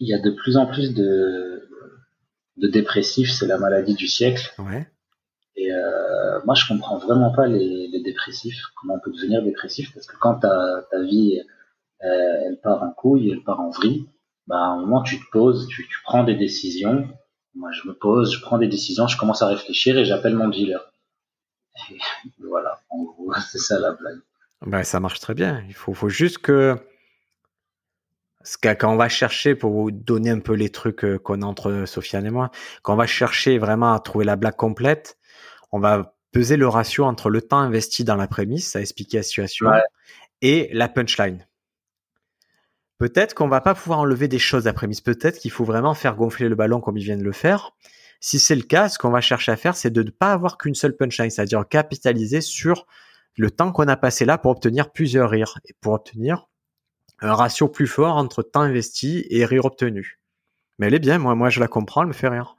il 0.01 0.09
y 0.09 0.15
a 0.15 0.19
de 0.19 0.31
plus 0.31 0.57
en 0.57 0.67
plus 0.67 0.95
de, 0.95 1.66
de 2.57 2.69
dépressifs, 2.69 3.31
c'est 3.33 3.47
la 3.47 3.59
maladie 3.59 3.95
du 3.95 4.09
siècle. 4.09 4.53
Ouais. 4.59 4.87
Et 5.57 5.73
euh, 5.73 6.41
moi, 6.45 6.55
je 6.55 6.67
comprends 6.69 6.99
vraiment 6.99 7.33
pas 7.33 7.47
les, 7.47 7.89
les, 7.89 8.03
dépressifs, 8.03 8.61
comment 8.77 8.95
on 8.95 9.01
peut 9.01 9.13
devenir 9.13 9.43
dépressif, 9.43 9.93
parce 9.95 10.07
que 10.07 10.17
quand 10.19 10.41
ta, 10.41 10.87
ta 10.91 11.03
vie, 11.03 11.41
euh, 12.05 12.43
elle 12.47 12.61
part 12.61 12.83
en 12.83 12.91
couille, 12.91 13.31
elle 13.31 13.43
part 13.43 13.61
en 13.61 13.71
vrille, 13.71 14.07
bah, 14.47 14.57
à 14.57 14.67
un 14.67 14.81
moment, 14.81 15.03
tu 15.03 15.19
te 15.19 15.25
poses, 15.33 15.67
tu, 15.69 15.89
tu 15.89 15.99
prends 16.05 16.25
des 16.25 16.35
décisions. 16.35 17.09
Moi, 17.55 17.71
je 17.73 17.89
me 17.89 17.95
pose, 17.95 18.35
je 18.35 18.41
prends 18.43 18.59
des 18.59 18.69
décisions, 18.69 19.07
je 19.07 19.17
commence 19.17 19.41
à 19.41 19.47
réfléchir 19.47 19.97
et 19.97 20.05
j'appelle 20.05 20.37
mon 20.37 20.49
dealer. 20.49 20.93
Et 21.91 21.99
voilà, 22.39 22.81
en 22.91 23.03
gros, 23.03 23.33
c'est 23.51 23.59
ça 23.59 23.81
la 23.81 23.93
blague. 23.93 24.21
Ben, 24.63 24.83
ça 24.83 25.01
marche 25.01 25.21
très 25.21 25.35
bien. 25.35 25.65
Il 25.69 25.75
faut, 25.75 25.95
faut 25.95 26.09
juste 26.09 26.39
que 26.39 26.79
quand 28.63 28.93
on 28.93 28.97
va 28.97 29.09
chercher, 29.09 29.55
pour 29.55 29.73
vous 29.73 29.91
donner 29.91 30.31
un 30.31 30.41
peu 30.41 30.55
les 30.55 30.71
trucs 30.71 31.05
euh, 31.05 31.19
qu'on 31.19 31.43
a 31.43 31.47
entre 31.47 31.85
Sofiane 31.87 32.27
et 32.27 32.31
moi, 32.31 32.51
quand 32.83 32.95
on 32.95 32.97
va 32.97 33.07
chercher 33.07 33.59
vraiment 33.59 33.93
à 33.93 34.01
trouver 34.01 34.25
la 34.25 34.37
blague 34.37 34.57
complète, 34.57 35.19
on 35.73 35.81
va 35.81 36.17
peser 36.33 36.57
le 36.57 36.69
ratio 36.69 37.05
entre 37.05 37.31
le 37.31 37.41
temps 37.43 37.59
investi 37.59 38.05
dans 38.05 38.17
la 38.17 38.29
prémisse, 38.29 38.77
à 38.77 38.81
expliquer 38.81 39.19
la 39.19 39.23
situation, 39.23 39.71
et 40.43 40.69
la 40.73 40.89
punchline. 40.89 41.47
Peut-être 42.99 43.35
qu'on 43.35 43.49
va 43.49 43.61
pas 43.61 43.75
pouvoir 43.75 44.01
enlever 44.01 44.29
des 44.29 44.39
choses 44.39 44.67
à 44.67 44.73
prémisse. 44.73 45.01
Peut-être 45.01 45.39
qu'il 45.39 45.51
faut 45.51 45.65
vraiment 45.65 45.95
faire 45.95 46.17
gonfler 46.17 46.49
le 46.49 46.55
ballon 46.55 46.81
comme 46.81 46.97
il 46.97 47.05
vient 47.05 47.17
de 47.17 47.23
le 47.23 47.33
faire. 47.33 47.73
Si 48.21 48.39
c'est 48.39 48.55
le 48.55 48.63
cas, 48.63 48.89
ce 48.89 48.99
qu'on 48.99 49.11
va 49.11 49.21
chercher 49.21 49.53
à 49.53 49.57
faire, 49.57 49.77
c'est 49.77 49.91
de 49.91 50.03
ne 50.03 50.11
pas 50.11 50.33
avoir 50.33 50.57
qu'une 50.57 50.75
seule 50.75 50.97
punchline, 50.97 51.31
c'est-à-dire 51.31 51.67
capitaliser 51.69 52.41
sur 52.41 52.87
le 53.37 53.51
temps 53.51 53.73
qu'on 53.73 53.89
a 53.89 53.97
passé 53.97 54.25
là 54.25 54.39
pour 54.39 54.51
obtenir 54.51 54.93
plusieurs 54.93 55.29
rires 55.29 55.59
et 55.67 55.75
pour 55.81 55.93
obtenir 55.93 56.49
un 57.21 57.35
ratio 57.35 57.69
plus 57.69 57.87
fort 57.87 58.17
entre 58.17 58.43
temps 58.43 58.61
investi 58.61 59.27
et 59.31 59.45
rire 59.45 59.65
obtenu. 59.65 60.21
Mais 60.79 60.89
elle 60.89 60.95
est 60.95 61.01
bien, 61.01 61.19
moi, 61.19 61.35
moi 61.35 61.51
je 61.51 61.61
la 61.61 61.69
comprends, 61.69 62.03
elle 62.03 62.09
me 62.09 62.13
fait 62.13 62.29
rire. 62.29 62.57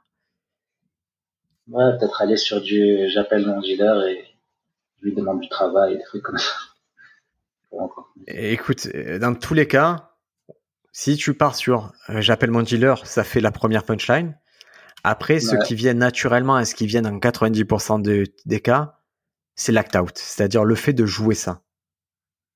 Ouais, 1.68 1.96
peut-être 1.98 2.22
aller 2.22 2.36
sur 2.36 2.60
du 2.60 3.08
j'appelle 3.10 3.46
mon 3.46 3.60
dealer 3.60 4.06
et 4.06 4.24
je 4.98 5.06
lui 5.06 5.14
demande 5.14 5.40
du 5.40 5.48
travail, 5.48 5.96
des 5.96 6.04
trucs 6.04 6.22
comme 6.22 6.38
ça. 6.38 6.52
écoute, 8.26 8.88
dans 9.20 9.34
tous 9.34 9.54
les 9.54 9.68
cas, 9.68 10.10
si 10.92 11.16
tu 11.16 11.34
pars 11.34 11.54
sur 11.54 11.92
euh, 12.08 12.20
j'appelle 12.20 12.50
mon 12.50 12.62
dealer, 12.62 13.06
ça 13.06 13.22
fait 13.24 13.40
la 13.40 13.52
première 13.52 13.84
punchline. 13.84 14.36
Après, 15.04 15.38
ce 15.38 15.54
qui 15.64 15.76
vient 15.76 15.94
naturellement 15.94 16.58
et 16.58 16.64
ce 16.64 16.74
qui 16.74 16.86
vient 16.86 17.02
dans 17.02 17.16
90% 17.16 18.26
des 18.44 18.60
cas, 18.60 18.98
c'est 19.54 19.70
l'act 19.70 19.94
out. 19.96 20.16
C'est-à-dire 20.16 20.64
le 20.64 20.74
fait 20.74 20.92
de 20.92 21.06
jouer 21.06 21.36
ça. 21.36 21.62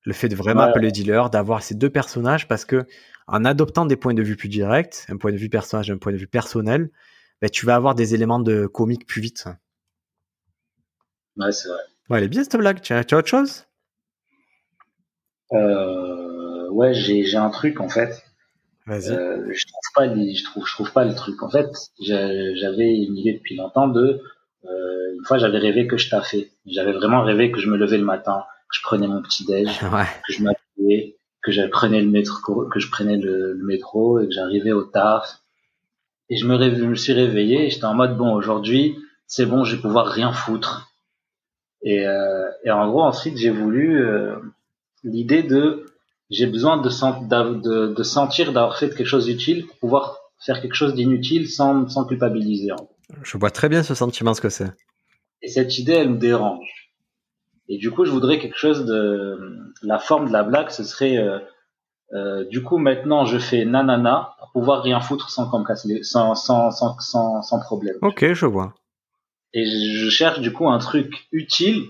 Le 0.05 0.13
fait 0.13 0.27
de 0.27 0.35
vraiment 0.35 0.61
appeler 0.61 0.87
le 0.87 0.91
dealer, 0.91 1.29
d'avoir 1.29 1.63
ces 1.63 1.75
deux 1.75 1.89
personnages 1.89 2.47
parce 2.47 2.65
que 2.65 2.85
en 3.27 3.45
adoptant 3.45 3.85
des 3.85 3.95
points 3.95 4.13
de 4.13 4.21
vue 4.21 4.35
plus 4.35 4.49
directs, 4.49 5.05
un 5.07 5.17
point 5.17 5.31
de 5.31 5.37
vue 5.37 5.49
personnage, 5.49 5.89
un 5.89 5.97
point 5.97 6.11
de 6.11 6.17
vue 6.17 6.27
personnel, 6.27 6.89
ben, 7.41 7.49
tu 7.49 7.65
vas 7.65 7.75
avoir 7.75 7.95
des 7.95 8.13
éléments 8.13 8.39
de 8.39 8.67
comique 8.67 9.05
plus 9.07 9.21
vite. 9.21 9.45
Ouais, 11.37 11.51
c'est 11.51 11.69
vrai. 11.69 11.81
Ouais, 12.09 12.17
elle 12.17 12.25
est 12.25 12.29
bien 12.29 12.43
cette 12.43 12.57
blague. 12.57 12.81
Tu 12.81 12.93
as, 12.93 13.03
tu 13.05 13.15
as 13.15 13.19
autre 13.19 13.29
chose? 13.29 13.65
Euh, 15.53 16.23
Ouais, 16.73 16.93
j'ai 16.93 17.37
un 17.37 17.51
truc 17.51 17.79
en 17.79 17.87
fait. 17.87 18.23
Vas-y. 18.87 19.11
Euh, 19.11 19.53
je 19.53 19.65
trouve 19.67 19.93
pas 19.95 20.07
je 20.07 20.43
trouve, 20.43 20.67
je 20.67 20.73
trouve 20.73 20.91
pas 20.91 21.05
le 21.05 21.13
truc. 21.13 21.41
En 21.43 21.49
fait, 21.49 21.69
j'avais 22.01 22.95
une 22.95 23.15
idée 23.15 23.33
depuis 23.33 23.55
longtemps 23.55 23.87
de. 23.87 24.21
Euh, 24.65 25.13
une 25.15 25.23
fois, 25.25 25.37
j'avais 25.37 25.59
rêvé 25.59 25.85
que 25.87 25.97
je 25.97 26.09
taffais. 26.09 26.49
J'avais 26.65 26.93
vraiment 26.93 27.21
rêvé 27.21 27.51
que 27.51 27.59
je 27.59 27.69
me 27.69 27.77
levais 27.77 27.99
le 27.99 28.05
matin, 28.05 28.43
je 28.73 28.81
prenais 28.81 29.07
mon 29.07 29.21
petit 29.21 29.45
déj, 29.45 29.79
que 30.27 30.33
je 30.33 30.43
m'appelais, 30.43 31.15
que 31.41 31.51
je 31.51 31.61
prenais 31.67 32.01
le 32.01 32.09
métro, 32.09 32.67
que 32.67 32.79
je 32.79 32.89
prenais 32.89 33.17
le, 33.17 33.55
métro 33.63 34.19
et 34.19 34.27
que 34.27 34.33
j'arrivais 34.33 34.71
au 34.71 34.83
taf. 34.83 35.39
Et 36.29 36.37
je 36.37 36.47
me, 36.47 36.57
je 36.57 36.85
me 36.85 36.95
suis 36.95 37.13
réveillé 37.13 37.65
et 37.65 37.69
j'étais 37.69 37.85
en 37.85 37.93
mode 37.93 38.17
bon 38.17 38.33
aujourd'hui 38.33 38.97
c'est 39.27 39.45
bon 39.45 39.63
je 39.63 39.75
vais 39.75 39.81
pouvoir 39.81 40.07
rien 40.07 40.31
foutre 40.31 40.91
Et, 41.81 42.05
euh, 42.05 42.47
et 42.63 42.71
en 42.71 42.87
gros, 42.89 43.01
ensuite, 43.01 43.37
j'ai 43.37 43.49
voulu 43.49 44.05
euh, 44.05 44.35
l'idée 45.03 45.43
de 45.43 45.85
j'ai 46.29 46.45
besoin 46.45 46.77
de, 46.77 46.89
de, 46.89 47.93
de 47.93 48.03
sentir 48.03 48.53
d'avoir 48.53 48.77
fait 48.77 48.89
quelque 48.89 49.05
chose 49.05 49.25
d'utile 49.25 49.65
pour 49.67 49.77
pouvoir 49.77 50.17
faire 50.39 50.61
quelque 50.61 50.75
chose 50.75 50.93
d'inutile 50.93 51.49
sans, 51.49 51.87
sans 51.89 52.05
culpabiliser. 52.05 52.71
Je 53.21 53.37
vois 53.37 53.51
très 53.51 53.69
bien 53.69 53.83
ce 53.83 53.93
sentiment, 53.93 54.33
ce 54.33 54.41
que 54.41 54.49
c'est. 54.49 54.71
Et 55.41 55.47
cette 55.47 55.77
idée, 55.77 55.93
elle 55.93 56.09
me 56.09 56.17
dérange. 56.17 56.82
Et 57.69 57.77
du 57.77 57.91
coup, 57.91 58.05
je 58.05 58.11
voudrais 58.11 58.39
quelque 58.39 58.57
chose 58.57 58.85
de 58.85 59.73
la 59.81 59.99
forme 59.99 60.27
de 60.27 60.33
la 60.33 60.43
blague, 60.43 60.69
ce 60.69 60.83
serait 60.83 61.17
euh, 61.17 61.39
euh, 62.13 62.45
du 62.45 62.61
coup 62.61 62.77
maintenant 62.77 63.25
je 63.25 63.39
fais 63.39 63.65
nanana 63.65 64.35
pour 64.37 64.51
pouvoir 64.51 64.83
rien 64.83 64.99
foutre 64.99 65.31
sans 65.31 65.49
sans, 66.03 66.35
sans, 66.35 66.71
sans, 66.71 66.99
sans, 66.99 67.41
sans 67.41 67.59
problème. 67.59 67.95
Ok, 68.01 68.33
je 68.33 68.45
vois. 68.45 68.73
Et 69.53 69.65
je 69.65 70.09
cherche 70.09 70.39
du 70.39 70.51
coup 70.51 70.67
un 70.67 70.79
truc 70.79 71.27
utile 71.31 71.83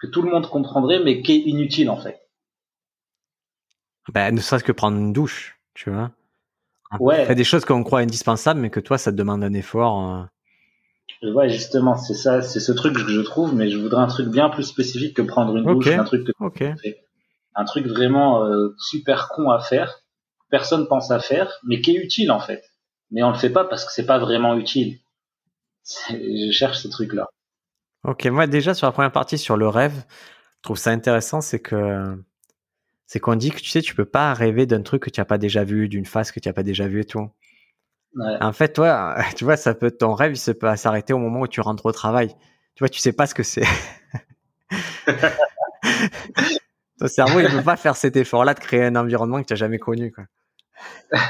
que 0.00 0.06
tout 0.06 0.22
le 0.22 0.30
monde 0.30 0.48
comprendrait, 0.48 1.00
mais 1.02 1.22
qui 1.22 1.32
est 1.32 1.40
inutile 1.40 1.90
en 1.90 1.96
fait. 1.96 2.20
Ben, 4.12 4.34
ne 4.34 4.40
serait-ce 4.40 4.64
que 4.64 4.72
prendre 4.72 4.96
une 4.96 5.12
douche, 5.12 5.58
tu 5.74 5.90
vois. 5.90 6.12
Ouais. 7.00 7.24
Il 7.24 7.28
y 7.28 7.32
a 7.32 7.34
des 7.34 7.44
choses 7.44 7.64
qu'on 7.64 7.82
croit 7.82 8.00
indispensables, 8.00 8.60
mais 8.60 8.70
que 8.70 8.78
toi, 8.78 8.98
ça 8.98 9.10
te 9.10 9.16
demande 9.16 9.42
un 9.42 9.52
effort. 9.52 10.28
Ouais, 11.34 11.48
justement, 11.48 11.96
c'est 11.96 12.14
ça, 12.14 12.42
c'est 12.42 12.60
ce 12.60 12.72
truc 12.72 12.94
que 12.94 13.10
je 13.10 13.20
trouve, 13.20 13.54
mais 13.54 13.70
je 13.70 13.78
voudrais 13.78 14.02
un 14.02 14.06
truc 14.06 14.28
bien 14.28 14.48
plus 14.48 14.64
spécifique 14.64 15.16
que 15.16 15.22
prendre 15.22 15.56
une 15.56 15.64
douche, 15.64 15.88
un 15.88 16.04
truc, 16.04 16.28
un 17.54 17.64
truc 17.64 17.86
vraiment 17.86 18.44
euh, 18.44 18.74
super 18.78 19.28
con 19.28 19.50
à 19.50 19.60
faire, 19.60 20.02
personne 20.50 20.86
pense 20.88 21.10
à 21.10 21.18
faire, 21.18 21.52
mais 21.64 21.80
qui 21.80 21.96
est 21.96 22.02
utile 22.02 22.30
en 22.30 22.40
fait. 22.40 22.62
Mais 23.10 23.22
on 23.22 23.30
le 23.30 23.38
fait 23.38 23.50
pas 23.50 23.64
parce 23.64 23.84
que 23.84 23.92
c'est 23.92 24.06
pas 24.06 24.18
vraiment 24.18 24.56
utile. 24.56 24.98
Je 26.10 26.50
cherche 26.50 26.78
ce 26.78 26.88
truc-là. 26.88 27.28
Ok, 28.04 28.26
moi 28.26 28.46
déjà 28.46 28.74
sur 28.74 28.86
la 28.86 28.92
première 28.92 29.12
partie 29.12 29.38
sur 29.38 29.56
le 29.56 29.68
rêve, 29.68 30.04
je 30.56 30.62
trouve 30.62 30.76
ça 30.76 30.90
intéressant, 30.90 31.40
c'est 31.40 31.60
que 31.60 32.16
c'est 33.06 33.20
qu'on 33.20 33.36
dit 33.36 33.50
que 33.50 33.60
tu 33.60 33.70
sais, 33.70 33.80
tu 33.80 33.94
peux 33.94 34.04
pas 34.04 34.34
rêver 34.34 34.66
d'un 34.66 34.82
truc 34.82 35.04
que 35.04 35.10
tu 35.10 35.20
n'as 35.20 35.24
pas 35.24 35.38
déjà 35.38 35.64
vu, 35.64 35.88
d'une 35.88 36.04
phase 36.04 36.32
que 36.32 36.40
tu 36.40 36.48
n'as 36.48 36.52
pas 36.52 36.64
déjà 36.64 36.88
vu 36.88 37.00
et 37.00 37.04
tout. 37.04 37.30
En 38.18 38.52
fait, 38.52 38.72
toi, 38.72 39.16
tu 39.36 39.44
vois, 39.44 39.56
ça 39.56 39.74
peut 39.74 39.90
ton 39.90 40.14
rêve, 40.14 40.32
il 40.32 40.38
se 40.38 40.50
peut 40.50 40.74
s'arrêter 40.76 41.12
au 41.12 41.18
moment 41.18 41.40
où 41.40 41.48
tu 41.48 41.60
rentres 41.60 41.86
au 41.86 41.92
travail. 41.92 42.28
Tu 42.74 42.80
vois, 42.80 42.88
tu 42.88 43.00
sais 43.00 43.12
pas 43.12 43.26
ce 43.26 43.34
que 43.34 43.42
c'est. 43.42 43.64
ton 46.98 47.08
cerveau, 47.08 47.40
il 47.40 47.48
peut 47.48 47.62
pas 47.62 47.76
faire 47.76 47.96
cet 47.96 48.16
effort-là 48.16 48.54
de 48.54 48.60
créer 48.60 48.84
un 48.84 48.96
environnement 48.96 49.40
que 49.40 49.46
tu 49.46 49.52
n'as 49.52 49.58
jamais 49.58 49.78
connu, 49.78 50.12
quoi. 50.12 50.24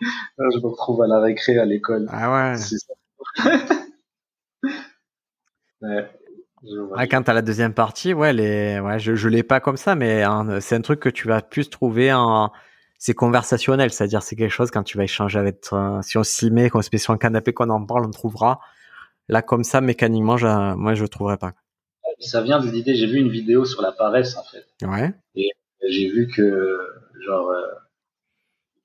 Je 0.00 0.58
me 0.58 0.66
retrouve 0.66 1.02
à 1.02 1.06
la 1.06 1.20
récré 1.20 1.56
à 1.58 1.64
l'école. 1.64 2.08
Ah 2.10 2.52
ouais. 2.52 2.56
ouais. 5.82 6.10
Ah, 6.96 7.06
quand 7.06 7.28
à 7.28 7.32
la 7.32 7.42
deuxième 7.42 7.72
partie, 7.72 8.12
ouais, 8.12 8.32
les, 8.32 8.80
ouais, 8.80 8.98
je, 8.98 9.14
je 9.14 9.28
l'ai 9.28 9.42
pas 9.42 9.60
comme 9.60 9.76
ça, 9.76 9.94
mais 9.94 10.22
hein, 10.22 10.60
c'est 10.60 10.74
un 10.74 10.80
truc 10.80 10.98
que 11.00 11.08
tu 11.08 11.28
vas 11.28 11.42
plus 11.42 11.70
trouver 11.70 12.12
en, 12.12 12.50
c'est 13.04 13.12
conversationnel, 13.12 13.92
c'est-à-dire 13.92 14.22
c'est 14.22 14.34
quelque 14.34 14.50
chose 14.50 14.70
quand 14.70 14.82
tu 14.82 14.96
vas 14.96 15.04
échanger 15.04 15.38
avec, 15.38 15.66
si 16.00 16.16
on 16.16 16.22
s'y 16.22 16.50
met, 16.50 16.70
qu'on 16.70 16.80
se 16.80 16.88
met 16.90 16.98
sur 16.98 17.12
un 17.12 17.18
canapé, 17.18 17.52
qu'on 17.52 17.68
en 17.68 17.84
parle, 17.84 18.06
on 18.06 18.10
trouvera. 18.10 18.60
Là, 19.28 19.42
comme 19.42 19.62
ça, 19.62 19.82
mécaniquement, 19.82 20.38
je, 20.38 20.46
moi, 20.74 20.94
je 20.94 21.04
trouverais 21.04 21.36
pas. 21.36 21.52
Ça 22.18 22.40
vient 22.40 22.60
de 22.60 22.70
l'idée, 22.70 22.94
j'ai 22.94 23.06
vu 23.06 23.18
une 23.18 23.28
vidéo 23.28 23.66
sur 23.66 23.82
la 23.82 23.92
paresse, 23.92 24.38
en 24.38 24.44
fait. 24.44 24.64
Ouais. 24.86 25.12
Et 25.34 25.50
j'ai 25.86 26.08
vu 26.08 26.28
que, 26.34 26.78
genre, 27.26 27.50
euh, 27.50 27.66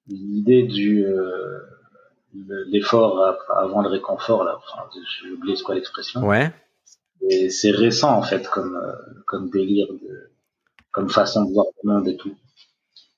l'idée 0.08 0.64
du, 0.64 1.06
euh, 1.06 1.62
l'effort 2.34 3.24
avant 3.56 3.82
le 3.82 3.88
réconfort, 3.88 4.44
là, 4.44 4.58
enfin, 4.58 4.84
j'ai 5.22 5.32
oublié 5.32 5.56
ce 5.56 5.64
quoi 5.64 5.76
l'expression. 5.76 6.28
Ouais 6.28 6.52
et 7.22 7.50
c'est 7.50 7.72
récent 7.72 8.18
en 8.18 8.22
fait 8.22 8.48
comme 8.50 8.76
euh, 8.76 8.94
comme 9.26 9.50
délire 9.50 9.88
de 9.88 10.32
comme 10.92 11.10
façon 11.10 11.46
de 11.46 11.54
voir 11.54 11.68
le 11.84 11.94
monde 11.94 12.08
et 12.08 12.18
tout. 12.18 12.36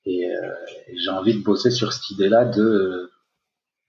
Et, 0.04 0.26
euh, 0.26 0.48
j'ai 0.94 1.10
envie 1.10 1.34
de 1.34 1.42
bosser 1.42 1.70
sur 1.70 1.92
cette 1.92 2.10
idée-là 2.10 2.44
de 2.44 3.10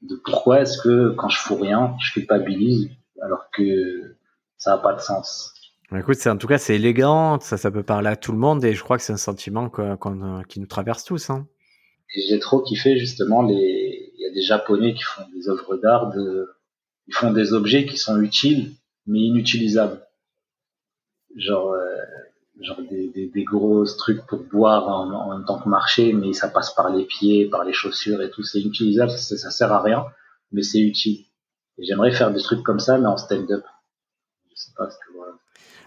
de 0.02 0.16
pourquoi 0.26 0.62
est-ce 0.62 0.82
que 0.82 1.12
quand 1.12 1.30
je 1.30 1.40
fous 1.40 1.56
rien, 1.56 1.96
je 2.02 2.12
culpabilise 2.12 2.90
alors 3.22 3.50
que 3.52 4.18
ça 4.58 4.72
n'a 4.72 4.78
pas 4.78 4.94
de 4.94 5.00
sens. 5.00 5.54
Écoute, 5.96 6.16
c'est 6.16 6.30
en 6.30 6.38
tout 6.38 6.48
cas 6.48 6.58
c'est 6.58 6.76
élégant, 6.76 7.40
ça 7.40 7.58
ça 7.58 7.72
peut 7.72 7.84
parler 7.84 8.10
à 8.10 8.16
tout 8.16 8.32
le 8.32 8.38
monde 8.38 8.64
et 8.66 8.74
je 8.74 8.84
crois 8.84 8.98
que 8.98 9.04
c'est 9.04 9.14
un 9.14 9.18
sentiment 9.18 9.70
qu'on 9.70 10.44
qui 10.44 10.60
nous 10.60 10.68
traverse 10.68 11.04
tous. 11.04 11.30
Hein. 11.30 11.48
j'ai 12.08 12.40
trop 12.40 12.62
kiffé 12.62 12.98
justement 12.98 13.42
les 13.44 14.12
il 14.16 14.22
y 14.22 14.26
a 14.26 14.34
des 14.34 14.42
japonais 14.42 14.94
qui 14.94 15.04
font 15.04 15.24
des 15.34 15.50
œuvres 15.50 15.78
d'art 15.78 16.10
de 16.10 16.50
ils 17.08 17.14
font 17.14 17.32
des 17.32 17.54
objets 17.54 17.86
qui 17.86 17.98
sont 17.98 18.20
utiles 18.22 18.72
mais 19.06 19.20
inutilisables 19.20 20.02
genre 21.36 21.74
euh, 21.74 21.96
genre 22.62 22.82
des, 22.90 23.32
des, 23.34 23.44
gros 23.44 23.86
trucs 23.86 24.26
pour 24.28 24.44
boire 24.44 24.88
en, 24.88 25.12
en, 25.12 25.36
même 25.36 25.46
temps 25.46 25.60
que 25.60 25.68
marcher, 25.68 26.14
mais 26.14 26.34
ça 26.34 26.48
passe 26.48 26.74
par 26.74 26.90
les 26.90 27.06
pieds, 27.06 27.50
par 27.50 27.64
les 27.64 27.74
chaussures 27.74 28.22
et 28.22 28.30
tout. 28.30 28.44
C'est 28.44 28.60
inutilisable, 28.60 29.12
ça, 29.12 29.38
ça 29.38 29.52
sert 29.52 29.72
à 29.72 29.82
rien, 29.82 30.06
mais 30.52 30.62
c'est 30.62 30.80
utile. 30.80 31.26
J'aimerais 31.80 32.12
faire 32.12 32.32
des 32.32 32.42
trucs 32.42 32.64
comme 32.64 32.80
ça, 32.80 32.98
mais 32.98 33.08
en 33.08 33.18
stand-up. 33.18 33.64
Je 34.50 34.56
sais 34.56 34.72
pas 34.78 34.90
ce 34.90 34.98
que 34.98 35.18
voilà. 35.18 35.34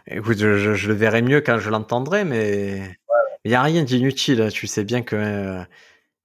Écoute, 0.08 0.38
je, 0.38 0.88
le 0.88 0.94
verrai 0.94 1.22
mieux 1.22 1.40
quand 1.40 1.58
je 1.58 1.70
l'entendrai, 1.70 2.24
mais 2.24 2.96
il 3.44 3.48
n'y 3.48 3.54
a 3.54 3.62
rien 3.62 3.84
d'inutile. 3.84 4.48
Tu 4.52 4.66
sais 4.66 4.84
bien 4.84 5.02
que 5.02 5.16
euh, 5.16 5.62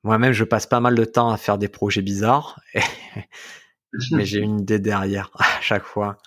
moi-même, 0.03 0.33
je 0.33 0.43
passe 0.43 0.65
pas 0.65 0.79
mal 0.79 0.95
de 0.95 1.05
temps 1.05 1.29
à 1.29 1.37
faire 1.37 1.57
des 1.57 1.67
projets 1.67 2.01
bizarres, 2.01 2.59
mais 4.11 4.25
j'ai 4.25 4.39
une 4.39 4.61
idée 4.61 4.79
derrière 4.79 5.29
à 5.35 5.61
chaque 5.61 5.83
fois. 5.83 6.17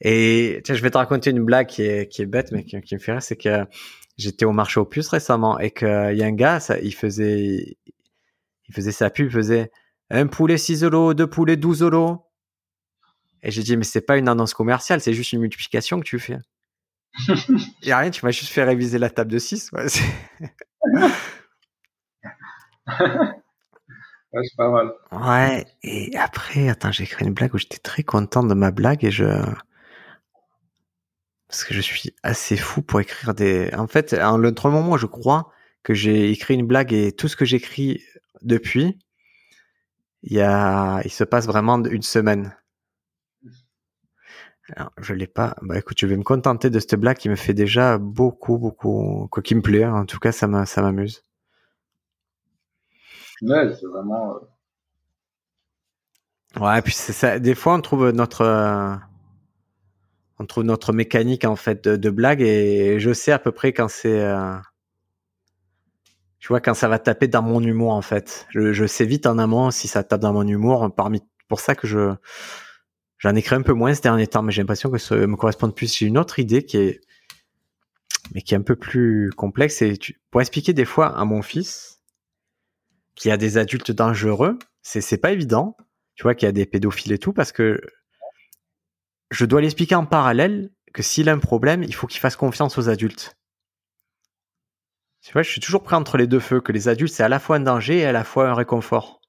Et 0.00 0.60
tiens, 0.64 0.74
je 0.74 0.82
vais 0.82 0.90
te 0.90 0.98
raconter 0.98 1.30
une 1.30 1.44
blague 1.44 1.66
qui 1.66 1.82
est, 1.82 2.08
qui 2.08 2.22
est 2.22 2.26
bête, 2.26 2.52
mais 2.52 2.64
qui, 2.64 2.76
me 2.76 3.00
fait 3.00 3.12
rire, 3.12 3.22
c'est 3.22 3.36
que 3.36 3.66
j'étais 4.16 4.44
au 4.44 4.52
marché 4.52 4.78
aux 4.80 4.84
puces 4.84 5.08
récemment 5.08 5.58
et 5.58 5.70
qu'il 5.70 5.88
y 5.88 6.22
a 6.22 6.26
un 6.26 6.32
gars, 6.32 6.60
ça, 6.60 6.78
il 6.78 6.94
faisait, 6.94 7.76
il 8.68 8.74
faisait 8.74 8.92
sa 8.92 9.10
pub, 9.10 9.26
il 9.26 9.32
faisait 9.32 9.70
un 10.10 10.26
poulet 10.26 10.56
6 10.56 10.84
euros, 10.84 11.14
deux 11.14 11.26
poulets 11.26 11.56
12 11.56 11.82
euros. 11.82 12.24
Et 13.42 13.50
j'ai 13.50 13.62
dit, 13.62 13.76
mais 13.76 13.84
c'est 13.84 14.00
pas 14.00 14.16
une 14.16 14.28
annonce 14.28 14.54
commerciale, 14.54 15.00
c'est 15.00 15.14
juste 15.14 15.32
une 15.32 15.40
multiplication 15.40 15.98
que 16.00 16.04
tu 16.04 16.18
fais. 16.18 16.38
Il 17.82 17.88
y 17.88 17.92
a 17.92 17.98
rien, 17.98 18.10
tu 18.10 18.24
m'as 18.24 18.30
juste 18.30 18.52
fait 18.52 18.64
réviser 18.64 18.98
la 18.98 19.10
table 19.10 19.30
de 19.30 19.38
6. 19.38 19.70
Ouais, 24.32 24.42
c'est 24.44 24.56
pas 24.56 24.70
mal. 24.70 24.92
Ouais, 25.10 25.64
et 25.82 26.14
après, 26.18 26.68
attends, 26.68 26.92
j'ai 26.92 27.04
écrit 27.04 27.24
une 27.24 27.32
blague 27.32 27.54
où 27.54 27.58
j'étais 27.58 27.78
très 27.78 28.02
content 28.02 28.42
de 28.42 28.52
ma 28.52 28.70
blague 28.70 29.02
et 29.04 29.10
je, 29.10 29.24
parce 31.48 31.64
que 31.64 31.74
je 31.74 31.80
suis 31.80 32.14
assez 32.22 32.56
fou 32.56 32.82
pour 32.82 33.00
écrire 33.00 33.34
des. 33.34 33.70
En 33.74 33.86
fait, 33.86 34.14
en 34.14 34.36
l'autre 34.36 34.70
moment, 34.70 34.96
je 34.96 35.06
crois 35.06 35.50
que 35.82 35.94
j'ai 35.94 36.30
écrit 36.30 36.54
une 36.54 36.66
blague 36.66 36.92
et 36.92 37.12
tout 37.12 37.28
ce 37.28 37.36
que 37.36 37.44
j'écris 37.46 38.02
depuis, 38.42 38.98
il 40.22 40.34
y 40.34 40.40
a, 40.40 41.00
il 41.04 41.10
se 41.10 41.24
passe 41.24 41.46
vraiment 41.46 41.82
une 41.84 42.02
semaine. 42.02 42.54
Alors, 44.76 44.92
je 44.98 45.14
l'ai 45.14 45.26
pas. 45.26 45.56
Bah 45.62 45.78
écoute, 45.78 45.98
je 45.98 46.06
vais 46.06 46.16
me 46.16 46.22
contenter 46.22 46.68
de 46.68 46.78
cette 46.78 46.96
blague 46.96 47.16
qui 47.16 47.30
me 47.30 47.36
fait 47.36 47.54
déjà 47.54 47.96
beaucoup, 47.96 48.58
beaucoup, 48.58 49.26
quoi 49.30 49.42
qui 49.42 49.54
me 49.54 49.62
plaît. 49.62 49.86
En 49.86 50.04
tout 50.04 50.18
cas, 50.18 50.32
ça 50.32 50.46
m'amuse. 50.46 51.24
Ouais, 53.40 53.74
c'est 53.74 53.86
vraiment. 53.86 54.36
Euh, 56.56 56.60
ouais, 56.60 56.82
puis 56.82 56.92
c'est 56.92 57.14
ça. 57.14 57.38
Des 57.38 57.54
fois, 57.54 57.74
on 57.74 57.80
trouve 57.80 58.10
notre 58.10 59.00
on 60.38 60.46
trouve 60.46 60.64
notre 60.64 60.92
mécanique 60.92 61.44
en 61.44 61.56
fait 61.56 61.88
de, 61.88 62.10
blague 62.10 62.40
et 62.40 63.00
je 63.00 63.12
sais 63.12 63.32
à 63.32 63.38
peu 63.38 63.52
près 63.52 63.72
quand 63.72 63.88
c'est 63.88 64.20
euh, 64.20 64.56
tu 66.38 66.48
vois 66.48 66.60
quand 66.60 66.74
ça 66.74 66.88
va 66.88 66.98
taper 66.98 67.26
dans 67.28 67.42
mon 67.42 67.60
humour 67.60 67.92
en 67.92 68.02
fait. 68.02 68.46
Je, 68.50 68.86
sais 68.86 69.04
vite 69.04 69.26
en 69.26 69.38
amont 69.38 69.70
si 69.70 69.88
ça 69.88 70.04
tape 70.04 70.20
dans 70.20 70.32
mon 70.32 70.46
humour. 70.46 70.94
Parmi 70.94 71.22
pour 71.48 71.60
ça 71.60 71.74
que 71.74 71.86
je 71.86 72.14
j'en 73.18 73.34
écris 73.34 73.56
un 73.56 73.62
peu 73.62 73.72
moins 73.72 73.92
ces 73.94 74.02
derniers 74.02 74.28
temps 74.28 74.42
mais 74.42 74.52
j'ai 74.52 74.62
l'impression 74.62 74.90
que 74.90 74.98
ça 74.98 75.16
me 75.16 75.36
correspond 75.36 75.70
plus. 75.70 75.96
J'ai 75.96 76.06
une 76.06 76.18
autre 76.18 76.38
idée 76.38 76.64
qui 76.64 76.76
est 76.76 77.00
mais 78.34 78.42
qui 78.42 78.54
est 78.54 78.58
un 78.58 78.62
peu 78.62 78.76
plus 78.76 79.30
complexe 79.36 79.82
et 79.82 79.94
pour 80.30 80.40
expliquer 80.40 80.72
des 80.72 80.84
fois 80.84 81.18
à 81.18 81.24
mon 81.24 81.42
fils 81.42 82.00
qui 83.14 83.30
a 83.30 83.36
des 83.36 83.58
adultes 83.58 83.90
dangereux 83.90 84.58
c'est 84.82 85.00
c'est 85.00 85.18
pas 85.18 85.32
évident. 85.32 85.76
Tu 86.14 86.22
vois 86.22 86.34
qu'il 86.34 86.46
y 86.46 86.48
a 86.48 86.52
des 86.52 86.66
pédophiles 86.66 87.12
et 87.12 87.18
tout 87.18 87.32
parce 87.32 87.52
que 87.52 87.80
je 89.30 89.44
dois 89.44 89.60
l'expliquer 89.60 89.94
en 89.94 90.06
parallèle 90.06 90.70
que 90.92 91.02
s'il 91.02 91.28
a 91.28 91.32
un 91.32 91.38
problème, 91.38 91.82
il 91.82 91.94
faut 91.94 92.06
qu'il 92.06 92.20
fasse 92.20 92.36
confiance 92.36 92.78
aux 92.78 92.88
adultes. 92.88 93.36
Tu 95.22 95.32
vois, 95.32 95.42
je 95.42 95.50
suis 95.50 95.60
toujours 95.60 95.82
prêt 95.82 95.96
entre 95.96 96.16
les 96.16 96.26
deux 96.26 96.40
feux, 96.40 96.60
que 96.60 96.72
les 96.72 96.88
adultes, 96.88 97.12
c'est 97.12 97.22
à 97.22 97.28
la 97.28 97.38
fois 97.38 97.56
un 97.56 97.60
danger 97.60 97.98
et 97.98 98.04
à 98.06 98.12
la 98.12 98.24
fois 98.24 98.48
un 98.48 98.54
réconfort. 98.54 99.20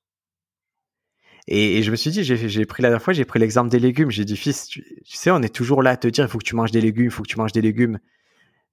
Et, 1.47 1.81
je 1.81 1.89
me 1.89 1.95
suis 1.95 2.11
dit, 2.11 2.23
j'ai 2.23 2.65
pris 2.65 2.83
la 2.83 2.89
dernière 2.89 3.03
fois, 3.03 3.11
j'ai 3.11 3.25
pris 3.25 3.39
l'exemple 3.39 3.69
des 3.69 3.79
légumes. 3.79 4.11
J'ai 4.11 4.23
dit, 4.23 4.37
fils, 4.37 4.67
tu, 4.67 4.83
sais, 5.05 5.31
on 5.31 5.41
est 5.41 5.53
toujours 5.53 5.81
là 5.81 5.89
à 5.91 5.97
te 5.97 6.07
dire, 6.07 6.23
il 6.25 6.29
faut 6.29 6.37
que 6.37 6.43
tu 6.43 6.55
manges 6.55 6.71
des 6.71 6.79
légumes, 6.79 7.05
il 7.05 7.11
faut 7.11 7.23
que 7.23 7.27
tu 7.27 7.37
manges 7.37 7.53
des 7.53 7.61
légumes. 7.61 7.97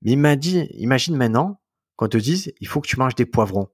Mais 0.03 0.13
il 0.13 0.19
m'a 0.19 0.37
dit, 0.37 0.69
imagine 0.75 1.17
maintenant 1.17 1.59
qu'on 1.97 2.09
te 2.09 2.19
dise, 2.19 2.53
il 2.61 2.69
faut 2.69 2.83
que 2.83 2.87
tu 2.87 2.99
manges 2.99 3.15
des 3.15 3.25
poivrons. 3.25 3.71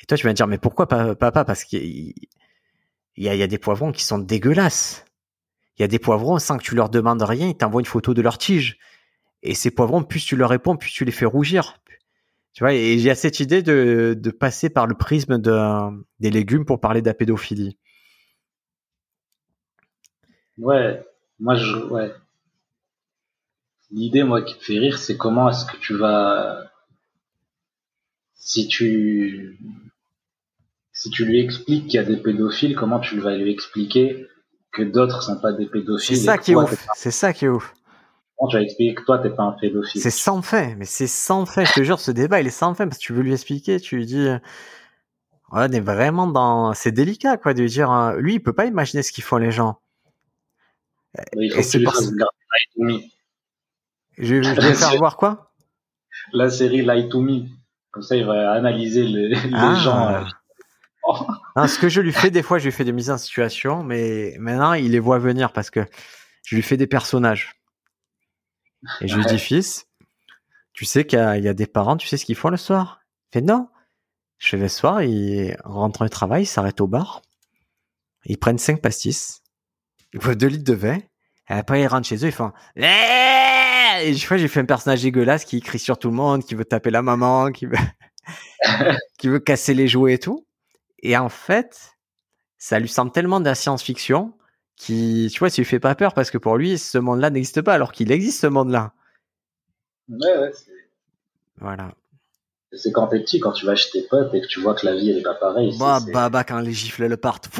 Et 0.00 0.06
toi, 0.06 0.16
tu 0.16 0.24
vas 0.24 0.30
me 0.30 0.36
dire, 0.36 0.46
mais 0.46 0.58
pourquoi 0.58 0.86
papa 0.86 1.44
Parce 1.44 1.64
qu'il 1.64 2.14
y, 3.16 3.28
a 3.28 3.46
des 3.48 3.58
poivrons 3.58 3.90
qui 3.90 4.04
sont 4.04 4.18
dégueulasses 4.20 5.04
Il 5.78 5.82
y 5.82 5.84
a 5.84 5.88
des 5.88 5.98
poivrons, 5.98 6.38
sans 6.38 6.58
que 6.58 6.62
tu 6.62 6.74
leur 6.74 6.88
demandes 6.88 7.22
rien, 7.22 7.48
ils 7.48 7.56
t'envoient 7.56 7.80
une 7.80 7.86
photo 7.86 8.14
de 8.14 8.22
leur 8.22 8.38
tige. 8.38 8.78
Et 9.42 9.54
ces 9.54 9.70
poivrons, 9.70 10.02
plus 10.02 10.24
tu 10.24 10.34
leur 10.34 10.50
réponds, 10.50 10.76
plus 10.76 10.90
tu 10.90 11.04
les 11.04 11.12
fais 11.12 11.24
rougir. 11.24 11.78
Tu 12.52 12.64
vois, 12.64 12.74
et 12.74 12.98
j'ai 12.98 13.14
cette 13.14 13.38
idée 13.38 13.62
de, 13.62 14.30
passer 14.30 14.70
par 14.70 14.88
le 14.88 14.96
prisme 14.96 15.38
de, 15.38 16.04
des 16.18 16.30
légumes 16.30 16.64
pour 16.64 16.80
parler 16.80 17.00
de 17.02 17.06
la 17.06 17.14
pédophilie. 17.14 17.78
Ouais, 20.56 21.00
moi 21.38 21.54
je. 21.54 21.76
L'idée, 23.90 24.24
moi, 24.24 24.42
qui 24.42 24.54
me 24.54 24.60
fait 24.60 24.78
rire, 24.78 24.98
c'est 24.98 25.16
comment 25.16 25.48
est-ce 25.48 25.64
que 25.64 25.76
tu 25.78 25.94
vas, 25.94 26.70
si 28.34 28.68
tu, 28.68 29.58
si 30.92 31.10
tu 31.10 31.24
lui 31.24 31.40
expliques 31.40 31.86
qu'il 31.86 31.94
y 31.94 31.98
a 31.98 32.04
des 32.04 32.16
pédophiles, 32.16 32.74
comment 32.74 32.98
tu 32.98 33.18
vas 33.18 33.36
lui 33.36 33.50
expliquer 33.50 34.26
que 34.72 34.82
d'autres 34.82 35.22
sont 35.22 35.40
pas 35.40 35.52
des 35.52 35.66
pédophiles 35.66 36.16
C'est 36.16 36.22
ça 36.24 36.38
qui 36.38 36.52
est 36.52 36.56
ouf. 36.56 36.86
C'est 36.94 37.10
ça 37.10 37.32
qui 37.32 37.46
est 37.46 37.48
ouf. 37.48 37.74
Tu 38.48 38.56
vas 38.56 38.62
expliquer 38.62 38.94
que 38.94 39.02
toi 39.02 39.18
t'es 39.18 39.30
pas 39.30 39.42
un 39.42 39.52
pédophile 39.52 40.00
C'est 40.00 40.10
sans 40.10 40.42
fait, 40.42 40.76
mais 40.76 40.84
c'est 40.84 41.08
sans 41.08 41.44
fait. 41.44 41.66
Je 41.66 41.72
te 41.72 41.82
jure, 41.82 41.98
ce 41.98 42.12
débat 42.12 42.40
il 42.40 42.46
est 42.46 42.50
sans 42.50 42.74
fait 42.74 42.86
parce 42.86 42.98
que 42.98 43.02
tu 43.02 43.12
veux 43.12 43.22
lui 43.22 43.32
expliquer, 43.32 43.80
tu 43.80 43.96
lui 43.96 44.06
dis, 44.06 44.28
on 45.50 45.72
est 45.72 45.80
vraiment 45.80 46.26
dans, 46.26 46.72
c'est 46.72 46.92
délicat 46.92 47.36
quoi 47.36 47.52
de 47.52 47.62
lui 47.62 47.68
dire, 47.68 47.90
hein, 47.90 48.16
lui 48.16 48.34
il 48.34 48.40
peut 48.40 48.52
pas 48.52 48.66
imaginer 48.66 49.02
ce 49.02 49.10
qu'ils 49.10 49.24
font 49.24 49.38
les 49.38 49.50
gens. 49.50 49.80
il 51.36 51.52
faut 51.52 51.58
Et 51.58 51.62
que 51.62 51.70
tu 51.70 51.84
fasses 51.84 52.10
Je, 54.18 54.34
vais 54.36 54.74
faire 54.74 54.96
voir 54.98 55.16
quoi? 55.16 55.52
La 56.32 56.50
série 56.50 56.82
Light 56.82 57.10
to 57.10 57.20
Me. 57.20 57.46
Comme 57.90 58.02
ça, 58.02 58.16
il 58.16 58.26
va 58.26 58.52
analyser 58.52 59.04
les, 59.04 59.34
ah. 59.54 59.74
gens. 59.74 60.24
Euh, 61.56 61.66
ce 61.66 61.78
que 61.78 61.88
je 61.88 62.00
lui 62.00 62.12
fais 62.12 62.30
des 62.30 62.42
fois, 62.42 62.58
je 62.58 62.64
lui 62.64 62.72
fais 62.72 62.84
des 62.84 62.92
mises 62.92 63.10
en 63.10 63.18
situation, 63.18 63.82
mais 63.82 64.36
maintenant 64.38 64.74
il 64.74 64.92
les 64.92 65.00
voit 65.00 65.18
venir 65.18 65.52
parce 65.52 65.70
que 65.70 65.84
je 66.44 66.54
lui 66.54 66.62
fais 66.62 66.76
des 66.76 66.86
personnages. 66.86 67.54
Et 69.00 69.08
je 69.08 69.16
lui 69.16 69.24
dis, 69.24 69.38
fils, 69.38 69.86
tu 70.72 70.84
sais 70.84 71.04
qu'il 71.04 71.18
y, 71.18 71.48
a 71.48 71.54
des 71.54 71.66
parents, 71.66 71.96
tu 71.96 72.06
sais 72.06 72.16
ce 72.16 72.24
qu'ils 72.24 72.36
font 72.36 72.50
le 72.50 72.56
soir? 72.56 73.00
Il 73.30 73.38
fait 73.38 73.44
non. 73.44 73.68
Je 74.38 74.50
fais 74.50 74.56
le 74.56 74.68
soir, 74.68 75.02
ils 75.02 75.56
rentrent 75.64 76.04
du 76.04 76.10
travail, 76.10 76.44
ils 76.44 76.46
s'arrêtent 76.46 76.80
au 76.80 76.86
bar, 76.86 77.22
ils 78.24 78.38
prennent 78.38 78.58
cinq 78.58 78.80
pastis, 78.80 79.42
ils 80.12 80.20
boivent 80.20 80.36
2 80.36 80.46
litres 80.46 80.70
de 80.70 80.74
vin, 80.74 80.98
et 80.98 81.54
après 81.54 81.82
ils 81.82 81.88
rentrent 81.88 82.06
chez 82.06 82.24
eux, 82.24 82.28
ils 82.28 82.32
font 82.32 82.52
et 84.02 84.14
je 84.14 84.26
fois 84.26 84.36
j'ai 84.36 84.48
fait 84.48 84.60
un 84.60 84.64
personnage 84.64 85.02
dégueulasse 85.02 85.44
qui 85.44 85.60
crie 85.60 85.78
sur 85.78 85.98
tout 85.98 86.08
le 86.08 86.14
monde, 86.14 86.44
qui 86.44 86.54
veut 86.54 86.64
taper 86.64 86.90
la 86.90 87.02
maman, 87.02 87.50
qui 87.50 87.66
veut 87.66 87.76
qui 89.18 89.28
veut 89.28 89.40
casser 89.40 89.74
les 89.74 89.88
jouets 89.88 90.14
et 90.14 90.18
tout. 90.18 90.46
Et 91.00 91.16
en 91.16 91.28
fait, 91.28 91.96
ça 92.58 92.78
lui 92.78 92.88
semble 92.88 93.12
tellement 93.12 93.40
de 93.40 93.44
la 93.44 93.54
science-fiction 93.54 94.32
qui, 94.76 95.28
tu 95.32 95.38
vois, 95.38 95.50
ça 95.50 95.56
lui 95.56 95.64
fait 95.64 95.80
pas 95.80 95.94
peur 95.94 96.14
parce 96.14 96.30
que 96.30 96.38
pour 96.38 96.56
lui, 96.56 96.78
ce 96.78 96.98
monde-là 96.98 97.30
n'existe 97.30 97.62
pas 97.62 97.74
alors 97.74 97.92
qu'il 97.92 98.12
existe 98.12 98.40
ce 98.40 98.46
monde-là. 98.46 98.92
Ouais, 100.08 100.38
ouais. 100.38 100.52
Voilà. 101.58 101.94
C'est 102.72 102.92
quand 102.92 103.06
t'es 103.08 103.20
petit, 103.20 103.40
quand 103.40 103.52
tu 103.52 103.66
vas 103.66 103.74
chez 103.74 103.90
tes 103.90 104.02
potes 104.02 104.32
et 104.34 104.40
que 104.40 104.46
tu 104.46 104.60
vois 104.60 104.74
que 104.74 104.84
la 104.86 104.94
vie 104.94 105.10
elle 105.10 105.18
est 105.18 105.22
pas 105.22 105.34
pareille. 105.34 105.76
Bah, 105.78 106.00
bah, 106.12 106.28
bah, 106.28 106.44
quand 106.44 106.60
les 106.60 106.72
gifles 106.72 107.06
le 107.06 107.16
partent. 107.16 107.48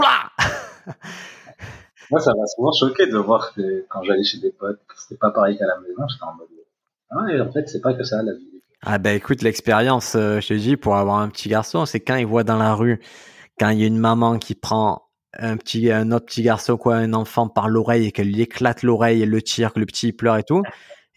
Moi, 2.10 2.20
ça 2.20 2.32
m'a 2.34 2.46
souvent 2.46 2.72
choqué 2.72 3.06
de 3.06 3.18
voir 3.18 3.52
que 3.54 3.84
quand 3.88 4.02
j'allais 4.02 4.24
chez 4.24 4.38
des 4.38 4.50
potes, 4.50 4.80
c'était 4.96 5.18
pas 5.18 5.30
pareil 5.30 5.58
qu'à 5.58 5.66
la 5.66 5.78
maison. 5.80 6.06
J'étais 6.08 6.24
en 6.24 6.34
mode, 6.34 6.48
ouais, 7.12 7.40
en 7.40 7.52
fait, 7.52 7.68
c'est 7.68 7.80
pas 7.80 7.94
que 7.94 8.04
ça 8.04 8.22
la 8.22 8.32
vie. 8.32 8.57
Ah 8.82 8.98
bah 8.98 9.12
écoute, 9.12 9.42
l'expérience, 9.42 10.14
euh, 10.14 10.40
je 10.40 10.48
te 10.48 10.54
dis, 10.54 10.76
pour 10.76 10.96
avoir 10.96 11.18
un 11.18 11.28
petit 11.28 11.48
garçon, 11.48 11.84
c'est 11.84 11.98
quand 12.00 12.16
il 12.16 12.26
voit 12.26 12.44
dans 12.44 12.56
la 12.56 12.74
rue, 12.74 13.00
quand 13.58 13.70
il 13.70 13.80
y 13.80 13.84
a 13.84 13.86
une 13.86 13.98
maman 13.98 14.38
qui 14.38 14.54
prend 14.54 15.08
un 15.34 15.56
petit, 15.56 15.90
un 15.90 16.12
autre 16.12 16.26
petit 16.26 16.42
garçon, 16.42 16.76
quoi, 16.76 16.96
un 16.96 17.12
enfant 17.12 17.48
par 17.48 17.68
l'oreille 17.68 18.06
et 18.06 18.12
qu'elle 18.12 18.28
lui 18.28 18.42
éclate 18.42 18.82
l'oreille 18.84 19.22
et 19.22 19.26
le 19.26 19.42
tire, 19.42 19.72
que 19.72 19.80
le 19.80 19.86
petit 19.86 20.12
pleure 20.12 20.36
et 20.36 20.44
tout, 20.44 20.62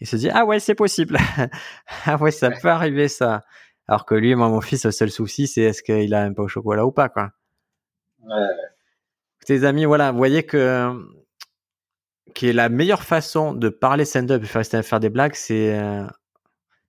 il 0.00 0.08
se 0.08 0.16
dit, 0.16 0.28
ah 0.30 0.44
ouais, 0.44 0.58
c'est 0.58 0.74
possible. 0.74 1.18
ah 2.06 2.16
ouais, 2.16 2.32
ça 2.32 2.50
peut 2.50 2.68
arriver, 2.68 3.06
ça. 3.06 3.42
Alors 3.86 4.06
que 4.06 4.14
lui, 4.16 4.34
moi, 4.34 4.48
mon 4.48 4.60
fils, 4.60 4.84
le 4.84 4.90
seul 4.90 5.10
souci, 5.10 5.46
c'est 5.46 5.62
est-ce 5.62 5.82
qu'il 5.82 6.14
a 6.14 6.24
un 6.24 6.32
peu 6.32 6.42
au 6.42 6.48
chocolat 6.48 6.84
ou 6.84 6.92
pas, 6.92 7.08
quoi. 7.08 7.30
Ouais. 8.24 8.48
Tes 9.46 9.64
amis, 9.64 9.84
voilà, 9.84 10.10
vous 10.10 10.18
voyez 10.18 10.44
que, 10.44 10.92
qui 12.34 12.48
est 12.48 12.52
la 12.52 12.68
meilleure 12.68 13.02
façon 13.02 13.54
de 13.54 13.68
parler 13.68 14.04
stand-up 14.04 14.42
et 14.42 14.46
faire, 14.46 14.84
faire 14.84 15.00
des 15.00 15.10
blagues, 15.10 15.34
c'est, 15.34 15.78
euh, 15.78 16.06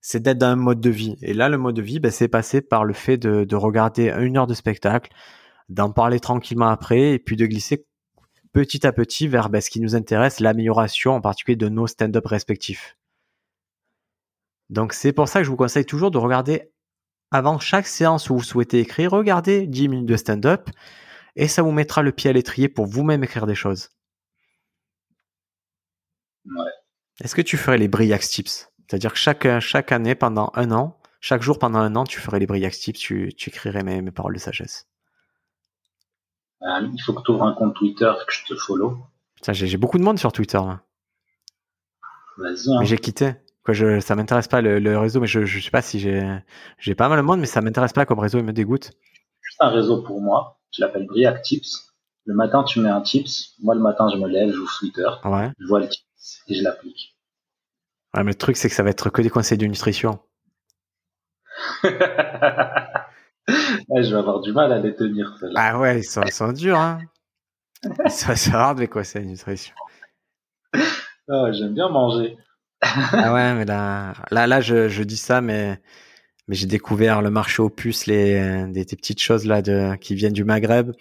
c'est 0.03 0.21
d'être 0.21 0.37
dans 0.37 0.47
un 0.47 0.57
mode 0.57 0.81
de 0.81 0.89
vie. 0.89 1.15
Et 1.21 1.33
là, 1.33 1.47
le 1.47 1.57
mode 1.57 1.77
de 1.77 1.81
vie, 1.81 1.99
ben, 1.99 2.11
c'est 2.11 2.27
passé 2.27 2.61
par 2.61 2.83
le 2.83 2.93
fait 2.93 3.17
de, 3.17 3.45
de 3.45 3.55
regarder 3.55 4.09
une 4.09 4.37
heure 4.37 4.47
de 4.47 4.53
spectacle, 4.53 5.11
d'en 5.69 5.91
parler 5.91 6.19
tranquillement 6.19 6.67
après, 6.67 7.13
et 7.13 7.19
puis 7.19 7.37
de 7.37 7.45
glisser 7.45 7.87
petit 8.51 8.85
à 8.85 8.91
petit 8.91 9.29
vers 9.29 9.49
ben, 9.49 9.61
ce 9.61 9.69
qui 9.69 9.79
nous 9.79 9.95
intéresse, 9.95 10.41
l'amélioration 10.41 11.13
en 11.13 11.21
particulier 11.21 11.55
de 11.55 11.69
nos 11.69 11.87
stand-up 11.87 12.25
respectifs. 12.27 12.97
Donc 14.69 14.91
c'est 14.91 15.13
pour 15.13 15.29
ça 15.29 15.39
que 15.39 15.45
je 15.45 15.49
vous 15.49 15.55
conseille 15.55 15.85
toujours 15.85 16.11
de 16.11 16.17
regarder 16.17 16.69
avant 17.31 17.57
chaque 17.57 17.87
séance 17.87 18.29
où 18.29 18.35
vous 18.35 18.43
souhaitez 18.43 18.79
écrire, 18.79 19.11
regardez 19.11 19.67
10 19.67 19.87
minutes 19.87 20.05
de 20.05 20.17
stand-up 20.17 20.69
et 21.37 21.47
ça 21.47 21.61
vous 21.61 21.71
mettra 21.71 22.01
le 22.01 22.11
pied 22.11 22.29
à 22.29 22.33
l'étrier 22.33 22.67
pour 22.67 22.87
vous-même 22.87 23.23
écrire 23.23 23.47
des 23.47 23.55
choses. 23.55 23.89
Ouais. 26.45 26.71
Est-ce 27.21 27.35
que 27.35 27.41
tu 27.41 27.55
ferais 27.55 27.77
les 27.77 27.87
Briax 27.87 28.29
Tips? 28.29 28.72
C'est-à-dire 28.87 29.13
que 29.13 29.19
chaque, 29.19 29.59
chaque 29.59 29.91
année, 29.91 30.15
pendant 30.15 30.51
un 30.55 30.71
an, 30.71 30.97
chaque 31.21 31.41
jour 31.41 31.57
pendant 31.59 31.79
un 31.79 31.95
an, 31.95 32.03
tu 32.03 32.19
ferais 32.19 32.39
les 32.39 32.45
Briax 32.45 32.79
Tips, 32.79 32.99
tu, 32.99 33.33
tu 33.35 33.49
écrirais 33.49 33.83
mes, 33.83 34.01
mes 34.01 34.11
paroles 34.11 34.33
de 34.33 34.39
sagesse. 34.39 34.87
Euh, 36.63 36.87
il 36.93 37.01
faut 37.01 37.13
que 37.13 37.21
tu 37.23 37.31
ouvres 37.31 37.45
un 37.45 37.53
compte 37.53 37.75
Twitter, 37.75 38.11
que 38.27 38.33
je 38.33 38.45
te 38.45 38.55
follow. 38.55 38.97
j'ai 39.49 39.77
beaucoup 39.77 39.97
de 39.97 40.03
monde 40.03 40.19
sur 40.19 40.31
Twitter. 40.31 40.59
Vas-y. 42.37 42.69
Hein. 42.69 42.77
Mais 42.79 42.85
j'ai 42.85 42.97
quitté. 42.97 43.35
Quoi, 43.63 43.73
je, 43.73 43.99
ça 44.01 44.15
m'intéresse 44.15 44.47
pas 44.47 44.61
le, 44.61 44.97
réseau, 44.97 45.21
mais 45.21 45.27
je, 45.27 45.45
je 45.45 45.59
sais 45.59 45.71
pas 45.71 45.81
si 45.81 45.99
j'ai, 45.99 46.39
j'ai 46.77 46.95
pas 46.95 47.07
mal 47.07 47.17
de 47.17 47.23
monde, 47.23 47.39
mais 47.39 47.45
ça 47.45 47.61
m'intéresse 47.61 47.93
pas 47.93 48.05
comme 48.05 48.19
réseau, 48.19 48.39
il 48.39 48.43
me 48.43 48.53
dégoûte. 48.53 48.91
Juste 49.41 49.61
un 49.61 49.69
réseau 49.69 50.03
pour 50.03 50.21
moi. 50.21 50.59
Je 50.71 50.81
l'appelle 50.81 51.05
Briac 51.05 51.41
Tips. 51.41 51.93
Le 52.25 52.33
matin, 52.33 52.63
tu 52.63 52.79
mets 52.79 52.89
un 52.89 53.01
tips. 53.01 53.55
Moi, 53.61 53.75
le 53.75 53.81
matin, 53.81 54.07
je 54.09 54.17
me 54.17 54.27
lève, 54.27 54.49
je 54.49 54.55
joue 54.55 54.67
Twitter. 54.79 55.09
Ouais. 55.25 55.51
Je 55.59 55.67
vois 55.67 55.79
le 55.79 55.89
tips 55.89 56.41
et 56.47 56.55
je 56.55 56.63
l'applique. 56.63 57.12
Ouais, 58.13 58.23
mais 58.23 58.31
le 58.31 58.37
truc, 58.37 58.57
c'est 58.57 58.69
que 58.69 58.75
ça 58.75 58.83
va 58.83 58.91
être 58.91 59.09
que 59.09 59.21
des 59.21 59.29
conseils 59.29 59.57
de 59.57 59.65
nutrition. 59.65 60.19
je 61.83 61.89
vais 64.09 64.15
avoir 64.15 64.41
du 64.41 64.51
mal 64.53 64.71
à 64.71 64.79
les 64.79 64.95
tenir. 64.95 65.35
Ah 65.55 65.79
ouais, 65.79 65.99
ils 65.99 66.03
sont, 66.03 66.51
durs, 66.51 66.77
hein. 66.77 66.99
Ça 68.09 68.35
sont 68.35 68.53
hard 68.53 68.79
les 68.79 68.87
conseils 68.87 69.23
de 69.23 69.29
nutrition. 69.29 69.73
Ah, 71.29 71.51
j'aime 71.51 71.73
bien 71.73 71.89
manger. 71.89 72.37
ah 72.81 73.33
ouais, 73.33 73.53
mais 73.55 73.65
là, 73.65 74.13
là, 74.29 74.45
là, 74.45 74.61
je, 74.61 74.89
je 74.89 75.03
dis 75.03 75.17
ça, 75.17 75.41
mais, 75.41 75.79
mais 76.47 76.55
j'ai 76.55 76.67
découvert 76.67 77.21
le 77.21 77.31
marché 77.31 77.61
aux 77.61 77.69
puces, 77.69 78.05
les, 78.05 78.67
des, 78.67 78.85
petites 78.85 79.21
choses 79.21 79.45
là 79.45 79.61
de, 79.61 79.95
qui 79.95 80.15
viennent 80.15 80.33
du 80.33 80.43
Maghreb. 80.43 80.91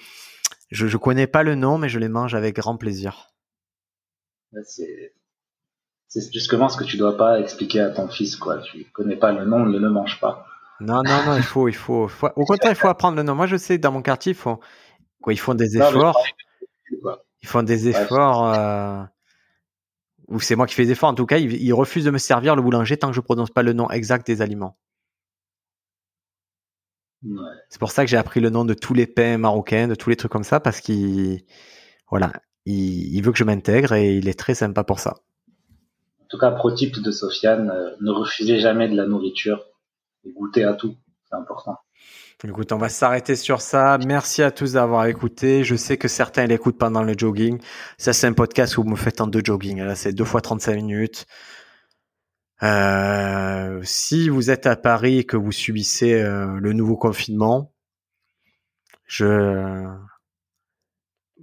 Je, 0.70 0.86
je 0.86 0.97
connais 0.97 1.26
pas 1.26 1.43
le 1.43 1.56
nom, 1.56 1.76
mais 1.76 1.89
je 1.89 1.98
les 1.98 2.09
mange 2.09 2.34
avec 2.34 2.56
grand 2.56 2.76
plaisir. 2.76 3.28
C'est 4.64 5.12
c'est 6.12 6.30
justement 6.30 6.68
ce 6.68 6.76
que 6.76 6.84
tu 6.84 6.98
dois 6.98 7.16
pas 7.16 7.40
expliquer 7.40 7.80
à 7.80 7.89
ton 7.89 8.06
fils, 8.06 8.36
quoi. 8.36 8.59
Tu 8.59 8.84
connais 8.93 9.16
pas 9.16 9.32
le 9.32 9.47
nom, 9.47 9.64
ne 9.64 9.78
le 9.78 9.89
mange 9.89 10.20
pas. 10.20 10.47
Non, 10.78 11.01
non, 11.02 11.24
non, 11.24 11.36
il 11.36 11.43
faut, 11.43 11.68
il 11.68 11.74
faut, 11.74 12.10
au 12.36 12.44
contraire, 12.44 12.72
il 12.72 12.74
faut 12.74 12.89
apprendre 12.89 13.16
le 13.16 13.22
nom. 13.22 13.34
Moi, 13.34 13.47
je 13.47 13.56
sais, 13.56 13.78
dans 13.78 13.93
mon 13.93 14.02
quartier, 14.02 14.32
ils 14.32 14.36
font, 14.36 14.59
quoi, 15.22 15.32
ils 15.32 15.39
font 15.39 15.55
des 15.55 15.78
efforts. 15.78 16.22
ils 17.40 17.48
font 17.48 17.62
des 17.62 17.89
efforts, 17.89 18.52
euh, 18.52 19.02
ou 20.28 20.39
c'est 20.39 20.55
moi 20.55 20.66
qui 20.66 20.74
fais 20.74 20.84
des 20.84 20.90
efforts. 20.90 21.09
En 21.09 21.14
tout 21.14 21.24
cas, 21.24 21.39
ils, 21.39 21.72
refusent 21.72 22.05
de 22.05 22.10
me 22.10 22.18
servir 22.18 22.56
le 22.56 22.62
boulanger 22.62 22.98
tant 22.98 23.09
que 23.09 23.14
je 23.14 23.20
prononce 23.22 23.51
pas 23.51 23.62
le 23.62 23.72
nom 23.72 23.89
exact 23.89 24.26
des 24.26 24.43
aliments. 24.43 24.76
C'est 27.70 27.78
pour 27.78 27.90
ça 27.90 28.05
que 28.05 28.10
j'ai 28.10 28.18
appris 28.18 28.40
le 28.40 28.51
nom 28.51 28.66
de 28.66 28.74
tous 28.74 28.93
les 28.93 29.06
pains 29.06 29.39
marocains, 29.39 29.89
de 29.89 29.94
tous 29.94 30.10
les 30.10 30.16
trucs 30.16 30.32
comme 30.32 30.44
ça, 30.44 30.60
parce 30.60 30.82
qu'il, 30.82 31.40
voilà, 32.10 32.34
il 32.66 33.18
veut 33.22 33.32
que 33.32 33.39
je 33.39 33.44
m'intègre 33.44 33.94
et 33.94 34.16
il 34.16 34.28
est 34.28 34.39
très 34.39 34.55
sympa 34.55 34.84
pour 34.84 34.98
ça 34.98 35.14
tout 36.32 36.38
cas, 36.38 36.50
pro 36.50 36.72
type 36.72 36.98
de 37.02 37.10
Sofiane, 37.10 37.70
euh, 37.70 37.90
ne 38.00 38.10
refusez 38.10 38.59
jamais 38.59 38.88
de 38.88 38.96
la 38.96 39.06
nourriture 39.06 39.66
et 40.24 40.32
goûtez 40.32 40.64
à 40.64 40.72
tout. 40.72 40.96
C'est 41.28 41.36
important. 41.36 41.76
Écoute, 42.42 42.72
on 42.72 42.78
va 42.78 42.88
s'arrêter 42.88 43.36
sur 43.36 43.60
ça. 43.60 43.98
Merci 44.06 44.42
à 44.42 44.50
tous 44.50 44.72
d'avoir 44.72 45.04
écouté. 45.06 45.62
Je 45.62 45.76
sais 45.76 45.98
que 45.98 46.09
certains 46.09 46.46
l'écoutent 46.46 46.78
pendant 46.78 47.02
le 47.02 47.14
jogging. 47.16 47.60
Ça, 47.98 48.14
c'est 48.14 48.26
un 48.26 48.32
podcast 48.32 48.78
où 48.78 48.82
vous 48.82 48.88
me 48.88 48.96
faites 48.96 49.20
en 49.20 49.26
deux 49.26 49.42
jogging. 49.44 49.82
Là, 49.82 49.94
c'est 49.94 50.14
deux 50.14 50.24
fois 50.24 50.40
35 50.40 50.74
minutes. 50.74 51.26
Euh, 52.62 53.80
si 53.84 54.30
vous 54.30 54.50
êtes 54.50 54.66
à 54.66 54.74
Paris 54.74 55.18
et 55.18 55.24
que 55.24 55.36
vous 55.36 55.52
subissez 55.52 56.14
euh, 56.14 56.59
le 56.59 56.72
nouveau 56.72 56.96
confinement, 56.96 57.74
je 59.04 59.86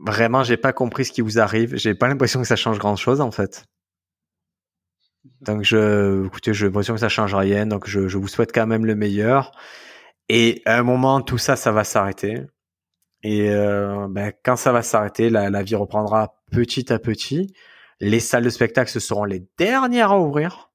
vraiment 0.01 0.43
j'ai 0.43 0.57
pas 0.57 0.73
compris 0.73 1.05
ce 1.05 1.11
qui 1.11 1.21
vous 1.21 1.39
arrive. 1.39 1.75
J'ai 1.75 1.93
pas 1.93 2.07
l'impression 2.07 2.41
que 2.41 2.47
ça 2.47 2.55
change 2.55 2.79
grand 2.79 2.95
chose 2.95 3.21
en 3.21 3.31
fait. 3.31 3.65
Donc, 5.41 5.63
je, 5.63 6.25
écoutez, 6.25 6.53
j'ai 6.53 6.65
l'impression 6.65 6.93
que 6.93 6.99
ça 6.99 7.09
change 7.09 7.33
rien. 7.33 7.65
Donc, 7.65 7.87
je, 7.87 8.17
vous 8.17 8.27
souhaite 8.27 8.53
quand 8.53 8.67
même 8.67 8.85
le 8.85 8.95
meilleur. 8.95 9.51
Et 10.27 10.61
à 10.65 10.77
un 10.77 10.83
moment, 10.83 11.21
tout 11.21 11.37
ça, 11.37 11.55
ça 11.55 11.71
va 11.71 11.83
s'arrêter. 11.83 12.41
Et 13.23 13.49
euh, 13.49 14.07
ben, 14.09 14.31
quand 14.43 14.55
ça 14.55 14.71
va 14.71 14.81
s'arrêter, 14.81 15.29
la, 15.29 15.63
vie 15.63 15.75
reprendra 15.75 16.35
petit 16.51 16.91
à 16.91 16.99
petit. 16.99 17.53
Les 17.99 18.19
salles 18.19 18.43
de 18.43 18.49
spectacle, 18.49 18.89
seront 18.99 19.25
les 19.25 19.45
dernières 19.57 20.11
à 20.11 20.19
ouvrir. 20.19 20.71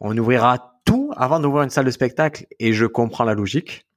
On 0.00 0.16
ouvrira 0.16 0.80
tout 0.84 1.10
avant 1.16 1.40
d'ouvrir 1.40 1.64
une 1.64 1.70
salle 1.70 1.84
de 1.84 1.90
spectacle 1.90 2.46
et 2.58 2.72
je 2.72 2.86
comprends 2.86 3.24
la 3.24 3.34
logique. 3.34 3.87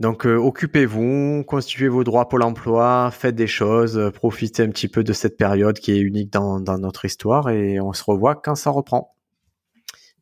Donc 0.00 0.26
euh, 0.26 0.36
occupez-vous, 0.36 1.44
constituez 1.46 1.88
vos 1.88 2.02
droits 2.02 2.28
pour 2.28 2.38
l'emploi, 2.38 3.10
faites 3.12 3.36
des 3.36 3.46
choses, 3.46 3.96
euh, 3.96 4.10
profitez 4.10 4.64
un 4.64 4.70
petit 4.70 4.88
peu 4.88 5.04
de 5.04 5.12
cette 5.12 5.36
période 5.36 5.78
qui 5.78 5.92
est 5.92 6.00
unique 6.00 6.32
dans, 6.32 6.58
dans 6.58 6.78
notre 6.78 7.04
histoire 7.04 7.48
et 7.48 7.80
on 7.80 7.92
se 7.92 8.02
revoit 8.02 8.34
quand 8.34 8.56
ça 8.56 8.70
reprend. 8.70 9.16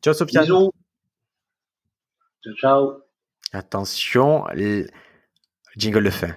Ciao 0.03 0.13
Sophia. 0.13 0.41
Bisous. 0.41 0.71
Ciao, 2.43 2.53
ciao. 2.55 2.91
Attention, 3.51 4.45
jingle 5.75 6.03
de 6.03 6.09
fin. 6.09 6.35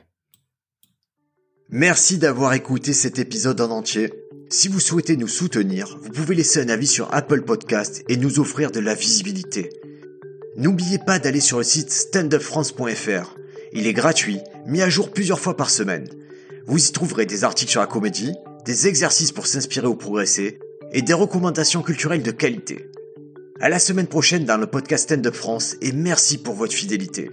Merci 1.69 2.19
d'avoir 2.19 2.53
écouté 2.55 2.93
cet 2.93 3.19
épisode 3.19 3.61
en 3.61 3.71
entier. 3.71 4.13
Si 4.51 4.69
vous 4.69 4.79
souhaitez 4.79 5.17
nous 5.17 5.27
soutenir, 5.27 5.99
vous 6.01 6.11
pouvez 6.11 6.37
laisser 6.37 6.61
un 6.61 6.69
avis 6.69 6.87
sur 6.87 7.13
Apple 7.13 7.43
Podcast 7.43 8.05
et 8.09 8.17
nous 8.17 8.39
offrir 8.39 8.71
de 8.71 8.79
la 8.79 8.95
visibilité. 8.95 9.71
N'oubliez 10.57 10.99
pas 10.99 11.19
d'aller 11.19 11.41
sur 11.41 11.59
le 11.59 11.65
site 11.65 11.91
standupfrance.fr. 11.91 13.37
Il 13.73 13.87
est 13.87 13.93
gratuit, 13.93 14.41
mis 14.67 14.81
à 14.81 14.89
jour 14.89 15.11
plusieurs 15.11 15.39
fois 15.39 15.57
par 15.57 15.69
semaine. 15.69 16.09
Vous 16.67 16.89
y 16.89 16.93
trouverez 16.93 17.27
des 17.27 17.45
articles 17.45 17.71
sur 17.71 17.83
la 17.83 17.87
comédie, 17.87 18.33
des 18.65 18.89
exercices 18.89 19.33
pour 19.33 19.47
s'inspirer 19.47 19.87
ou 19.87 19.97
progresser, 19.97 20.59
et 20.93 21.03
des 21.03 21.13
recommandations 21.13 21.83
culturelles 21.83 22.23
de 22.23 22.31
qualité. 22.31 22.91
À 23.61 23.69
la 23.69 23.79
semaine 23.79 24.07
prochaine 24.07 24.47
dans 24.47 24.57
le 24.57 24.67
podcast 24.67 25.05
Stand 25.05 25.27
Up 25.27 25.35
France 25.35 25.77
et 25.83 25.93
merci 25.93 26.39
pour 26.39 26.55
votre 26.55 26.75
fidélité. 26.75 27.31